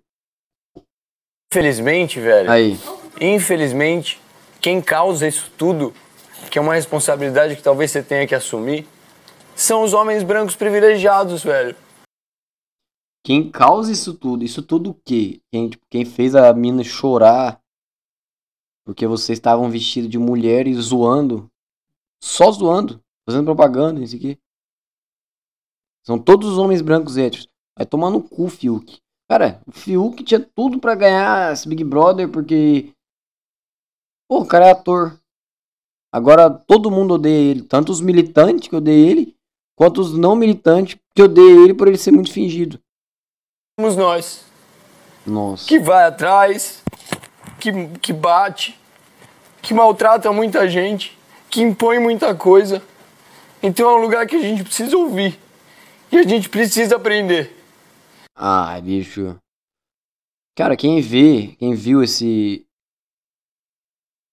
Infelizmente, 1.53 2.21
velho. 2.21 2.51
Aí. 2.51 2.79
Infelizmente, 3.21 4.21
quem 4.61 4.81
causa 4.81 5.27
isso 5.27 5.51
tudo, 5.59 5.93
que 6.51 6.59
é 6.59 6.63
uma 6.63 6.75
responsabilidade 6.75 7.57
que 7.57 7.63
talvez 7.63 7.91
você 7.91 8.03
tenha 8.03 8.27
que 8.27 8.35
assumir, 8.35 8.87
são 9.55 9.83
os 9.83 9.93
homens 9.93 10.23
brancos 10.23 10.57
privilegiados, 10.57 11.43
velho. 11.43 11.77
Quem 13.25 13.51
causa 13.51 13.93
isso 13.93 14.15
tudo, 14.15 14.45
isso 14.45 14.63
tudo 14.63 14.91
o 14.91 14.95
quê? 14.95 15.41
Quem, 15.51 15.71
tipo, 15.71 15.85
quem 15.89 16.05
fez 16.05 16.35
a 16.35 16.53
mina 16.53 16.83
chorar 16.83 17.63
porque 18.85 19.07
vocês 19.07 19.39
estavam 19.39 19.71
vestidos 19.71 20.11
de 20.11 20.19
mulher 20.19 20.67
e 20.67 20.75
zoando, 20.75 21.51
só 22.23 22.51
zoando, 22.51 23.01
fazendo 23.25 23.45
propaganda, 23.45 24.03
isso 24.03 24.17
aqui. 24.17 24.39
São 26.05 26.19
todos 26.19 26.49
os 26.49 26.59
homens 26.59 26.83
brancos 26.83 27.17
héteros. 27.17 27.47
Vai 27.77 27.87
tomar 27.87 28.11
no 28.11 28.21
cu, 28.21 28.49
Fiuk. 28.49 28.99
Cara, 29.31 29.63
o 29.67 29.73
Fiuk 29.73 30.25
tinha 30.25 30.41
tudo 30.41 30.81
pra 30.81 30.97
ganhar 30.97 31.53
esse 31.53 31.69
Big 31.69 31.85
Brother 31.85 32.29
porque. 32.29 32.93
Pô, 34.29 34.41
o 34.41 34.47
cara 34.47 34.67
é 34.67 34.71
ator. 34.73 35.19
Agora 36.13 36.51
todo 36.51 36.91
mundo 36.91 37.15
odeia 37.15 37.51
ele. 37.51 37.63
Tanto 37.63 37.93
os 37.93 38.01
militantes 38.01 38.69
que 38.69 38.77
odeiam 38.77 39.11
ele, 39.11 39.37
quanto 39.77 40.01
os 40.01 40.13
não 40.13 40.35
militantes 40.35 40.99
que 41.15 41.23
odeiam 41.23 41.65
ele 41.65 41.73
por 41.73 41.87
ele 41.87 41.97
ser 41.97 42.11
muito 42.11 42.33
fingido. 42.33 42.81
Somos 43.83 43.97
nós. 43.97 44.45
Nossa. 45.27 45.67
Que 45.67 45.81
vai 45.81 46.05
atrás, 46.05 46.85
que, 47.59 47.73
que 47.99 48.13
bate, 48.13 48.79
que 49.61 49.75
maltrata 49.75 50.31
muita 50.33 50.69
gente, 50.69 51.19
que 51.51 51.61
impõe 51.63 51.99
muita 51.99 52.33
coisa. 52.33 52.81
Então 53.61 53.91
é 53.91 53.95
um 53.99 54.01
lugar 54.01 54.25
que 54.29 54.37
a 54.37 54.41
gente 54.41 54.63
precisa 54.63 54.97
ouvir. 54.97 55.37
E 56.13 56.19
a 56.19 56.23
gente 56.23 56.49
precisa 56.49 56.95
aprender. 56.95 57.61
Ah, 58.37 58.81
bicho. 58.81 59.37
Cara, 60.57 60.77
quem 60.77 61.01
vê, 61.01 61.57
quem 61.59 61.75
viu 61.75 62.05
esse. 62.05 62.65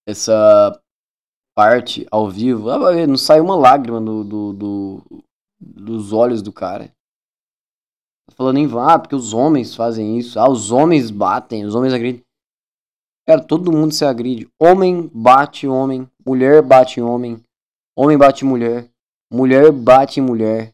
Essa 0.06 0.80
parte 1.56 2.06
ao 2.10 2.30
vivo, 2.30 2.70
ah, 2.70 3.06
não 3.06 3.16
sai 3.16 3.40
uma 3.40 3.56
lágrima 3.56 4.00
do, 4.00 4.22
do, 4.24 4.52
do- 4.52 5.24
dos 5.60 6.12
olhos 6.12 6.40
do 6.40 6.52
cara. 6.52 6.92
Tá 8.30 8.36
falando 8.36 8.58
em 8.58 8.66
vá, 8.66 8.98
porque 8.98 9.14
os 9.14 9.32
homens 9.32 9.74
fazem 9.74 10.18
isso. 10.18 10.38
Ah, 10.38 10.48
os 10.48 10.70
homens 10.70 11.10
batem, 11.10 11.64
os 11.64 11.74
homens 11.74 11.92
agridem. 11.92 12.22
Cara, 13.26 13.42
todo 13.42 13.72
mundo 13.72 13.92
se 13.92 14.04
agride. 14.04 14.48
Homem 14.60 15.10
bate 15.12 15.66
homem, 15.66 16.08
mulher 16.24 16.62
bate 16.62 17.00
homem, 17.00 17.42
homem 17.96 18.16
bate 18.16 18.44
mulher, 18.44 18.88
mulher 19.30 19.70
bate 19.72 20.20
mulher. 20.20 20.72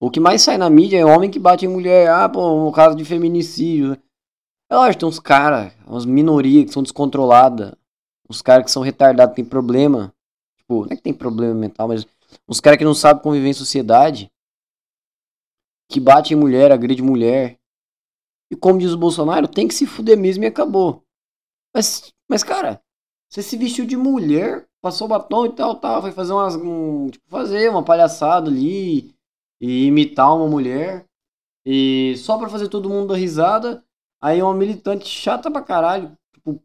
O 0.00 0.10
que 0.10 0.20
mais 0.20 0.42
sai 0.42 0.56
na 0.56 0.70
mídia 0.70 0.98
é 0.98 1.04
homem 1.04 1.30
que 1.30 1.38
bate 1.38 1.66
em 1.66 1.68
mulher. 1.68 2.08
Ah, 2.08 2.28
pô, 2.28 2.64
no 2.64 2.72
caso 2.72 2.96
de 2.96 3.04
feminicídio. 3.04 3.98
É 4.70 4.76
lógico, 4.76 5.00
tem 5.00 5.08
uns 5.08 5.18
caras, 5.18 5.72
umas 5.86 6.04
minorias 6.04 6.66
que 6.66 6.72
são 6.72 6.82
descontroladas. 6.82 7.72
Uns 8.30 8.42
caras 8.42 8.64
que 8.66 8.70
são 8.70 8.82
retardados, 8.82 9.34
tem 9.34 9.44
problema. 9.44 10.12
Tipo, 10.58 10.84
não 10.84 10.92
é 10.92 10.96
que 10.96 11.02
tem 11.02 11.14
problema 11.14 11.54
mental, 11.54 11.88
mas 11.88 12.06
uns 12.46 12.60
caras 12.60 12.78
que 12.78 12.84
não 12.84 12.94
sabem 12.94 13.22
conviver 13.22 13.48
em 13.48 13.54
sociedade. 13.54 14.30
Que 15.90 15.98
bate 15.98 16.34
em 16.34 16.36
mulher, 16.36 16.70
agride 16.70 17.02
mulher. 17.02 17.58
E 18.50 18.56
como 18.56 18.78
diz 18.78 18.92
o 18.92 18.98
Bolsonaro, 18.98 19.48
tem 19.48 19.66
que 19.68 19.74
se 19.74 19.86
fuder 19.86 20.18
mesmo 20.18 20.44
e 20.44 20.46
acabou. 20.46 21.02
Mas, 21.74 22.12
mas 22.28 22.42
cara, 22.42 22.82
você 23.28 23.42
se 23.42 23.56
vestiu 23.56 23.84
de 23.84 23.96
mulher, 23.96 24.66
passou 24.80 25.06
batom 25.06 25.46
e 25.46 25.52
tal, 25.52 25.76
tal, 25.76 26.00
foi 26.00 26.12
fazer 26.12 26.32
umas. 26.32 26.56
Um, 26.56 27.08
tipo, 27.10 27.28
fazer 27.28 27.70
uma 27.70 27.84
palhaçada 27.84 28.48
ali 28.48 29.14
e 29.60 29.86
imitar 29.86 30.34
uma 30.34 30.48
mulher. 30.48 31.06
E 31.64 32.16
só 32.16 32.38
pra 32.38 32.48
fazer 32.48 32.68
todo 32.68 32.88
mundo 32.88 33.08
dar 33.08 33.16
risada. 33.16 33.84
Aí 34.20 34.42
uma 34.42 34.54
militante 34.54 35.06
chata 35.06 35.50
pra 35.50 35.62
caralho. 35.62 36.16
Tipo, 36.34 36.60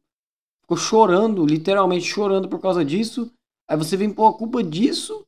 ficou 0.62 0.78
chorando, 0.78 1.46
literalmente 1.46 2.06
chorando 2.06 2.48
por 2.48 2.60
causa 2.60 2.84
disso. 2.84 3.32
Aí 3.68 3.78
você 3.78 3.98
vem 3.98 4.14
pôr 4.14 4.28
a 4.28 4.34
culpa 4.34 4.64
disso, 4.64 5.26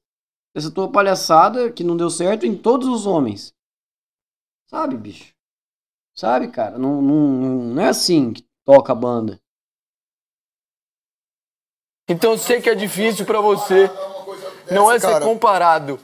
dessa 0.56 0.72
tua 0.72 0.90
palhaçada 0.92 1.72
que 1.72 1.84
não 1.84 1.98
deu 1.98 2.10
certo, 2.10 2.46
em 2.46 2.56
todos 2.56 2.88
os 2.88 3.06
homens. 3.06 3.54
Sabe, 4.68 4.98
bicho? 4.98 5.34
Sabe, 6.16 6.50
cara? 6.50 6.78
Não, 6.78 7.02
não, 7.02 7.28
não- 7.74 7.82
é 7.82 7.90
assim 7.90 8.34
que 8.34 8.46
toca 8.66 8.92
a 8.94 8.96
banda. 8.96 9.40
Então 12.08 12.32
eu 12.32 12.38
sei 12.38 12.62
que 12.62 12.70
é 12.70 12.76
difícil 12.76 13.26
pra 13.26 13.42
você. 13.42 13.90
Não 14.72 14.92
é 14.92 15.00
ser 15.00 15.20
comparado. 15.22 16.00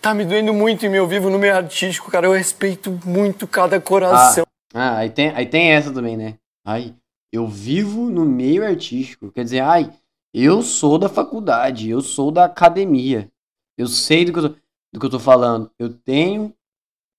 Tá 0.00 0.14
me 0.14 0.24
doendo 0.24 0.52
muito 0.54 0.86
em 0.86 0.88
meu 0.88 1.06
vivo 1.06 1.30
no 1.30 1.38
meio 1.38 1.54
artístico, 1.56 2.10
cara. 2.10 2.26
Eu 2.26 2.32
respeito 2.32 2.90
muito 3.04 3.46
cada 3.46 3.76
Ah, 3.76 3.80
coração. 3.80 4.46
ah 4.74 4.96
aí, 4.98 5.10
tem, 5.10 5.30
aí 5.30 5.46
tem 5.46 5.72
essa 5.72 5.92
também, 5.92 6.16
né? 6.16 6.38
Ai, 6.64 6.94
eu 7.32 7.46
vivo 7.46 8.08
no 8.10 8.24
meio 8.24 8.64
artístico. 8.64 9.30
Quer 9.32 9.44
dizer, 9.44 9.60
ai, 9.60 9.92
eu 10.32 10.62
sou 10.62 10.98
da 10.98 11.08
faculdade, 11.08 11.88
eu 11.90 12.00
sou 12.00 12.30
da 12.30 12.44
academia. 12.44 13.30
Eu 13.76 13.86
sei 13.88 14.24
do 14.24 14.32
que 14.32 14.38
eu 14.38 14.48
tô, 14.50 14.56
do 14.92 15.00
que 15.00 15.06
eu 15.06 15.10
tô 15.10 15.18
falando. 15.18 15.70
Eu 15.78 15.92
tenho 15.92 16.54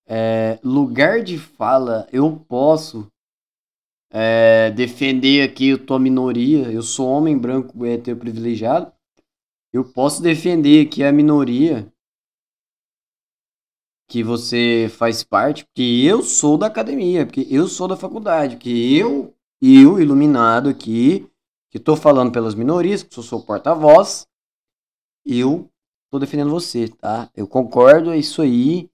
é, 0.07 0.57
lugar 0.63 1.21
de 1.21 1.37
fala, 1.37 2.07
eu 2.11 2.37
posso 2.47 3.11
é, 4.09 4.71
defender 4.71 5.43
aqui 5.43 5.73
a 5.73 5.77
tua 5.77 5.99
minoria. 5.99 6.71
Eu 6.71 6.81
sou 6.81 7.07
homem 7.07 7.37
branco 7.37 7.85
hétero 7.85 8.17
privilegiado. 8.17 8.91
Eu 9.73 9.83
posso 9.83 10.21
defender 10.21 10.87
aqui 10.87 11.03
a 11.03 11.11
minoria 11.11 11.91
que 14.09 14.23
você 14.23 14.89
faz 14.89 15.21
parte, 15.21 15.65
porque 15.65 15.81
eu 15.81 16.23
sou 16.23 16.57
da 16.57 16.67
academia, 16.67 17.25
porque 17.25 17.45
eu 17.49 17.67
sou 17.67 17.89
da 17.89 17.97
faculdade, 17.97 18.55
que 18.55 18.95
eu, 18.97 19.35
eu, 19.61 19.99
iluminado 19.99 20.69
aqui, 20.69 21.29
que 21.69 21.77
tô 21.77 21.93
falando 21.97 22.31
pelas 22.31 22.55
minorias, 22.55 23.03
que 23.03 23.13
sou 23.13 23.21
seu 23.21 23.41
porta-voz, 23.41 24.25
eu 25.25 25.69
tô 26.09 26.19
defendendo 26.19 26.49
você, 26.49 26.87
tá? 26.87 27.29
Eu 27.35 27.45
concordo, 27.47 28.11
é 28.11 28.17
isso 28.17 28.41
aí, 28.41 28.89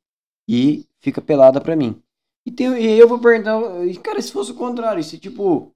e 0.49 0.87
fica 1.03 1.21
pelada 1.21 1.59
pra 1.59 1.75
mim. 1.75 2.01
E, 2.45 2.51
tem, 2.51 2.73
e 2.81 2.97
eu 2.97 3.07
vou 3.07 3.19
perguntar, 3.19 3.61
cara, 4.01 4.21
se 4.21 4.31
fosse 4.31 4.51
o 4.51 4.55
contrário, 4.55 5.03
se 5.03 5.19
tipo. 5.19 5.71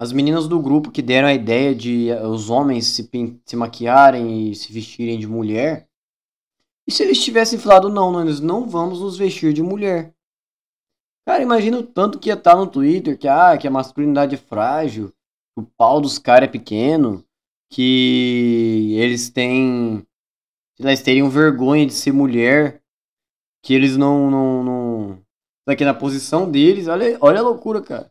As 0.00 0.12
meninas 0.12 0.48
do 0.48 0.58
grupo 0.58 0.90
que 0.90 1.02
deram 1.02 1.28
a 1.28 1.34
ideia 1.34 1.74
de 1.74 2.08
eh, 2.08 2.26
os 2.26 2.48
homens 2.48 2.86
se, 2.86 3.10
se 3.44 3.54
maquiarem 3.54 4.50
e 4.50 4.54
se 4.54 4.72
vestirem 4.72 5.18
de 5.18 5.26
mulher. 5.26 5.86
E 6.86 6.92
se 6.92 7.02
eles 7.02 7.22
tivessem 7.22 7.58
falado, 7.58 7.90
não, 7.90 8.10
nós 8.10 8.40
não 8.40 8.66
vamos 8.66 9.00
nos 9.00 9.18
vestir 9.18 9.52
de 9.52 9.62
mulher? 9.62 10.14
Cara, 11.26 11.42
imagina 11.42 11.78
o 11.78 11.86
tanto 11.86 12.18
que 12.18 12.30
ia 12.30 12.34
estar 12.34 12.56
no 12.56 12.66
Twitter, 12.66 13.18
que, 13.18 13.28
ah, 13.28 13.58
que 13.58 13.68
a 13.68 13.70
masculinidade 13.70 14.34
é 14.34 14.38
frágil, 14.38 15.08
que 15.54 15.60
o 15.60 15.66
pau 15.76 16.00
dos 16.00 16.18
caras 16.18 16.48
é 16.48 16.50
pequeno, 16.50 17.22
que 17.68 18.96
eles 18.98 19.28
têm. 19.28 20.04
Eles 20.78 21.02
teriam 21.02 21.28
vergonha 21.28 21.84
de 21.84 21.92
ser 21.92 22.10
mulher, 22.10 22.82
que 23.62 23.74
eles 23.74 23.96
não. 23.96 24.30
não, 24.30 24.64
não... 24.64 25.22
Daqui 25.66 25.84
na 25.84 25.94
posição 25.94 26.50
deles, 26.50 26.88
olha, 26.88 27.16
olha 27.20 27.40
a 27.40 27.42
loucura, 27.42 27.80
cara. 27.80 28.10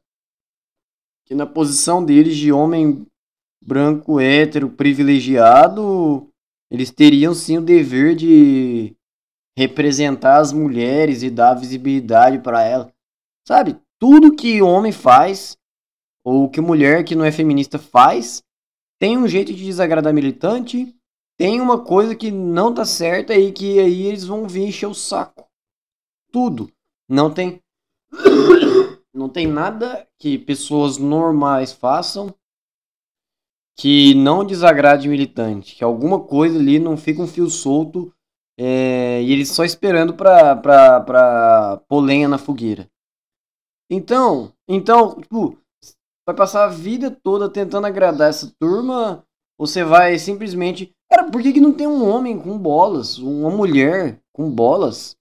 Que 1.26 1.36
na 1.36 1.46
posição 1.46 2.04
deles 2.04 2.38
de 2.38 2.52
homem 2.52 3.06
branco, 3.62 4.20
hétero, 4.20 4.70
privilegiado, 4.70 6.28
eles 6.72 6.92
teriam 6.92 7.34
sim 7.34 7.58
o 7.58 7.62
dever 7.62 8.16
de 8.16 8.96
representar 9.58 10.38
as 10.38 10.54
mulheres 10.54 11.22
e 11.22 11.30
dar 11.30 11.54
visibilidade 11.54 12.40
para 12.40 12.64
elas. 12.64 12.88
Sabe? 13.46 13.78
Tudo 14.00 14.36
que 14.36 14.62
homem 14.62 14.92
faz, 14.92 15.58
ou 16.24 16.50
que 16.50 16.62
mulher 16.62 17.04
que 17.04 17.16
não 17.16 17.26
é 17.26 17.32
feminista 17.32 17.78
faz, 17.78 18.42
tem 19.00 19.18
um 19.18 19.28
jeito 19.28 19.54
de 19.54 19.66
desagradar 19.66 20.14
militante, 20.14 20.96
tem 21.40 21.62
uma 21.62 21.82
coisa 21.86 22.14
que 22.14 22.30
não 22.30 22.74
tá 22.74 22.84
certa 22.84 23.34
e 23.34 23.54
que 23.54 23.80
aí 23.80 24.02
eles 24.04 24.26
vão 24.26 24.46
vir 24.46 24.68
encher 24.68 24.88
o 24.88 24.94
saco. 24.94 25.48
Tudo. 26.34 26.70
Não 27.08 27.34
tem. 27.34 27.62
Não 29.12 29.28
tem 29.28 29.48
nada 29.48 30.08
que 30.20 30.38
pessoas 30.38 30.98
normais 30.98 31.74
façam 31.74 32.34
que 33.76 34.14
não 34.14 34.46
desagrade 34.46 35.10
militante, 35.10 35.76
que 35.76 35.84
alguma 35.84 36.22
coisa 36.22 36.60
ali 36.60 36.80
não 36.80 36.96
fica 36.96 37.22
um 37.22 37.28
fio 37.28 37.50
solto 37.50 38.14
é, 38.58 39.22
e 39.24 39.32
eles 39.32 39.50
só 39.50 39.66
esperando 39.66 40.14
pra, 40.14 40.56
pra, 40.56 41.00
pra 41.02 41.82
pôr 41.88 42.02
lenha 42.02 42.28
na 42.28 42.38
fogueira. 42.38 42.90
Então, 43.90 44.54
então, 44.68 45.20
tipo, 45.20 45.58
vai 46.26 46.36
passar 46.36 46.66
a 46.66 46.70
vida 46.70 47.10
toda 47.10 47.50
tentando 47.50 47.88
agradar 47.88 48.30
essa 48.30 48.54
turma, 48.60 49.26
ou 49.58 49.66
você 49.66 49.84
vai 49.84 50.20
simplesmente. 50.20 50.94
Cara, 51.12 51.30
por 51.32 51.42
que, 51.42 51.54
que 51.54 51.60
não 51.62 51.74
tem 51.74 51.88
um 51.88 52.08
homem 52.08 52.40
com 52.40 52.58
bolas, 52.58 53.18
uma 53.18 53.50
mulher 53.50 54.22
com 54.32 54.50
bolas, 54.50 55.18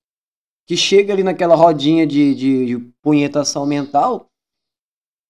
que 0.67 0.77
chega 0.77 1.13
ali 1.13 1.23
naquela 1.23 1.55
rodinha 1.55 2.07
de, 2.07 2.35
de, 2.35 2.67
de 2.67 2.79
punhetação 3.03 3.65
mental 3.65 4.27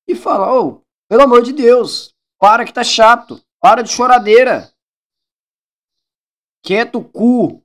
e 0.09 0.15
fala: 0.15 0.53
Ô, 0.61 0.83
pelo 1.09 1.23
amor 1.23 1.43
de 1.43 1.53
Deus, 1.53 2.13
para 2.41 2.65
que 2.65 2.73
tá 2.73 2.83
chato. 2.83 3.41
Para 3.61 3.83
de 3.83 3.91
choradeira. 3.91 4.73
Quieto 6.65 6.99
o 6.99 7.05
cu. 7.05 7.63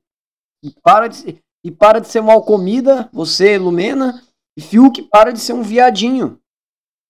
E 0.64 0.72
para 0.82 1.08
de, 1.08 1.40
e 1.64 1.72
para 1.72 2.00
de 2.00 2.08
ser 2.08 2.22
mal 2.22 2.44
comida, 2.44 3.10
você, 3.12 3.58
Lumena. 3.58 4.24
E 4.58 4.62
Fiuk, 4.62 5.04
para 5.04 5.32
de 5.32 5.40
ser 5.40 5.54
um 5.54 5.62
viadinho. 5.64 6.40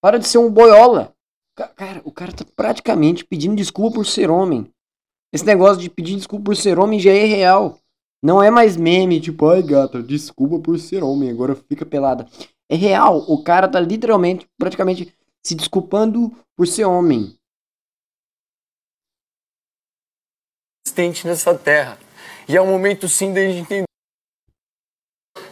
Para 0.02 0.18
de 0.18 0.28
ser 0.28 0.38
um 0.38 0.52
boiola. 0.52 1.14
Ca- 1.56 1.68
Cara, 1.70 2.02
o 2.04 2.12
cara 2.12 2.34
tá 2.34 2.46
praticamente 2.56 3.24
pedindo 3.26 3.56
desculpa 3.56 3.96
por 3.96 4.06
ser 4.06 4.30
homem. 4.30 4.73
Esse 5.34 5.46
negócio 5.46 5.82
de 5.82 5.90
pedir 5.90 6.16
desculpa 6.16 6.46
por 6.46 6.56
ser 6.56 6.78
homem 6.78 7.00
já 7.00 7.12
é 7.12 7.26
real. 7.26 7.80
Não 8.24 8.42
é 8.42 8.50
mais 8.50 8.78
meme, 8.78 9.20
tipo, 9.20 9.50
ai 9.50 9.62
gata, 9.64 10.02
desculpa 10.02 10.60
por 10.60 10.80
ser 10.80 11.04
homem, 11.04 11.30
agora 11.30 11.56
fica 11.56 11.86
pelada. 11.86 12.26
É 12.70 12.76
real, 12.76 13.18
o 13.28 13.44
cara 13.44 13.68
tá 13.68 13.80
literalmente, 13.80 14.48
praticamente, 14.58 15.14
se 15.46 15.56
desculpando 15.56 16.32
por 16.56 16.66
ser 16.68 16.86
homem. 16.86 17.36
existente 20.94 21.28
nessa 21.28 21.56
terra. 21.56 21.98
E 22.48 22.56
é 22.56 22.62
um 22.62 22.68
momento 22.68 23.10
sim 23.10 23.34
da 23.34 23.42
gente 23.42 23.60
entender. 23.60 23.86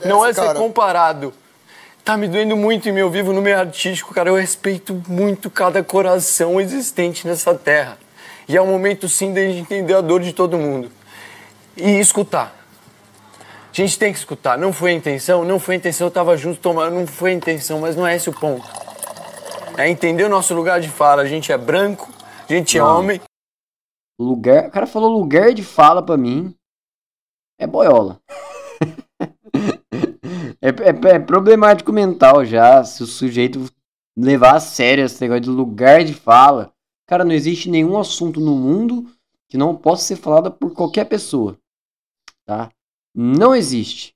Não 0.05 0.25
é 0.25 0.33
ser 0.33 0.53
comparado. 0.55 1.33
Tá 2.03 2.17
me 2.17 2.27
doendo 2.27 2.55
muito 2.55 2.89
em 2.89 2.91
meu 2.91 3.09
vivo 3.09 3.33
no 3.33 3.41
meio 3.41 3.59
artístico, 3.59 4.13
cara. 4.13 4.29
Eu 4.29 4.35
respeito 4.35 5.01
muito 5.07 5.49
cada 5.49 5.83
coração 5.83 6.59
existente 6.59 7.27
nessa 7.27 7.55
terra. 7.55 7.97
E 8.51 8.57
é 8.57 8.61
um 8.61 8.67
momento 8.67 9.07
sim 9.07 9.33
da 9.33 9.39
gente 9.39 9.59
entender 9.61 9.93
a 9.93 10.01
dor 10.01 10.19
de 10.19 10.33
todo 10.33 10.57
mundo. 10.57 10.91
E 11.77 11.99
escutar. 12.01 12.53
A 13.71 13.73
gente 13.73 13.97
tem 13.97 14.11
que 14.11 14.19
escutar. 14.19 14.57
Não 14.57 14.73
foi 14.73 14.91
a 14.91 14.93
intenção, 14.93 15.45
não 15.45 15.57
foi 15.57 15.75
a 15.75 15.77
intenção, 15.77 16.07
eu 16.07 16.11
tava 16.11 16.35
junto 16.35 16.59
tomando, 16.59 16.93
não 16.93 17.07
foi 17.07 17.31
a 17.31 17.33
intenção, 17.33 17.79
mas 17.79 17.95
não 17.95 18.05
é 18.05 18.13
esse 18.13 18.29
o 18.29 18.33
ponto. 18.33 18.67
É 19.77 19.89
entender 19.89 20.25
o 20.25 20.29
nosso 20.29 20.53
lugar 20.53 20.81
de 20.81 20.89
fala. 20.89 21.21
A 21.21 21.25
gente 21.25 21.49
é 21.49 21.57
branco, 21.57 22.11
a 22.49 22.51
gente 22.53 22.77
é 22.77 22.81
Não. 22.81 22.99
homem. 22.99 23.21
Lugar, 24.19 24.67
o 24.67 24.71
cara 24.71 24.85
falou 24.85 25.09
lugar 25.09 25.53
de 25.53 25.63
fala 25.63 26.03
pra 26.03 26.17
mim. 26.17 26.53
É 27.57 27.65
boiola. 27.65 28.19
é, 30.61 30.67
é- 30.69 31.15
é 31.15 31.19
problemático 31.19 31.93
mental 31.93 32.43
já, 32.43 32.83
se 32.83 33.01
o 33.01 33.07
sujeito 33.07 33.65
levar 34.17 34.55
a 34.55 34.59
sério 34.59 35.05
esse 35.05 35.21
negócio 35.21 35.43
de 35.43 35.49
lugar 35.49 36.03
de 36.03 36.13
fala. 36.13 36.73
Cara, 37.11 37.25
não 37.25 37.33
existe 37.33 37.69
nenhum 37.69 37.99
assunto 37.99 38.39
no 38.39 38.55
mundo 38.55 39.05
que 39.49 39.57
não 39.57 39.75
possa 39.75 40.05
ser 40.05 40.15
falado 40.15 40.49
por 40.49 40.71
qualquer 40.71 41.03
pessoa. 41.03 41.57
Tá? 42.45 42.69
Não 43.13 43.53
existe. 43.53 44.15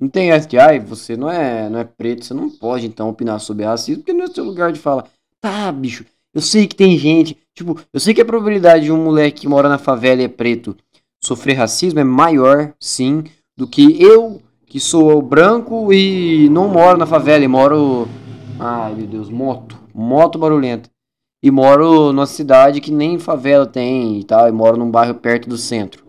Não 0.00 0.08
tem 0.08 0.30
essa 0.30 0.48
de, 0.48 0.58
ai, 0.58 0.80
você 0.80 1.14
não 1.14 1.30
é, 1.30 1.68
não 1.68 1.78
é 1.78 1.84
preto, 1.84 2.24
você 2.24 2.32
não 2.32 2.48
pode 2.48 2.86
então 2.86 3.10
opinar 3.10 3.38
sobre 3.38 3.66
racismo, 3.66 4.02
porque 4.02 4.14
não 4.14 4.24
é 4.24 4.28
seu 4.28 4.44
lugar 4.44 4.72
de 4.72 4.80
fala. 4.80 5.10
Tá, 5.42 5.70
bicho, 5.70 6.06
eu 6.32 6.40
sei 6.40 6.66
que 6.66 6.74
tem 6.74 6.96
gente, 6.96 7.36
tipo, 7.54 7.78
eu 7.92 8.00
sei 8.00 8.14
que 8.14 8.22
a 8.22 8.24
probabilidade 8.24 8.84
de 8.84 8.92
um 8.92 9.04
moleque 9.04 9.42
que 9.42 9.48
mora 9.48 9.68
na 9.68 9.76
favela 9.76 10.22
e 10.22 10.24
é 10.24 10.28
preto 10.28 10.74
sofrer 11.22 11.52
racismo 11.52 12.00
é 12.00 12.04
maior, 12.04 12.72
sim, 12.80 13.24
do 13.54 13.66
que 13.66 14.02
eu, 14.02 14.40
que 14.64 14.80
sou 14.80 15.20
branco 15.20 15.92
e 15.92 16.48
não 16.48 16.66
moro 16.66 16.96
na 16.96 17.04
favela 17.04 17.44
e 17.44 17.48
moro. 17.48 18.08
Ai, 18.58 18.94
meu 18.94 19.06
Deus, 19.06 19.28
moto. 19.28 19.78
Moto 19.92 20.38
barulhenta. 20.38 20.88
E 21.42 21.50
moro 21.50 22.12
numa 22.12 22.26
cidade 22.26 22.80
que 22.80 22.90
nem 22.90 23.18
favela 23.18 23.66
tem 23.66 24.20
e 24.20 24.24
tal, 24.24 24.48
e 24.48 24.52
moro 24.52 24.76
num 24.76 24.90
bairro 24.90 25.14
perto 25.14 25.48
do 25.48 25.56
centro. 25.56 26.04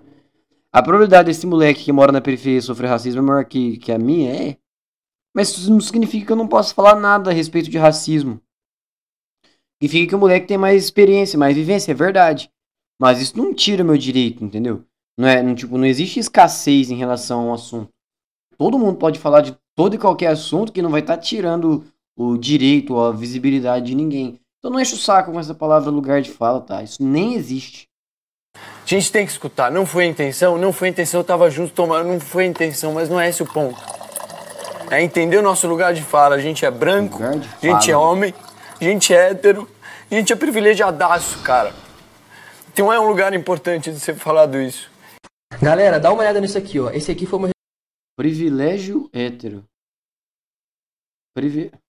A 0.71 0.81
probabilidade 0.81 1.27
desse 1.27 1.47
moleque 1.47 1.85
que 1.85 1.91
mora 1.91 2.11
na 2.11 2.21
periferia 2.21 2.61
sofrer 2.61 2.87
racismo 2.87 3.21
é 3.21 3.23
maior 3.23 3.45
que, 3.45 3.77
que 3.77 3.91
a 3.91 3.97
minha, 3.97 4.31
é. 4.31 4.57
Mas 5.35 5.49
isso 5.49 5.71
não 5.71 5.81
significa 5.81 6.27
que 6.27 6.31
eu 6.31 6.35
não 6.35 6.47
posso 6.47 6.73
falar 6.73 6.95
nada 6.95 7.29
a 7.29 7.33
respeito 7.33 7.69
de 7.69 7.77
racismo. 7.77 8.41
Significa 9.81 10.09
que 10.09 10.15
o 10.15 10.19
moleque 10.19 10.47
tem 10.47 10.57
mais 10.57 10.83
experiência, 10.83 11.39
mais 11.39 11.55
vivência, 11.55 11.91
é 11.91 11.95
verdade. 11.95 12.51
Mas 13.01 13.21
isso 13.21 13.37
não 13.37 13.53
tira 13.53 13.83
meu 13.83 13.97
direito, 13.97 14.43
entendeu? 14.43 14.83
Não 15.17 15.27
é, 15.27 15.41
não, 15.41 15.55
tipo, 15.55 15.77
não 15.77 15.85
existe 15.85 16.19
escassez 16.19 16.91
em 16.91 16.95
relação 16.95 17.47
ao 17.47 17.53
assunto. 17.53 17.89
Todo 18.57 18.77
mundo 18.77 18.97
pode 18.97 19.19
falar 19.19 19.41
de 19.41 19.57
todo 19.75 19.95
e 19.95 19.97
qualquer 19.97 20.27
assunto 20.27 20.71
que 20.73 20.81
não 20.81 20.89
vai 20.89 21.01
estar 21.01 21.17
tirando 21.17 21.85
o 22.17 22.37
direito 22.37 22.93
ou 22.93 23.05
a 23.05 23.11
visibilidade 23.11 23.87
de 23.87 23.95
ninguém. 23.95 24.39
Então 24.59 24.71
não 24.71 24.79
enche 24.79 24.93
o 24.93 24.97
saco 24.97 25.31
com 25.31 25.39
essa 25.39 25.55
palavra 25.55 25.89
lugar 25.89 26.21
de 26.21 26.31
fala, 26.31 26.59
tá? 26.59 26.83
Isso 26.83 27.01
nem 27.01 27.33
existe. 27.35 27.87
A 28.55 28.85
gente 28.85 29.11
tem 29.11 29.25
que 29.25 29.31
escutar. 29.31 29.71
Não 29.71 29.85
foi 29.85 30.03
a 30.03 30.07
intenção, 30.07 30.57
não 30.57 30.73
foi 30.73 30.89
a 30.89 30.91
intenção, 30.91 31.21
eu 31.21 31.23
tava 31.23 31.49
junto 31.49 31.73
tomando, 31.73 32.07
não 32.07 32.19
foi 32.19 32.43
a 32.43 32.47
intenção, 32.47 32.93
mas 32.93 33.09
não 33.09 33.19
é 33.19 33.29
esse 33.29 33.41
o 33.41 33.47
ponto. 33.47 33.79
É 34.91 35.01
entender 35.01 35.37
o 35.37 35.41
nosso 35.41 35.67
lugar 35.67 35.93
de 35.93 36.01
fala. 36.01 36.35
A 36.35 36.39
gente 36.39 36.65
é 36.65 36.71
branco, 36.71 37.23
a 37.23 37.65
gente 37.65 37.91
é 37.91 37.95
homem, 37.95 38.33
a 38.79 38.83
gente 38.83 39.13
é 39.13 39.29
hétero, 39.29 39.69
a 40.09 40.15
gente 40.15 40.33
é 40.33 40.35
privilegiadaço, 40.35 41.41
cara. 41.43 41.73
Então 42.73 42.91
é 42.91 42.99
um 42.99 43.07
lugar 43.07 43.33
importante 43.33 43.91
de 43.91 43.99
ser 43.99 44.15
falado 44.15 44.59
isso. 44.59 44.91
Galera, 45.61 45.99
dá 45.99 46.11
uma 46.11 46.21
olhada 46.21 46.41
nisso 46.41 46.57
aqui, 46.57 46.79
ó. 46.79 46.89
Esse 46.89 47.11
aqui 47.11 47.25
foi 47.25 47.39
o 47.39 47.41
meu 47.43 47.49
Privilégio 48.17 49.09
hétero. 49.13 49.63
Privi... 51.33 51.69
Como 51.69 51.79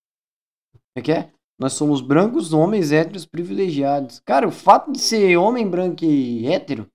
é 0.97 1.03
que 1.03 1.11
é? 1.11 1.33
Nós 1.61 1.75
somos 1.75 2.01
brancos, 2.01 2.55
homens 2.55 2.91
héteros 2.91 3.27
privilegiados. 3.27 4.19
Cara, 4.21 4.49
o 4.49 4.51
fato 4.51 4.91
de 4.91 4.99
ser 4.99 5.37
homem 5.37 5.69
branco 5.69 6.07
e 6.07 6.47
hétero, 6.47 6.87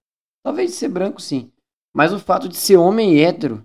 talvez 0.44 0.72
de 0.72 0.78
ser 0.78 0.90
branco 0.90 1.22
sim, 1.22 1.52
mas 1.94 2.12
o 2.12 2.20
fato 2.20 2.50
de 2.50 2.58
ser 2.58 2.76
homem 2.76 3.24
hétero 3.24 3.64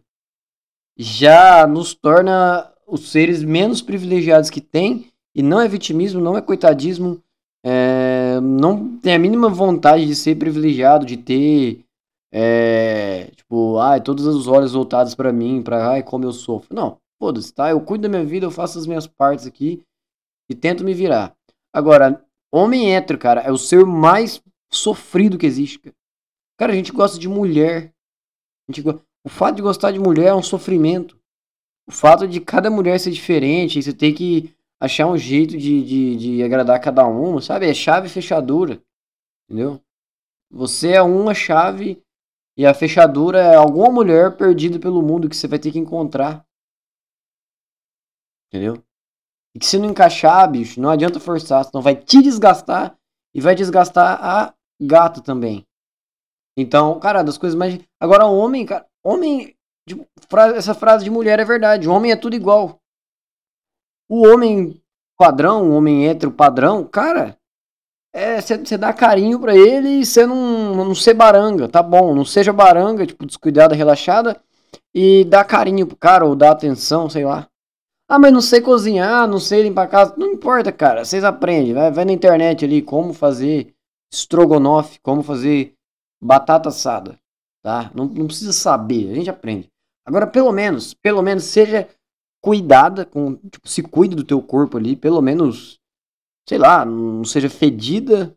já 0.98 1.66
nos 1.66 1.94
torna 1.94 2.70
os 2.86 3.10
seres 3.10 3.42
menos 3.42 3.80
privilegiados 3.80 4.50
que 4.50 4.60
tem, 4.60 5.06
e 5.34 5.42
não 5.42 5.58
é 5.58 5.66
vitimismo, 5.66 6.20
não 6.20 6.36
é 6.36 6.42
coitadismo, 6.42 7.18
é, 7.64 8.38
não 8.42 8.98
tem 8.98 9.14
a 9.14 9.18
mínima 9.18 9.48
vontade 9.48 10.06
de 10.06 10.14
ser 10.14 10.36
privilegiado, 10.36 11.06
de 11.06 11.16
ter 11.16 11.82
é, 12.30 13.30
tipo, 13.34 13.78
ai, 13.78 14.02
todos 14.02 14.26
os 14.26 14.46
olhos 14.48 14.72
voltados 14.74 15.14
pra 15.14 15.32
mim, 15.32 15.62
pra 15.62 15.92
ai, 15.92 16.02
como 16.02 16.26
eu 16.26 16.32
sofro. 16.32 16.74
Não, 16.74 16.98
foda-se, 17.18 17.54
tá? 17.54 17.70
Eu 17.70 17.80
cuido 17.80 18.02
da 18.02 18.08
minha 18.08 18.24
vida, 18.24 18.44
eu 18.44 18.50
faço 18.50 18.78
as 18.78 18.86
minhas 18.86 19.06
partes 19.06 19.46
aqui 19.46 19.82
e 20.50 20.54
tento 20.54 20.82
me 20.82 20.92
virar. 20.92 21.36
Agora, 21.72 22.26
homem 22.52 22.92
hétero, 22.92 23.16
cara, 23.16 23.40
é 23.42 23.52
o 23.52 23.56
ser 23.56 23.86
mais 23.86 24.42
sofrido 24.68 25.38
que 25.38 25.46
existe, 25.46 25.78
cara. 25.78 25.94
Cara, 26.58 26.72
a 26.72 26.74
gente 26.74 26.90
gosta 26.90 27.18
de 27.18 27.28
mulher. 27.28 27.94
Gente 28.68 28.86
O 29.24 29.28
fato 29.28 29.56
de 29.56 29.62
gostar 29.62 29.92
de 29.92 30.00
mulher 30.00 30.26
é 30.26 30.34
um 30.34 30.42
sofrimento. 30.42 31.16
O 31.86 31.92
fato 31.92 32.26
de 32.26 32.40
cada 32.40 32.68
mulher 32.68 32.98
ser 32.98 33.12
diferente, 33.12 33.78
e 33.78 33.82
você 33.82 33.92
ter 33.92 34.12
que 34.12 34.52
achar 34.80 35.06
um 35.06 35.16
jeito 35.16 35.56
de, 35.56 35.84
de, 35.84 36.16
de 36.16 36.42
agradar 36.42 36.80
cada 36.80 37.06
uma, 37.06 37.40
sabe? 37.40 37.66
É 37.68 37.72
chave 37.72 38.08
e 38.08 38.10
fechadura. 38.10 38.82
Entendeu? 39.48 39.80
Você 40.50 40.92
é 40.92 41.02
uma 41.02 41.32
chave 41.32 42.02
e 42.56 42.66
a 42.66 42.74
fechadura 42.74 43.38
é 43.38 43.54
alguma 43.54 43.90
mulher 43.90 44.36
perdida 44.36 44.80
pelo 44.80 45.00
mundo 45.00 45.28
que 45.28 45.36
você 45.36 45.46
vai 45.46 45.60
ter 45.60 45.70
que 45.70 45.78
encontrar. 45.78 46.44
Entendeu? 48.48 48.82
E 49.54 49.58
que 49.58 49.66
se 49.66 49.78
não 49.78 49.90
encaixar, 49.90 50.50
bicho, 50.50 50.80
não 50.80 50.90
adianta 50.90 51.18
forçar, 51.18 51.64
senão 51.64 51.82
vai 51.82 51.96
te 51.96 52.22
desgastar 52.22 52.96
e 53.34 53.40
vai 53.40 53.54
desgastar 53.54 54.18
a 54.22 54.54
gata 54.80 55.20
também. 55.20 55.66
Então, 56.56 56.98
cara, 57.00 57.22
das 57.22 57.38
coisas 57.38 57.58
mais. 57.58 57.80
Agora, 57.98 58.26
homem, 58.26 58.66
cara, 58.66 58.86
homem. 59.04 59.56
tipo, 59.88 60.06
essa 60.56 60.74
frase 60.74 61.04
de 61.04 61.10
mulher 61.10 61.38
é 61.38 61.44
verdade. 61.44 61.88
Homem 61.88 62.12
é 62.12 62.16
tudo 62.16 62.36
igual. 62.36 62.78
O 64.08 64.26
homem 64.26 64.80
padrão, 65.18 65.70
o 65.70 65.74
homem 65.74 66.08
hétero 66.08 66.32
padrão, 66.32 66.84
cara, 66.84 67.36
é 68.12 68.40
você 68.40 68.76
dá 68.76 68.92
carinho 68.92 69.38
pra 69.38 69.54
ele 69.54 70.00
e 70.00 70.06
você 70.06 70.26
não, 70.26 70.74
não 70.74 70.94
ser 70.94 71.14
baranga, 71.14 71.68
tá 71.68 71.82
bom? 71.82 72.14
Não 72.14 72.24
seja 72.24 72.52
baranga, 72.52 73.06
tipo, 73.06 73.24
descuidada, 73.24 73.74
relaxada, 73.74 74.40
e 74.94 75.24
dá 75.24 75.44
carinho 75.44 75.86
pro 75.86 75.96
cara, 75.96 76.24
ou 76.24 76.34
dá 76.34 76.50
atenção, 76.50 77.08
sei 77.08 77.24
lá. 77.24 77.49
Ah, 78.10 78.18
mas 78.18 78.32
não 78.32 78.40
sei 78.40 78.60
cozinhar, 78.60 79.28
não 79.28 79.38
sei 79.38 79.62
limpar 79.62 79.84
a 79.84 79.86
casa. 79.86 80.14
Não 80.16 80.32
importa, 80.32 80.72
cara. 80.72 81.04
Vocês 81.04 81.22
aprendem. 81.22 81.72
Vai, 81.72 81.92
vai 81.92 82.04
na 82.04 82.10
internet 82.12 82.64
ali 82.64 82.82
como 82.82 83.14
fazer 83.14 83.72
estrogonofe, 84.12 84.98
como 85.00 85.22
fazer 85.22 85.74
batata 86.20 86.70
assada. 86.70 87.16
Tá? 87.62 87.88
Não, 87.94 88.06
não 88.06 88.26
precisa 88.26 88.52
saber, 88.52 89.12
a 89.12 89.14
gente 89.14 89.30
aprende. 89.30 89.68
Agora, 90.04 90.26
pelo 90.26 90.50
menos, 90.50 90.92
pelo 90.92 91.22
menos 91.22 91.44
seja 91.44 91.88
cuidada, 92.42 93.04
com, 93.04 93.36
tipo, 93.36 93.68
se 93.68 93.80
cuide 93.80 94.16
do 94.16 94.24
teu 94.24 94.42
corpo 94.42 94.76
ali, 94.76 94.96
pelo 94.96 95.22
menos, 95.22 95.78
sei 96.48 96.58
lá, 96.58 96.84
não 96.84 97.22
seja 97.22 97.48
fedida 97.48 98.34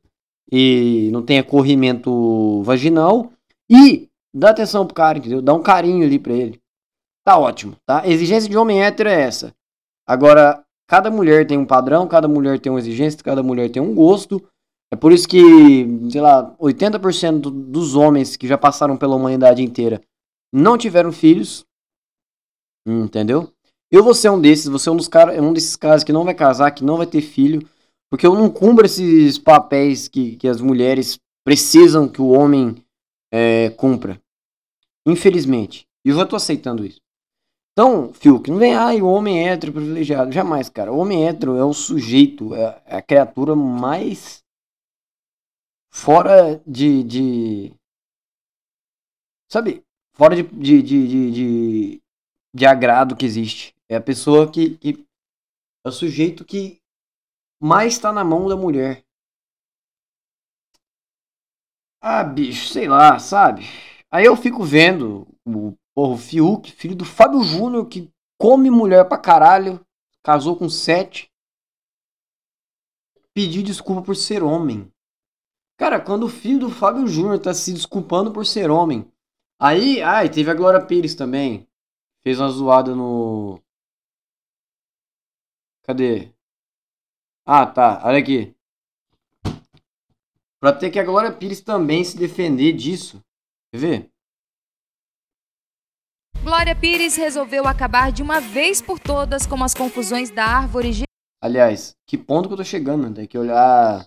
e 0.52 1.10
não 1.12 1.24
tenha 1.24 1.44
corrimento 1.44 2.62
vaginal. 2.62 3.34
E 3.68 4.08
dá 4.32 4.52
atenção 4.52 4.86
pro 4.86 4.94
cara, 4.94 5.18
entendeu? 5.18 5.41
Dá 5.41 5.52
um 5.52 5.64
carinho 5.64 6.06
ali 6.06 6.20
pra 6.20 6.34
ele. 6.34 6.62
Tá 7.26 7.40
ótimo, 7.40 7.76
tá? 7.88 8.08
Exigência 8.08 8.48
de 8.48 8.56
homem 8.56 8.84
hétero 8.84 9.10
é 9.10 9.20
essa. 9.20 9.52
Agora, 10.08 10.64
cada 10.88 11.10
mulher 11.10 11.48
tem 11.48 11.58
um 11.58 11.66
padrão, 11.66 12.08
cada 12.08 12.28
mulher 12.28 12.60
tem 12.60 12.72
uma 12.72 12.80
exigência, 12.80 13.24
cada 13.24 13.42
mulher 13.42 13.70
tem 13.70 13.82
um 13.82 13.94
gosto. 13.96 14.42
É 14.92 14.96
por 14.96 15.12
isso 15.12 15.28
que, 15.28 15.86
sei 16.12 16.22
lá, 16.22 16.56
80% 16.60 17.50
do- 17.50 17.52
dos 17.52 17.96
homens 17.96 18.36
que 18.36 18.48
já 18.48 18.58
passaram 18.58 18.96
pela 18.98 19.16
humanidade 19.16 19.64
inteira 19.64 20.02
não 20.54 20.78
tiveram 20.78 21.12
filhos. 21.12 21.66
Entendeu? 22.88 23.52
Eu 23.92 24.04
vou 24.04 24.14
ser 24.14 24.30
um 24.30 24.40
desses, 24.40 24.68
você 24.68 24.90
é 24.90 24.92
um, 24.92 24.98
dos 24.98 25.08
cara, 25.08 25.42
um 25.42 25.54
desses 25.54 25.76
caras 25.76 26.04
que 26.04 26.12
não 26.14 26.24
vai 26.24 26.34
casar, 26.34 26.72
que 26.72 26.84
não 26.84 26.98
vai 26.98 27.08
ter 27.08 27.22
filho, 27.22 27.68
porque 28.12 28.26
eu 28.26 28.36
não 28.36 28.50
cumpro 28.50 28.86
esses 28.86 29.38
papéis 29.38 30.08
que, 30.08 30.36
que 30.36 30.48
as 30.48 30.60
mulheres 30.60 31.18
precisam 31.46 32.08
que 32.08 32.22
o 32.22 32.30
homem 32.30 32.76
é, 33.32 33.70
cumpra. 33.72 34.20
Infelizmente. 35.08 35.86
E 36.06 36.10
eu 36.10 36.16
já 36.16 36.26
tô 36.26 36.36
aceitando 36.36 36.86
isso. 36.86 37.00
Então, 37.74 38.14
Fiuk, 38.14 38.52
não 38.52 38.60
vem, 38.60 38.76
ai, 38.76 39.02
o 39.02 39.08
homem 39.08 39.50
hétero 39.50 39.74
privilegiado. 39.74 40.32
Jamais, 40.32 40.70
cara. 40.70 40.94
O 40.94 40.98
homem 40.98 41.28
hétero 41.28 41.58
é 41.58 41.66
o 41.66 41.74
sujeito, 41.74 42.54
é 42.54 42.82
é 42.86 42.98
a 42.98 43.02
criatura 43.02 43.56
mais 43.56 44.44
fora 45.91 46.62
de. 46.66 47.04
de... 47.04 47.74
Sabe? 49.52 49.84
fora 50.16 50.36
de, 50.36 50.44
de, 50.44 50.82
de, 50.82 51.32
de, 51.32 52.02
de, 52.56 52.66
agrado 52.66 53.16
que 53.16 53.26
existe. 53.26 53.76
É 53.90 53.95
a 53.95 54.02
pessoa 54.02 54.52
que, 54.52 54.78
que. 54.78 55.06
É 55.86 55.90
o 55.90 55.91
sujeito 55.91 56.45
que 56.45 56.80
mais 57.62 57.98
tá 57.98 58.12
na 58.14 58.24
mão 58.24 58.48
da 58.48 58.56
mulher. 58.56 59.04
Ah, 62.02 62.24
bicho, 62.24 62.68
sei 62.68 62.88
lá, 62.88 63.18
sabe? 63.18 63.64
Aí 64.12 64.26
eu 64.26 64.36
fico 64.36 64.64
vendo 64.64 65.28
o, 65.45 65.74
porra, 65.94 66.14
o 66.14 66.18
Fiuk, 66.18 66.72
filho 66.72 66.95
do 66.95 67.06
Fábio 67.06 67.44
Júnior, 67.44 67.88
que 67.88 68.11
come 68.38 68.70
mulher 68.70 69.07
pra 69.07 69.18
caralho, 69.18 69.86
casou 70.24 70.56
com 70.56 70.70
sete, 70.70 71.32
pedir 73.34 73.64
desculpa 73.64 74.02
por 74.02 74.15
ser 74.15 74.44
homem. 74.44 74.91
Cara, 75.78 75.99
quando 75.99 76.24
o 76.24 76.30
filho 76.30 76.60
do 76.60 76.70
Fábio 76.70 77.07
Júnior 77.07 77.40
tá 77.40 77.53
se 77.53 77.74
desculpando 77.74 78.32
por 78.32 78.45
ser 78.45 78.70
homem. 78.70 79.11
Aí, 79.60 80.02
ai, 80.02 80.30
teve 80.30 80.49
a 80.52 80.53
Glória 80.53 80.86
Pires 80.86 81.15
também. 81.15 81.68
Fez 82.22 82.40
uma 82.40 82.49
zoada 82.49 82.95
no. 82.95 83.60
Cadê? 85.84 86.32
Ah, 87.45 87.65
tá. 87.65 88.02
Olha 88.06 88.20
aqui. 88.20 88.56
Pra 90.60 90.72
ter 90.72 90.91
que 90.91 90.99
a 90.99 91.03
Glória 91.03 91.32
Pires 91.34 91.60
também 91.60 92.03
se 92.03 92.15
defender 92.15 92.72
disso. 92.74 93.22
Quer 93.72 93.78
ver? 93.78 94.12
Glória 96.44 96.76
Pires 96.76 97.15
resolveu 97.15 97.65
acabar 97.65 98.11
de 98.11 98.22
uma 98.22 98.41
vez 98.41 98.82
por 98.82 98.99
todas 98.99 99.45
com 99.45 99.64
as 99.64 99.74
confusões 99.74 100.30
da 100.30 100.44
árvore. 100.44 101.03
Aliás, 101.41 101.95
que 102.06 102.18
ponto 102.18 102.49
que 102.49 102.53
eu 102.53 102.57
tô 102.57 102.65
chegando? 102.65 103.14
Tem 103.14 103.26
que 103.26 103.38
olhar 103.38 104.06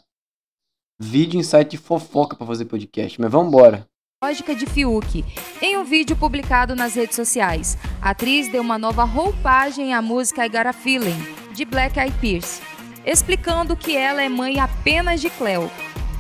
vídeo 1.01 1.41
em 1.41 1.43
site 1.43 1.71
de 1.73 1.79
fofoca 1.79 2.37
para 2.37 2.47
fazer 2.47 2.67
podcast, 2.67 3.19
mas 3.19 3.31
vamos 3.33 3.49
embora. 3.49 3.87
Lógica 4.23 4.55
de 4.55 4.67
Fiuk. 4.67 5.25
Em 5.63 5.79
um 5.79 5.85
vídeo 5.85 6.15
publicado 6.15 6.77
nas 6.77 6.95
redes 6.95 7.17
sociais, 7.17 7.79
a 8.03 8.11
atriz 8.11 8.53
deu 8.53 8.61
uma 8.61 8.77
nova 8.77 9.05
roupagem 9.05 9.95
à 9.95 10.03
música 10.03 10.45
I 10.45 10.51
Got 10.51 10.67
a 10.67 10.73
Feeling, 10.75 11.19
de 11.55 11.65
Black 11.65 11.99
Eyed 11.99 12.19
Peas, 12.19 12.61
explicando 13.07 13.75
que 13.75 13.97
ela 13.97 14.23
é 14.23 14.29
mãe 14.29 14.61
apenas 14.61 15.23
de 15.23 15.31
Cleo, 15.31 15.71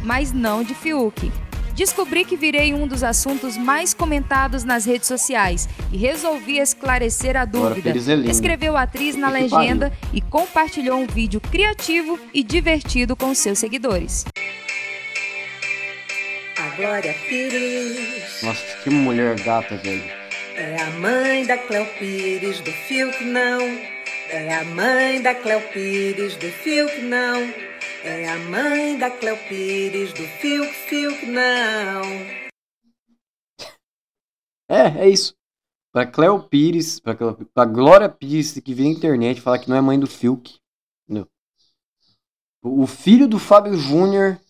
mas 0.02 0.32
não 0.32 0.62
de 0.62 0.74
Fiuk. 0.74 1.30
Descobri 1.76 2.24
que 2.24 2.38
virei 2.38 2.72
um 2.72 2.86
dos 2.86 3.04
assuntos 3.04 3.54
mais 3.58 3.92
comentados 3.92 4.64
nas 4.64 4.86
redes 4.86 5.06
sociais 5.06 5.68
e 5.92 5.98
resolvi 5.98 6.58
esclarecer 6.58 7.36
a 7.36 7.44
dúvida. 7.44 7.90
É 7.90 8.30
Escreveu 8.30 8.78
a 8.78 8.82
atriz 8.82 9.14
na 9.14 9.28
legenda 9.28 9.92
e 10.10 10.22
compartilhou 10.22 10.98
um 10.98 11.06
vídeo 11.06 11.38
criativo 11.38 12.18
e 12.32 12.42
divertido 12.42 13.14
com 13.14 13.34
seus 13.34 13.58
seguidores. 13.58 14.24
A 16.56 16.76
Glória 16.76 17.14
Pires. 17.28 18.42
Nossa, 18.42 18.62
que 18.82 18.88
mulher 18.88 19.38
gata, 19.40 19.76
velho. 19.76 20.10
É 20.56 20.80
a 20.80 20.90
mãe 20.92 21.44
da 21.44 21.58
Cleo 21.58 21.84
Pires, 21.98 22.60
do 22.60 22.72
Fiuk 22.72 23.22
não. 23.22 23.60
É 24.30 24.54
a 24.54 24.64
mãe 24.64 25.20
da 25.20 25.34
Cleo 25.34 25.60
Pires, 25.60 26.36
do 26.36 26.48
Fiuk 26.48 27.02
não. 27.02 27.52
É 28.08 28.28
a 28.28 28.38
mãe 28.38 28.96
da 28.96 29.10
Cleo 29.10 29.36
Pires, 29.48 30.12
do 30.12 30.22
Fiuk, 30.22 30.72
Fiuk 30.72 31.26
não. 31.26 32.02
É, 34.68 35.00
é 35.00 35.08
isso. 35.08 35.34
Pra 35.92 36.06
Cleo 36.06 36.40
Pires, 36.48 37.00
pra, 37.00 37.16
pra 37.52 37.64
Glória 37.64 38.08
Pires, 38.08 38.52
que 38.60 38.74
vem 38.74 38.92
na 38.92 38.98
internet 38.98 39.40
falar 39.40 39.58
que 39.58 39.68
não 39.68 39.76
é 39.76 39.80
mãe 39.80 39.98
do 39.98 40.06
Fiuk. 40.06 40.56
Entendeu? 41.02 41.28
O 42.62 42.86
filho 42.86 43.26
do 43.26 43.40
Fábio 43.40 43.74
Júnior, 43.74 44.40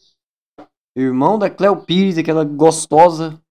irmão 0.95 1.39
da 1.39 1.49
Cleo 1.49 1.83
Pires, 1.83 2.19
aquela 2.19 2.45
gostosa, 2.45 3.43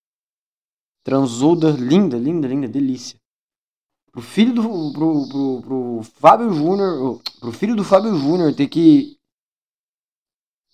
transuda, 1.03 1.71
linda, 1.71 2.15
linda, 2.15 2.47
linda, 2.47 2.67
delícia. 2.67 3.19
Pro 4.11 4.21
filho 4.21 4.53
do. 4.53 4.61
pro, 4.93 5.27
pro, 5.27 5.61
pro 5.63 6.03
Fábio 6.03 6.53
Júnior. 6.53 7.19
Pro 7.39 7.51
filho 7.51 7.75
do 7.75 7.83
Fábio 7.83 8.15
Júnior 8.15 8.53
ter 8.53 8.67
que 8.67 9.17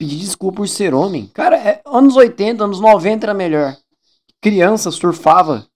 pedir 0.01 0.17
desculpa 0.17 0.57
por 0.57 0.67
ser 0.67 0.95
homem. 0.95 1.27
Cara, 1.27 1.55
é, 1.57 1.79
anos 1.85 2.15
80, 2.15 2.63
anos 2.63 2.79
90 2.79 3.23
era 3.23 3.35
melhor. 3.35 3.77
Criança 4.41 4.89
surfava 4.89 5.67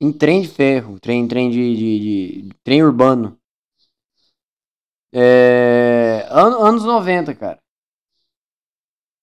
em 0.00 0.10
trem 0.10 0.40
de 0.40 0.48
ferro, 0.48 0.98
trem, 0.98 1.28
trem 1.28 1.50
de, 1.50 1.76
de, 1.76 2.00
de 2.00 2.54
trem 2.64 2.82
urbano. 2.82 3.38
É, 5.12 6.26
an, 6.30 6.66
anos 6.66 6.82
90, 6.82 7.34
cara. 7.34 7.60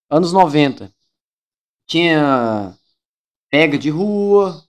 Anos 0.07 0.31
90. 0.31 0.93
Tinha 1.87 2.77
pega 3.49 3.79
de 3.79 3.89
rua. 3.89 4.63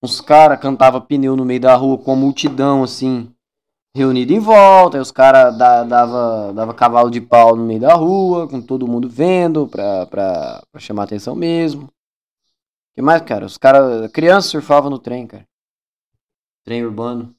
Uns 0.00 0.20
caras 0.20 0.60
cantavam 0.60 1.00
pneu 1.00 1.34
no 1.34 1.44
meio 1.44 1.60
da 1.60 1.74
rua 1.74 1.98
com 1.98 2.12
a 2.12 2.16
multidão 2.16 2.84
assim 2.84 3.33
reunido 3.94 4.32
em 4.32 4.40
volta, 4.40 4.96
aí 4.96 5.00
os 5.00 5.12
caras 5.12 5.56
dava, 5.56 6.52
dava 6.52 6.74
cavalo 6.74 7.10
de 7.10 7.20
pau 7.20 7.54
no 7.54 7.64
meio 7.64 7.80
da 7.80 7.94
rua, 7.94 8.48
com 8.48 8.60
todo 8.60 8.88
mundo 8.88 9.08
vendo, 9.08 9.68
pra, 9.68 10.06
pra, 10.06 10.62
pra 10.70 10.80
chamar 10.80 11.04
atenção 11.04 11.36
mesmo. 11.36 11.84
O 11.84 11.90
que 12.96 13.02
mais, 13.02 13.22
cara? 13.22 13.46
Os 13.46 13.56
caras, 13.56 14.10
crianças 14.10 14.50
surfavam 14.50 14.90
no 14.90 14.98
trem, 14.98 15.26
cara. 15.26 15.46
Trem 16.64 16.84
urbano. 16.84 17.34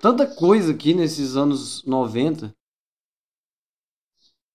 Tanta 0.00 0.32
coisa 0.32 0.72
aqui 0.72 0.94
nesses 0.94 1.36
anos 1.36 1.82
90. 1.84 2.54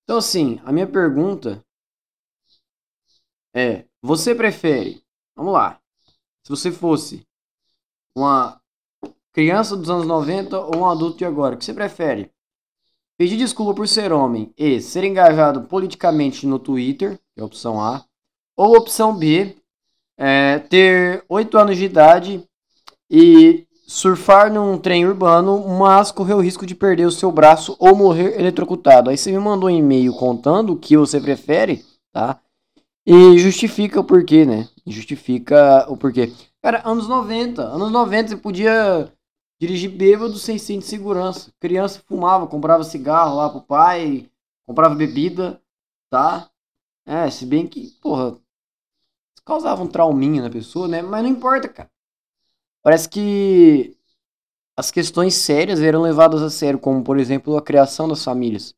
Então, 0.04 0.18
assim, 0.18 0.62
a 0.64 0.72
minha 0.72 0.88
pergunta 0.88 1.64
é: 3.54 3.86
você 4.02 4.34
prefere, 4.34 5.04
vamos 5.36 5.54
lá, 5.54 5.82
se 6.44 6.50
você 6.50 6.72
fosse 6.72 7.26
uma 8.16 8.62
criança 9.34 9.76
dos 9.76 9.90
anos 9.90 10.06
90 10.06 10.60
ou 10.60 10.78
um 10.78 10.86
adulto 10.88 11.18
de 11.18 11.26
agora? 11.26 11.56
O 11.56 11.58
que 11.58 11.66
você 11.66 11.74
prefere? 11.74 12.32
Pedir 13.18 13.38
desculpa 13.38 13.74
por 13.74 13.88
ser 13.88 14.14
homem 14.14 14.54
e 14.58 14.80
ser 14.80 15.04
engajado 15.04 15.64
politicamente 15.64 16.48
no 16.48 16.60
Twitter, 16.60 17.20
que 17.34 17.40
é 17.40 17.42
a 17.42 17.46
opção 17.46 17.82
A. 17.82 18.06
Ou 18.56 18.78
opção 18.78 19.16
B, 19.16 19.56
é, 20.18 20.60
ter 20.60 21.24
8 21.28 21.58
anos 21.58 21.78
de 21.78 21.86
idade 21.86 22.44
e 23.10 23.66
surfar 23.88 24.52
num 24.52 24.78
trem 24.78 25.06
urbano, 25.06 25.68
mas 25.68 26.12
correr 26.12 26.34
o 26.34 26.40
risco 26.40 26.66
de 26.66 26.76
perder 26.76 27.06
o 27.06 27.12
seu 27.12 27.32
braço 27.32 27.76
ou 27.80 27.96
morrer 27.96 28.40
eletrocutado. 28.40 29.10
Aí 29.10 29.18
você 29.18 29.32
me 29.32 29.40
mandou 29.40 29.70
um 29.70 29.74
e-mail 29.74 30.14
contando 30.14 30.74
o 30.74 30.78
que 30.78 30.96
você 30.96 31.20
prefere, 31.20 31.84
tá? 32.12 32.40
E 33.06 33.38
justifica 33.38 34.00
o 34.00 34.04
porquê, 34.04 34.46
né? 34.46 34.68
Justifica 34.88 35.86
o 35.90 35.98
porquê. 35.98 36.32
Cara, 36.62 36.82
anos 36.86 37.08
90. 37.08 37.62
Anos 37.62 37.92
90 37.92 38.30
você 38.30 38.38
podia 38.38 39.12
dirigir 39.60 39.90
bêbado 39.92 40.38
sem 40.38 40.58
cinto 40.58 40.82
de 40.82 40.88
segurança. 40.88 41.52
Criança 41.60 42.02
fumava, 42.06 42.48
comprava 42.48 42.84
cigarro 42.84 43.38
lá 43.38 43.50
pro 43.50 43.62
pai, 43.62 44.30
comprava 44.66 44.96
bebida, 44.96 45.62
tá? 46.10 46.50
É, 47.06 47.30
se 47.30 47.46
bem 47.46 47.68
que, 47.68 47.92
porra, 48.02 48.38
causava 49.46 49.84
um 49.84 49.88
trauminha 49.88 50.42
na 50.42 50.50
pessoa, 50.50 50.88
né? 50.88 51.02
Mas 51.02 51.24
não 51.24 51.30
importa, 51.30 51.68
cara. 51.68 51.92
Parece 52.82 53.08
que 53.08 53.98
as 54.76 54.92
questões 54.92 55.36
sérias 55.36 55.82
eram 55.82 56.02
levadas 56.02 56.42
a 56.42 56.50
sério, 56.50 56.80
como 56.80 57.04
por 57.04 57.18
exemplo 57.18 57.56
a 57.56 57.62
criação 57.62 58.08
das 58.08 58.24
famílias, 58.24 58.74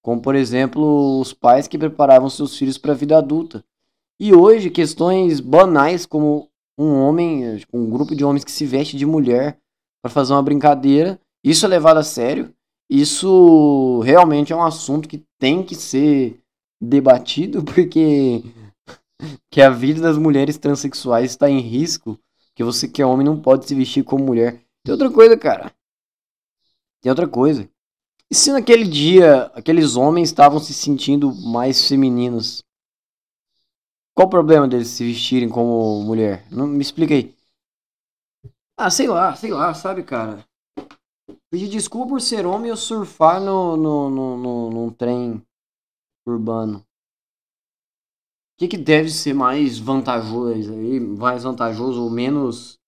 como 0.00 0.20
por 0.20 0.34
exemplo 0.34 1.20
os 1.20 1.32
pais 1.32 1.66
que 1.66 1.78
preparavam 1.78 2.30
seus 2.30 2.56
filhos 2.56 2.78
para 2.78 2.92
a 2.92 2.96
vida 2.96 3.18
adulta. 3.18 3.64
E 4.18 4.32
hoje 4.34 4.70
questões 4.70 5.40
banais 5.40 6.06
como 6.06 6.48
um 6.78 7.00
homem, 7.00 7.60
um 7.72 7.90
grupo 7.90 8.14
de 8.14 8.24
homens 8.24 8.44
que 8.44 8.52
se 8.52 8.64
veste 8.64 8.96
de 8.96 9.04
mulher 9.04 9.60
para 10.04 10.10
fazer 10.10 10.34
uma 10.34 10.42
brincadeira. 10.42 11.18
Isso 11.42 11.64
é 11.64 11.68
levado 11.68 11.96
a 11.96 12.02
sério. 12.02 12.54
Isso 12.90 14.00
realmente 14.00 14.52
é 14.52 14.56
um 14.56 14.62
assunto 14.62 15.08
que 15.08 15.24
tem 15.38 15.62
que 15.62 15.74
ser 15.74 16.38
debatido, 16.78 17.64
porque 17.64 18.42
que 19.50 19.62
a 19.62 19.70
vida 19.70 20.02
das 20.02 20.18
mulheres 20.18 20.58
transexuais 20.58 21.30
está 21.30 21.48
em 21.48 21.58
risco, 21.58 22.20
que 22.54 22.62
você 22.62 22.86
que 22.86 23.00
é 23.00 23.06
homem 23.06 23.24
não 23.24 23.40
pode 23.40 23.66
se 23.66 23.74
vestir 23.74 24.04
como 24.04 24.26
mulher. 24.26 24.60
Tem 24.84 24.92
outra 24.92 25.10
coisa, 25.10 25.38
cara. 25.38 25.72
Tem 27.00 27.08
outra 27.08 27.26
coisa. 27.26 27.66
E 28.30 28.34
se 28.34 28.52
naquele 28.52 28.84
dia 28.84 29.44
aqueles 29.54 29.96
homens 29.96 30.28
estavam 30.28 30.60
se 30.60 30.74
sentindo 30.74 31.34
mais 31.34 31.88
femininos? 31.88 32.62
Qual 34.14 34.26
o 34.26 34.30
problema 34.30 34.68
deles 34.68 34.88
se 34.88 35.02
vestirem 35.02 35.48
como 35.48 36.02
mulher? 36.02 36.46
Não 36.50 36.66
me 36.66 36.82
explica 36.82 37.14
aí. 37.14 37.34
Ah, 38.76 38.90
sei 38.90 39.06
lá, 39.06 39.36
sei 39.36 39.52
lá, 39.52 39.72
sabe, 39.72 40.02
cara? 40.02 40.44
Pedir 41.48 41.68
desculpa 41.68 42.08
por 42.08 42.20
ser 42.20 42.44
homem 42.44 42.72
ou 42.72 42.76
surfar 42.76 43.40
no, 43.40 43.76
no, 43.76 44.10
no, 44.10 44.36
no, 44.36 44.70
num 44.70 44.90
trem 44.90 45.40
urbano. 46.26 46.78
O 46.78 48.58
que, 48.58 48.66
que 48.66 48.76
deve 48.76 49.10
ser 49.10 49.32
mais 49.32 49.78
vantajoso 49.78 50.72
aí? 50.72 50.98
Mais 50.98 51.44
vantajoso 51.44 52.02
ou 52.02 52.10
menos. 52.10 52.80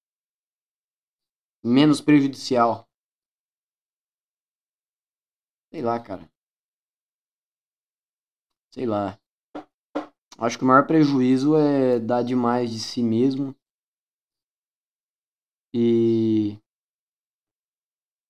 menos 1.65 2.01
prejudicial? 2.01 2.85
Sei 5.71 5.83
lá, 5.83 6.01
cara. 6.01 6.29
Sei 8.73 8.87
lá. 8.87 9.17
Acho 10.37 10.59
que 10.59 10.65
o 10.65 10.67
maior 10.67 10.87
prejuízo 10.87 11.57
é 11.57 12.01
dar 12.01 12.23
demais 12.23 12.73
de 12.73 12.81
si 12.81 13.03
mesmo 13.03 13.55
e 15.79 16.59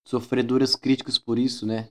sofredoras 0.05 0.75
críticas 0.75 1.17
por 1.17 1.39
isso, 1.39 1.65
né? 1.65 1.89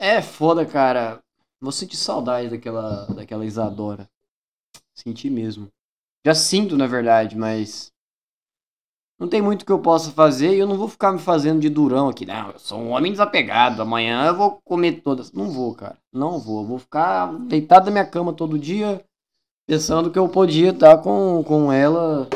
É 0.00 0.20
foda, 0.20 0.66
cara. 0.66 1.22
Vou 1.60 1.70
sentir 1.70 1.96
saudade 1.96 2.50
daquela, 2.50 3.06
daquela 3.06 3.46
Isadora. 3.46 4.10
Senti 4.92 5.30
mesmo. 5.30 5.68
Já 6.26 6.34
sinto, 6.34 6.76
na 6.76 6.88
verdade, 6.88 7.36
mas. 7.36 7.92
Não 9.16 9.28
tem 9.28 9.40
muito 9.40 9.64
que 9.64 9.70
eu 9.70 9.78
possa 9.78 10.10
fazer 10.10 10.56
e 10.56 10.58
eu 10.58 10.66
não 10.66 10.76
vou 10.76 10.88
ficar 10.88 11.12
me 11.12 11.20
fazendo 11.20 11.60
de 11.60 11.70
durão 11.70 12.08
aqui. 12.08 12.26
Não, 12.26 12.50
eu 12.50 12.58
sou 12.58 12.80
um 12.80 12.90
homem 12.90 13.12
desapegado. 13.12 13.80
Amanhã 13.80 14.26
eu 14.26 14.36
vou 14.36 14.60
comer 14.64 15.02
todas. 15.02 15.30
Não 15.30 15.52
vou, 15.52 15.72
cara. 15.72 15.96
Não 16.12 16.40
vou. 16.40 16.62
Eu 16.62 16.66
vou 16.66 16.78
ficar 16.80 17.32
deitado 17.46 17.86
na 17.86 17.92
minha 17.92 18.06
cama 18.06 18.32
todo 18.32 18.58
dia 18.58 19.04
pensando 19.68 20.10
que 20.10 20.18
eu 20.18 20.28
podia 20.28 20.70
estar 20.70 20.98
com, 20.98 21.44
com 21.44 21.72
ela 21.72 22.28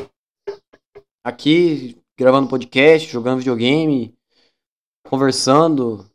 aqui 1.28 2.02
gravando 2.18 2.48
podcast, 2.48 3.08
jogando 3.08 3.38
videogame, 3.38 4.16
conversando, 5.06 6.10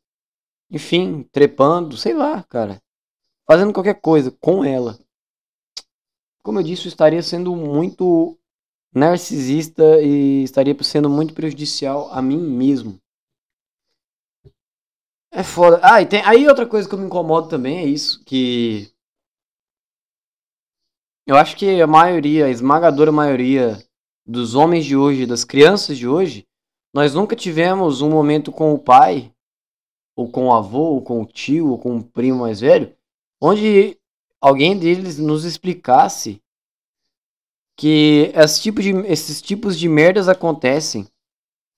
enfim, 0.70 1.24
trepando, 1.32 1.96
sei 1.96 2.14
lá, 2.14 2.44
cara. 2.44 2.82
Fazendo 3.48 3.74
qualquer 3.74 4.02
coisa 4.02 4.32
com 4.32 4.66
ela. 4.66 5.00
Como 6.44 6.60
eu 6.60 6.64
disse, 6.64 6.86
eu 6.86 6.90
estaria 6.90 7.22
sendo 7.22 7.56
muito 7.56 8.38
narcisista 8.94 10.02
e 10.02 10.44
estaria 10.44 10.76
sendo 10.84 11.10
muito 11.10 11.34
prejudicial 11.34 12.12
a 12.12 12.22
mim 12.22 12.38
mesmo. 12.38 13.00
É 15.32 15.42
foda. 15.42 15.80
Ah, 15.82 16.02
e 16.02 16.06
tem 16.06 16.22
aí 16.24 16.48
outra 16.48 16.68
coisa 16.68 16.88
que 16.88 16.94
eu 16.94 17.00
me 17.00 17.06
incomodo 17.06 17.48
também 17.48 17.78
é 17.78 17.86
isso, 17.86 18.24
que 18.26 18.92
eu 21.26 21.38
acho 21.38 21.56
que 21.56 21.82
a 21.82 21.88
maioria, 21.88 22.46
a 22.46 22.50
esmagadora 22.50 23.12
maioria 23.12 23.82
dos 24.26 24.56
homens 24.56 24.86
de 24.86 24.96
hoje, 24.96 25.26
das 25.26 25.44
crianças 25.44 25.98
de 25.98 26.08
hoje, 26.08 26.48
nós 26.94 27.14
nunca 27.14 27.36
tivemos 27.36 28.02
um 28.02 28.10
momento 28.10 28.52
com 28.52 28.74
o 28.74 28.80
pai, 28.80 29.34
ou 30.16 30.30
com 30.30 30.48
o 30.48 30.54
avô, 30.54 30.94
ou 30.94 31.02
com 31.02 31.22
o 31.22 31.26
tio, 31.26 31.72
ou 31.72 31.78
com 31.78 31.98
o 31.98 32.04
primo 32.04 32.40
mais 32.40 32.60
velho, 32.60 32.96
onde 33.42 33.98
alguém 34.40 34.78
deles 34.78 35.18
nos 35.18 35.44
explicasse 35.44 36.42
que 37.76 38.32
esse 38.36 38.62
tipo 38.62 38.82
de, 38.82 38.92
esses 39.08 39.42
tipos 39.42 39.78
de 39.78 39.90
merdas 39.90 40.30
acontecem 40.30 41.08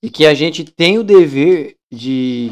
e 0.04 0.10
que 0.10 0.26
a 0.26 0.34
gente 0.34 0.66
tem 0.66 1.00
o 1.00 1.04
dever 1.04 1.78
de 1.92 2.52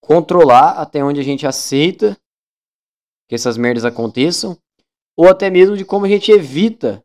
controlar 0.00 0.78
até 0.78 1.02
onde 1.02 1.18
a 1.18 1.24
gente 1.24 1.46
aceita 1.46 2.16
que 3.28 3.34
essas 3.34 3.56
merdas 3.56 3.84
aconteçam, 3.84 4.56
ou 5.16 5.28
até 5.28 5.50
mesmo 5.50 5.76
de 5.76 5.84
como 5.84 6.06
a 6.06 6.08
gente 6.08 6.30
evita 6.30 7.02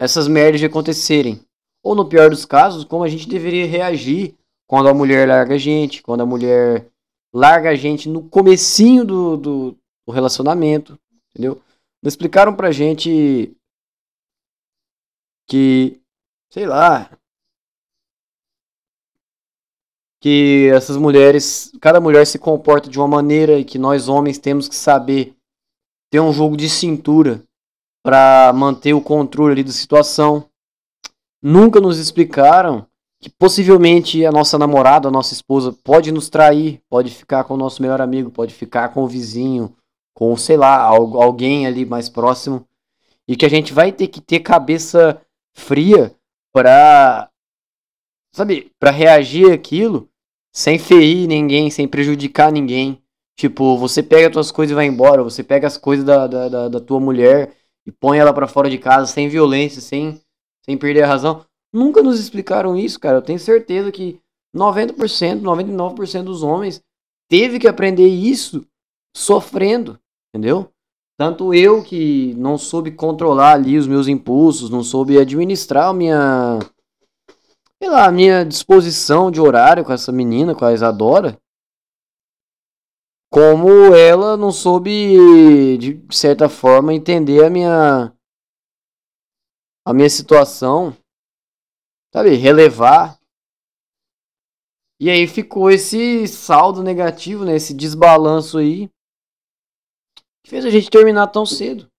essas 0.00 0.26
merdas 0.26 0.58
de 0.58 0.66
acontecerem. 0.66 1.44
Ou 1.84 1.94
no 1.94 2.08
pior 2.08 2.30
dos 2.30 2.46
casos, 2.46 2.84
como 2.84 3.04
a 3.04 3.08
gente 3.08 3.28
deveria 3.28 3.66
reagir 3.66 4.34
quando 4.66 4.88
a 4.88 4.94
mulher 4.94 5.28
larga 5.28 5.56
a 5.56 5.58
gente, 5.58 6.02
quando 6.02 6.22
a 6.22 6.26
mulher 6.26 6.90
larga 7.34 7.70
a 7.70 7.74
gente 7.74 8.08
no 8.08 8.26
comecinho 8.28 9.04
do, 9.04 9.36
do, 9.36 9.78
do 10.06 10.12
relacionamento, 10.12 10.98
entendeu? 11.30 11.60
Não 12.02 12.08
explicaram 12.08 12.56
pra 12.56 12.72
gente 12.72 13.54
que, 15.46 16.00
sei 16.50 16.64
lá, 16.64 17.10
que 20.22 20.70
essas 20.72 20.96
mulheres, 20.96 21.72
cada 21.80 22.00
mulher 22.00 22.26
se 22.26 22.38
comporta 22.38 22.88
de 22.88 22.98
uma 22.98 23.08
maneira 23.08 23.58
e 23.58 23.64
que 23.64 23.78
nós 23.78 24.08
homens 24.08 24.38
temos 24.38 24.66
que 24.68 24.74
saber 24.74 25.34
ter 26.10 26.20
um 26.20 26.32
jogo 26.32 26.56
de 26.56 26.68
cintura 26.70 27.42
para 28.02 28.52
manter 28.54 28.94
o 28.94 29.00
controle 29.00 29.52
ali 29.52 29.64
da 29.64 29.72
situação. 29.72 30.46
Nunca 31.42 31.80
nos 31.80 31.98
explicaram 31.98 32.86
que 33.20 33.28
possivelmente 33.28 34.24
a 34.24 34.32
nossa 34.32 34.58
namorada, 34.58 35.08
a 35.08 35.10
nossa 35.10 35.34
esposa 35.34 35.76
pode 35.84 36.10
nos 36.10 36.30
trair, 36.30 36.80
pode 36.88 37.10
ficar 37.10 37.44
com 37.44 37.54
o 37.54 37.58
nosso 37.58 37.82
melhor 37.82 38.00
amigo, 38.00 38.30
pode 38.30 38.54
ficar 38.54 38.88
com 38.90 39.02
o 39.02 39.08
vizinho, 39.08 39.76
com, 40.14 40.34
sei 40.36 40.56
lá, 40.56 40.82
alguém 40.82 41.66
ali 41.66 41.84
mais 41.84 42.08
próximo. 42.08 42.66
E 43.28 43.36
que 43.36 43.44
a 43.44 43.50
gente 43.50 43.72
vai 43.72 43.92
ter 43.92 44.08
que 44.08 44.20
ter 44.20 44.40
cabeça 44.40 45.20
fria 45.54 46.14
para 46.52 47.30
sabe, 48.32 48.72
para 48.78 48.90
reagir 48.90 49.52
aquilo 49.52 50.08
sem 50.52 50.78
ferir 50.78 51.28
ninguém, 51.28 51.70
sem 51.70 51.86
prejudicar 51.86 52.50
ninguém. 52.50 53.02
Tipo, 53.36 53.76
você 53.76 54.02
pega 54.02 54.26
as 54.28 54.32
tuas 54.32 54.50
coisas 54.50 54.72
e 54.72 54.74
vai 54.74 54.86
embora, 54.86 55.22
você 55.22 55.42
pega 55.42 55.66
as 55.66 55.76
coisas 55.76 56.04
da, 56.04 56.26
da, 56.26 56.48
da, 56.48 56.68
da 56.68 56.80
tua 56.80 57.00
mulher 57.00 57.52
e 57.86 57.92
põe 57.92 58.18
ela 58.18 58.32
para 58.32 58.46
fora 58.46 58.68
de 58.68 58.78
casa 58.78 59.06
sem 59.06 59.28
violência, 59.28 59.80
sem, 59.80 60.20
sem 60.64 60.76
perder 60.76 61.02
a 61.02 61.08
razão. 61.08 61.44
Nunca 61.72 62.02
nos 62.02 62.18
explicaram 62.18 62.76
isso, 62.76 62.98
cara. 62.98 63.18
Eu 63.18 63.22
tenho 63.22 63.38
certeza 63.38 63.92
que 63.92 64.20
90%, 64.54 65.40
99% 65.40 66.22
dos 66.24 66.42
homens 66.42 66.82
teve 67.28 67.58
que 67.58 67.68
aprender 67.68 68.08
isso 68.08 68.66
sofrendo, 69.16 69.98
entendeu? 70.28 70.68
Tanto 71.18 71.52
eu 71.52 71.82
que 71.82 72.34
não 72.38 72.56
soube 72.56 72.90
controlar 72.90 73.52
ali 73.52 73.76
os 73.76 73.86
meus 73.86 74.08
impulsos, 74.08 74.70
não 74.70 74.82
soube 74.82 75.18
administrar 75.18 75.88
a 75.88 75.92
minha. 75.92 76.58
Sei 77.82 77.90
lá, 77.90 78.06
a 78.06 78.12
minha 78.12 78.44
disposição 78.44 79.30
de 79.30 79.40
horário 79.40 79.84
com 79.84 79.92
essa 79.92 80.10
menina, 80.10 80.54
com 80.54 80.64
a 80.64 80.72
Isadora. 80.72 81.38
Como 83.32 83.94
ela 83.94 84.36
não 84.36 84.50
soube, 84.50 85.78
de 85.78 86.02
certa 86.10 86.48
forma, 86.48 86.92
entender 86.92 87.44
a 87.44 87.50
minha. 87.50 88.12
a 89.86 89.94
minha 89.94 90.10
situação. 90.10 90.96
Sabe? 92.12 92.34
Relevar. 92.34 93.18
E 95.00 95.08
aí 95.08 95.26
ficou 95.26 95.70
esse 95.70 96.26
saldo 96.26 96.82
negativo, 96.82 97.44
né? 97.44 97.56
Esse 97.56 97.72
desbalanço 97.72 98.58
aí 98.58 98.90
que 100.44 100.50
fez 100.50 100.64
a 100.64 100.70
gente 100.70 100.90
terminar 100.90 101.28
tão 101.28 101.46
cedo. 101.46 101.90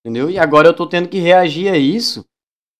Entendeu? 0.00 0.28
E 0.30 0.38
agora 0.38 0.68
eu 0.68 0.74
tô 0.74 0.88
tendo 0.88 1.08
que 1.08 1.18
reagir 1.18 1.72
a 1.72 1.76
isso 1.76 2.24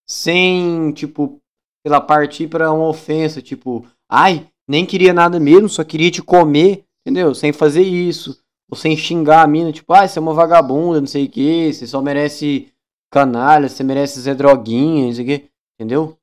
sem, 0.09 0.93
tipo, 0.93 1.40
lá, 1.86 2.01
partir 2.01 2.48
para 2.48 2.72
uma 2.72 2.89
ofensa, 2.89 3.40
tipo, 3.40 3.86
ai, 4.10 4.51
nem 4.68 4.84
queria 4.84 5.12
nada 5.12 5.39
mesmo, 5.39 5.68
só 5.68 5.84
queria 5.84 6.10
te 6.10 6.22
comer, 6.22 6.84
entendeu? 7.03 7.35
Sem 7.35 7.53
fazer 7.53 7.83
isso. 7.83 8.41
Ou 8.70 8.77
sem 8.77 8.97
xingar 8.97 9.43
a 9.43 9.47
mina, 9.47 9.70
tipo, 9.70 9.93
ai, 9.93 10.09
você 10.09 10.19
é 10.19 10.23
uma 10.23 10.33
vagabunda, 10.33 11.01
não 11.01 11.07
sei 11.07 11.27
o 11.27 11.31
que, 11.31 11.73
você 11.73 11.87
só 11.87 12.01
merece 12.01 12.73
canalha, 13.11 13.69
você 13.69 13.85
merece 13.85 14.23
ser 14.23 14.35
droguinha, 14.35 15.07
não 15.07 15.12
sei 15.12 15.24
o 15.24 15.27
que, 15.27 15.51
entendeu? 15.74 16.16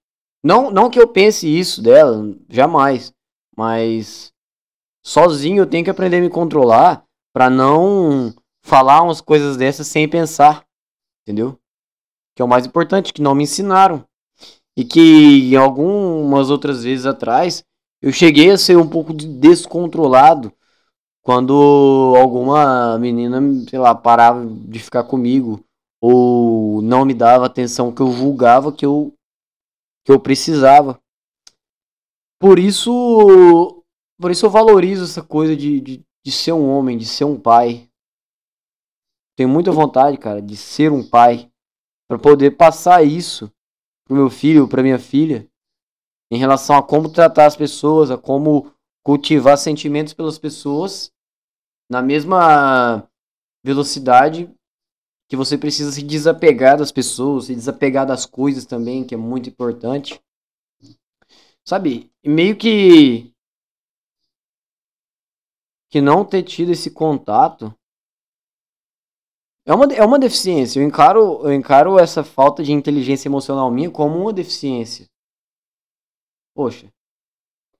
Não, 0.44 0.72
não 0.72 0.90
que 0.90 1.00
eu 1.00 1.08
pense 1.08 1.48
isso 1.48 1.82
dela, 1.82 2.36
jamais. 2.50 3.14
Mas 3.56 4.34
sozinho 5.06 5.62
eu 5.62 5.68
tenho 5.68 5.84
que 5.84 5.90
aprender 5.92 6.18
a 6.18 6.22
me 6.22 6.30
controlar 6.30 7.04
para 7.34 7.50
não 7.50 8.34
falar 8.64 9.04
umas 9.04 9.22
coisas 9.22 9.56
dessas 9.56 9.88
sem 9.88 10.10
pensar, 10.10 10.66
entendeu? 11.22 11.60
Que 12.36 12.42
é 12.42 12.46
o 12.46 12.48
mais 12.48 12.66
importante, 12.66 13.14
que 13.14 13.22
não 13.22 13.36
me 13.36 13.44
ensinaram. 13.44 14.04
E 14.76 14.84
que 14.84 15.56
algumas 15.56 16.50
outras 16.50 16.84
vezes 16.84 17.06
atrás 17.06 17.64
eu 18.02 18.12
cheguei 18.14 18.50
a 18.50 18.58
ser 18.58 18.78
um 18.78 18.88
pouco 18.88 19.14
descontrolado 19.14 20.52
quando 21.24 22.14
alguma 22.18 22.98
menina, 22.98 23.40
sei 23.70 23.80
lá, 23.80 23.94
parava 23.94 24.46
de 24.46 24.80
ficar 24.80 25.04
comigo 25.04 25.64
ou 26.02 26.82
não 26.82 27.06
me 27.06 27.14
dava 27.14 27.46
atenção 27.46 27.94
que 27.94 28.02
eu 28.02 28.12
julgava 28.12 28.72
que 28.72 28.86
eu 28.86 29.14
que 30.06 30.12
eu 30.12 30.20
precisava. 30.20 31.00
Por 32.40 32.58
isso, 32.58 33.84
por 34.20 34.32
isso 34.32 34.46
eu 34.46 34.50
valorizo 34.50 35.04
essa 35.04 35.22
coisa 35.22 35.56
de, 35.56 35.82
de, 35.82 36.06
de 36.26 36.32
ser 36.32 36.54
um 36.54 36.70
homem, 36.70 36.98
de 36.98 37.06
ser 37.06 37.26
um 37.26 37.40
pai. 37.40 37.88
Tenho 39.38 39.50
muita 39.50 39.72
vontade, 39.72 40.18
cara, 40.18 40.42
de 40.42 40.56
ser 40.56 40.92
um 40.92 41.08
pai 41.08 41.52
para 42.10 42.18
poder 42.18 42.58
passar 42.58 43.04
isso 43.04 43.52
pro 44.06 44.16
meu 44.16 44.30
filho, 44.30 44.68
para 44.68 44.82
minha 44.82 44.98
filha, 44.98 45.48
em 46.32 46.38
relação 46.38 46.76
a 46.76 46.84
como 46.84 47.12
tratar 47.12 47.46
as 47.46 47.56
pessoas, 47.56 48.10
a 48.10 48.18
como 48.18 48.74
cultivar 49.04 49.58
sentimentos 49.58 50.14
pelas 50.14 50.38
pessoas 50.38 51.12
na 51.90 52.02
mesma 52.02 53.08
velocidade 53.64 54.54
que 55.28 55.36
você 55.36 55.58
precisa 55.58 55.92
se 55.92 56.02
desapegar 56.04 56.78
das 56.78 56.92
pessoas, 56.92 57.46
se 57.46 57.56
desapegar 57.56 58.06
das 58.06 58.26
coisas 58.26 58.66
também, 58.66 59.06
que 59.06 59.14
é 59.14 59.18
muito 59.18 59.50
importante. 59.50 60.20
Sabe? 61.66 62.12
Meio 62.26 62.58
que 62.58 63.32
que 65.92 66.02
não 66.02 66.24
ter 66.24 66.44
tido 66.44 66.72
esse 66.72 66.92
contato 66.92 67.74
é 69.66 69.74
uma, 69.74 69.86
é 69.94 70.04
uma 70.04 70.20
deficiência. 70.20 70.80
Eu 70.80 70.88
encaro, 70.88 71.44
eu 71.44 71.54
encaro 71.54 72.00
essa 72.00 72.24
falta 72.24 72.64
de 72.64 72.72
inteligência 72.72 73.28
emocional 73.28 73.70
minha 73.70 73.92
como 73.92 74.20
uma 74.20 74.34
deficiência. 74.34 75.06
Poxa, 76.56 76.92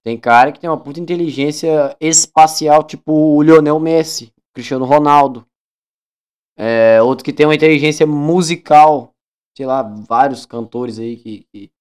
tem 0.04 0.18
cara 0.18 0.52
que 0.52 0.60
tem 0.60 0.70
uma 0.70 0.80
puta 0.80 1.00
inteligência 1.00 1.96
espacial, 2.00 2.84
tipo 2.84 3.12
o 3.12 3.42
Lionel 3.42 3.80
Messi, 3.80 4.34
Cristiano 4.54 4.86
Ronaldo. 4.86 5.46
É, 6.58 7.02
outro 7.02 7.24
que 7.24 7.34
tem 7.34 7.46
uma 7.46 7.56
inteligência 7.56 8.06
musical, 8.06 9.14
sei 9.56 9.66
lá, 9.66 9.82
vários 9.82 10.46
cantores 10.46 11.00
aí 11.00 11.18
que, 11.18 11.46
que, 11.52 11.72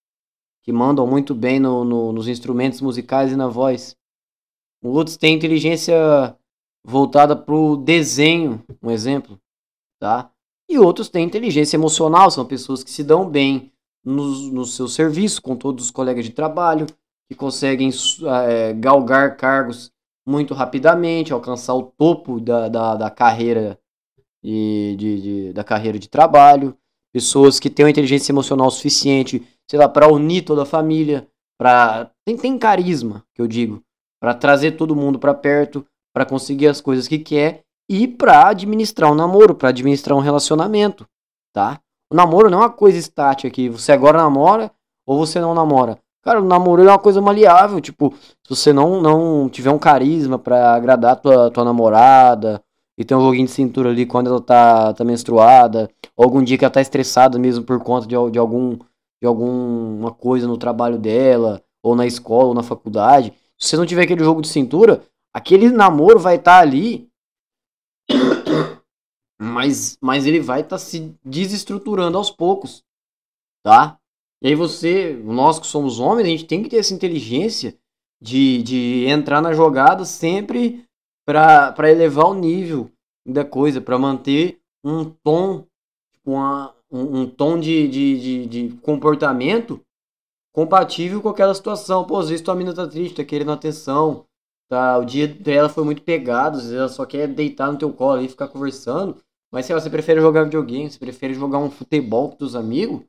que 0.62 0.72
mandam 0.72 1.06
muito 1.06 1.34
bem 1.34 1.58
no, 1.58 1.84
no, 1.84 2.12
nos 2.12 2.28
instrumentos 2.28 2.80
musicais 2.80 3.32
e 3.32 3.36
na 3.36 3.48
voz. 3.48 3.96
Outros 4.82 5.16
têm 5.16 5.34
inteligência 5.34 6.36
voltada 6.84 7.34
pro 7.34 7.76
desenho, 7.76 8.64
um 8.82 8.90
exemplo, 8.90 9.38
tá? 9.98 10.30
E 10.68 10.78
outros 10.78 11.08
têm 11.08 11.24
inteligência 11.24 11.76
emocional, 11.76 12.30
são 12.30 12.44
pessoas 12.44 12.84
que 12.84 12.90
se 12.90 13.02
dão 13.02 13.28
bem 13.28 13.72
no, 14.04 14.52
no 14.52 14.64
seu 14.64 14.86
serviço, 14.86 15.42
com 15.42 15.56
todos 15.56 15.86
os 15.86 15.90
colegas 15.90 16.24
de 16.24 16.30
trabalho, 16.30 16.86
que 17.28 17.34
conseguem 17.34 17.90
é, 18.48 18.72
galgar 18.72 19.36
cargos 19.36 19.92
muito 20.26 20.54
rapidamente, 20.54 21.32
alcançar 21.32 21.74
o 21.74 21.82
topo 21.82 22.40
da, 22.40 22.68
da, 22.68 22.94
da 22.94 23.10
carreira 23.10 23.78
de, 24.42 24.96
de, 24.96 25.22
de, 25.22 25.52
da 25.52 25.64
carreira 25.64 25.98
de 25.98 26.08
trabalho, 26.08 26.76
pessoas 27.12 27.58
que 27.58 27.70
têm 27.70 27.84
uma 27.84 27.90
inteligência 27.90 28.32
emocional 28.32 28.70
suficiente, 28.70 29.46
sei 29.68 29.78
lá, 29.78 29.88
para 29.88 30.12
unir 30.12 30.42
toda 30.42 30.62
a 30.62 30.66
família, 30.66 31.28
para 31.58 32.10
tem, 32.24 32.36
tem 32.36 32.58
carisma, 32.58 33.24
que 33.34 33.42
eu 33.42 33.48
digo, 33.48 33.82
para 34.20 34.34
trazer 34.34 34.72
todo 34.72 34.96
mundo 34.96 35.18
para 35.18 35.34
perto, 35.34 35.86
para 36.14 36.26
conseguir 36.26 36.68
as 36.68 36.80
coisas 36.80 37.08
que 37.08 37.18
quer 37.18 37.62
e 37.90 38.06
para 38.06 38.48
administrar 38.48 39.10
um 39.10 39.14
namoro, 39.14 39.54
para 39.54 39.70
administrar 39.70 40.16
um 40.16 40.20
relacionamento, 40.20 41.06
tá? 41.54 41.80
O 42.12 42.16
namoro 42.16 42.50
não 42.50 42.58
é 42.58 42.62
uma 42.62 42.70
coisa 42.70 42.98
estática 42.98 43.50
você 43.70 43.92
agora 43.92 44.18
namora 44.18 44.70
ou 45.06 45.18
você 45.18 45.40
não 45.40 45.54
namora. 45.54 45.98
Cara, 46.28 46.42
o 46.42 46.44
namoro 46.44 46.82
é 46.82 46.84
uma 46.84 46.98
coisa 46.98 47.22
maleável, 47.22 47.80
tipo, 47.80 48.12
se 48.42 48.54
você 48.54 48.70
não, 48.70 49.00
não 49.00 49.48
tiver 49.48 49.70
um 49.70 49.78
carisma 49.78 50.38
para 50.38 50.74
agradar 50.74 51.16
tua, 51.16 51.50
tua 51.50 51.64
namorada, 51.64 52.62
e 52.98 53.02
tem 53.02 53.16
um 53.16 53.22
joguinho 53.22 53.46
de 53.46 53.52
cintura 53.52 53.88
ali 53.88 54.04
quando 54.04 54.26
ela 54.26 54.38
tá, 54.38 54.92
tá 54.92 55.02
menstruada, 55.04 55.88
ou 56.14 56.26
algum 56.26 56.42
dia 56.44 56.58
que 56.58 56.66
ela 56.66 56.70
tá 56.70 56.82
estressada 56.82 57.38
mesmo 57.38 57.64
por 57.64 57.82
conta 57.82 58.06
de, 58.06 58.14
de 58.30 58.38
algum 58.38 58.76
de 59.22 59.26
alguma 59.26 60.12
coisa 60.12 60.46
no 60.46 60.58
trabalho 60.58 60.98
dela, 60.98 61.62
ou 61.82 61.96
na 61.96 62.06
escola, 62.06 62.48
ou 62.48 62.54
na 62.54 62.62
faculdade. 62.62 63.32
Se 63.58 63.70
você 63.70 63.78
não 63.78 63.86
tiver 63.86 64.02
aquele 64.02 64.22
jogo 64.22 64.42
de 64.42 64.48
cintura, 64.48 65.02
aquele 65.32 65.70
namoro 65.70 66.18
vai 66.18 66.36
estar 66.36 66.58
tá 66.58 66.60
ali, 66.60 67.08
mas, 69.40 69.96
mas 69.98 70.26
ele 70.26 70.40
vai 70.40 70.60
estar 70.60 70.76
tá 70.76 70.78
se 70.78 71.16
desestruturando 71.24 72.18
aos 72.18 72.30
poucos, 72.30 72.84
tá? 73.64 73.98
E 74.42 74.48
aí 74.48 74.54
você, 74.54 75.20
nós 75.24 75.58
que 75.58 75.66
somos 75.66 75.98
homens, 75.98 76.26
a 76.26 76.30
gente 76.30 76.46
tem 76.46 76.62
que 76.62 76.68
ter 76.68 76.76
essa 76.76 76.94
inteligência 76.94 77.76
de, 78.20 78.62
de 78.62 79.04
entrar 79.06 79.40
na 79.40 79.52
jogada 79.52 80.04
sempre 80.04 80.84
para 81.26 81.90
elevar 81.90 82.26
o 82.26 82.34
nível 82.34 82.90
da 83.26 83.44
coisa, 83.44 83.80
para 83.80 83.98
manter 83.98 84.58
um 84.84 85.04
tom, 85.04 85.66
tipo, 86.12 86.30
uma, 86.32 86.74
um, 86.90 87.20
um 87.20 87.26
tom 87.26 87.58
de, 87.58 87.88
de, 87.88 88.20
de, 88.20 88.46
de, 88.46 88.76
comportamento 88.78 89.80
compatível 90.54 91.20
com 91.20 91.28
aquela 91.28 91.54
situação. 91.54 92.04
Pô, 92.04 92.18
às 92.18 92.28
vezes 92.28 92.44
tua 92.44 92.54
mina 92.54 92.74
tá 92.74 92.86
triste, 92.86 93.16
tá 93.16 93.24
querendo 93.24 93.52
atenção, 93.52 94.24
tá, 94.68 94.98
o 94.98 95.04
dia 95.04 95.28
dela 95.28 95.68
foi 95.68 95.84
muito 95.84 96.02
pegado, 96.02 96.56
às 96.56 96.64
vezes 96.64 96.78
ela 96.78 96.88
só 96.88 97.04
quer 97.04 97.28
deitar 97.28 97.70
no 97.70 97.78
teu 97.78 97.92
colo 97.92 98.22
e 98.22 98.28
ficar 98.28 98.48
conversando, 98.48 99.16
mas 99.52 99.68
lá, 99.68 99.80
você 99.80 99.90
prefere 99.90 100.20
jogar 100.20 100.44
videogame, 100.44 100.90
você 100.90 100.98
prefere 100.98 101.34
jogar 101.34 101.58
um 101.58 101.70
futebol 101.70 102.30
com 102.30 102.36
teus 102.36 102.54
amigos, 102.54 103.02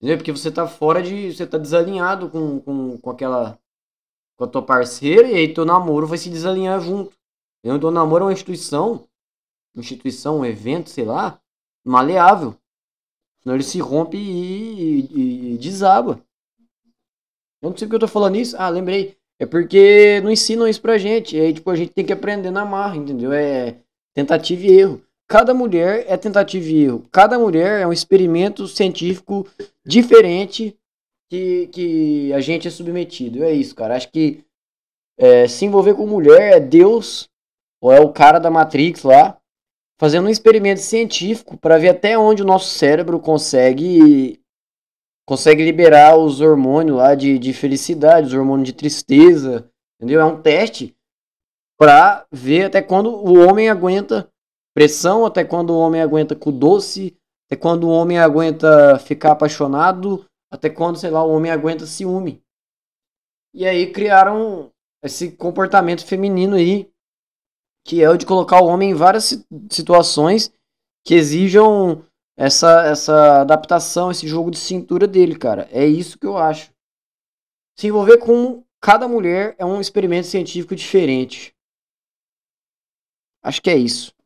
Entendeu? 0.00 0.16
Porque 0.16 0.32
você 0.32 0.50
tá 0.50 0.66
fora 0.66 1.02
de. 1.02 1.32
Você 1.32 1.46
tá 1.46 1.58
desalinhado 1.58 2.30
com, 2.30 2.58
com, 2.60 2.98
com 2.98 3.10
aquela. 3.10 3.58
com 4.36 4.44
a 4.44 4.48
tua 4.48 4.62
parceira 4.62 5.28
e 5.28 5.34
aí 5.34 5.52
teu 5.52 5.66
namoro 5.66 6.06
vai 6.06 6.16
se 6.16 6.30
desalinhar 6.30 6.80
junto. 6.80 7.12
Entendeu? 7.58 7.76
Então, 7.76 7.90
namoro 7.90 8.24
é 8.24 8.26
uma 8.28 8.32
instituição. 8.32 9.06
Instituição, 9.76 10.40
um 10.40 10.44
evento, 10.44 10.88
sei 10.88 11.04
lá, 11.04 11.38
maleável. 11.84 12.56
Senão 13.42 13.54
ele 13.54 13.62
se 13.62 13.78
rompe 13.78 14.16
e, 14.16 15.00
e, 15.00 15.54
e 15.54 15.58
desaba. 15.58 16.20
Eu 17.62 17.70
não 17.70 17.76
sei 17.76 17.86
porque 17.86 17.96
eu 17.96 18.00
tô 18.00 18.08
falando 18.08 18.36
isso. 18.36 18.56
Ah, 18.58 18.70
lembrei. 18.70 19.18
É 19.38 19.46
porque 19.46 20.20
não 20.22 20.30
ensinam 20.30 20.66
isso 20.66 20.80
pra 20.80 20.98
gente. 20.98 21.36
E 21.36 21.40
aí, 21.40 21.52
tipo, 21.52 21.70
a 21.70 21.76
gente 21.76 21.92
tem 21.92 22.04
que 22.04 22.12
aprender 22.12 22.50
na 22.50 22.64
marra, 22.64 22.96
entendeu? 22.96 23.32
É 23.32 23.76
tentativa 24.14 24.66
e 24.66 24.70
erro. 24.70 25.02
Cada 25.30 25.54
mulher 25.54 26.06
é 26.08 26.16
tentativa 26.16 26.66
e 26.66 26.82
erro. 26.82 27.06
Cada 27.12 27.38
mulher 27.38 27.82
é 27.82 27.86
um 27.86 27.92
experimento 27.92 28.66
científico 28.66 29.46
diferente 29.86 30.76
que, 31.30 31.68
que 31.68 32.32
a 32.32 32.40
gente 32.40 32.66
é 32.66 32.70
submetido. 32.70 33.44
É 33.44 33.52
isso, 33.52 33.72
cara. 33.76 33.94
Acho 33.94 34.10
que 34.10 34.44
é, 35.16 35.46
se 35.46 35.64
envolver 35.64 35.94
com 35.94 36.04
mulher 36.04 36.56
é 36.56 36.58
Deus, 36.58 37.28
ou 37.80 37.92
é 37.92 38.00
o 38.00 38.12
cara 38.12 38.40
da 38.40 38.50
Matrix 38.50 39.04
lá, 39.04 39.38
fazendo 40.00 40.26
um 40.26 40.30
experimento 40.30 40.80
científico 40.80 41.56
para 41.56 41.78
ver 41.78 41.90
até 41.90 42.18
onde 42.18 42.42
o 42.42 42.46
nosso 42.46 42.74
cérebro 42.74 43.20
consegue 43.20 44.42
consegue 45.28 45.62
liberar 45.62 46.16
os 46.16 46.40
hormônios 46.40 46.96
lá 46.96 47.14
de, 47.14 47.38
de 47.38 47.52
felicidade, 47.52 48.26
os 48.26 48.34
hormônios 48.34 48.66
de 48.66 48.72
tristeza, 48.72 49.70
entendeu? 49.94 50.20
É 50.20 50.24
um 50.24 50.42
teste 50.42 50.92
para 51.78 52.26
ver 52.32 52.64
até 52.64 52.82
quando 52.82 53.14
o 53.14 53.38
homem 53.46 53.70
aguenta 53.70 54.28
pressão, 54.80 55.26
até 55.26 55.44
quando 55.44 55.74
o 55.74 55.78
homem 55.78 56.00
aguenta 56.00 56.34
com 56.34 56.50
doce, 56.50 57.14
até 57.44 57.54
quando 57.54 57.84
o 57.84 57.90
homem 57.90 58.18
aguenta 58.18 58.98
ficar 58.98 59.32
apaixonado, 59.32 60.24
até 60.50 60.70
quando, 60.70 60.96
sei 60.96 61.10
lá, 61.10 61.22
o 61.22 61.30
homem 61.30 61.52
aguenta 61.52 61.84
ciúme. 61.84 62.42
E 63.52 63.66
aí 63.66 63.92
criaram 63.92 64.72
esse 65.04 65.32
comportamento 65.32 66.06
feminino 66.06 66.56
aí, 66.56 66.90
que 67.86 68.02
é 68.02 68.08
o 68.08 68.16
de 68.16 68.24
colocar 68.24 68.62
o 68.62 68.68
homem 68.68 68.92
em 68.92 68.94
várias 68.94 69.44
situações 69.70 70.50
que 71.06 71.12
exijam 71.12 72.02
essa, 72.34 72.86
essa 72.86 73.42
adaptação, 73.42 74.10
esse 74.10 74.26
jogo 74.26 74.50
de 74.50 74.58
cintura 74.58 75.06
dele, 75.06 75.36
cara. 75.36 75.68
É 75.70 75.84
isso 75.84 76.18
que 76.18 76.26
eu 76.26 76.38
acho. 76.38 76.72
Se 77.78 77.86
envolver 77.86 78.16
com 78.16 78.64
cada 78.80 79.06
mulher 79.06 79.54
é 79.58 79.66
um 79.66 79.78
experimento 79.78 80.26
científico 80.26 80.74
diferente. 80.74 81.54
Acho 83.44 83.60
que 83.60 83.68
é 83.68 83.76
isso. 83.76 84.18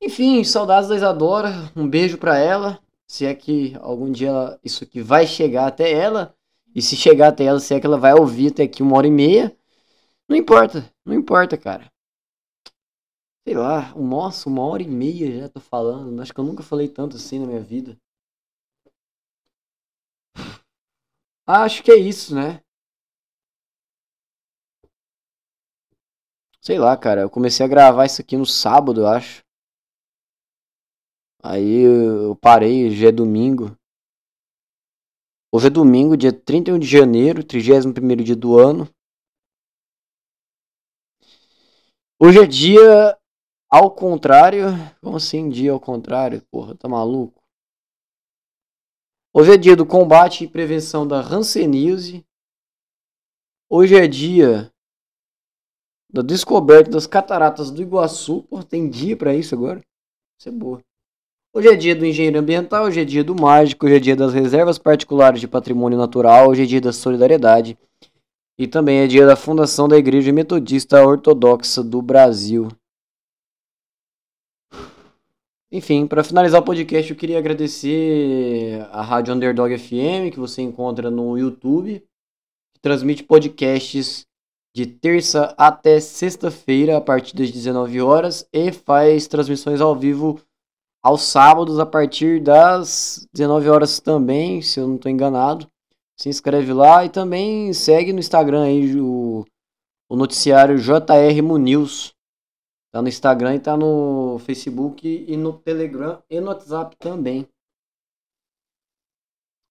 Enfim, 0.00 0.42
saudades 0.44 0.88
da 0.88 0.96
Isadora. 0.96 1.50
Um 1.74 1.88
beijo 1.88 2.18
para 2.18 2.38
ela. 2.38 2.80
Se 3.06 3.24
é 3.24 3.34
que 3.34 3.76
algum 3.80 4.10
dia 4.10 4.58
isso 4.64 4.84
aqui 4.84 5.00
vai 5.00 5.26
chegar 5.26 5.66
até 5.66 5.90
ela. 5.92 6.34
E 6.74 6.82
se 6.82 6.96
chegar 6.96 7.28
até 7.28 7.44
ela, 7.44 7.60
se 7.60 7.74
é 7.74 7.80
que 7.80 7.86
ela 7.86 7.98
vai 7.98 8.14
ouvir 8.14 8.52
até 8.52 8.64
aqui 8.64 8.82
uma 8.82 8.96
hora 8.96 9.06
e 9.06 9.10
meia. 9.10 9.56
Não 10.28 10.36
importa, 10.36 10.92
não 11.04 11.14
importa, 11.14 11.56
cara. 11.56 11.90
Sei 13.46 13.54
lá, 13.54 13.94
nossa, 13.94 14.48
uma 14.48 14.62
hora 14.64 14.82
e 14.82 14.88
meia 14.88 15.40
já 15.40 15.48
tô 15.48 15.60
falando. 15.60 16.20
Acho 16.20 16.34
que 16.34 16.40
eu 16.40 16.44
nunca 16.44 16.62
falei 16.62 16.88
tanto 16.88 17.16
assim 17.16 17.38
na 17.38 17.46
minha 17.46 17.60
vida. 17.60 17.96
Acho 21.46 21.82
que 21.82 21.92
é 21.92 21.96
isso, 21.96 22.34
né? 22.34 22.60
Sei 26.60 26.78
lá, 26.78 26.96
cara. 26.96 27.20
Eu 27.20 27.30
comecei 27.30 27.64
a 27.64 27.68
gravar 27.68 28.04
isso 28.06 28.20
aqui 28.20 28.36
no 28.36 28.44
sábado, 28.44 29.02
eu 29.02 29.06
acho. 29.06 29.45
Aí 31.48 31.82
eu 31.84 32.34
parei, 32.34 32.90
já 32.90 33.06
é 33.08 33.12
domingo. 33.12 33.78
Hoje 35.52 35.68
é 35.68 35.70
domingo, 35.70 36.16
dia 36.16 36.32
31 36.32 36.76
de 36.76 36.88
janeiro, 36.88 37.44
31 37.44 37.92
dia 38.24 38.34
do 38.34 38.58
ano. 38.58 38.88
Hoje 42.20 42.40
é 42.40 42.46
dia 42.46 43.16
ao 43.70 43.94
contrário. 43.94 44.64
Como 45.00 45.18
assim, 45.18 45.48
dia 45.48 45.70
ao 45.70 45.78
contrário? 45.78 46.42
Porra, 46.50 46.74
tá 46.74 46.88
maluco? 46.88 47.40
Hoje 49.32 49.52
é 49.52 49.56
dia 49.56 49.76
do 49.76 49.86
combate 49.86 50.42
e 50.42 50.48
prevenção 50.48 51.06
da 51.06 51.20
Hanseníase. 51.20 52.26
Hoje 53.70 53.94
é 53.94 54.08
dia 54.08 54.72
da 56.10 56.22
descoberta 56.22 56.90
das 56.90 57.06
cataratas 57.06 57.70
do 57.70 57.82
Iguaçu. 57.82 58.42
Porra, 58.42 58.64
tem 58.64 58.90
dia 58.90 59.16
para 59.16 59.32
isso 59.32 59.54
agora? 59.54 59.80
Isso 60.40 60.48
é 60.48 60.52
boa. 60.52 60.82
Hoje 61.56 61.68
é 61.68 61.74
dia 61.74 61.96
do 61.96 62.04
engenheiro 62.04 62.38
ambiental, 62.38 62.84
hoje 62.84 63.00
é 63.00 63.04
dia 63.06 63.24
do 63.24 63.34
mágico, 63.34 63.86
hoje 63.86 63.96
é 63.96 63.98
dia 63.98 64.14
das 64.14 64.34
reservas 64.34 64.76
particulares 64.76 65.40
de 65.40 65.48
patrimônio 65.48 65.96
natural, 65.96 66.50
hoje 66.50 66.64
é 66.64 66.66
dia 66.66 66.82
da 66.82 66.92
solidariedade. 66.92 67.78
E 68.58 68.66
também 68.66 68.98
é 68.98 69.06
dia 69.06 69.26
da 69.26 69.36
fundação 69.36 69.88
da 69.88 69.96
Igreja 69.96 70.30
Metodista 70.34 71.02
Ortodoxa 71.02 71.82
do 71.82 72.02
Brasil. 72.02 72.68
Enfim, 75.72 76.06
para 76.06 76.22
finalizar 76.22 76.60
o 76.60 76.64
podcast, 76.64 77.10
eu 77.10 77.16
queria 77.16 77.38
agradecer 77.38 78.86
a 78.92 79.00
Rádio 79.00 79.32
Underdog 79.32 79.78
FM, 79.78 80.30
que 80.30 80.38
você 80.38 80.60
encontra 80.60 81.10
no 81.10 81.38
YouTube, 81.38 82.04
que 82.74 82.80
transmite 82.82 83.24
podcasts 83.24 84.26
de 84.76 84.84
terça 84.84 85.54
até 85.56 86.00
sexta-feira, 86.00 86.98
a 86.98 87.00
partir 87.00 87.34
das 87.34 87.50
19 87.50 88.02
horas, 88.02 88.46
e 88.52 88.70
faz 88.70 89.26
transmissões 89.26 89.80
ao 89.80 89.96
vivo 89.96 90.38
aos 91.06 91.22
sábados 91.22 91.78
a 91.78 91.86
partir 91.86 92.42
das 92.42 93.28
19 93.32 93.68
horas 93.68 94.00
também, 94.00 94.60
se 94.60 94.80
eu 94.80 94.88
não 94.88 94.96
estou 94.96 95.08
enganado. 95.08 95.70
Se 96.18 96.28
inscreve 96.28 96.72
lá 96.72 97.04
e 97.04 97.08
também 97.08 97.72
segue 97.72 98.12
no 98.12 98.18
Instagram 98.18 98.64
aí 98.64 99.00
o, 99.00 99.44
o 100.08 100.16
noticiário 100.16 100.76
JR 100.76 101.58
News. 101.60 102.12
Tá 102.90 103.00
no 103.00 103.06
Instagram 103.06 103.54
e 103.54 103.60
tá 103.60 103.76
no 103.76 104.40
Facebook 104.40 105.06
e 105.06 105.36
no 105.36 105.52
Telegram 105.52 106.20
e 106.28 106.40
no 106.40 106.48
WhatsApp 106.48 106.96
também. 106.96 107.46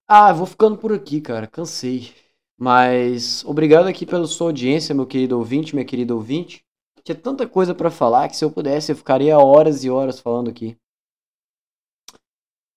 Ah, 0.07 0.31
vou 0.31 0.45
ficando 0.45 0.77
por 0.77 0.93
aqui, 0.93 1.19
cara. 1.19 1.47
Cansei. 1.47 2.13
Mas 2.57 3.43
obrigado 3.43 3.87
aqui 3.87 4.05
pela 4.05 4.25
sua 4.25 4.47
audiência, 4.47 4.95
meu 4.95 5.05
querido 5.05 5.37
ouvinte, 5.37 5.75
minha 5.75 5.85
querida 5.85 6.15
ouvinte. 6.15 6.63
Tinha 7.03 7.15
tanta 7.15 7.45
coisa 7.45 7.75
pra 7.75 7.91
falar 7.91 8.29
que 8.29 8.37
se 8.37 8.45
eu 8.45 8.51
pudesse 8.51 8.93
eu 8.93 8.95
ficaria 8.95 9.37
horas 9.37 9.83
e 9.83 9.89
horas 9.89 10.17
falando 10.17 10.49
aqui. 10.49 10.77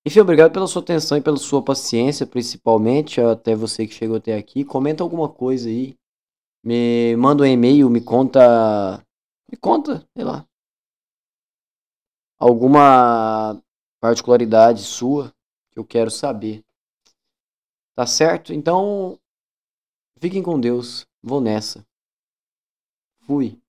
Enfim, 0.08 0.20
obrigado 0.20 0.54
pela 0.54 0.66
sua 0.66 0.80
atenção 0.80 1.18
e 1.18 1.20
pela 1.20 1.36
sua 1.36 1.62
paciência, 1.62 2.26
principalmente, 2.26 3.20
até 3.20 3.54
você 3.54 3.86
que 3.86 3.92
chegou 3.92 4.16
até 4.16 4.34
aqui. 4.34 4.64
Comenta 4.64 5.02
alguma 5.02 5.28
coisa 5.28 5.68
aí. 5.68 5.94
Me 6.64 7.14
manda 7.16 7.42
um 7.42 7.46
e-mail, 7.46 7.90
me 7.90 8.00
conta. 8.00 9.04
Me 9.52 9.58
conta, 9.58 10.02
sei 10.16 10.24
lá. 10.24 10.48
Alguma 12.38 13.62
particularidade 14.00 14.82
sua 14.82 15.30
que 15.70 15.78
eu 15.78 15.84
quero 15.84 16.10
saber. 16.10 16.64
Tá 17.94 18.06
certo? 18.06 18.54
Então, 18.54 19.20
fiquem 20.16 20.42
com 20.42 20.58
Deus. 20.58 21.06
Vou 21.22 21.38
nessa. 21.38 21.86
Fui. 23.26 23.60